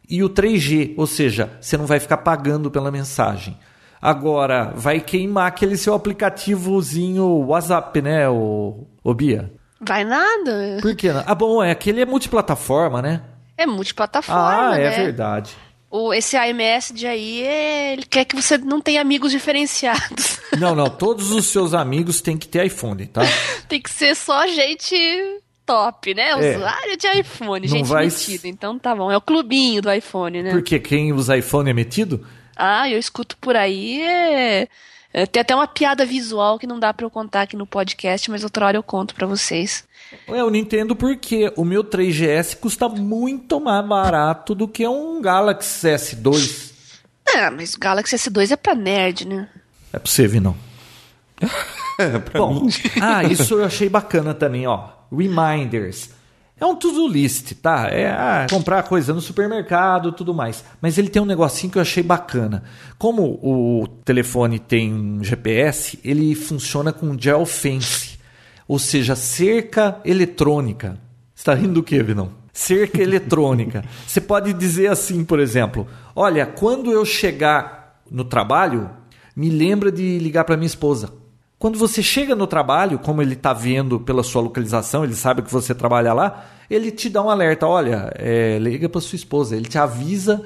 e 0.09 0.23
o 0.23 0.29
3G, 0.29 0.95
ou 0.97 1.07
seja, 1.07 1.51
você 1.61 1.77
não 1.77 1.85
vai 1.85 1.99
ficar 1.99 2.17
pagando 2.17 2.69
pela 2.69 2.91
mensagem. 2.91 3.57
Agora, 4.01 4.73
vai 4.75 4.99
queimar 4.99 5.47
aquele 5.47 5.77
seu 5.77 5.93
aplicativozinho 5.93 7.25
WhatsApp, 7.47 8.01
né, 8.01 8.27
o, 8.29 8.87
o 9.03 9.13
Bia? 9.13 9.53
Vai 9.79 10.03
nada. 10.03 10.79
Por 10.81 10.95
que 10.95 11.11
não? 11.11 11.23
Ah, 11.25 11.35
bom, 11.35 11.63
é 11.63 11.71
aquele 11.71 12.01
é 12.01 12.05
multiplataforma, 12.05 13.01
né? 13.01 13.21
É 13.57 13.65
multiplataforma, 13.65 14.71
ah, 14.71 14.77
é 14.77 14.89
né? 14.89 15.03
verdade. 15.03 15.55
O, 15.91 16.13
esse 16.13 16.37
iMessage 16.37 17.07
aí, 17.07 17.41
é- 17.43 17.93
ele 17.93 18.03
quer 18.03 18.23
que 18.25 18.35
você 18.35 18.57
não 18.57 18.79
tenha 18.79 19.01
amigos 19.01 19.31
diferenciados. 19.31 20.39
Não, 20.59 20.75
não, 20.75 20.89
todos 20.89 21.31
os 21.31 21.45
seus 21.47 21.73
amigos 21.75 22.21
têm 22.21 22.35
que 22.35 22.47
ter 22.47 22.65
iPhone, 22.65 23.05
tá? 23.05 23.21
Tem 23.67 23.79
que 23.79 23.89
ser 23.89 24.15
só 24.15 24.45
gente 24.47 24.95
top, 25.65 26.13
né? 26.15 26.31
É. 26.31 26.55
Usuário 26.57 26.97
de 26.97 27.07
iPhone, 27.19 27.67
Não 27.67 27.77
gente 27.77 27.87
vai- 27.87 28.05
metida. 28.05 28.47
Então 28.47 28.77
tá 28.79 28.95
bom, 28.95 29.11
é 29.11 29.15
o 29.15 29.21
clubinho 29.21 29.79
do 29.81 29.91
iPhone, 29.93 30.41
né? 30.43 30.51
Porque 30.51 30.79
quem 30.79 31.13
usa 31.13 31.37
iPhone 31.37 31.69
é 31.69 31.73
metido? 31.73 32.25
Ah, 32.57 32.89
eu 32.89 32.97
escuto 32.99 33.37
por 33.37 33.55
aí. 33.55 34.01
É... 34.01 34.67
é, 35.13 35.25
Tem 35.27 35.39
até 35.41 35.55
uma 35.55 35.67
piada 35.67 36.03
visual 36.05 36.57
que 36.59 36.65
não 36.67 36.79
dá 36.79 36.91
pra 36.93 37.05
eu 37.05 37.09
contar 37.11 37.43
aqui 37.43 37.55
no 37.55 37.67
podcast, 37.67 38.29
mas 38.31 38.43
outra 38.43 38.65
hora 38.65 38.77
eu 38.77 38.83
conto 38.83 39.13
pra 39.15 39.27
vocês. 39.27 39.85
É, 40.27 40.39
eu 40.39 40.49
não 40.49 40.55
entendo 40.55 40.95
porque 40.95 41.51
o 41.55 41.63
meu 41.63 41.83
3GS 41.83 42.55
custa 42.55 42.89
muito 42.89 43.59
mais 43.59 43.85
barato 43.85 44.55
do 44.55 44.67
que 44.67 44.87
um 44.87 45.21
Galaxy 45.21 45.87
S2. 45.87 46.71
Ah, 47.35 47.51
mas 47.51 47.73
o 47.73 47.79
Galaxy 47.79 48.15
S2 48.15 48.51
é 48.51 48.55
pra 48.55 48.73
nerd, 48.73 49.27
né? 49.27 49.47
É 49.93 49.99
pra 49.99 50.09
você, 50.09 50.27
Vinão. 50.27 50.55
pra 52.25 52.39
Bom, 52.39 52.63
mim. 52.63 52.69
ah, 53.01 53.23
isso 53.23 53.55
eu 53.55 53.65
achei 53.65 53.89
bacana 53.89 54.33
também, 54.33 54.65
ó. 54.67 54.89
Reminders. 55.11 56.09
É 56.59 56.65
um 56.65 56.75
to-do 56.75 57.07
list, 57.07 57.53
tá? 57.61 57.87
É 57.87 58.09
ah, 58.09 58.47
comprar 58.49 58.83
coisa 58.83 59.13
no 59.13 59.21
supermercado, 59.21 60.11
tudo 60.11 60.33
mais. 60.33 60.63
Mas 60.81 60.97
ele 60.97 61.07
tem 61.07 61.21
um 61.21 61.25
negocinho 61.25 61.71
que 61.71 61.77
eu 61.77 61.81
achei 61.81 62.03
bacana. 62.03 62.63
Como 62.97 63.39
o 63.41 63.87
telefone 64.03 64.59
tem 64.59 64.93
um 64.93 65.23
GPS, 65.23 65.97
ele 66.03 66.35
funciona 66.35 66.91
com 66.91 67.17
geofence, 67.17 68.08
ou 68.69 68.77
seja, 68.77 69.15
cerca 69.15 69.99
eletrônica. 70.05 70.99
Você 71.33 71.43
tá 71.43 71.55
rindo 71.55 71.73
do 71.73 71.83
que, 71.83 72.03
Vinão? 72.03 72.29
Cerca 72.53 73.01
eletrônica. 73.01 73.83
Você 74.05 74.21
pode 74.21 74.53
dizer 74.53 74.91
assim, 74.91 75.25
por 75.25 75.39
exemplo: 75.39 75.87
Olha, 76.15 76.45
quando 76.45 76.91
eu 76.91 77.03
chegar 77.03 77.99
no 78.11 78.23
trabalho, 78.23 78.91
me 79.35 79.49
lembra 79.49 79.91
de 79.91 80.19
ligar 80.19 80.43
para 80.43 80.55
minha 80.55 80.67
esposa. 80.67 81.11
Quando 81.57 81.77
você 81.77 82.01
chega 82.01 82.35
no 82.35 82.47
trabalho, 82.47 82.99
como 82.99 83.21
ele 83.21 83.33
está 83.33 83.51
vendo 83.51 83.99
pela 83.99 84.23
sua 84.23 84.41
localização, 84.41 85.03
ele 85.03 85.13
sabe 85.13 85.41
que 85.41 85.51
você 85.51 85.75
trabalha 85.75 86.13
lá, 86.13 86.45
ele 86.69 86.89
te 86.89 87.09
dá 87.09 87.21
um 87.21 87.29
alerta. 87.29 87.67
Olha, 87.67 88.09
é, 88.15 88.57
liga 88.59 88.87
para 88.87 89.01
sua 89.01 89.17
esposa. 89.17 89.57
Ele 89.57 89.67
te 89.67 89.77
avisa 89.77 90.45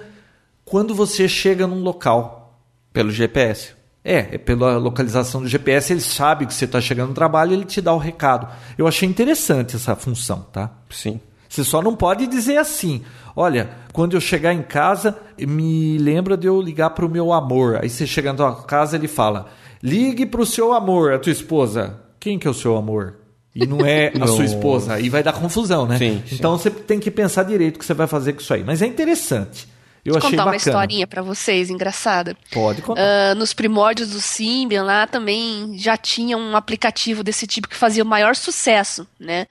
quando 0.66 0.96
você 0.96 1.28
chega 1.28 1.68
num 1.68 1.84
local. 1.84 2.60
Pelo 2.92 3.12
GPS. 3.12 3.74
É, 4.04 4.36
é 4.36 4.38
pela 4.38 4.78
localização 4.78 5.42
do 5.42 5.48
GPS, 5.48 5.94
ele 5.94 6.02
sabe 6.02 6.46
que 6.46 6.54
você 6.54 6.66
está 6.66 6.82
chegando 6.82 7.10
no 7.10 7.16
trabalho 7.16 7.52
e 7.52 7.56
ele 7.56 7.66
te 7.66 7.80
dá 7.80 7.94
o 7.94 7.98
recado. 7.98 8.48
Eu 8.78 8.88
achei 8.88 9.08
interessante 9.08 9.76
essa 9.76 9.96
função, 9.96 10.46
tá? 10.52 10.72
Sim. 10.90 11.22
Você 11.48 11.64
só 11.64 11.82
não 11.82 11.96
pode 11.96 12.26
dizer 12.28 12.58
assim: 12.58 13.04
olha, 13.36 13.70
quando 13.94 14.16
eu 14.16 14.22
chegar 14.22 14.54
em 14.54 14.64
casa, 14.64 15.16
me 15.40 15.98
lembra 16.00 16.36
de 16.36 16.48
eu 16.48 16.60
ligar 16.60 16.90
para 16.90 17.06
o 17.06 17.10
meu 17.10 17.32
amor. 17.32 17.78
Aí 17.82 17.90
você 17.90 18.08
chega 18.08 18.32
na 18.32 18.38
tua 18.38 18.64
casa 18.64 18.98
ele 18.98 19.08
fala: 19.08 19.48
ligue 19.82 20.26
para 20.26 20.42
o 20.42 20.46
seu 20.46 20.74
amor, 20.74 21.14
a 21.14 21.20
tua 21.20 21.32
esposa. 21.32 22.00
Quem 22.20 22.40
que 22.40 22.48
é 22.48 22.52
o 22.52 22.56
seu 22.56 22.76
amor? 22.76 23.20
E 23.56 23.68
não 23.68 23.86
é 23.86 24.12
a 24.20 24.26
sua 24.28 24.46
esposa. 24.46 24.96
Aí 24.96 25.10
vai 25.10 25.22
dar 25.22 25.34
confusão, 25.34 25.86
né? 25.86 25.98
Sim, 26.00 26.24
sim. 26.26 26.36
então 26.36 26.58
você 26.58 26.72
tem 26.72 27.00
que 27.00 27.12
pensar 27.12 27.44
direito 27.44 27.76
o 27.76 27.80
que 27.80 27.86
você 27.86 27.94
vai 27.94 28.08
fazer 28.08 28.34
com 28.34 28.42
isso 28.42 28.54
aí. 28.54 28.64
Mas 28.64 28.82
é 28.82 28.88
interessante. 28.88 29.68
Eu 30.06 30.18
achei 30.18 30.32
contar 30.32 30.44
uma 30.44 30.52
bacana. 30.52 30.58
historinha 30.58 31.08
pra 31.08 31.22
vocês, 31.22 31.70
engraçada. 31.70 32.36
Pode 32.52 32.82
contar. 32.82 33.02
Ah, 33.02 33.36
nos 33.36 33.54
primórdios 33.54 34.10
do 34.12 34.20
Symbian 34.22 34.84
lá 34.84 35.08
também 35.08 35.78
já 35.78 35.96
tinha 35.96 36.38
um 36.38 36.56
aplicativo 36.58 37.24
desse 37.24 37.48
tipo 37.48 37.68
que 37.70 37.76
fazia 37.76 38.04
o 38.04 38.06
maior 38.06 38.36
sucesso, 38.36 39.08
né? 39.20 39.48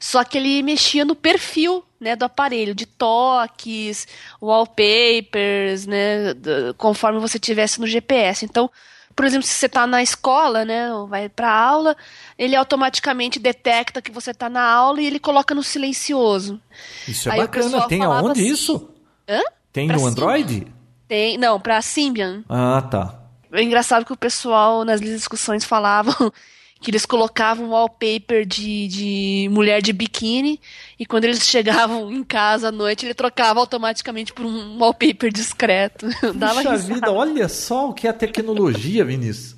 Só 0.00 0.22
que 0.22 0.38
ele 0.38 0.62
mexia 0.62 1.04
no 1.04 1.16
perfil, 1.16 1.82
né, 2.00 2.14
do 2.14 2.24
aparelho, 2.24 2.72
de 2.72 2.86
toques, 2.86 4.06
wallpapers, 4.40 5.86
né, 5.86 6.34
conforme 6.76 7.18
você 7.18 7.38
tivesse 7.38 7.80
no 7.80 7.86
GPS. 7.86 8.44
Então, 8.44 8.70
por 9.16 9.24
exemplo, 9.24 9.44
se 9.46 9.54
você 9.54 9.66
está 9.66 9.86
na 9.88 10.00
escola, 10.00 10.64
né, 10.64 10.94
ou 10.94 11.08
vai 11.08 11.28
para 11.28 11.50
aula, 11.52 11.96
ele 12.38 12.54
automaticamente 12.54 13.40
detecta 13.40 14.00
que 14.00 14.12
você 14.12 14.30
está 14.30 14.48
na 14.48 14.62
aula 14.62 15.02
e 15.02 15.06
ele 15.06 15.18
coloca 15.18 15.52
no 15.54 15.62
silencioso. 15.64 16.60
Isso 17.08 17.28
é 17.28 17.32
Aí 17.32 17.40
bacana. 17.40 17.88
Tem 17.88 18.04
aonde 18.04 18.40
assim- 18.40 18.50
isso? 18.52 18.90
Hã? 19.28 19.40
Tem 19.72 19.86
Pra 19.88 19.96
no. 19.96 20.06
Android? 20.06 20.66
Tem, 21.06 21.38
não, 21.38 21.58
para 21.58 21.80
Symbian. 21.80 22.44
Ah, 22.48 22.82
tá. 22.82 23.14
É 23.52 23.62
engraçado 23.62 24.04
que 24.04 24.12
o 24.12 24.16
pessoal 24.16 24.84
nas 24.84 25.00
discussões 25.00 25.64
falavam 25.64 26.14
que 26.80 26.90
eles 26.90 27.06
colocavam 27.06 27.66
um 27.66 27.70
wallpaper 27.70 28.46
de, 28.46 28.86
de 28.88 29.48
mulher 29.50 29.80
de 29.82 29.92
biquíni 29.92 30.60
e 30.98 31.06
quando 31.06 31.24
eles 31.24 31.40
chegavam 31.48 32.12
em 32.12 32.22
casa 32.22 32.68
à 32.68 32.72
noite 32.72 33.06
ele 33.06 33.14
trocava 33.14 33.58
automaticamente 33.58 34.32
por 34.32 34.44
um 34.46 34.78
wallpaper 34.78 35.32
discreto. 35.32 36.06
Dava 36.34 36.56
Puxa 36.56 36.70
risada. 36.72 36.94
vida, 36.94 37.12
olha 37.12 37.48
só 37.48 37.88
o 37.88 37.94
que 37.94 38.06
é 38.06 38.10
a 38.10 38.14
tecnologia, 38.14 39.04
Vinícius. 39.04 39.56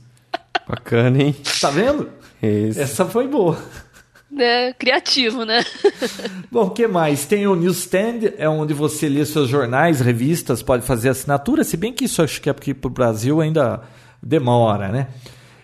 Bacana, 0.69 1.21
hein? 1.23 1.37
Tá 1.61 1.71
vendo? 1.71 2.09
Esse. 2.41 2.81
Essa 2.81 3.05
foi 3.05 3.27
boa. 3.27 3.61
Né? 4.31 4.73
Criativo, 4.75 5.45
né? 5.45 5.65
Bom, 6.51 6.67
o 6.67 6.71
que 6.71 6.87
mais? 6.87 7.27
Tem 7.27 7.47
o 7.47 7.55
Newsstand, 7.55 8.35
é 8.39 8.49
onde 8.49 8.73
você 8.73 9.09
lê 9.09 9.25
seus 9.27 9.49
jornais, 9.49 10.01
revistas, 10.01 10.63
pode 10.63 10.85
fazer 10.85 11.09
assinatura, 11.09 11.65
se 11.65 11.77
bem 11.77 11.93
que 11.93 12.05
isso 12.05 12.23
acho 12.23 12.41
que 12.41 12.49
é 12.49 12.53
porque 12.53 12.73
pro 12.73 12.91
Brasil 12.91 13.41
ainda 13.41 13.83
demora, 14.23 14.89
né? 14.89 15.09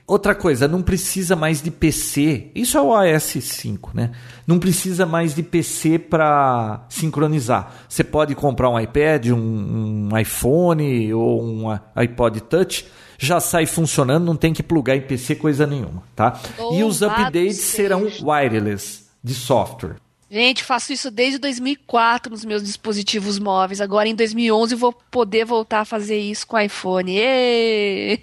Outra 0.09 0.37
coisa, 0.37 0.69
não 0.69 0.83
precisa 0.83 1.35
mais 1.35 1.61
de 1.61 1.69
PC. 1.69 2.53
Isso 2.55 2.79
é 2.79 2.81
o 2.81 3.03
iOS 3.03 3.39
5, 3.41 3.91
né? 3.93 4.13
Não 4.47 4.57
precisa 4.57 5.05
mais 5.05 5.35
de 5.35 5.43
PC 5.43 5.99
para 5.99 6.87
sincronizar. 6.89 7.73
Você 7.89 8.05
pode 8.05 8.33
comprar 8.37 8.71
um 8.71 8.79
iPad, 8.79 9.31
um, 9.31 10.09
um, 10.13 10.17
iPhone 10.17 11.13
ou 11.13 11.43
um 11.43 11.79
iPod 11.97 12.41
Touch, 12.43 12.87
já 13.19 13.41
sai 13.41 13.67
funcionando, 13.67 14.25
não 14.25 14.37
tem 14.37 14.53
que 14.53 14.63
plugar 14.63 14.97
em 14.97 15.01
PC 15.01 15.37
coisa 15.37 15.67
nenhuma, 15.67 16.03
tá? 16.15 16.41
e 16.73 16.83
os 16.83 17.03
updates 17.03 17.57
seja. 17.57 17.77
serão 17.77 18.09
wireless 18.23 19.07
de 19.23 19.35
software. 19.35 19.97
Gente, 20.29 20.65
faço 20.65 20.93
isso 20.93 21.11
desde 21.11 21.39
2004 21.39 22.31
nos 22.33 22.45
meus 22.45 22.63
dispositivos 22.63 23.39
móveis. 23.39 23.81
Agora 23.81 24.09
em 24.09 24.15
2011 24.15 24.75
vou 24.75 24.93
poder 24.93 25.45
voltar 25.45 25.81
a 25.81 25.85
fazer 25.85 26.19
isso 26.19 26.47
com 26.47 26.57
o 26.57 26.61
iPhone. 26.61 27.17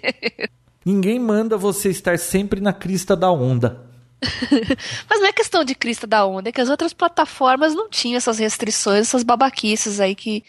Ninguém 0.84 1.18
manda 1.18 1.56
você 1.56 1.88
estar 1.88 2.18
sempre 2.18 2.60
na 2.60 2.74
crista 2.74 3.16
da 3.16 3.32
onda. 3.32 3.86
Mas 5.08 5.20
não 5.20 5.26
é 5.26 5.32
questão 5.32 5.64
de 5.64 5.74
crista 5.74 6.06
da 6.06 6.26
onda, 6.26 6.50
é 6.50 6.52
que 6.52 6.60
as 6.60 6.68
outras 6.68 6.92
plataformas 6.92 7.74
não 7.74 7.88
tinham 7.88 8.16
essas 8.16 8.38
restrições, 8.38 9.00
essas 9.00 9.22
babaquices 9.22 9.98
aí 9.98 10.14
que, 10.14 10.44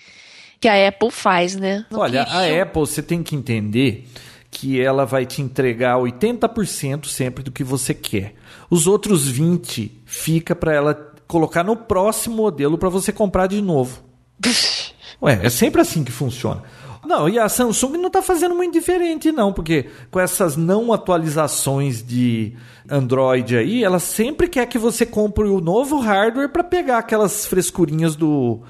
que 0.59 0.67
a 0.67 0.87
Apple 0.87 1.11
faz, 1.11 1.55
né? 1.55 1.85
Não 1.89 1.99
Olha, 1.99 2.25
queriam. 2.25 2.59
a 2.59 2.63
Apple 2.63 2.81
você 2.81 3.01
tem 3.01 3.23
que 3.23 3.35
entender 3.35 4.07
que 4.55 4.79
ela 4.79 5.05
vai 5.05 5.25
te 5.25 5.41
entregar 5.41 5.97
80% 5.97 7.07
sempre 7.07 7.43
do 7.43 7.51
que 7.51 7.61
você 7.61 7.93
quer. 7.93 8.35
Os 8.69 8.87
outros 8.87 9.27
20 9.27 10.01
fica 10.05 10.55
para 10.55 10.73
ela 10.73 11.13
colocar 11.27 11.61
no 11.61 11.75
próximo 11.75 12.37
modelo 12.37 12.77
para 12.77 12.87
você 12.87 13.11
comprar 13.11 13.47
de 13.47 13.61
novo. 13.61 14.01
Ué, 15.21 15.41
é 15.43 15.49
sempre 15.49 15.81
assim 15.81 16.05
que 16.05 16.11
funciona. 16.11 16.63
Não, 17.05 17.27
e 17.27 17.37
a 17.37 17.49
Samsung 17.49 17.97
não 17.97 18.07
está 18.07 18.21
fazendo 18.21 18.55
muito 18.55 18.73
diferente, 18.73 19.29
não, 19.29 19.51
porque 19.51 19.89
com 20.09 20.21
essas 20.21 20.55
não 20.55 20.93
atualizações 20.93 22.01
de 22.01 22.53
Android 22.89 23.57
aí, 23.57 23.83
ela 23.83 23.99
sempre 23.99 24.47
quer 24.47 24.65
que 24.67 24.77
você 24.77 25.05
compre 25.05 25.43
o 25.43 25.59
novo 25.59 25.99
hardware 25.99 26.49
para 26.49 26.63
pegar 26.63 26.99
aquelas 26.99 27.45
frescurinhas 27.45 28.15
do, 28.15 28.61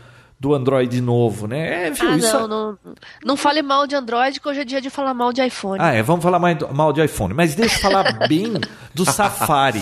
do 0.46 0.54
Android 0.54 1.02
novo, 1.02 1.48
né? 1.48 1.88
É, 1.88 1.90
viu, 1.90 2.08
ah, 2.08 2.18
isso... 2.18 2.40
não, 2.40 2.48
não, 2.48 2.78
não 3.26 3.36
fale 3.36 3.64
mal 3.64 3.88
de 3.88 3.96
Android, 3.96 4.40
que 4.40 4.48
hoje 4.48 4.60
é 4.60 4.64
dia 4.64 4.80
de 4.80 4.92
falar 4.92 5.12
mal 5.12 5.34
de 5.34 5.44
iPhone. 5.44 5.80
Ah, 5.82 5.92
é, 5.92 6.04
vamos 6.04 6.22
falar 6.22 6.38
mal 6.38 6.94
de 6.94 7.04
iPhone. 7.04 7.34
Mas 7.34 7.56
deixa 7.56 7.78
eu 7.78 7.82
falar 7.82 8.28
bem 8.28 8.54
do 8.94 9.04
Safari. 9.10 9.82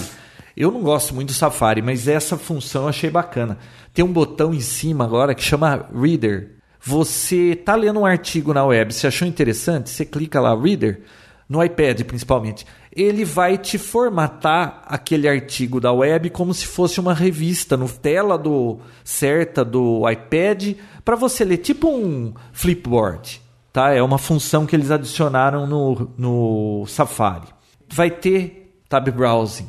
Eu 0.56 0.72
não 0.72 0.82
gosto 0.82 1.14
muito 1.14 1.30
do 1.30 1.34
Safari, 1.34 1.82
mas 1.82 2.08
essa 2.08 2.38
função 2.38 2.84
eu 2.84 2.88
achei 2.88 3.10
bacana. 3.10 3.58
Tem 3.94 4.06
um 4.06 4.14
botão 4.14 4.54
em 4.54 4.62
cima 4.62 5.04
agora 5.04 5.36
que 5.36 5.44
chama 5.44 5.86
Reader. 5.94 6.52
Você 6.80 7.52
está 7.52 7.76
lendo 7.76 8.00
um 8.00 8.06
artigo 8.06 8.54
na 8.54 8.64
web, 8.64 8.94
você 8.94 9.08
achou 9.08 9.28
interessante? 9.28 9.90
Você 9.90 10.06
clica 10.06 10.40
lá, 10.40 10.56
Reader, 10.56 11.02
no 11.50 11.62
iPad 11.62 12.04
principalmente. 12.04 12.66
Ele 12.96 13.26
vai 13.26 13.58
te 13.58 13.78
formatar 13.78 14.84
aquele 14.86 15.28
artigo 15.28 15.82
da 15.82 15.92
web 15.92 16.30
como 16.30 16.54
se 16.54 16.68
fosse 16.68 17.00
uma 17.00 17.14
revista 17.14 17.76
no 17.76 17.90
tela 17.90 18.38
do 18.38 18.80
certa 19.04 19.66
do 19.66 20.08
iPad 20.08 20.76
para 21.04 21.16
você 21.16 21.44
ler, 21.44 21.58
tipo 21.58 21.90
um 21.90 22.34
flipboard. 22.52 23.42
Tá? 23.72 23.92
É 23.92 24.02
uma 24.04 24.20
função 24.20 24.68
que 24.68 24.76
eles 24.76 24.92
adicionaram 24.92 25.66
no, 25.66 26.12
no 26.16 26.86
Safari. 26.86 27.48
Vai 27.90 28.12
ter 28.12 28.80
tab 28.88 29.10
browsing, 29.10 29.68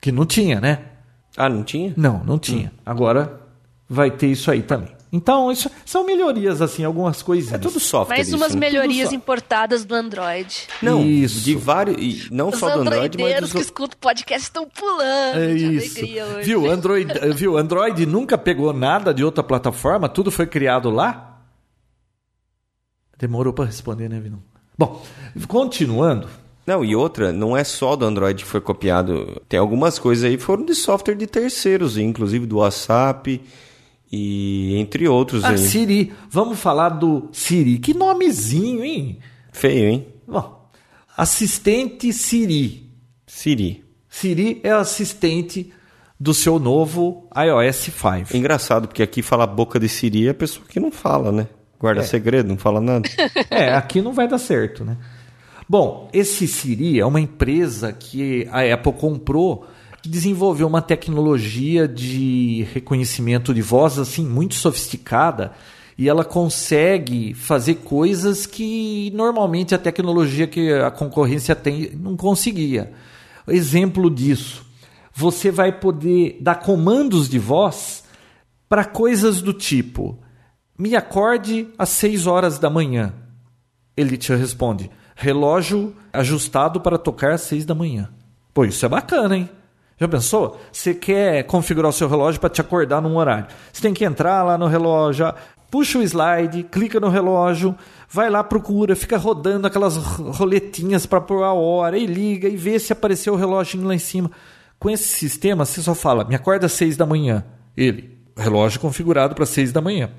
que 0.00 0.12
não 0.12 0.24
tinha, 0.24 0.60
né? 0.60 0.84
Ah, 1.36 1.48
não 1.48 1.64
tinha? 1.64 1.92
Não, 1.96 2.22
não 2.22 2.38
tinha. 2.38 2.68
Hum. 2.68 2.80
Agora 2.86 3.40
vai 3.88 4.12
ter 4.12 4.28
isso 4.28 4.50
aí 4.50 4.62
também. 4.62 4.99
Então, 5.12 5.50
isso 5.50 5.68
são 5.84 6.04
melhorias, 6.04 6.62
assim, 6.62 6.84
algumas 6.84 7.20
coisas. 7.20 7.52
É 7.52 7.58
tudo 7.58 7.80
software. 7.80 8.16
Mais 8.16 8.28
isso, 8.28 8.36
umas 8.36 8.54
né? 8.54 8.60
melhorias 8.60 9.12
importadas 9.12 9.84
do 9.84 9.94
Android. 9.94 10.68
Não, 10.80 11.04
isso. 11.04 11.40
de 11.40 11.54
vários. 11.56 12.30
Não 12.30 12.50
Os 12.50 12.58
só 12.58 12.70
do 12.70 12.80
Android, 12.82 13.18
mas. 13.18 13.42
Os 13.42 13.52
que 13.52 13.60
escutam 13.60 13.96
o 13.96 14.00
podcast 14.00 14.42
estão 14.42 14.68
pulando. 14.68 15.38
É 15.38 15.52
isso. 15.52 16.00
Viu? 16.42 16.70
Android, 16.70 17.12
viu? 17.34 17.56
Android 17.56 18.06
nunca 18.06 18.38
pegou 18.38 18.72
nada 18.72 19.12
de 19.12 19.24
outra 19.24 19.42
plataforma, 19.42 20.08
tudo 20.08 20.30
foi 20.30 20.46
criado 20.46 20.90
lá? 20.90 21.40
Demorou 23.18 23.52
para 23.52 23.64
responder, 23.64 24.08
né, 24.08 24.20
Vinão? 24.20 24.42
Bom, 24.78 25.02
continuando. 25.48 26.28
Não, 26.66 26.84
e 26.84 26.94
outra, 26.94 27.32
não 27.32 27.56
é 27.56 27.64
só 27.64 27.96
do 27.96 28.04
Android 28.04 28.44
que 28.44 28.48
foi 28.48 28.60
copiado. 28.60 29.42
Tem 29.48 29.58
algumas 29.58 29.98
coisas 29.98 30.24
aí 30.24 30.36
que 30.36 30.42
foram 30.42 30.64
de 30.64 30.74
software 30.74 31.16
de 31.16 31.26
terceiros, 31.26 31.98
inclusive 31.98 32.46
do 32.46 32.58
WhatsApp 32.58 33.42
e 34.10 34.76
entre 34.76 35.08
outros 35.08 35.44
ah, 35.44 35.50
aí. 35.50 35.58
Siri. 35.58 36.12
Vamos 36.28 36.58
falar 36.58 36.90
do 36.90 37.28
Siri. 37.32 37.78
Que 37.78 37.94
nomezinho, 37.94 38.84
hein? 38.84 39.18
Feio, 39.52 39.88
hein? 39.88 40.06
Bom, 40.26 40.68
assistente 41.16 42.12
Siri. 42.12 42.90
Siri. 43.26 43.84
Siri 44.08 44.60
é 44.64 44.70
assistente 44.70 45.72
do 46.18 46.34
seu 46.34 46.58
novo 46.58 47.28
iOS 47.34 47.76
5. 47.76 48.36
Engraçado, 48.36 48.88
porque 48.88 49.02
aqui 49.02 49.22
fala 49.22 49.46
boca 49.46 49.78
de 49.78 49.88
Siri 49.88 50.26
é 50.26 50.30
a 50.30 50.34
pessoa 50.34 50.66
que 50.68 50.80
não 50.80 50.90
fala, 50.90 51.30
né? 51.30 51.46
Guarda 51.78 52.02
é. 52.02 52.04
segredo, 52.04 52.48
não 52.48 52.58
fala 52.58 52.80
nada. 52.80 53.08
é, 53.48 53.72
aqui 53.72 54.02
não 54.02 54.12
vai 54.12 54.28
dar 54.28 54.38
certo, 54.38 54.84
né? 54.84 54.98
Bom, 55.66 56.10
esse 56.12 56.48
Siri 56.48 56.98
é 56.98 57.06
uma 57.06 57.20
empresa 57.20 57.92
que 57.92 58.46
a 58.50 58.74
Apple 58.74 58.92
comprou 58.92 59.66
que 60.02 60.08
desenvolveu 60.08 60.66
uma 60.66 60.82
tecnologia 60.82 61.86
de 61.86 62.66
reconhecimento 62.72 63.52
de 63.52 63.62
voz 63.62 63.98
assim 63.98 64.24
muito 64.24 64.54
sofisticada 64.54 65.52
e 66.00 66.08
ela 66.08 66.24
consegue 66.24 67.34
fazer 67.34 67.74
coisas 67.74 68.46
que 68.46 69.12
normalmente 69.14 69.74
a 69.74 69.78
tecnologia 69.78 70.46
que 70.46 70.72
a 70.72 70.90
concorrência 70.90 71.54
tem 71.54 71.90
não 71.94 72.16
conseguia. 72.16 72.92
Exemplo 73.46 74.08
disso, 74.10 74.64
você 75.12 75.50
vai 75.50 75.78
poder 75.78 76.38
dar 76.40 76.54
comandos 76.54 77.28
de 77.28 77.38
voz 77.38 78.02
para 78.66 78.82
coisas 78.82 79.42
do 79.42 79.52
tipo: 79.52 80.18
me 80.78 80.96
acorde 80.96 81.68
às 81.76 81.90
6 81.90 82.26
horas 82.26 82.58
da 82.58 82.70
manhã. 82.70 83.12
Ele 83.94 84.16
te 84.16 84.34
responde: 84.34 84.90
relógio 85.14 85.94
ajustado 86.10 86.80
para 86.80 86.96
tocar 86.96 87.34
às 87.34 87.42
6 87.42 87.66
da 87.66 87.74
manhã. 87.74 88.08
Pô, 88.54 88.64
isso 88.64 88.86
é 88.86 88.88
bacana, 88.88 89.36
hein? 89.36 89.50
Já 90.00 90.08
pensou? 90.08 90.58
Você 90.72 90.94
quer 90.94 91.44
configurar 91.44 91.90
o 91.90 91.92
seu 91.92 92.08
relógio 92.08 92.40
para 92.40 92.48
te 92.48 92.62
acordar 92.62 93.02
num 93.02 93.16
horário. 93.16 93.48
Você 93.70 93.82
tem 93.82 93.92
que 93.92 94.02
entrar 94.02 94.42
lá 94.42 94.56
no 94.56 94.66
relógio, 94.66 95.30
puxa 95.70 95.98
o 95.98 96.02
slide, 96.02 96.62
clica 96.62 96.98
no 96.98 97.10
relógio, 97.10 97.76
vai 98.08 98.30
lá, 98.30 98.42
procura, 98.42 98.96
fica 98.96 99.18
rodando 99.18 99.66
aquelas 99.66 99.98
roletinhas 99.98 101.04
para 101.04 101.20
pôr 101.20 101.44
a 101.44 101.52
hora 101.52 101.98
e 101.98 102.06
liga 102.06 102.48
e 102.48 102.56
vê 102.56 102.78
se 102.78 102.94
apareceu 102.94 103.34
o 103.34 103.36
relógio 103.36 103.84
lá 103.84 103.94
em 103.94 103.98
cima. 103.98 104.30
Com 104.78 104.88
esse 104.88 105.06
sistema, 105.06 105.66
você 105.66 105.82
só 105.82 105.94
fala: 105.94 106.24
me 106.24 106.34
acorda 106.34 106.64
às 106.64 106.72
seis 106.72 106.96
da 106.96 107.04
manhã. 107.04 107.44
Ele, 107.76 108.18
relógio 108.34 108.80
configurado 108.80 109.34
para 109.34 109.44
seis 109.44 109.70
da 109.70 109.82
manhã. 109.82 110.10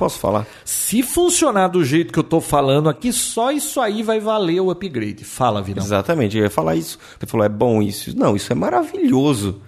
Posso 0.00 0.18
falar? 0.18 0.46
Se 0.64 1.02
funcionar 1.02 1.68
do 1.68 1.84
jeito 1.84 2.10
que 2.10 2.18
eu 2.18 2.22
estou 2.22 2.40
falando 2.40 2.88
aqui, 2.88 3.12
só 3.12 3.50
isso 3.50 3.78
aí 3.78 4.02
vai 4.02 4.18
valer 4.18 4.58
o 4.58 4.70
upgrade. 4.70 5.24
Fala, 5.24 5.60
Vidal. 5.60 5.84
Exatamente, 5.84 6.38
eu 6.38 6.44
ia 6.44 6.48
falar 6.48 6.74
isso. 6.74 6.98
Você 7.18 7.26
falou, 7.26 7.44
é 7.44 7.50
bom 7.50 7.82
isso. 7.82 8.16
Não, 8.16 8.34
isso 8.34 8.50
é 8.50 8.54
maravilhoso. 8.54 9.60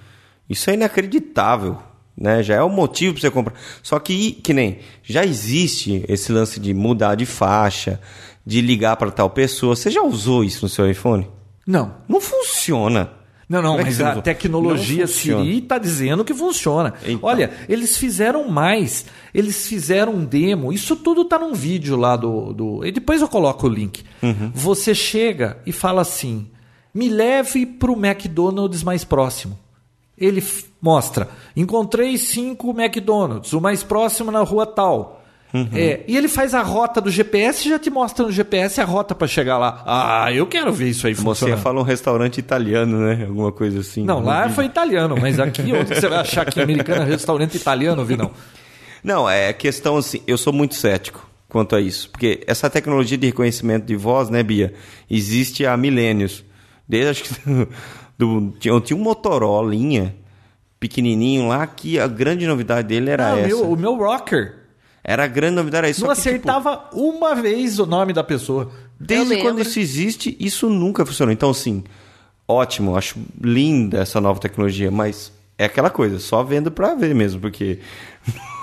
Isso 0.48 0.70
é 0.70 0.72
inacreditável. 0.72 1.76
Né? 2.16 2.42
Já 2.42 2.54
é 2.54 2.62
o 2.62 2.70
motivo 2.70 3.12
para 3.12 3.20
você 3.20 3.30
comprar. 3.30 3.54
Só 3.82 3.98
que, 3.98 4.32
que 4.32 4.54
nem, 4.54 4.78
já 5.02 5.22
existe 5.22 6.02
esse 6.08 6.32
lance 6.32 6.58
de 6.58 6.72
mudar 6.72 7.14
de 7.14 7.26
faixa, 7.26 8.00
de 8.46 8.62
ligar 8.62 8.96
para 8.96 9.10
tal 9.10 9.28
pessoa. 9.28 9.76
Você 9.76 9.90
já 9.90 10.00
usou 10.00 10.42
isso 10.42 10.64
no 10.64 10.68
seu 10.70 10.90
iPhone? 10.90 11.28
Não. 11.66 11.96
Não 12.08 12.22
funciona. 12.22 13.10
Não, 13.52 13.60
não, 13.60 13.78
é 13.78 13.82
mas 13.84 14.00
a 14.00 14.22
tecnologia 14.22 15.06
Siri 15.06 15.58
está 15.58 15.76
dizendo 15.76 16.24
que 16.24 16.32
funciona. 16.32 16.94
Então. 17.04 17.18
Olha, 17.20 17.50
eles 17.68 17.98
fizeram 17.98 18.48
mais. 18.48 19.04
Eles 19.34 19.66
fizeram 19.66 20.14
um 20.14 20.24
demo. 20.24 20.72
Isso 20.72 20.96
tudo 20.96 21.20
está 21.20 21.38
num 21.38 21.52
vídeo 21.52 21.94
lá 21.94 22.16
do, 22.16 22.54
do. 22.54 22.86
E 22.86 22.90
depois 22.90 23.20
eu 23.20 23.28
coloco 23.28 23.66
o 23.66 23.70
link. 23.70 24.04
Uhum. 24.22 24.50
Você 24.54 24.94
chega 24.94 25.58
e 25.66 25.72
fala 25.72 26.00
assim: 26.00 26.48
me 26.94 27.10
leve 27.10 27.66
para 27.66 27.92
o 27.92 28.06
McDonald's 28.06 28.82
mais 28.82 29.04
próximo. 29.04 29.58
Ele 30.16 30.42
mostra: 30.80 31.28
encontrei 31.54 32.16
cinco 32.16 32.70
McDonald's, 32.70 33.52
o 33.52 33.60
mais 33.60 33.82
próximo 33.82 34.32
na 34.32 34.40
rua 34.40 34.64
tal. 34.64 35.21
Uhum. 35.52 35.68
É, 35.74 36.00
e 36.08 36.16
ele 36.16 36.28
faz 36.28 36.54
a 36.54 36.62
rota 36.62 36.98
do 37.00 37.10
GPS 37.10 37.66
e 37.66 37.70
já 37.70 37.78
te 37.78 37.90
mostra 37.90 38.24
no 38.24 38.32
GPS 38.32 38.80
a 38.80 38.84
rota 38.84 39.14
para 39.14 39.26
chegar 39.26 39.58
lá. 39.58 39.82
Ah, 39.86 40.32
eu 40.32 40.46
quero 40.46 40.72
ver 40.72 40.88
isso 40.88 41.06
aí 41.06 41.14
funcionando. 41.14 41.58
Você 41.58 41.62
fala 41.62 41.80
um 41.80 41.84
restaurante 41.84 42.38
italiano, 42.38 42.98
né? 42.98 43.26
Alguma 43.28 43.52
coisa 43.52 43.80
assim. 43.80 44.02
Não, 44.04 44.20
lá 44.20 44.48
foi 44.48 44.64
italiano, 44.64 45.14
mas 45.20 45.38
aqui 45.38 45.72
onde 45.72 45.94
você 45.94 46.08
vai 46.08 46.20
achar 46.20 46.46
que 46.46 46.60
americano 46.60 47.02
é 47.02 47.04
restaurante 47.04 47.56
italiano, 47.56 48.04
vi 48.04 48.16
não? 48.16 48.30
Não, 49.04 49.28
é 49.28 49.52
questão 49.52 49.96
assim, 49.96 50.22
eu 50.28 50.38
sou 50.38 50.52
muito 50.52 50.76
cético 50.76 51.28
quanto 51.48 51.74
a 51.74 51.80
isso, 51.80 52.08
porque 52.08 52.40
essa 52.46 52.70
tecnologia 52.70 53.18
de 53.18 53.26
reconhecimento 53.26 53.84
de 53.84 53.96
voz, 53.96 54.30
né, 54.30 54.44
Bia, 54.44 54.74
existe 55.10 55.66
há 55.66 55.76
milênios. 55.76 56.44
Desde 56.88 57.10
acho 57.10 57.24
que 57.24 57.68
do, 58.16 58.54
tinha, 58.60 58.80
tinha 58.80 58.96
um 58.96 59.02
Motorola 59.02 59.72
pequenininho 60.78 61.48
lá 61.48 61.66
que 61.66 61.98
a 61.98 62.06
grande 62.06 62.46
novidade 62.46 62.86
dele 62.86 63.10
era 63.10 63.32
ah, 63.32 63.38
essa. 63.40 63.48
Meu, 63.48 63.72
o 63.72 63.76
meu 63.76 63.96
rocker 63.96 64.61
era 65.04 65.24
a 65.24 65.26
grande 65.26 65.56
novidade. 65.56 65.90
Isso 65.90 66.00
não 66.02 66.08
que, 66.08 66.20
acertava 66.20 66.76
tipo, 66.76 67.00
uma 67.00 67.34
vez 67.34 67.78
o 67.78 67.86
nome 67.86 68.12
da 68.12 68.22
pessoa. 68.22 68.70
Desde 68.98 69.38
quando 69.38 69.60
isso 69.60 69.80
existe, 69.80 70.36
isso 70.38 70.68
nunca 70.68 71.04
funcionou. 71.04 71.32
Então, 71.32 71.50
assim, 71.50 71.82
ótimo, 72.46 72.96
acho 72.96 73.18
linda 73.40 74.00
essa 74.00 74.20
nova 74.20 74.38
tecnologia, 74.38 74.90
mas 74.90 75.32
é 75.58 75.64
aquela 75.64 75.90
coisa, 75.90 76.18
só 76.18 76.42
vendo 76.42 76.70
pra 76.70 76.94
ver 76.94 77.14
mesmo, 77.14 77.40
porque 77.40 77.80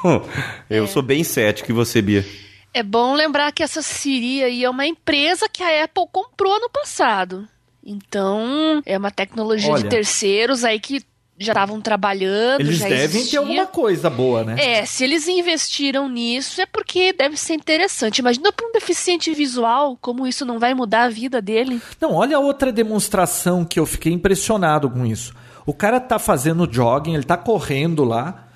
eu 0.69 0.83
é. 0.85 0.87
sou 0.87 1.01
bem 1.01 1.23
cético 1.23 1.71
e 1.71 1.73
você, 1.73 2.01
Bia. 2.01 2.25
É 2.73 2.83
bom 2.83 3.15
lembrar 3.15 3.51
que 3.51 3.63
essa 3.63 3.81
Siri 3.81 4.43
aí 4.43 4.63
é 4.63 4.69
uma 4.69 4.85
empresa 4.85 5.49
que 5.49 5.63
a 5.63 5.83
Apple 5.83 6.05
comprou 6.11 6.59
no 6.59 6.69
passado. 6.69 7.47
Então, 7.83 8.81
é 8.85 8.97
uma 8.97 9.11
tecnologia 9.11 9.71
Olha, 9.71 9.83
de 9.83 9.89
terceiros 9.89 10.63
aí 10.63 10.79
que 10.79 11.01
já 11.39 11.53
estavam 11.53 11.79
trabalhando. 11.79 12.61
Eles 12.61 12.79
devem 12.79 13.03
existia. 13.03 13.31
ter 13.31 13.37
alguma 13.37 13.65
coisa 13.65 14.09
boa, 14.09 14.43
né? 14.43 14.55
É, 14.59 14.85
se 14.85 15.03
eles 15.03 15.27
investiram 15.27 16.09
nisso 16.09 16.61
é 16.61 16.65
porque 16.65 17.13
deve 17.13 17.37
ser 17.37 17.53
interessante. 17.53 18.19
Imagina 18.19 18.51
para 18.51 18.67
um 18.67 18.71
deficiente 18.71 19.33
visual 19.33 19.97
como 20.01 20.27
isso 20.27 20.45
não 20.45 20.59
vai 20.59 20.73
mudar 20.73 21.03
a 21.03 21.09
vida 21.09 21.41
dele. 21.41 21.81
Não, 21.99 22.13
olha 22.13 22.39
outra 22.39 22.71
demonstração 22.71 23.63
que 23.63 23.79
eu 23.79 23.85
fiquei 23.85 24.11
impressionado 24.11 24.89
com 24.89 25.05
isso. 25.05 25.33
O 25.65 25.73
cara 25.73 25.99
tá 25.99 26.19
fazendo 26.19 26.67
jogging, 26.69 27.13
ele 27.13 27.23
tá 27.23 27.37
correndo 27.37 28.03
lá, 28.03 28.47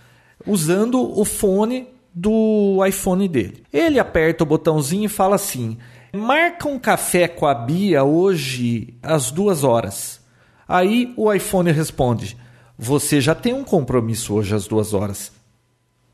usando 0.45 1.17
o 1.17 1.23
fone 1.23 1.87
do 2.13 2.83
iPhone 2.85 3.27
dele. 3.27 3.63
Ele 3.71 3.99
aperta 3.99 4.43
o 4.43 4.47
botãozinho 4.47 5.05
e 5.05 5.09
fala 5.09 5.35
assim: 5.35 5.77
marca 6.13 6.67
um 6.67 6.77
café 6.77 7.27
com 7.27 7.45
a 7.45 7.55
Bia 7.55 8.03
hoje 8.03 8.95
às 9.01 9.31
duas 9.31 9.63
horas. 9.63 10.21
Aí 10.67 11.13
o 11.17 11.31
iPhone 11.31 11.71
responde: 11.71 12.37
você 12.77 13.21
já 13.21 13.35
tem 13.35 13.53
um 13.53 13.63
compromisso 13.63 14.33
hoje 14.33 14.55
às 14.55 14.67
duas 14.67 14.93
horas. 14.93 15.31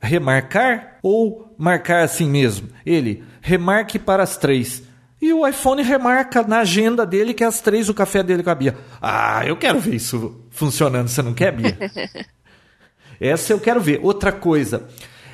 Remarcar 0.02 0.98
ou 1.04 1.54
marcar 1.58 2.04
assim 2.04 2.30
mesmo? 2.30 2.70
Ele, 2.86 3.24
remarque 3.42 4.00
para 4.00 4.24
as 4.24 4.38
três. 4.38 4.84
E 5.22 5.34
o 5.34 5.46
iPhone 5.46 5.84
remarca 5.84 6.44
na 6.44 6.60
agenda 6.60 7.06
dele 7.06 7.34
que 7.34 7.44
é 7.44 7.48
às 7.48 7.60
três 7.60 7.90
o 7.90 7.94
café 7.94 8.24
dele 8.24 8.44
cabia. 8.44 8.78
Ah, 9.02 9.46
eu 9.46 9.58
quero 9.58 9.80
ver 9.80 9.96
isso 9.96 10.42
funcionando. 10.50 11.10
Você 11.10 11.22
não 11.22 11.34
quer, 11.34 11.52
Bia? 11.52 11.78
Essa 13.20 13.52
eu 13.52 13.60
quero 13.60 13.82
ver. 13.82 14.00
Outra 14.02 14.32
coisa. 14.32 14.88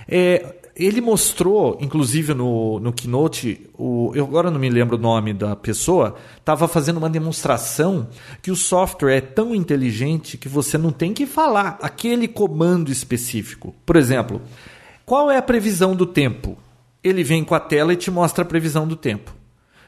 É, 0.08 0.56
ele 0.76 1.00
mostrou, 1.00 1.78
inclusive 1.80 2.34
no, 2.34 2.80
no 2.82 2.92
Keynote, 2.92 3.70
o, 3.78 4.12
eu 4.14 4.26
agora 4.26 4.52
não 4.52 4.60
me 4.60 4.70
lembro 4.70 4.98
o 4.98 5.00
nome 5.00 5.34
da 5.34 5.56
pessoa, 5.56 6.16
estava 6.38 6.68
fazendo 6.68 6.98
uma 6.98 7.10
demonstração 7.10 8.10
que 8.42 8.52
o 8.52 8.56
software 8.58 9.16
é 9.16 9.22
tão 9.22 9.56
inteligente 9.56 10.38
que 10.38 10.50
você 10.50 10.78
não 10.78 10.92
tem 10.92 11.14
que 11.14 11.26
falar 11.26 11.78
aquele 11.82 12.28
comando 12.28 12.92
específico. 12.92 13.74
Por 13.86 13.96
exemplo, 13.96 14.42
qual 15.06 15.32
é 15.32 15.38
a 15.38 15.42
previsão 15.42 15.96
do 15.96 16.06
tempo? 16.06 16.58
Ele 17.02 17.24
vem 17.24 17.44
com 17.44 17.56
a 17.56 17.60
tela 17.60 17.94
e 17.94 17.98
te 17.98 18.12
mostra 18.12 18.44
a 18.44 18.48
previsão 18.48 18.86
do 18.86 18.98
tempo. 18.98 19.34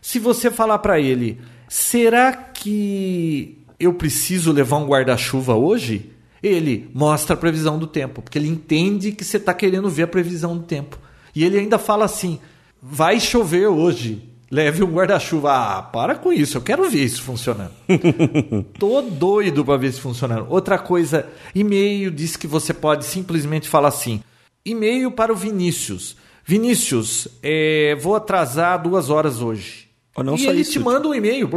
Se 0.01 0.19
você 0.19 0.49
falar 0.49 0.79
para 0.79 1.01
ele, 1.01 1.41
será 1.67 2.31
que 2.31 3.57
eu 3.77 3.93
preciso 3.93 4.53
levar 4.53 4.77
um 4.77 4.87
guarda-chuva 4.87 5.53
hoje? 5.53 6.11
Ele 6.41 6.89
mostra 6.93 7.33
a 7.33 7.37
previsão 7.37 7.79
do 7.79 7.87
tempo, 7.87 8.21
porque 8.21 8.37
ele 8.37 8.47
entende 8.47 9.11
que 9.11 9.23
você 9.23 9.37
está 9.37 9.53
querendo 9.53 9.89
ver 9.89 10.03
a 10.03 10.07
previsão 10.07 10.57
do 10.57 10.63
tempo. 10.63 10.97
E 11.35 11.43
ele 11.43 11.57
ainda 11.57 11.77
fala 11.77 12.05
assim: 12.05 12.39
vai 12.81 13.19
chover 13.19 13.67
hoje, 13.67 14.29
leve 14.49 14.83
um 14.83 14.91
guarda-chuva. 14.91 15.51
Ah, 15.51 15.81
para 15.81 16.15
com 16.15 16.31
isso, 16.31 16.57
eu 16.57 16.61
quero 16.61 16.89
ver 16.89 17.03
isso 17.03 17.21
funcionando. 17.21 17.71
Tô 18.77 19.01
doido 19.01 19.65
para 19.65 19.77
ver 19.77 19.89
isso 19.89 20.01
funcionando. 20.01 20.47
Outra 20.49 20.77
coisa, 20.77 21.27
e-mail 21.53 22.11
diz 22.11 22.35
que 22.35 22.47
você 22.47 22.73
pode 22.73 23.05
simplesmente 23.05 23.67
falar 23.67 23.89
assim: 23.89 24.21
e-mail 24.65 25.11
para 25.11 25.33
o 25.33 25.35
Vinícius. 25.35 26.15
Vinícius, 26.45 27.27
é, 27.43 27.95
vou 27.99 28.15
atrasar 28.15 28.81
duas 28.81 29.09
horas 29.09 29.41
hoje. 29.41 29.89
e 30.37 30.47
ele 30.47 30.61
isso, 30.61 30.71
te 30.71 30.79
manda 30.79 31.07
um 31.07 31.13
e-mail. 31.13 31.47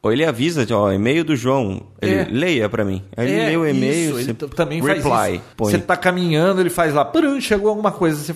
Ou 0.00 0.12
ele 0.12 0.24
avisa, 0.24 0.64
ó, 0.70 0.92
e-mail 0.92 1.24
do 1.24 1.34
João. 1.34 1.82
Ele 2.00 2.14
é. 2.14 2.28
leia 2.30 2.68
para 2.68 2.84
mim. 2.84 3.02
Aí 3.16 3.28
ele 3.28 3.40
é, 3.40 3.46
lê 3.48 3.56
o 3.56 3.66
e-mail, 3.66 4.18
ele 4.20 4.32
também 4.32 4.80
reply, 4.80 5.02
faz 5.02 5.34
isso. 5.34 5.44
Põe. 5.56 5.70
Você 5.72 5.78
tá 5.78 5.96
caminhando, 5.96 6.60
ele 6.60 6.70
faz 6.70 6.94
lá, 6.94 7.04
Purum, 7.04 7.40
chegou 7.40 7.68
alguma 7.68 7.90
coisa, 7.90 8.16
você 8.16 8.32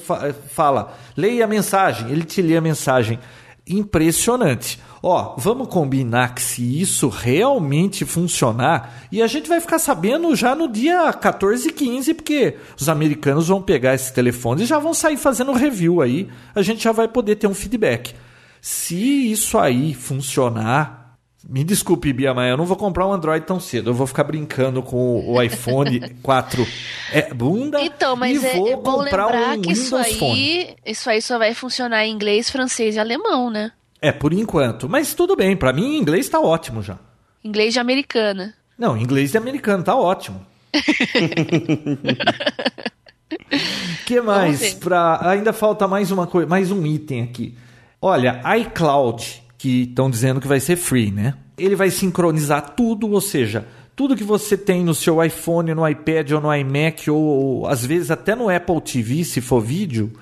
fala, 0.49 0.97
leia 1.17 1.45
a 1.45 1.49
mensagem, 1.49 2.11
ele 2.11 2.25
te 2.25 2.43
lê 2.43 2.57
a 2.57 2.61
mensagem. 2.61 3.19
Impressionante. 3.65 4.81
Ó, 5.01 5.37
vamos 5.39 5.69
combinar 5.69 6.35
que 6.35 6.43
se 6.43 6.81
isso 6.81 7.09
realmente 7.09 8.05
funcionar, 8.05 9.07
e 9.13 9.23
a 9.23 9.29
gente 9.29 9.49
vai 9.49 9.61
ficar 9.61 9.79
sabendo 9.79 10.35
já 10.35 10.57
no 10.57 10.67
dia 10.69 11.13
14 11.13 11.69
e 11.69 11.73
15, 11.73 12.15
porque 12.15 12.57
os 12.79 12.89
americanos 12.89 13.47
vão 13.47 13.63
pegar 13.63 13.95
esses 13.95 14.11
telefones 14.11 14.65
e 14.65 14.67
já 14.67 14.81
vão 14.81 14.93
sair 14.93 15.17
fazendo 15.17 15.53
review 15.53 16.01
aí, 16.01 16.29
a 16.57 16.63
gente 16.63 16.83
já 16.83 16.91
vai 16.91 17.07
poder 17.07 17.37
ter 17.37 17.47
um 17.47 17.55
feedback. 17.55 18.15
Se 18.61 19.31
isso 19.31 19.59
aí 19.59 19.95
funcionar, 19.95 21.02
me 21.49 21.65
desculpe, 21.65 22.13
Bia, 22.13 22.33
mas 22.33 22.51
eu 22.51 22.57
não 22.57 22.65
vou 22.65 22.77
comprar 22.77 23.07
um 23.07 23.13
Android 23.13 23.45
tão 23.45 23.59
cedo. 23.59 23.91
Eu 23.91 23.95
vou 23.95 24.07
ficar 24.07 24.25
brincando 24.25 24.83
com 24.83 25.27
o 25.27 25.43
iPhone 25.43 26.01
4 26.23 26.67
é, 27.13 27.35
bunda 27.35 27.81
então, 27.81 28.15
mas 28.15 28.43
e 28.43 28.47
é, 28.47 28.57
vou 28.57 28.69
é 28.69 28.77
bom 28.77 28.99
comprar 28.99 29.27
lembrar 29.27 29.59
um 29.59 29.63
que 29.63 29.73
isso 29.73 29.97
aí, 29.97 30.19
Phone. 30.19 30.77
isso 30.87 31.11
aí 31.11 31.21
só 31.21 31.39
vai 31.39 31.55
funcionar 31.55 32.07
em 32.07 32.13
inglês, 32.13 32.49
francês 32.49 32.97
e 32.97 32.99
alemão, 32.99 33.51
né? 33.51 33.73
É, 34.01 34.13
por 34.13 34.33
enquanto. 34.33 34.89
Mas 34.89 35.15
tudo 35.15 35.37
bem, 35.37 35.57
para 35.57 35.73
mim 35.73 35.97
inglês 35.97 36.29
tá 36.29 36.41
ótimo 36.41 36.83
já. 36.83 36.99
Inglês 37.45 37.73
de 37.73 37.81
americana. 37.81 38.55
Não, 38.79 38.97
inglês 38.97 39.33
de 39.33 39.39
americano 39.39 39.83
tá 39.83 39.97
ótimo. 39.97 40.45
que 44.07 44.21
mais? 44.21 44.75
Pra... 44.75 45.29
Ainda 45.29 45.53
falta 45.53 45.87
mais 45.87 46.11
uma 46.11 46.27
coisa, 46.27 46.49
mais 46.49 46.71
um 46.71 46.87
item 46.87 47.23
aqui. 47.23 47.57
Olha, 48.01 48.41
iCloud 48.59 49.42
que 49.63 49.83
estão 49.83 50.11
dizendo 50.11 50.41
que 50.41 50.49
vai 50.49 50.59
ser 50.59 50.75
free, 50.75 51.13
né? 51.13 51.35
Ele 51.57 51.77
vai 51.77 51.89
sincronizar 51.89 52.75
tudo, 52.75 53.09
ou 53.09 53.21
seja, 53.21 53.65
tudo 53.95 54.17
que 54.17 54.25
você 54.25 54.57
tem 54.57 54.83
no 54.83 54.93
seu 54.93 55.23
iPhone, 55.23 55.73
no 55.73 55.89
iPad 55.89 56.33
ou 56.33 56.41
no 56.41 56.53
iMac, 56.53 57.09
ou, 57.09 57.23
ou 57.23 57.67
às 57.69 57.87
vezes 57.87 58.11
até 58.11 58.35
no 58.35 58.51
Apple 58.51 58.81
TV, 58.81 59.23
se 59.23 59.41
for 59.41 59.61
vídeo, 59.61 60.13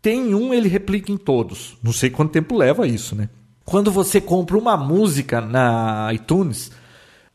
tem 0.00 0.34
um, 0.34 0.54
ele 0.54 0.66
replica 0.66 1.12
em 1.12 1.18
todos. 1.18 1.76
Não 1.82 1.92
sei 1.92 2.08
quanto 2.08 2.32
tempo 2.32 2.56
leva 2.56 2.86
isso, 2.86 3.14
né? 3.14 3.28
Quando 3.66 3.92
você 3.92 4.18
compra 4.18 4.56
uma 4.56 4.78
música 4.78 5.42
na 5.42 6.08
iTunes, 6.14 6.72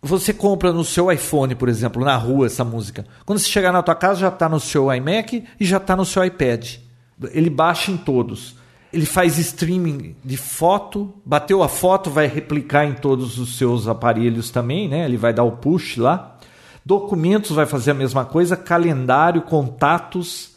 você 0.01 0.33
compra 0.33 0.73
no 0.73 0.83
seu 0.83 1.11
iPhone, 1.11 1.53
por 1.53 1.69
exemplo, 1.69 2.03
na 2.03 2.17
rua 2.17 2.47
essa 2.47 2.63
música. 2.63 3.05
Quando 3.23 3.37
você 3.37 3.49
chegar 3.49 3.71
na 3.71 3.83
tua 3.83 3.93
casa, 3.93 4.21
já 4.21 4.29
está 4.29 4.49
no 4.49 4.59
seu 4.59 4.91
iMac 4.91 5.43
e 5.59 5.63
já 5.63 5.77
está 5.77 5.95
no 5.95 6.05
seu 6.05 6.25
iPad. 6.25 6.77
Ele 7.31 7.51
baixa 7.51 7.91
em 7.91 7.97
todos. 7.97 8.64
Ele 8.95 9.05
faz 9.05 9.37
streaming 9.37 10.15
de 10.23 10.37
foto, 10.37 11.13
bateu 11.25 11.61
a 11.61 11.67
foto, 11.67 12.09
vai 12.09 12.27
replicar 12.27 12.85
em 12.85 12.93
todos 12.93 13.37
os 13.37 13.57
seus 13.57 13.89
aparelhos 13.89 14.49
também, 14.49 14.87
né? 14.87 15.03
Ele 15.03 15.17
vai 15.17 15.33
dar 15.33 15.43
o 15.43 15.51
push 15.51 15.97
lá. 15.97 16.37
Documentos 16.85 17.51
vai 17.51 17.65
fazer 17.65 17.91
a 17.91 17.93
mesma 17.93 18.23
coisa, 18.23 18.55
calendário, 18.55 19.41
contatos, 19.41 20.51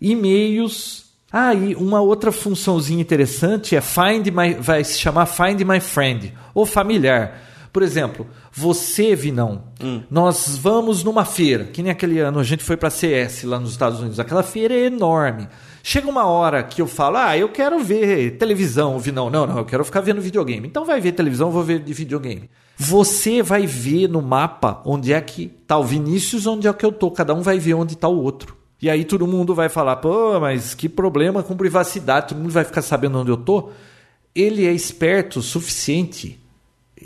e-mails. 0.00 1.06
Ah, 1.32 1.52
e 1.54 1.74
uma 1.74 2.00
outra 2.00 2.30
funçãozinha 2.30 3.00
interessante 3.00 3.74
é 3.74 3.80
Find 3.80 4.28
My, 4.28 4.54
vai 4.60 4.84
se 4.84 5.00
chamar 5.00 5.26
Find 5.26 5.62
My 5.62 5.80
Friend, 5.80 6.32
ou 6.54 6.64
familiar. 6.64 7.36
Por 7.72 7.82
exemplo, 7.82 8.26
você, 8.52 9.16
Vinão, 9.16 9.64
hum. 9.82 10.02
nós 10.10 10.58
vamos 10.58 11.02
numa 11.02 11.24
feira, 11.24 11.64
que 11.64 11.82
nem 11.82 11.90
aquele 11.90 12.18
ano 12.18 12.38
a 12.38 12.44
gente 12.44 12.62
foi 12.62 12.76
para 12.76 12.90
CS 12.90 13.44
lá 13.44 13.58
nos 13.58 13.70
Estados 13.70 13.98
Unidos. 13.98 14.20
Aquela 14.20 14.42
feira 14.42 14.74
é 14.74 14.84
enorme. 14.86 15.48
Chega 15.82 16.08
uma 16.08 16.26
hora 16.26 16.62
que 16.62 16.82
eu 16.82 16.86
falo, 16.86 17.16
ah, 17.16 17.36
eu 17.36 17.48
quero 17.48 17.82
ver 17.82 18.36
televisão, 18.36 18.98
Vinão. 18.98 19.30
Não, 19.30 19.46
não, 19.46 19.58
eu 19.58 19.64
quero 19.64 19.84
ficar 19.84 20.02
vendo 20.02 20.20
videogame. 20.20 20.68
Então 20.68 20.84
vai 20.84 21.00
ver 21.00 21.12
televisão, 21.12 21.48
eu 21.48 21.52
vou 21.52 21.62
ver 21.62 21.80
de 21.80 21.94
videogame. 21.94 22.50
Você 22.76 23.42
vai 23.42 23.66
ver 23.66 24.06
no 24.06 24.20
mapa 24.20 24.82
onde 24.84 25.12
é 25.12 25.20
que 25.20 25.48
tá 25.66 25.78
o 25.78 25.84
Vinícius, 25.84 26.46
onde 26.46 26.68
é 26.68 26.72
que 26.74 26.84
eu 26.84 26.92
tô. 26.92 27.10
Cada 27.10 27.32
um 27.32 27.40
vai 27.40 27.58
ver 27.58 27.72
onde 27.72 27.96
tá 27.96 28.06
o 28.06 28.22
outro. 28.22 28.54
E 28.82 28.90
aí 28.90 29.04
todo 29.04 29.26
mundo 29.26 29.54
vai 29.54 29.70
falar, 29.70 29.96
pô, 29.96 30.38
mas 30.38 30.74
que 30.74 30.88
problema 30.90 31.42
com 31.42 31.56
privacidade, 31.56 32.28
todo 32.28 32.38
mundo 32.38 32.52
vai 32.52 32.64
ficar 32.64 32.82
sabendo 32.82 33.18
onde 33.18 33.30
eu 33.30 33.36
tô. 33.36 33.70
Ele 34.34 34.66
é 34.66 34.72
esperto 34.72 35.38
o 35.38 35.42
suficiente 35.42 36.41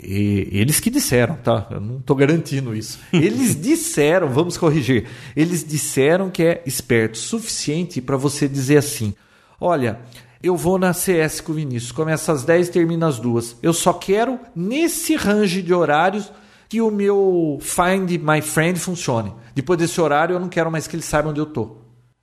e, 0.03 0.49
eles 0.51 0.79
que 0.79 0.89
disseram, 0.89 1.35
tá? 1.35 1.67
Eu 1.71 1.81
não 1.81 1.97
estou 1.97 2.15
garantindo 2.15 2.75
isso. 2.75 2.99
Eles 3.11 3.55
disseram, 3.59 4.29
vamos 4.29 4.57
corrigir. 4.57 5.07
Eles 5.35 5.63
disseram 5.63 6.29
que 6.29 6.43
é 6.43 6.63
esperto 6.65 7.15
o 7.15 7.17
suficiente 7.17 8.01
para 8.01 8.17
você 8.17 8.47
dizer 8.47 8.77
assim: 8.77 9.13
olha, 9.59 9.99
eu 10.41 10.55
vou 10.55 10.77
na 10.77 10.93
CS 10.93 11.41
com 11.41 11.51
o 11.51 11.55
Vinícius, 11.55 11.91
começa 11.91 12.31
às 12.31 12.43
10 12.43 12.67
e 12.67 12.71
termina 12.71 13.07
às 13.07 13.19
2. 13.19 13.57
Eu 13.61 13.73
só 13.73 13.93
quero 13.93 14.39
nesse 14.55 15.15
range 15.15 15.61
de 15.61 15.73
horários 15.73 16.31
que 16.69 16.81
o 16.81 16.91
meu 16.91 17.59
Find 17.61 18.09
My 18.21 18.41
Friend 18.41 18.79
funcione. 18.79 19.33
Depois 19.55 19.79
desse 19.79 19.99
horário, 19.99 20.35
eu 20.35 20.39
não 20.39 20.49
quero 20.49 20.71
mais 20.71 20.87
que 20.87 20.95
ele 20.95 21.03
saiba 21.03 21.29
onde 21.29 21.39
eu 21.39 21.45
tô. 21.45 21.77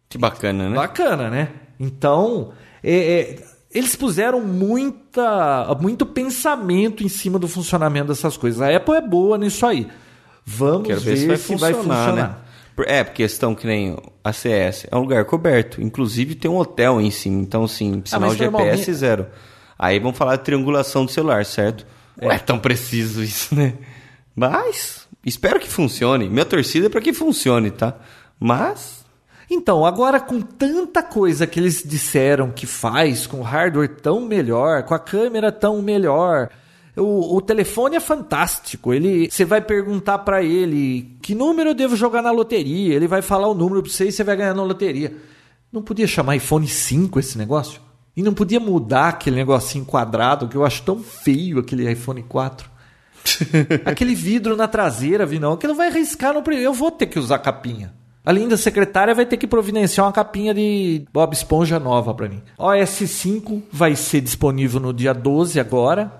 Que 0.08 0.18
bacana, 0.18 0.68
né? 0.68 0.76
Bacana, 0.76 1.30
né? 1.30 1.48
Então, 1.80 2.52
é, 2.82 2.94
é 2.94 3.44
eles 3.74 3.96
puseram 3.96 4.40
muita, 4.40 5.76
muito 5.80 6.06
pensamento 6.06 7.02
em 7.02 7.08
cima 7.08 7.40
do 7.40 7.48
funcionamento 7.48 8.06
dessas 8.06 8.36
coisas. 8.36 8.62
A 8.62 8.74
Apple 8.74 8.94
é 8.94 9.00
boa 9.00 9.36
nisso 9.36 9.66
aí. 9.66 9.88
Vamos 10.46 10.86
ver, 10.88 11.00
ver, 11.00 11.16
se, 11.16 11.26
vai, 11.26 11.36
se 11.36 11.42
funcionar, 11.42 11.72
vai 11.72 11.82
funcionar. 11.82 12.28
Né? 12.28 12.36
É, 12.86 13.04
porque 13.04 13.22
questão 13.24 13.54
que 13.54 13.66
nem 13.66 13.96
a 14.22 14.32
CS 14.32 14.86
é 14.90 14.96
um 14.96 15.00
lugar 15.00 15.24
coberto. 15.24 15.82
Inclusive 15.82 16.36
tem 16.36 16.50
um 16.50 16.56
hotel 16.56 17.00
em 17.00 17.10
cima. 17.10 17.40
Então, 17.42 17.64
assim, 17.64 18.00
ah, 18.04 18.08
sinal 18.08 18.30
ah, 18.30 18.34
GPS 18.34 18.94
zero. 18.94 19.26
Aí 19.76 19.98
vamos 19.98 20.16
falar 20.16 20.36
de 20.36 20.44
triangulação 20.44 21.04
do 21.04 21.10
celular, 21.10 21.44
certo? 21.44 21.84
É. 22.18 22.26
Não 22.26 22.32
é 22.32 22.38
tão 22.38 22.58
preciso 22.60 23.22
isso, 23.22 23.54
né? 23.54 23.74
Mas 24.36 25.08
espero 25.26 25.58
que 25.58 25.68
funcione. 25.68 26.28
Minha 26.28 26.44
torcida 26.44 26.86
é 26.86 26.88
para 26.88 27.00
que 27.00 27.12
funcione, 27.12 27.70
tá? 27.72 27.96
Mas 28.38 29.03
Então, 29.54 29.86
agora 29.86 30.18
com 30.18 30.40
tanta 30.40 31.00
coisa 31.00 31.46
que 31.46 31.60
eles 31.60 31.82
disseram 31.86 32.50
que 32.50 32.66
faz, 32.66 33.24
com 33.24 33.40
hardware 33.40 34.00
tão 34.02 34.20
melhor, 34.20 34.82
com 34.82 34.94
a 34.94 34.98
câmera 34.98 35.52
tão 35.52 35.80
melhor, 35.80 36.50
o, 36.96 37.36
o 37.36 37.40
telefone 37.40 37.94
é 37.94 38.00
fantástico. 38.00 38.92
Ele, 38.92 39.30
você 39.30 39.44
vai 39.44 39.60
perguntar 39.60 40.18
para 40.18 40.42
ele 40.42 41.16
que 41.22 41.36
número 41.36 41.70
eu 41.70 41.74
devo 41.74 41.94
jogar 41.94 42.20
na 42.20 42.32
loteria. 42.32 42.94
Ele 42.94 43.06
vai 43.06 43.22
falar 43.22 43.46
o 43.46 43.54
número 43.54 43.80
para 43.80 43.92
você 43.92 44.08
e 44.08 44.12
você 44.12 44.24
vai 44.24 44.36
ganhar 44.36 44.54
na 44.54 44.64
loteria. 44.64 45.16
Não 45.72 45.82
podia 45.82 46.06
chamar 46.08 46.34
iPhone 46.34 46.66
5 46.66 47.20
esse 47.20 47.38
negócio? 47.38 47.80
E 48.16 48.22
não 48.22 48.34
podia 48.34 48.58
mudar 48.58 49.10
aquele 49.10 49.36
negocinho 49.36 49.84
quadrado 49.84 50.48
que 50.48 50.56
eu 50.56 50.64
acho 50.64 50.82
tão 50.82 50.98
feio 50.98 51.60
aquele 51.60 51.88
iPhone 51.90 52.24
4. 52.24 52.68
aquele 53.86 54.16
vidro 54.16 54.56
na 54.56 54.66
traseira, 54.66 55.24
vi 55.24 55.38
não, 55.38 55.56
que 55.56 55.66
não 55.68 55.76
vai 55.76 55.90
riscar 55.90 56.34
no 56.34 56.42
primeiro. 56.42 56.70
Eu 56.70 56.74
vou 56.74 56.90
ter 56.90 57.06
que 57.06 57.20
usar 57.20 57.38
capinha. 57.38 57.94
A 58.24 58.32
linda 58.32 58.56
secretária 58.56 59.14
vai 59.14 59.26
ter 59.26 59.36
que 59.36 59.46
providenciar 59.46 60.06
uma 60.06 60.12
capinha 60.12 60.54
de 60.54 61.04
Bob 61.12 61.34
Esponja 61.34 61.78
nova 61.78 62.14
para 62.14 62.26
mim. 62.26 62.40
OS 62.56 62.88
5 62.88 63.64
vai 63.70 63.94
ser 63.94 64.22
disponível 64.22 64.80
no 64.80 64.94
dia 64.94 65.12
12 65.12 65.60
agora, 65.60 66.10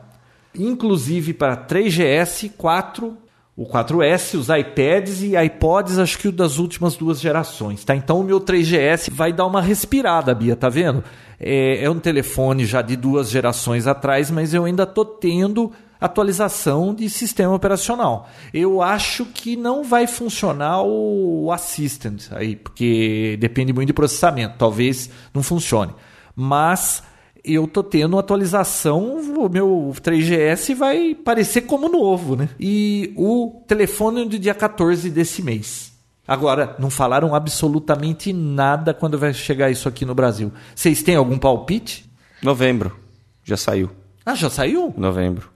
inclusive 0.55 1.33
para 1.33 1.57
3GS, 1.57 2.53
4, 2.59 3.17
o 3.57 3.65
4S, 3.65 4.39
os 4.39 4.51
iPads 4.51 5.23
e 5.23 5.35
iPods, 5.35 5.99
acho 5.99 6.19
que 6.19 6.29
o 6.29 6.33
das 6.33 6.59
últimas 6.59 6.95
duas 6.95 7.19
gerações, 7.19 7.83
tá? 7.87 7.97
Então 7.97 8.21
o 8.21 8.25
meu 8.25 8.39
3GS 8.39 9.11
vai 9.11 9.33
dar 9.33 9.47
uma 9.47 9.63
respirada, 9.63 10.35
Bia, 10.35 10.55
tá 10.55 10.69
vendo? 10.69 11.03
É, 11.41 11.85
é 11.85 11.91
um 11.91 11.99
telefone 11.99 12.67
já 12.67 12.83
de 12.83 12.97
duas 12.97 13.31
gerações 13.31 13.87
atrás, 13.87 14.31
mas 14.31 14.53
eu 14.53 14.67
ainda 14.67 14.85
tô 14.85 15.07
tendo 15.07 15.73
atualização 16.05 16.95
de 16.95 17.09
sistema 17.09 17.55
operacional. 17.55 18.29
Eu 18.53 18.83
acho 18.83 19.25
que 19.25 19.57
não 19.57 19.83
vai 19.83 20.07
funcionar 20.07 20.83
o 20.83 21.51
Assistant 21.51 22.25
aí, 22.33 22.57
porque 22.57 23.39
depende 23.41 23.73
muito 23.73 23.87
de 23.87 23.93
processamento. 23.95 24.57
Talvez 24.59 25.09
não 25.33 25.43
funcione. 25.43 25.95
Mas 26.37 27.03
eu 27.43 27.67
tô 27.67 27.83
tendo 27.83 28.19
atualização, 28.19 29.19
o 29.19 29.49
meu 29.49 29.93
3GS 30.03 30.75
vai 30.75 31.15
parecer 31.15 31.63
como 31.63 31.89
novo, 31.89 32.37
né? 32.37 32.51
E 32.61 33.15
o 33.17 33.63
telefone 33.67 34.29
do 34.29 34.39
dia 34.39 34.55
14 34.55 35.09
desse 35.09 35.43
mês. 35.43 35.93
Agora, 36.29 36.75
não 36.79 36.91
falaram 36.91 37.35
absolutamente 37.35 38.33
nada 38.33 38.93
quando 38.93 39.19
vai 39.19 39.33
chegar 39.33 39.71
isso 39.71 39.89
aqui 39.89 40.05
no 40.05 40.15
Brasil. 40.15 40.53
Vocês 40.75 41.03
têm 41.03 41.17
algum 41.17 41.39
palpite? 41.39 42.11
Novembro. 42.43 42.95
Já 43.43 43.57
saiu. 43.57 43.91
Ah, 44.25 44.35
já 44.35 44.49
saiu? 44.49 44.93
Novembro. 44.97 45.54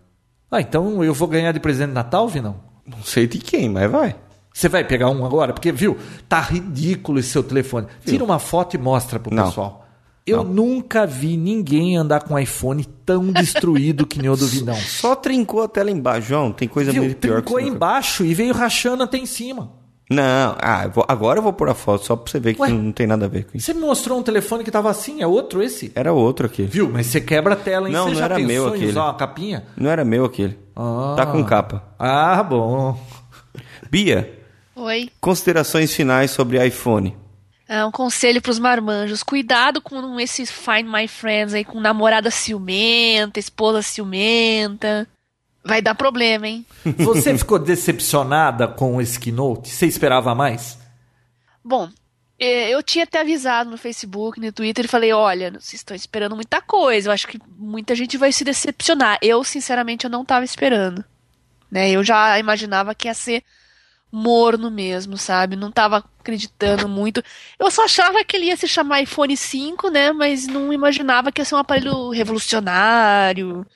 Ah, 0.51 0.61
então 0.61 1.03
eu 1.05 1.13
vou 1.13 1.29
ganhar 1.29 1.53
de 1.53 1.61
presente 1.61 1.89
de 1.89 1.95
Natal, 1.95 2.27
Vinão? 2.29 2.57
Não 2.87 3.03
sei 3.03 3.27
de 3.27 3.39
quem, 3.39 3.69
mas 3.69 3.91
vai. 3.91 4.17
Você 4.53 4.69
vai 4.69 4.83
pegar 4.83 5.11
um 5.11 5.25
agora? 5.25 5.53
Porque, 5.53 5.71
viu, 5.71 5.97
tá 6.29 6.41
ridículo 6.41 7.19
esse 7.19 7.29
seu 7.29 7.43
telefone. 7.43 7.87
Tira 8.05 8.25
uma 8.25 8.39
foto 8.39 8.75
e 8.75 8.79
mostra 8.79 9.19
pro 9.21 9.33
Não. 9.35 9.45
pessoal. 9.47 9.87
Eu 10.27 10.39
Não. 10.45 10.53
nunca 10.53 11.07
vi 11.07 11.37
ninguém 11.37 11.97
andar 11.97 12.23
com 12.25 12.35
um 12.35 12.39
iPhone 12.39 12.85
tão 13.07 13.31
destruído 13.33 14.07
que 14.07 14.19
nem 14.21 14.31
o 14.31 14.37
do 14.37 14.47
Vinão. 14.47 14.75
Só 14.75 15.15
trincou 15.15 15.63
a 15.63 15.69
tela 15.69 15.91
embaixo, 15.91 16.29
João. 16.29 16.51
Tem 16.53 16.67
coisa 16.67 16.93
Viu, 16.93 17.05
muito 17.05 17.17
pior 17.17 17.37
que 17.37 17.43
trincou 17.43 17.61
embaixo 17.61 18.25
e 18.25 18.35
veio 18.35 18.53
rachando 18.53 19.03
até 19.03 19.17
em 19.17 19.27
cima. 19.27 19.71
Não, 20.11 20.57
ah, 20.59 20.85
eu 20.85 20.91
vou- 20.91 21.05
agora 21.07 21.39
eu 21.39 21.43
vou 21.43 21.53
pôr 21.53 21.69
a 21.69 21.75
foto 21.75 22.05
só 22.07 22.17
pra 22.17 22.31
você 22.31 22.41
ver 22.41 22.55
que 22.55 22.63
Ué? 22.63 22.69
não 22.71 22.93
tem 22.93 23.07
nada 23.07 23.27
a 23.27 23.29
ver 23.29 23.45
com 23.45 23.57
isso. 23.59 23.67
Você 23.67 23.75
me 23.75 23.81
mostrou 23.81 24.19
um 24.19 24.23
telefone 24.23 24.65
que 24.65 24.71
tava 24.71 24.89
assim, 24.91 25.21
é 25.21 25.27
outro 25.27 25.63
esse? 25.63 25.93
Era 25.95 26.13
outro 26.13 26.47
aquele. 26.47 26.67
Viu, 26.69 26.89
mas 26.91 27.07
você 27.09 27.21
quebra 27.21 27.53
a 27.53 27.57
tela, 27.57 27.89
hein? 27.89 27.93
Não, 27.93 28.05
você 28.05 28.11
não 28.13 28.19
já 28.19 28.25
era 28.25 28.35
pensou 28.37 28.49
meu 28.49 28.65
em 28.69 28.69
aquele. 28.77 28.91
usar 28.91 29.05
uma 29.05 29.15
capinha? 29.15 29.65
Não 29.77 29.91
era 29.91 30.05
meu 30.05 30.25
aquele. 30.25 30.59
Ah. 30.75 31.15
Tá 31.17 31.27
com 31.27 31.45
capa. 31.45 31.83
Ah, 31.99 32.43
bom. 32.43 32.99
Bia, 33.91 34.33
Oi. 34.77 35.11
considerações 35.21 35.93
finais 35.95 36.31
sobre 36.31 36.65
iPhone. 36.67 37.15
É 37.69 37.85
um 37.85 37.91
conselho 37.91 38.41
pros 38.41 38.59
marmanjos. 38.59 39.23
Cuidado 39.23 39.83
com 39.83 40.19
esses 40.19 40.51
Find 40.51 40.87
My 40.91 41.07
Friends 41.07 41.53
aí, 41.53 41.65
com 41.67 41.79
namorada 41.81 42.31
ciumenta, 42.31 43.39
esposa 43.39 43.83
ciumenta. 43.83 45.07
Vai 45.69 45.83
dar 45.83 45.95
problema, 45.95 46.49
hein? 46.49 46.65
Você 46.97 47.37
ficou 47.37 47.59
decepcionada 47.59 48.67
com 48.67 48.97
o 48.97 49.21
Keynote? 49.21 49.69
Você 49.69 49.85
esperava 49.85 50.35
mais? 50.35 50.79
Bom, 51.63 51.91
eh, 52.39 52.71
eu 52.71 52.83
tinha 52.83 53.05
até 53.05 53.21
avisado 53.21 53.69
no 53.69 53.77
Facebook, 53.77 54.41
no 54.41 54.51
Twitter, 54.51 54.87
e 54.87 54.89
falei, 54.89 55.13
olha, 55.13 55.51
vocês 55.51 55.75
estão 55.75 55.95
esperando 55.95 56.35
muita 56.35 56.63
coisa, 56.63 57.11
eu 57.11 57.13
acho 57.13 57.29
que 57.29 57.39
muita 57.59 57.95
gente 57.95 58.17
vai 58.17 58.33
se 58.33 58.45
decepcionar. 58.45 59.19
Eu, 59.21 59.45
sinceramente, 59.45 60.07
eu 60.07 60.11
não 60.11 60.23
estava 60.23 60.43
esperando. 60.43 61.05
Né? 61.71 61.91
Eu 61.91 62.03
já 62.03 62.39
imaginava 62.39 62.95
que 62.95 63.07
ia 63.07 63.13
ser 63.13 63.45
morno 64.11 64.71
mesmo, 64.71 65.19
sabe? 65.19 65.55
Não 65.55 65.69
estava 65.69 66.03
acreditando 66.19 66.89
muito. 66.89 67.23
Eu 67.59 67.71
só 67.71 67.85
achava 67.85 68.25
que 68.25 68.39
ele 68.39 68.47
ia 68.47 68.57
se 68.57 68.67
chamar 68.67 69.03
iPhone 69.03 69.37
5, 69.37 69.91
né? 69.91 70.13
Mas 70.13 70.47
não 70.47 70.73
imaginava 70.73 71.31
que 71.31 71.43
ia 71.43 71.45
ser 71.45 71.57
um 71.57 71.59
aparelho 71.59 72.09
revolucionário. 72.09 73.67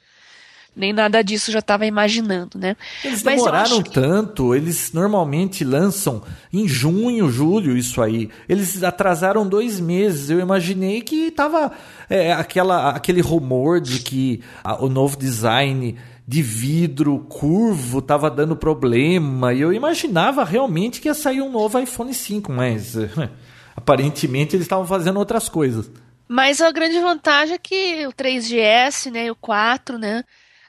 Nem 0.75 0.93
nada 0.93 1.23
disso 1.23 1.53
já 1.53 1.59
estava 1.59 1.85
imaginando, 1.85 2.59
né? 2.59 2.77
Eles 3.05 3.23
Mas 3.23 3.37
demoraram 3.37 3.83
que- 3.83 3.91
tanto, 3.91 4.55
eles 4.55 4.91
normalmente 4.93 5.65
lançam 5.65 6.23
em 6.53 6.67
junho, 6.67 7.31
julho, 7.31 7.77
isso 7.77 8.01
aí. 8.01 8.31
Eles 8.49 8.83
atrasaram 8.83 9.47
dois 9.47 9.79
meses. 9.79 10.31
Eu 10.31 10.41
imaginei 10.41 11.03
que 11.03 11.31
tava 11.31 11.73
é, 12.09 12.33
aquela, 12.33 12.91
aquele 12.91 13.21
rumor 13.21 13.81
de 13.81 13.99
que 14.01 14.41
a- 14.65 14.83
o 14.83 14.89
novo 14.89 15.17
design 15.19 15.97
de 16.27 16.41
vidro 16.43 17.19
curvo 17.29 18.01
tava 18.01 18.31
dando 18.31 18.57
problema. 18.57 19.53
E 19.53 19.61
eu 19.61 19.73
imaginava 19.75 20.43
realmente 20.45 21.01
que 21.03 21.09
ia 21.09 21.15
sair 21.15 21.43
um 21.43 21.51
novo 21.53 21.79
iPhone 21.79 22.15
5, 22.15 22.51
mas 22.51 22.95
aparentemente 23.77 24.57
eles 24.57 24.65
estavam 24.65 24.87
fazendo 24.87 25.19
outras 25.19 25.49
coisas. 25.49 25.91
Mas 26.29 26.61
a 26.61 26.71
grande 26.71 26.99
vantagem 27.01 27.55
é 27.55 27.59
que 27.59 28.07
o 28.07 28.13
3GS, 28.13 29.11
né, 29.11 29.27
e 29.27 29.31
o 29.31 29.35
4, 29.37 29.99
né, 29.99 30.25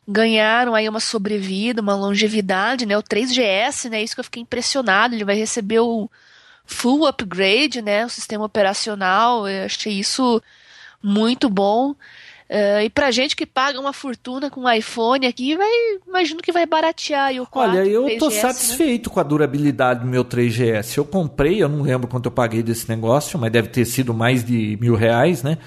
ganharam 0.07 0.75
aí 0.75 0.87
uma 0.87 0.99
sobrevida, 0.99 1.81
uma 1.81 1.95
longevidade, 1.95 2.85
né? 2.85 2.97
O 2.97 3.03
3GS, 3.03 3.89
né, 3.89 4.03
isso 4.03 4.15
que 4.15 4.19
eu 4.19 4.25
fiquei 4.25 4.41
impressionado, 4.41 5.15
ele 5.15 5.23
vai 5.23 5.35
receber 5.35 5.79
o 5.79 6.09
full 6.65 7.05
upgrade, 7.05 7.81
né, 7.81 8.05
o 8.05 8.09
sistema 8.09 8.45
operacional, 8.45 9.47
eu 9.47 9.65
achei 9.65 9.93
isso 9.93 10.41
muito 11.01 11.49
bom. 11.49 11.93
Eh, 12.49 12.85
e 12.85 12.89
pra 12.89 13.11
gente 13.11 13.35
que 13.35 13.45
paga 13.45 13.79
uma 13.79 13.93
fortuna 13.93 14.49
com 14.49 14.61
o 14.61 14.71
iPhone 14.71 15.25
aqui, 15.25 15.55
vai, 15.55 15.69
imagino 16.07 16.41
que 16.41 16.51
vai 16.51 16.65
baratear 16.65 17.27
aí 17.27 17.39
o 17.39 17.47
4, 17.47 17.71
Olha, 17.71 17.87
eu 17.87 18.03
3GS, 18.03 18.19
tô 18.19 18.29
né? 18.29 18.35
satisfeito 18.35 19.09
com 19.09 19.19
a 19.19 19.23
durabilidade 19.23 20.01
do 20.01 20.05
meu 20.05 20.23
3GS. 20.23 20.97
Eu 20.97 21.05
comprei, 21.05 21.63
eu 21.63 21.69
não 21.69 21.81
lembro 21.81 22.07
quanto 22.07 22.27
eu 22.27 22.31
paguei 22.31 22.61
desse 22.61 22.87
negócio, 22.87 23.39
mas 23.39 23.51
deve 23.51 23.69
ter 23.69 23.85
sido 23.85 24.13
mais 24.13 24.43
de 24.43 24.77
mil 24.79 24.95
reais, 24.95 25.41
né? 25.41 25.57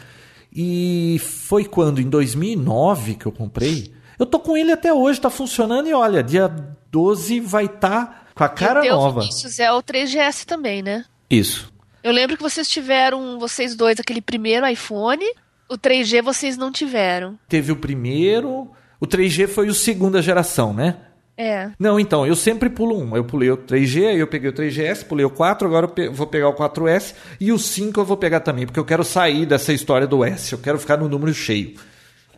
E 0.54 1.20
foi 1.20 1.64
quando? 1.64 2.00
Em 2.00 2.08
2009 2.08 3.14
que 3.14 3.26
eu 3.26 3.32
comprei. 3.32 3.95
Eu 4.18 4.26
tô 4.26 4.38
com 4.38 4.56
ele 4.56 4.72
até 4.72 4.92
hoje, 4.92 5.20
tá 5.20 5.30
funcionando 5.30 5.88
e 5.88 5.92
olha, 5.94 6.22
dia 6.22 6.48
12 6.90 7.40
vai 7.40 7.66
estar 7.66 8.28
com 8.34 8.44
a 8.44 8.48
cara 8.48 8.84
e 8.86 8.88
nova. 8.90 9.20
Vinícius, 9.20 9.58
é 9.58 9.70
o 9.72 9.82
3GS 9.82 10.44
também, 10.44 10.82
né? 10.82 11.04
Isso. 11.30 11.72
Eu 12.02 12.12
lembro 12.12 12.36
que 12.36 12.42
vocês 12.42 12.68
tiveram, 12.68 13.38
vocês 13.38 13.74
dois, 13.74 13.98
aquele 14.00 14.20
primeiro 14.20 14.66
iPhone. 14.66 15.24
O 15.68 15.76
3G 15.76 16.22
vocês 16.22 16.56
não 16.56 16.70
tiveram. 16.70 17.36
Teve 17.48 17.72
o 17.72 17.76
primeiro, 17.76 18.70
o 19.00 19.06
3G 19.06 19.48
foi 19.48 19.68
o 19.68 19.74
segunda 19.74 20.22
geração, 20.22 20.72
né? 20.72 20.96
É. 21.36 21.70
Não, 21.78 21.98
então, 22.00 22.24
eu 22.26 22.34
sempre 22.36 22.70
pulo 22.70 22.96
um. 22.98 23.16
Eu 23.16 23.24
pulei 23.24 23.50
o 23.50 23.56
3G, 23.58 24.06
aí 24.08 24.18
eu 24.20 24.26
peguei 24.28 24.48
o 24.48 24.52
3GS, 24.52 25.04
pulei 25.04 25.26
o 25.26 25.30
4, 25.30 25.66
agora 25.66 25.86
eu 25.86 25.90
pe- 25.90 26.08
vou 26.08 26.26
pegar 26.26 26.48
o 26.48 26.54
4S 26.54 27.14
e 27.40 27.52
o 27.52 27.58
5 27.58 28.00
eu 28.00 28.04
vou 28.04 28.16
pegar 28.16 28.40
também, 28.40 28.64
porque 28.64 28.78
eu 28.80 28.84
quero 28.84 29.02
sair 29.04 29.44
dessa 29.44 29.72
história 29.72 30.06
do 30.06 30.24
S, 30.24 30.52
eu 30.52 30.58
quero 30.58 30.78
ficar 30.78 30.96
no 30.96 31.08
número 31.08 31.34
cheio. 31.34 31.74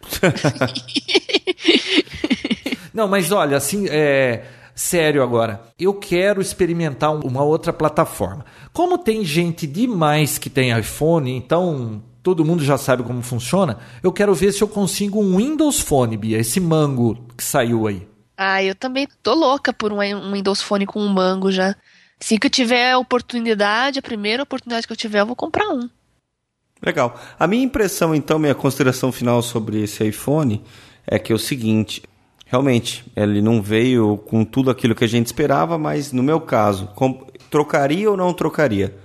Não, 2.98 3.06
mas 3.06 3.30
olha, 3.30 3.56
assim, 3.56 3.86
é. 3.88 4.44
Sério 4.74 5.22
agora, 5.24 5.60
eu 5.78 5.92
quero 5.94 6.40
experimentar 6.40 7.10
um- 7.12 7.20
uma 7.20 7.42
outra 7.42 7.72
plataforma. 7.72 8.44
Como 8.72 8.96
tem 8.98 9.24
gente 9.24 9.66
demais 9.66 10.38
que 10.38 10.48
tem 10.48 10.76
iPhone, 10.78 11.32
então 11.36 12.00
todo 12.22 12.44
mundo 12.44 12.62
já 12.62 12.78
sabe 12.78 13.02
como 13.02 13.20
funciona, 13.22 13.78
eu 14.04 14.12
quero 14.12 14.32
ver 14.34 14.52
se 14.52 14.62
eu 14.62 14.68
consigo 14.68 15.20
um 15.20 15.36
Windows 15.36 15.80
Phone, 15.80 16.16
Bia, 16.16 16.38
esse 16.38 16.60
mango 16.60 17.18
que 17.36 17.42
saiu 17.42 17.88
aí. 17.88 18.06
Ah, 18.36 18.62
eu 18.62 18.74
também 18.74 19.08
tô 19.20 19.34
louca 19.34 19.72
por 19.72 19.92
um, 19.92 19.98
um 20.00 20.32
Windows 20.32 20.62
Phone 20.62 20.86
com 20.86 21.00
um 21.00 21.08
mango 21.08 21.50
já. 21.50 21.74
Assim 22.20 22.38
que 22.38 22.46
eu 22.46 22.50
tiver 22.50 22.92
a 22.92 22.98
oportunidade, 22.98 23.98
a 23.98 24.02
primeira 24.02 24.44
oportunidade 24.44 24.86
que 24.86 24.92
eu 24.92 24.96
tiver, 24.96 25.20
eu 25.22 25.26
vou 25.26 25.34
comprar 25.36 25.68
um. 25.70 25.88
Legal. 26.80 27.18
A 27.36 27.46
minha 27.48 27.64
impressão, 27.64 28.14
então, 28.14 28.38
minha 28.38 28.54
consideração 28.54 29.10
final 29.10 29.42
sobre 29.42 29.82
esse 29.82 30.04
iPhone 30.06 30.62
é 31.04 31.18
que 31.18 31.32
é 31.32 31.34
o 31.34 31.38
seguinte: 31.38 32.00
realmente, 32.48 33.04
ele 33.14 33.40
não 33.40 33.62
veio 33.62 34.16
com 34.16 34.44
tudo 34.44 34.70
aquilo 34.70 34.94
que 34.94 35.04
a 35.04 35.08
gente 35.08 35.26
esperava, 35.26 35.78
mas 35.78 36.12
no 36.12 36.22
meu 36.22 36.40
caso, 36.40 36.90
trocaria 37.50 38.10
ou 38.10 38.16
não 38.16 38.32
trocaria? 38.34 38.96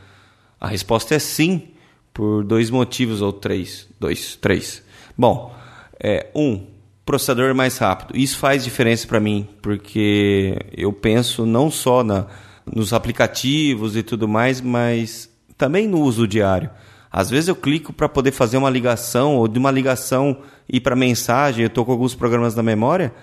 A 0.59 0.67
resposta 0.67 1.13
é 1.13 1.19
sim, 1.19 1.69
por 2.13 2.43
dois 2.43 2.69
motivos 2.69 3.21
ou 3.21 3.31
três. 3.31 3.87
Dois, 3.99 4.35
três. 4.37 4.81
Bom, 5.17 5.53
é, 5.99 6.27
um, 6.33 6.65
processador 7.05 7.53
mais 7.53 7.77
rápido. 7.77 8.17
Isso 8.17 8.37
faz 8.37 8.63
diferença 8.63 9.07
para 9.07 9.19
mim, 9.19 9.47
porque 9.61 10.57
eu 10.75 10.93
penso 10.93 11.45
não 11.45 11.69
só 11.69 12.03
na, 12.03 12.27
nos 12.65 12.93
aplicativos 12.93 13.95
e 13.95 14.03
tudo 14.03 14.27
mais, 14.27 14.61
mas 14.61 15.29
também 15.57 15.87
no 15.87 15.99
uso 15.99 16.27
diário. 16.27 16.69
Às 17.11 17.29
vezes 17.29 17.47
eu 17.47 17.55
clico 17.55 17.93
para 17.93 18.09
poder 18.09 18.31
fazer 18.31 18.57
uma 18.57 18.69
ligação 18.69 19.35
ou 19.35 19.47
de 19.47 19.59
uma 19.59 19.69
ligação 19.69 20.37
ir 20.67 20.79
para 20.79 20.95
mensagem, 20.95 21.63
eu 21.63 21.67
estou 21.67 21.85
com 21.85 21.91
alguns 21.91 22.15
programas 22.15 22.55
na 22.55 22.63
memória, 22.63 23.13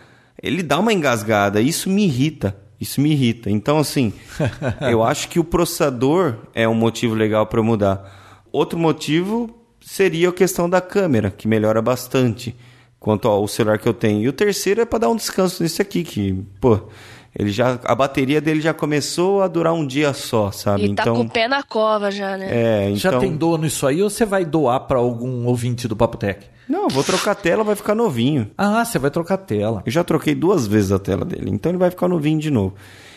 ele 0.42 0.62
dá 0.62 0.78
uma 0.78 0.92
engasgada, 0.92 1.60
isso 1.60 1.88
me 1.88 2.04
irrita. 2.04 2.56
Isso 2.80 3.00
me 3.00 3.12
irrita. 3.12 3.50
Então, 3.50 3.78
assim, 3.78 4.12
eu 4.90 5.02
acho 5.02 5.28
que 5.28 5.38
o 5.38 5.44
processador 5.44 6.36
é 6.54 6.66
um 6.66 6.74
motivo 6.74 7.14
legal 7.14 7.46
para 7.46 7.62
mudar. 7.62 8.42
Outro 8.50 8.78
motivo 8.78 9.54
seria 9.80 10.30
a 10.30 10.32
questão 10.32 10.68
da 10.68 10.80
câmera, 10.80 11.30
que 11.30 11.46
melhora 11.46 11.82
bastante 11.82 12.56
quanto 12.98 13.28
ao 13.28 13.46
celular 13.46 13.78
que 13.78 13.88
eu 13.88 13.94
tenho. 13.94 14.22
E 14.22 14.28
o 14.28 14.32
terceiro 14.32 14.80
é 14.80 14.84
para 14.84 15.00
dar 15.00 15.08
um 15.10 15.16
descanso 15.16 15.62
nesse 15.62 15.82
aqui, 15.82 16.02
que, 16.02 16.32
pô, 16.60 16.88
ele 17.36 17.50
já 17.50 17.78
a 17.84 17.94
bateria 17.94 18.40
dele 18.40 18.60
já 18.60 18.74
começou 18.74 19.42
a 19.42 19.48
durar 19.48 19.72
um 19.72 19.86
dia 19.86 20.12
só, 20.12 20.50
sabe? 20.50 20.86
E 20.86 20.94
tá 20.94 21.02
então, 21.02 21.16
com 21.16 21.22
o 21.22 21.30
pé 21.30 21.46
na 21.46 21.62
cova 21.62 22.10
já, 22.10 22.36
né? 22.36 22.48
É, 22.50 22.84
então... 22.86 22.96
Já 22.96 23.18
tem 23.18 23.36
dono 23.36 23.66
isso 23.66 23.86
aí 23.86 24.02
ou 24.02 24.10
você 24.10 24.24
vai 24.24 24.44
doar 24.44 24.80
para 24.80 24.98
algum 24.98 25.46
ouvinte 25.46 25.86
do 25.86 25.96
Papo 25.96 26.16
Tech? 26.16 26.44
Não, 26.68 26.88
vou 26.88 27.02
trocar 27.02 27.32
a 27.32 27.34
tela, 27.34 27.64
vai 27.64 27.74
ficar 27.74 27.94
novinho. 27.94 28.50
Ah, 28.56 28.84
você 28.84 28.98
vai 28.98 29.10
trocar 29.10 29.34
a 29.34 29.38
tela. 29.38 29.82
Eu 29.84 29.92
já 29.92 30.04
troquei 30.04 30.34
duas 30.34 30.66
vezes 30.66 30.92
a 30.92 30.98
tela 30.98 31.24
dele, 31.24 31.50
então 31.50 31.70
ele 31.70 31.78
vai 31.78 31.90
ficar 31.90 32.08
novinho 32.08 32.38
de 32.38 32.50
novo. 32.50 32.74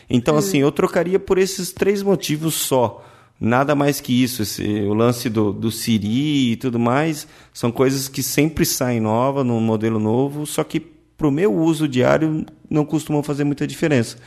Então, 0.09 0.35
hum. 0.35 0.39
assim, 0.39 0.57
eu 0.59 0.71
trocaria 0.71 1.19
por 1.19 1.37
esses 1.37 1.71
três 1.71 2.01
motivos 2.01 2.55
só. 2.55 3.03
Nada 3.39 3.75
mais 3.75 3.99
que 3.99 4.23
isso. 4.23 4.41
Esse, 4.41 4.63
o 4.83 4.93
lance 4.93 5.29
do, 5.29 5.51
do 5.51 5.71
Siri 5.71 6.51
e 6.51 6.55
tudo 6.55 6.79
mais 6.79 7.27
são 7.53 7.71
coisas 7.71 8.07
que 8.07 8.23
sempre 8.23 8.65
saem 8.65 8.99
nova, 8.99 9.43
num 9.43 9.59
modelo 9.59 9.99
novo, 9.99 10.45
só 10.45 10.63
que 10.63 10.92
para 11.17 11.27
o 11.27 11.31
meu 11.31 11.53
uso 11.53 11.87
diário 11.87 12.45
não 12.69 12.85
costumam 12.85 13.23
fazer 13.23 13.43
muita 13.43 13.65
diferença. 13.67 14.17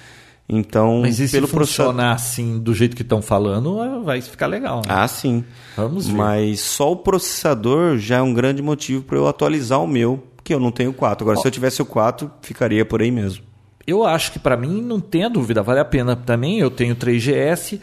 Então, 0.49 1.01
Mas 1.03 1.19
e 1.19 1.29
pelo 1.29 1.49
se 1.49 1.53
funcionar 1.53 2.13
assim, 2.13 2.61
do 2.61 2.73
jeito 2.73 2.95
que 2.95 3.03
estão 3.03 3.21
falando, 3.21 4.05
vai 4.05 4.21
ficar 4.21 4.47
legal. 4.47 4.77
Né? 4.77 4.83
Ah, 4.89 5.09
sim. 5.09 5.45
Vamos 5.77 6.07
ver. 6.07 6.15
Mas 6.15 6.61
só 6.61 6.93
o 6.93 6.97
processador 6.97 7.99
já 7.99 8.19
é 8.19 8.23
um 8.23 8.33
grande 8.33 8.63
motivo 8.63 9.03
para 9.03 9.19
eu 9.19 9.27
atualizar 9.27 9.83
o 9.83 9.89
meu, 9.89 10.23
porque 10.37 10.55
eu 10.55 10.61
não 10.61 10.71
tenho 10.71 10.93
4. 10.93 11.25
Agora, 11.25 11.41
se 11.41 11.47
eu 11.47 11.51
tivesse 11.51 11.83
o 11.83 11.85
4, 11.85 12.31
ficaria 12.43 12.85
por 12.85 13.03
aí 13.03 13.11
mesmo. 13.11 13.45
Eu 13.85 14.05
acho 14.05 14.33
que 14.33 14.39
para 14.39 14.57
mim 14.57 14.81
não 14.81 15.01
tem 15.01 15.29
dúvida, 15.31 15.63
vale 15.63 15.81
a 15.81 15.85
pena 15.85 16.15
também. 16.15 16.61
Eu 16.61 16.71
tenho 16.71 16.95
3GS 16.95 17.81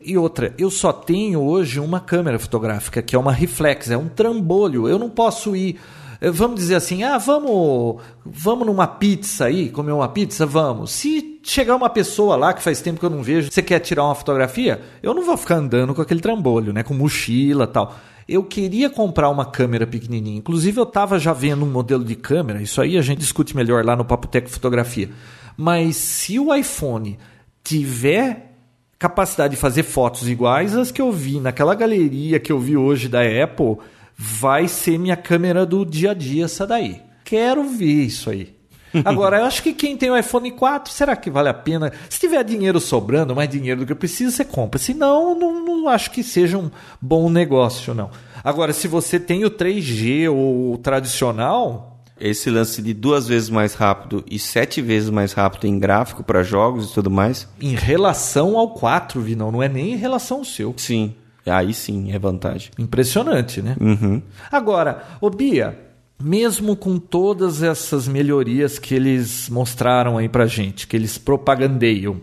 e 0.00 0.16
outra, 0.16 0.54
eu 0.58 0.70
só 0.70 0.92
tenho 0.92 1.40
hoje 1.40 1.80
uma 1.80 2.00
câmera 2.00 2.38
fotográfica, 2.38 3.02
que 3.02 3.16
é 3.16 3.18
uma 3.18 3.32
reflex, 3.32 3.90
é 3.90 3.96
um 3.96 4.08
trambolho. 4.08 4.88
Eu 4.88 4.98
não 4.98 5.08
posso 5.08 5.56
ir 5.56 5.74
eh, 5.74 6.05
vamos 6.20 6.56
dizer 6.56 6.76
assim, 6.76 7.02
ah, 7.02 7.18
vamos, 7.18 8.02
vamos 8.24 8.66
numa 8.66 8.86
pizza 8.86 9.46
aí, 9.46 9.68
comer 9.68 9.92
uma 9.92 10.08
pizza, 10.08 10.46
vamos. 10.46 10.92
Se 10.92 11.40
chegar 11.42 11.76
uma 11.76 11.90
pessoa 11.90 12.36
lá 12.36 12.52
que 12.52 12.62
faz 12.62 12.80
tempo 12.80 12.98
que 12.98 13.06
eu 13.06 13.10
não 13.10 13.22
vejo, 13.22 13.50
você 13.50 13.62
quer 13.62 13.80
tirar 13.80 14.04
uma 14.04 14.14
fotografia, 14.14 14.80
eu 15.02 15.14
não 15.14 15.24
vou 15.24 15.36
ficar 15.36 15.56
andando 15.56 15.94
com 15.94 16.02
aquele 16.02 16.20
trambolho, 16.20 16.72
né, 16.72 16.82
com 16.82 16.94
mochila, 16.94 17.66
tal. 17.66 17.94
Eu 18.28 18.42
queria 18.42 18.90
comprar 18.90 19.28
uma 19.30 19.44
câmera 19.44 19.86
pequenininha. 19.86 20.38
Inclusive 20.38 20.80
eu 20.80 20.84
estava 20.84 21.18
já 21.18 21.32
vendo 21.32 21.64
um 21.64 21.70
modelo 21.70 22.04
de 22.04 22.16
câmera, 22.16 22.60
isso 22.60 22.80
aí 22.80 22.98
a 22.98 23.02
gente 23.02 23.18
discute 23.18 23.54
melhor 23.54 23.84
lá 23.84 23.94
no 23.94 24.04
Papo 24.04 24.26
Tech 24.26 24.50
Fotografia. 24.50 25.10
Mas 25.56 25.96
se 25.96 26.38
o 26.38 26.52
iPhone 26.54 27.18
tiver 27.62 28.52
capacidade 28.98 29.54
de 29.54 29.60
fazer 29.60 29.82
fotos 29.82 30.28
iguais 30.28 30.74
às 30.74 30.90
que 30.90 31.00
eu 31.00 31.12
vi 31.12 31.38
naquela 31.38 31.74
galeria 31.74 32.40
que 32.40 32.50
eu 32.50 32.58
vi 32.58 32.76
hoje 32.76 33.08
da 33.08 33.20
Apple, 33.20 33.76
vai 34.16 34.66
ser 34.68 34.98
minha 34.98 35.16
câmera 35.16 35.66
do 35.66 35.84
dia 35.84 36.12
a 36.12 36.14
dia 36.14 36.46
essa 36.46 36.66
daí. 36.66 37.02
Quero 37.24 37.64
ver 37.64 38.04
isso 38.04 38.30
aí. 38.30 38.56
Agora, 39.04 39.38
eu 39.38 39.44
acho 39.44 39.62
que 39.62 39.72
quem 39.72 39.96
tem 39.96 40.10
o 40.10 40.16
iPhone 40.16 40.50
4, 40.50 40.92
será 40.92 41.14
que 41.16 41.30
vale 41.30 41.48
a 41.48 41.54
pena? 41.54 41.92
Se 42.08 42.20
tiver 42.20 42.42
dinheiro 42.44 42.80
sobrando, 42.80 43.34
mais 43.34 43.48
dinheiro 43.48 43.80
do 43.80 43.86
que 43.86 43.92
eu 43.92 43.96
preciso, 43.96 44.34
você 44.34 44.44
compra. 44.44 44.78
Se 44.78 44.94
não, 44.94 45.38
não, 45.38 45.64
não 45.64 45.88
acho 45.88 46.10
que 46.10 46.22
seja 46.22 46.56
um 46.56 46.70
bom 47.00 47.28
negócio, 47.28 47.94
não. 47.94 48.10
Agora, 48.42 48.72
se 48.72 48.88
você 48.88 49.18
tem 49.18 49.44
o 49.44 49.50
3G 49.50 50.30
ou 50.30 50.72
o 50.72 50.78
tradicional, 50.78 52.00
esse 52.18 52.48
lance 52.48 52.80
de 52.80 52.94
duas 52.94 53.26
vezes 53.26 53.50
mais 53.50 53.74
rápido 53.74 54.24
e 54.30 54.38
sete 54.38 54.80
vezes 54.80 55.10
mais 55.10 55.32
rápido 55.32 55.66
em 55.66 55.78
gráfico 55.78 56.22
para 56.22 56.42
jogos 56.42 56.90
e 56.90 56.94
tudo 56.94 57.10
mais. 57.10 57.48
Em 57.60 57.74
relação 57.74 58.56
ao 58.56 58.70
4, 58.70 59.20
Vinão, 59.20 59.50
não 59.50 59.62
é 59.62 59.68
nem 59.68 59.92
em 59.92 59.96
relação 59.96 60.38
ao 60.38 60.44
seu. 60.44 60.72
Sim. 60.76 61.14
Aí 61.46 61.72
sim 61.72 62.12
é 62.12 62.18
vantagem. 62.18 62.70
Impressionante, 62.78 63.62
né? 63.62 63.76
Uhum. 63.80 64.20
Agora, 64.50 65.04
ô 65.20 65.30
Bia, 65.30 65.78
mesmo 66.20 66.76
com 66.76 66.98
todas 66.98 67.62
essas 67.62 68.08
melhorias 68.08 68.78
que 68.78 68.94
eles 68.94 69.48
mostraram 69.48 70.18
aí 70.18 70.28
pra 70.28 70.46
gente, 70.46 70.86
que 70.86 70.96
eles 70.96 71.18
propagandeiam, 71.18 72.20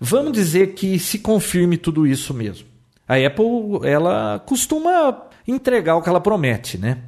vamos 0.00 0.32
dizer 0.32 0.74
que 0.74 0.98
se 0.98 1.18
confirme 1.18 1.76
tudo 1.76 2.06
isso 2.06 2.32
mesmo. 2.32 2.66
A 3.06 3.16
Apple, 3.16 3.80
ela 3.84 4.42
costuma 4.46 5.28
entregar 5.46 5.96
o 5.96 6.02
que 6.02 6.08
ela 6.08 6.20
promete, 6.20 6.78
né? 6.78 6.98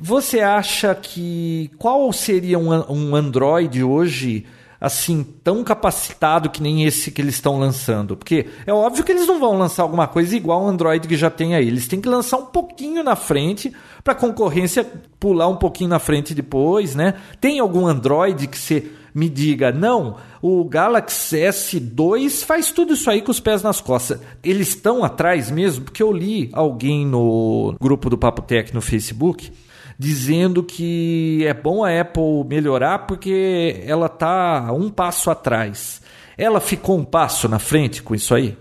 Você 0.00 0.40
acha 0.40 0.94
que 0.94 1.70
qual 1.78 2.12
seria 2.12 2.58
um, 2.58 2.70
um 2.92 3.16
Android 3.16 3.82
hoje 3.82 4.44
assim 4.80 5.24
tão 5.42 5.64
capacitado 5.64 6.50
que 6.50 6.62
nem 6.62 6.84
esse 6.84 7.10
que 7.10 7.20
eles 7.20 7.34
estão 7.34 7.58
lançando? 7.58 8.16
Porque 8.16 8.46
é 8.66 8.72
óbvio 8.72 9.04
que 9.04 9.12
eles 9.12 9.26
não 9.26 9.40
vão 9.40 9.58
lançar 9.58 9.82
alguma 9.82 10.06
coisa 10.06 10.36
igual 10.36 10.64
o 10.64 10.68
Android 10.68 11.06
que 11.06 11.16
já 11.16 11.30
tem 11.30 11.54
aí. 11.54 11.66
Eles 11.66 11.88
têm 11.88 12.00
que 12.00 12.08
lançar 12.08 12.38
um 12.38 12.46
pouquinho 12.46 13.02
na 13.02 13.16
frente 13.16 13.72
para 14.04 14.12
a 14.12 14.16
concorrência 14.16 14.86
pular 15.18 15.48
um 15.48 15.56
pouquinho 15.56 15.90
na 15.90 15.98
frente 15.98 16.34
depois, 16.34 16.94
né? 16.94 17.14
Tem 17.40 17.58
algum 17.58 17.86
Android 17.86 18.46
que 18.46 18.58
você 18.58 18.92
me 19.14 19.28
diga, 19.28 19.72
não, 19.72 20.16
o 20.40 20.64
Galaxy 20.64 21.38
S2 21.38 22.44
faz 22.44 22.70
tudo 22.70 22.92
isso 22.92 23.10
aí 23.10 23.20
com 23.20 23.32
os 23.32 23.40
pés 23.40 23.62
nas 23.62 23.80
costas. 23.80 24.20
Eles 24.44 24.68
estão 24.68 25.02
atrás 25.02 25.50
mesmo? 25.50 25.84
Porque 25.86 26.02
eu 26.02 26.12
li 26.12 26.50
alguém 26.52 27.04
no 27.04 27.74
grupo 27.80 28.08
do 28.08 28.16
Papo 28.16 28.42
Tech 28.42 28.72
no 28.72 28.80
Facebook 28.80 29.50
dizendo 29.98 30.62
que 30.62 31.44
é 31.44 31.52
bom 31.52 31.84
a 31.84 32.00
Apple 32.00 32.44
melhorar 32.46 33.00
porque 33.00 33.82
ela 33.84 34.06
está 34.06 34.72
um 34.72 34.88
passo 34.88 35.30
atrás. 35.30 36.00
Ela 36.36 36.60
ficou 36.60 36.96
um 36.96 37.04
passo 37.04 37.48
na 37.48 37.58
frente 37.58 38.02
com 38.02 38.14
isso 38.14 38.34
aí? 38.34 38.56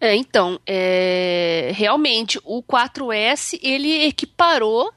É, 0.00 0.16
então, 0.16 0.58
é, 0.66 1.70
realmente 1.74 2.40
o 2.44 2.62
4S 2.62 3.58
ele 3.62 4.04
equiparou 4.04 4.90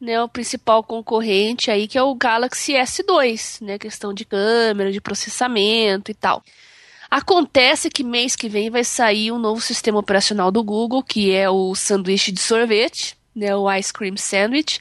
né, 0.00 0.22
o 0.22 0.28
principal 0.28 0.84
concorrente 0.84 1.70
aí 1.70 1.88
que 1.88 1.98
é 1.98 2.02
o 2.02 2.14
Galaxy 2.14 2.74
S2, 2.74 3.64
né, 3.64 3.78
questão 3.78 4.12
de 4.12 4.24
câmera, 4.24 4.92
de 4.92 5.00
processamento 5.00 6.10
e 6.10 6.14
tal. 6.14 6.42
Acontece 7.10 7.88
que 7.88 8.04
mês 8.04 8.36
que 8.36 8.48
vem 8.48 8.68
vai 8.68 8.84
sair 8.84 9.32
um 9.32 9.38
novo 9.38 9.60
sistema 9.62 9.98
operacional 9.98 10.52
do 10.52 10.62
Google, 10.62 11.02
que 11.02 11.32
é 11.32 11.48
o 11.48 11.74
sanduíche 11.74 12.30
de 12.30 12.40
sorvete, 12.40 13.16
né, 13.34 13.56
o 13.56 13.72
Ice 13.72 13.92
Cream 13.92 14.16
Sandwich, 14.18 14.80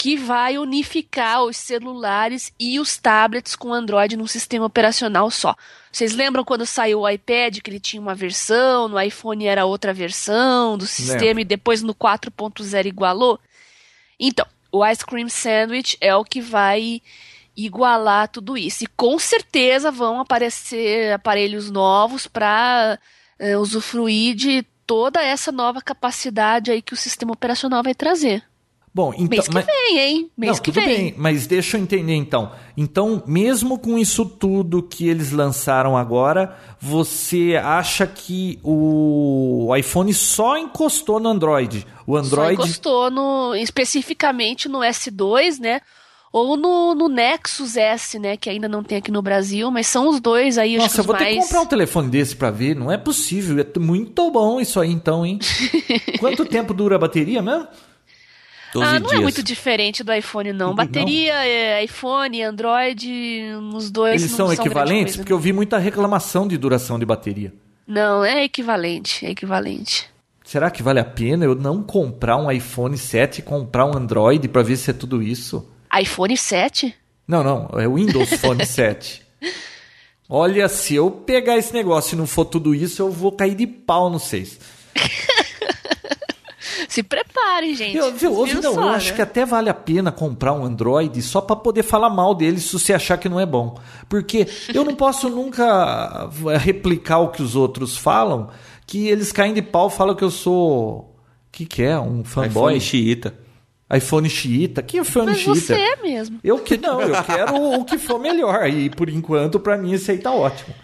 que 0.00 0.16
vai 0.16 0.56
unificar 0.56 1.44
os 1.44 1.58
celulares 1.58 2.54
e 2.58 2.80
os 2.80 2.96
tablets 2.96 3.54
com 3.54 3.70
Android 3.70 4.16
num 4.16 4.26
sistema 4.26 4.64
operacional 4.64 5.30
só. 5.30 5.54
Vocês 5.92 6.14
lembram 6.14 6.42
quando 6.42 6.64
saiu 6.64 7.00
o 7.00 7.08
iPad 7.08 7.58
que 7.58 7.68
ele 7.68 7.78
tinha 7.78 8.00
uma 8.00 8.14
versão, 8.14 8.88
no 8.88 8.98
iPhone 8.98 9.44
era 9.44 9.66
outra 9.66 9.92
versão 9.92 10.78
do 10.78 10.86
sistema 10.86 11.24
Lembra. 11.24 11.42
e 11.42 11.44
depois 11.44 11.82
no 11.82 11.94
4.0 11.94 12.86
igualou? 12.86 13.38
Então, 14.18 14.46
o 14.72 14.86
Ice 14.86 15.04
Cream 15.04 15.28
Sandwich 15.28 15.98
é 16.00 16.16
o 16.16 16.24
que 16.24 16.40
vai 16.40 17.02
igualar 17.54 18.26
tudo 18.28 18.56
isso. 18.56 18.84
E 18.84 18.86
com 18.86 19.18
certeza 19.18 19.90
vão 19.90 20.18
aparecer 20.18 21.12
aparelhos 21.12 21.70
novos 21.70 22.26
para 22.26 22.98
é, 23.38 23.50
eh, 23.50 23.58
usufruir 23.58 24.34
de 24.34 24.64
toda 24.86 25.22
essa 25.22 25.52
nova 25.52 25.82
capacidade 25.82 26.70
aí 26.70 26.80
que 26.80 26.94
o 26.94 26.96
sistema 26.96 27.34
operacional 27.34 27.82
vai 27.82 27.94
trazer. 27.94 28.49
Bom, 28.92 29.12
então, 29.14 29.28
mês 29.28 29.46
que 29.46 29.54
mas... 29.54 29.66
vem, 29.66 29.98
hein? 29.98 30.30
Mês 30.36 30.52
Não, 30.52 30.58
que 30.58 30.72
tudo 30.72 30.84
vem. 30.84 30.96
bem, 30.96 31.14
mas 31.16 31.46
deixa 31.46 31.76
eu 31.76 31.82
entender 31.82 32.14
então. 32.14 32.50
Então, 32.76 33.22
mesmo 33.24 33.78
com 33.78 33.96
isso 33.96 34.24
tudo 34.24 34.82
que 34.82 35.08
eles 35.08 35.30
lançaram 35.30 35.96
agora, 35.96 36.56
você 36.80 37.54
acha 37.62 38.04
que 38.04 38.58
o 38.64 39.72
iPhone 39.76 40.12
só 40.12 40.58
encostou 40.58 41.20
no 41.20 41.28
Android? 41.28 41.86
O 42.04 42.16
Android 42.16 42.56
só 42.56 42.64
encostou 42.64 43.10
no, 43.12 43.54
especificamente 43.54 44.68
no 44.68 44.80
S2, 44.80 45.60
né? 45.60 45.80
Ou 46.32 46.56
no, 46.56 46.94
no 46.94 47.08
Nexus 47.08 47.76
S, 47.76 48.18
né? 48.18 48.36
Que 48.36 48.50
ainda 48.50 48.68
não 48.68 48.82
tem 48.82 48.98
aqui 48.98 49.12
no 49.12 49.22
Brasil, 49.22 49.70
mas 49.70 49.86
são 49.86 50.08
os 50.08 50.20
dois 50.20 50.58
aí. 50.58 50.76
Nossa, 50.76 51.00
eu 51.00 51.04
vou 51.04 51.14
mais... 51.14 51.26
ter 51.26 51.34
que 51.34 51.40
comprar 51.40 51.60
um 51.60 51.66
telefone 51.66 52.08
desse 52.08 52.34
para 52.34 52.50
ver. 52.50 52.74
Não 52.74 52.90
é 52.90 52.96
possível. 52.96 53.58
É 53.58 53.78
muito 53.78 54.30
bom 54.32 54.60
isso 54.60 54.80
aí, 54.80 54.90
então, 54.90 55.24
hein? 55.24 55.38
Quanto 56.18 56.44
tempo 56.44 56.74
dura 56.74 56.96
a 56.96 56.98
bateria 56.98 57.40
mesmo? 57.40 57.68
Ah, 58.76 58.98
não 59.00 59.08
é 59.08 59.10
dias. 59.10 59.12
é 59.12 59.18
muito 59.20 59.42
diferente 59.42 60.04
do 60.04 60.12
iPhone, 60.12 60.52
não. 60.52 60.74
Bateria, 60.74 61.32
não. 61.32 61.40
É, 61.40 61.84
iPhone, 61.84 62.42
Android, 62.42 63.42
os 63.74 63.90
dois. 63.90 64.22
Eles 64.22 64.34
são, 64.34 64.46
são 64.46 64.52
equivalentes? 64.52 65.16
Porque 65.16 65.32
eu 65.32 65.38
vi 65.38 65.52
muita 65.52 65.78
reclamação 65.78 66.46
de 66.46 66.56
duração 66.56 66.98
de 66.98 67.04
bateria. 67.04 67.52
Não, 67.86 68.24
é 68.24 68.44
equivalente, 68.44 69.26
é 69.26 69.30
equivalente. 69.30 70.08
Será 70.44 70.70
que 70.70 70.82
vale 70.82 71.00
a 71.00 71.04
pena 71.04 71.44
eu 71.44 71.54
não 71.54 71.82
comprar 71.82 72.36
um 72.36 72.50
iPhone 72.50 72.96
7 72.96 73.38
e 73.38 73.42
comprar 73.42 73.86
um 73.86 73.96
Android 73.96 74.48
para 74.48 74.62
ver 74.62 74.76
se 74.76 74.90
é 74.90 74.92
tudo 74.92 75.22
isso? 75.22 75.68
iPhone 76.00 76.36
7? 76.36 76.94
Não, 77.26 77.42
não, 77.42 77.68
é 77.78 77.86
o 77.86 77.94
Windows 77.94 78.30
Phone 78.34 78.64
7. 78.66 79.22
Olha, 80.28 80.68
se 80.68 80.94
eu 80.94 81.10
pegar 81.10 81.56
esse 81.56 81.72
negócio 81.72 82.14
e 82.14 82.18
não 82.18 82.26
for 82.26 82.44
tudo 82.44 82.74
isso, 82.74 83.02
eu 83.02 83.10
vou 83.10 83.32
cair 83.32 83.54
de 83.54 83.66
pau 83.66 84.08
no 84.08 84.20
6. 84.20 84.58
Se 86.90 87.04
preparem, 87.04 87.72
gente. 87.76 87.96
Eu, 87.96 88.12
viu, 88.12 88.34
ouve, 88.34 88.54
não, 88.54 88.74
só, 88.74 88.80
eu 88.80 88.86
né? 88.86 88.96
acho 88.96 89.14
que 89.14 89.22
até 89.22 89.46
vale 89.46 89.70
a 89.70 89.74
pena 89.74 90.10
comprar 90.10 90.52
um 90.52 90.64
Android 90.64 91.22
só 91.22 91.40
para 91.40 91.54
poder 91.54 91.84
falar 91.84 92.10
mal 92.10 92.34
dele 92.34 92.58
se 92.58 92.72
você 92.72 92.92
achar 92.92 93.16
que 93.16 93.28
não 93.28 93.38
é 93.38 93.46
bom. 93.46 93.78
Porque 94.08 94.48
eu 94.74 94.84
não 94.84 94.96
posso 94.96 95.28
nunca 95.30 96.28
eh, 96.48 96.56
replicar 96.58 97.20
o 97.20 97.28
que 97.28 97.44
os 97.44 97.54
outros 97.54 97.96
falam, 97.96 98.50
que 98.88 99.06
eles 99.06 99.30
caem 99.30 99.54
de 99.54 99.62
pau, 99.62 99.88
falam 99.88 100.16
que 100.16 100.24
eu 100.24 100.32
sou. 100.32 100.98
O 100.98 101.14
que, 101.52 101.64
que 101.64 101.80
é? 101.84 101.96
Um 101.96 102.24
fanboy? 102.24 102.74
iPhone 102.74 102.80
xiita. 102.80 103.34
iPhone 103.94 104.28
xiita? 104.28 104.82
Que 104.82 104.98
iPhone 104.98 105.26
Mas 105.26 105.38
xiita? 105.38 105.54
você 105.54 105.74
é 105.74 106.02
mesmo. 106.02 106.40
Eu 106.42 106.58
que 106.58 106.76
não, 106.76 107.00
eu 107.00 107.22
quero 107.22 107.54
o 107.54 107.84
que 107.84 107.98
for 107.98 108.18
melhor. 108.18 108.68
E 108.68 108.90
por 108.90 109.08
enquanto, 109.08 109.60
para 109.60 109.78
mim, 109.78 109.92
esse 109.92 110.10
aí 110.10 110.18
tá 110.18 110.32
ótimo. 110.32 110.74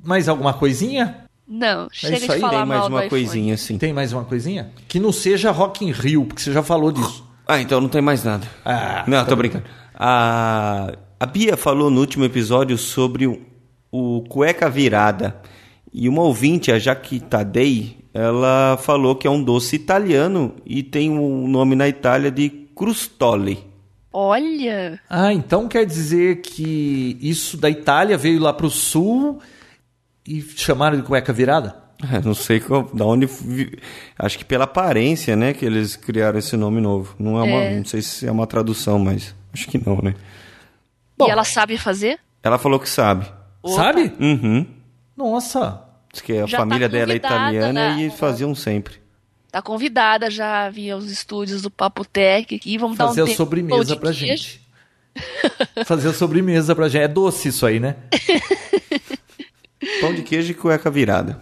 Mais 0.00 0.28
alguma 0.28 0.54
coisinha? 0.54 1.24
Não, 1.46 1.88
chega 1.92 2.14
É 2.14 2.16
isso 2.18 2.26
de 2.26 2.32
aí, 2.32 2.40
falar 2.40 2.58
Tem 2.58 2.66
mais 2.66 2.80
mal 2.80 2.88
do 2.88 2.94
uma 2.94 3.06
iPhone. 3.06 3.10
coisinha 3.22 3.54
assim. 3.54 3.78
Tem 3.78 3.92
mais 3.92 4.12
uma 4.12 4.24
coisinha? 4.24 4.70
Que 4.88 4.98
não 4.98 5.12
seja 5.12 5.50
Rock 5.50 5.84
in 5.84 5.90
Rio, 5.92 6.24
porque 6.24 6.40
você 6.42 6.52
já 6.52 6.62
falou 6.62 6.90
disso. 6.90 7.24
Ah, 7.46 7.60
então 7.60 7.80
não 7.80 7.88
tem 7.88 8.00
mais 8.00 8.24
nada. 8.24 8.46
Ah, 8.64 9.04
não, 9.06 9.24
tô 9.26 9.36
brincando. 9.36 9.64
A, 9.94 10.92
a 11.20 11.26
Bia 11.26 11.56
falou 11.56 11.90
no 11.90 12.00
último 12.00 12.24
episódio 12.24 12.78
sobre 12.78 13.26
o, 13.26 13.40
o 13.92 14.22
cueca 14.28 14.70
virada. 14.70 15.36
E 15.92 16.08
uma 16.08 16.22
ouvinte, 16.22 16.72
a 16.72 16.78
Jaque 16.78 17.20
Tadei, 17.20 17.98
ela 18.14 18.78
falou 18.82 19.14
que 19.14 19.26
é 19.26 19.30
um 19.30 19.42
doce 19.42 19.76
italiano 19.76 20.54
e 20.64 20.82
tem 20.82 21.10
um 21.10 21.46
nome 21.46 21.76
na 21.76 21.86
Itália 21.86 22.30
de 22.30 22.48
crustole. 22.74 23.58
Olha, 24.16 25.00
Ah, 25.10 25.32
então 25.32 25.66
quer 25.68 25.84
dizer 25.84 26.40
que 26.40 27.18
isso 27.20 27.56
da 27.56 27.68
Itália 27.68 28.16
veio 28.16 28.40
lá 28.40 28.52
pro 28.52 28.70
sul 28.70 29.40
e 30.26 30.40
chamaram 30.42 30.96
de 30.96 31.02
cueca 31.02 31.32
virada? 31.32 31.82
É, 32.12 32.20
Não 32.20 32.34
sei 32.34 32.60
qual, 32.60 32.82
da 32.92 33.04
onde. 33.06 33.24
vi- 33.26 33.78
Acho 34.18 34.36
que 34.38 34.44
pela 34.44 34.64
aparência, 34.64 35.34
né, 35.36 35.52
que 35.54 35.64
eles 35.64 35.96
criaram 35.96 36.38
esse 36.38 36.56
nome 36.56 36.80
novo. 36.80 37.14
Não 37.18 37.38
é 37.38 37.42
uma, 37.42 37.62
É. 37.62 37.76
não 37.78 37.84
sei 37.84 38.02
se 38.02 38.26
é 38.26 38.32
uma 38.32 38.46
tradução, 38.46 38.98
mas 38.98 39.34
acho 39.52 39.68
que 39.68 39.78
não, 39.78 39.96
né? 40.02 40.14
Bom. 41.16 41.28
e 41.28 41.30
ela 41.30 41.44
sabe 41.44 41.78
fazer? 41.78 42.18
Ela 42.42 42.58
falou 42.58 42.78
que 42.80 42.88
sabe. 42.88 43.26
Opa. 43.62 43.74
Sabe? 43.76 44.12
Uhum. 44.20 44.66
Nossa. 45.16 45.80
Diz 46.12 46.20
que 46.20 46.32
a 46.32 46.46
Já 46.46 46.58
tá 46.58 46.62
família 46.64 46.88
dela 46.88 47.12
é 47.12 47.16
italiana 47.16 47.94
né? 47.96 48.02
e 48.02 48.10
faziam 48.10 48.54
sempre. 48.54 48.96
Tá 49.50 49.62
convidada 49.62 50.28
já 50.30 50.66
a 50.66 50.70
vir 50.70 50.90
aos 50.90 51.04
estúdios 51.06 51.62
do 51.62 51.70
Papo 51.70 52.04
Tech 52.04 52.60
e 52.66 52.76
vamos 52.76 52.98
dar 52.98 53.04
um 53.04 53.08
Fazer 53.08 53.22
a 53.22 53.24
tempo 53.26 53.36
sobremesa 53.36 53.96
pra 53.96 54.12
queijo. 54.12 54.26
gente. 54.26 54.60
Fazer 55.86 56.08
a 56.08 56.12
sobremesa 56.12 56.74
pra 56.74 56.88
gente. 56.88 57.02
É 57.04 57.08
doce 57.08 57.48
isso 57.48 57.64
aí, 57.64 57.78
né? 57.78 57.94
Pão 60.00 60.14
de 60.14 60.22
queijo 60.22 60.52
e 60.52 60.54
cueca 60.54 60.90
virada. 60.90 61.40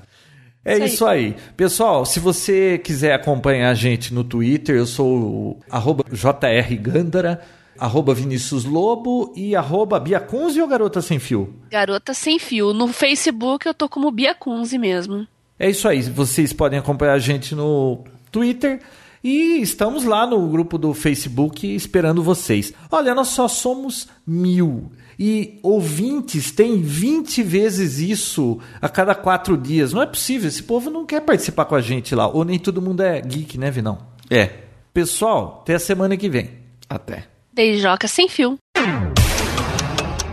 É 0.65 0.77
Isso 0.77 0.85
isso 0.87 1.07
aí. 1.07 1.35
Pessoal, 1.57 2.07
se 2.07 2.21
você 2.21 2.79
quiser 2.79 3.15
acompanhar 3.15 3.71
a 3.71 3.75
gente 3.75 4.15
no 4.15 4.23
Twitter, 4.23 4.77
eu 4.77 4.87
sou 4.87 5.17
o 5.17 5.61
arroba 5.69 6.05
jrgandara, 6.13 7.41
arroba 7.79 8.15
Vinícius 8.15 8.65
Lobo 8.65 9.33
e 9.35 9.57
arroba 9.57 9.99
Bia 9.99 10.21
Kunze 10.21 10.61
ou 10.61 10.69
Garota 10.69 11.03
Sem 11.03 11.19
Fio? 11.19 11.53
Garota 11.69 12.15
sem 12.15 12.39
fio. 12.39 12.73
No 12.73 12.89
Facebook 12.89 13.67
eu 13.67 13.75
tô 13.75 13.89
como 13.89 14.11
Bia 14.13 14.35
Kunze 14.35 14.79
mesmo. 14.79 15.27
É 15.59 15.69
isso 15.69 15.89
aí. 15.89 16.01
Vocês 16.03 16.53
podem 16.53 16.79
acompanhar 16.79 17.15
a 17.15 17.19
gente 17.19 17.57
no 17.57 18.05
Twitter 18.31 18.81
e 19.23 19.61
estamos 19.61 20.05
lá 20.05 20.27
no 20.27 20.49
grupo 20.49 20.79
do 20.79 20.95
Facebook 20.95 21.75
esperando 21.75 22.23
vocês. 22.23 22.73
Olha, 22.91 23.15
nós 23.15 23.29
só 23.29 23.49
somos 23.49 24.09
mil. 24.27 24.91
E 25.19 25.59
ouvintes 25.63 26.51
tem 26.51 26.81
20 26.81 27.43
vezes 27.43 27.99
isso 27.99 28.59
a 28.81 28.89
cada 28.89 29.15
quatro 29.15 29.57
dias. 29.57 29.93
Não 29.93 30.03
é 30.03 30.07
possível. 30.07 30.49
Esse 30.49 30.63
povo 30.63 30.91
não 30.91 31.07
quer 31.07 31.21
participar 31.21 31.65
com 31.65 31.75
a 31.75 31.81
gente 31.81 32.15
lá. 32.15 32.27
Ou 32.29 32.45
nem 32.45 32.59
todo 32.59 32.83
mundo 32.83 33.03
é 33.03 33.21
geek, 33.21 33.59
né, 33.59 33.71
Vinão? 33.71 33.99
É. 34.31 34.51
Pessoal, 34.93 35.61
até 35.63 35.75
a 35.75 35.79
semana 35.79 36.17
que 36.17 36.29
vem. 36.29 36.51
Até. 36.89 37.25
Beijoca 37.53 38.09
sem 38.09 38.29
fio. 38.29 38.57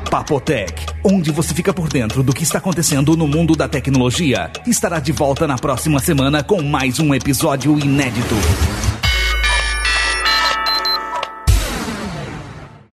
Papotec, 0.09 0.73
onde 1.03 1.31
você 1.31 1.53
fica 1.53 1.71
por 1.71 1.87
dentro 1.87 2.23
do 2.23 2.33
que 2.33 2.41
está 2.41 2.57
acontecendo 2.57 3.15
no 3.15 3.27
mundo 3.27 3.55
da 3.55 3.67
tecnologia, 3.67 4.51
estará 4.65 4.99
de 4.99 5.11
volta 5.11 5.45
na 5.45 5.55
próxima 5.55 5.99
semana 5.99 6.43
com 6.43 6.63
mais 6.63 6.99
um 6.99 7.13
episódio 7.13 7.77
inédito. 7.77 8.35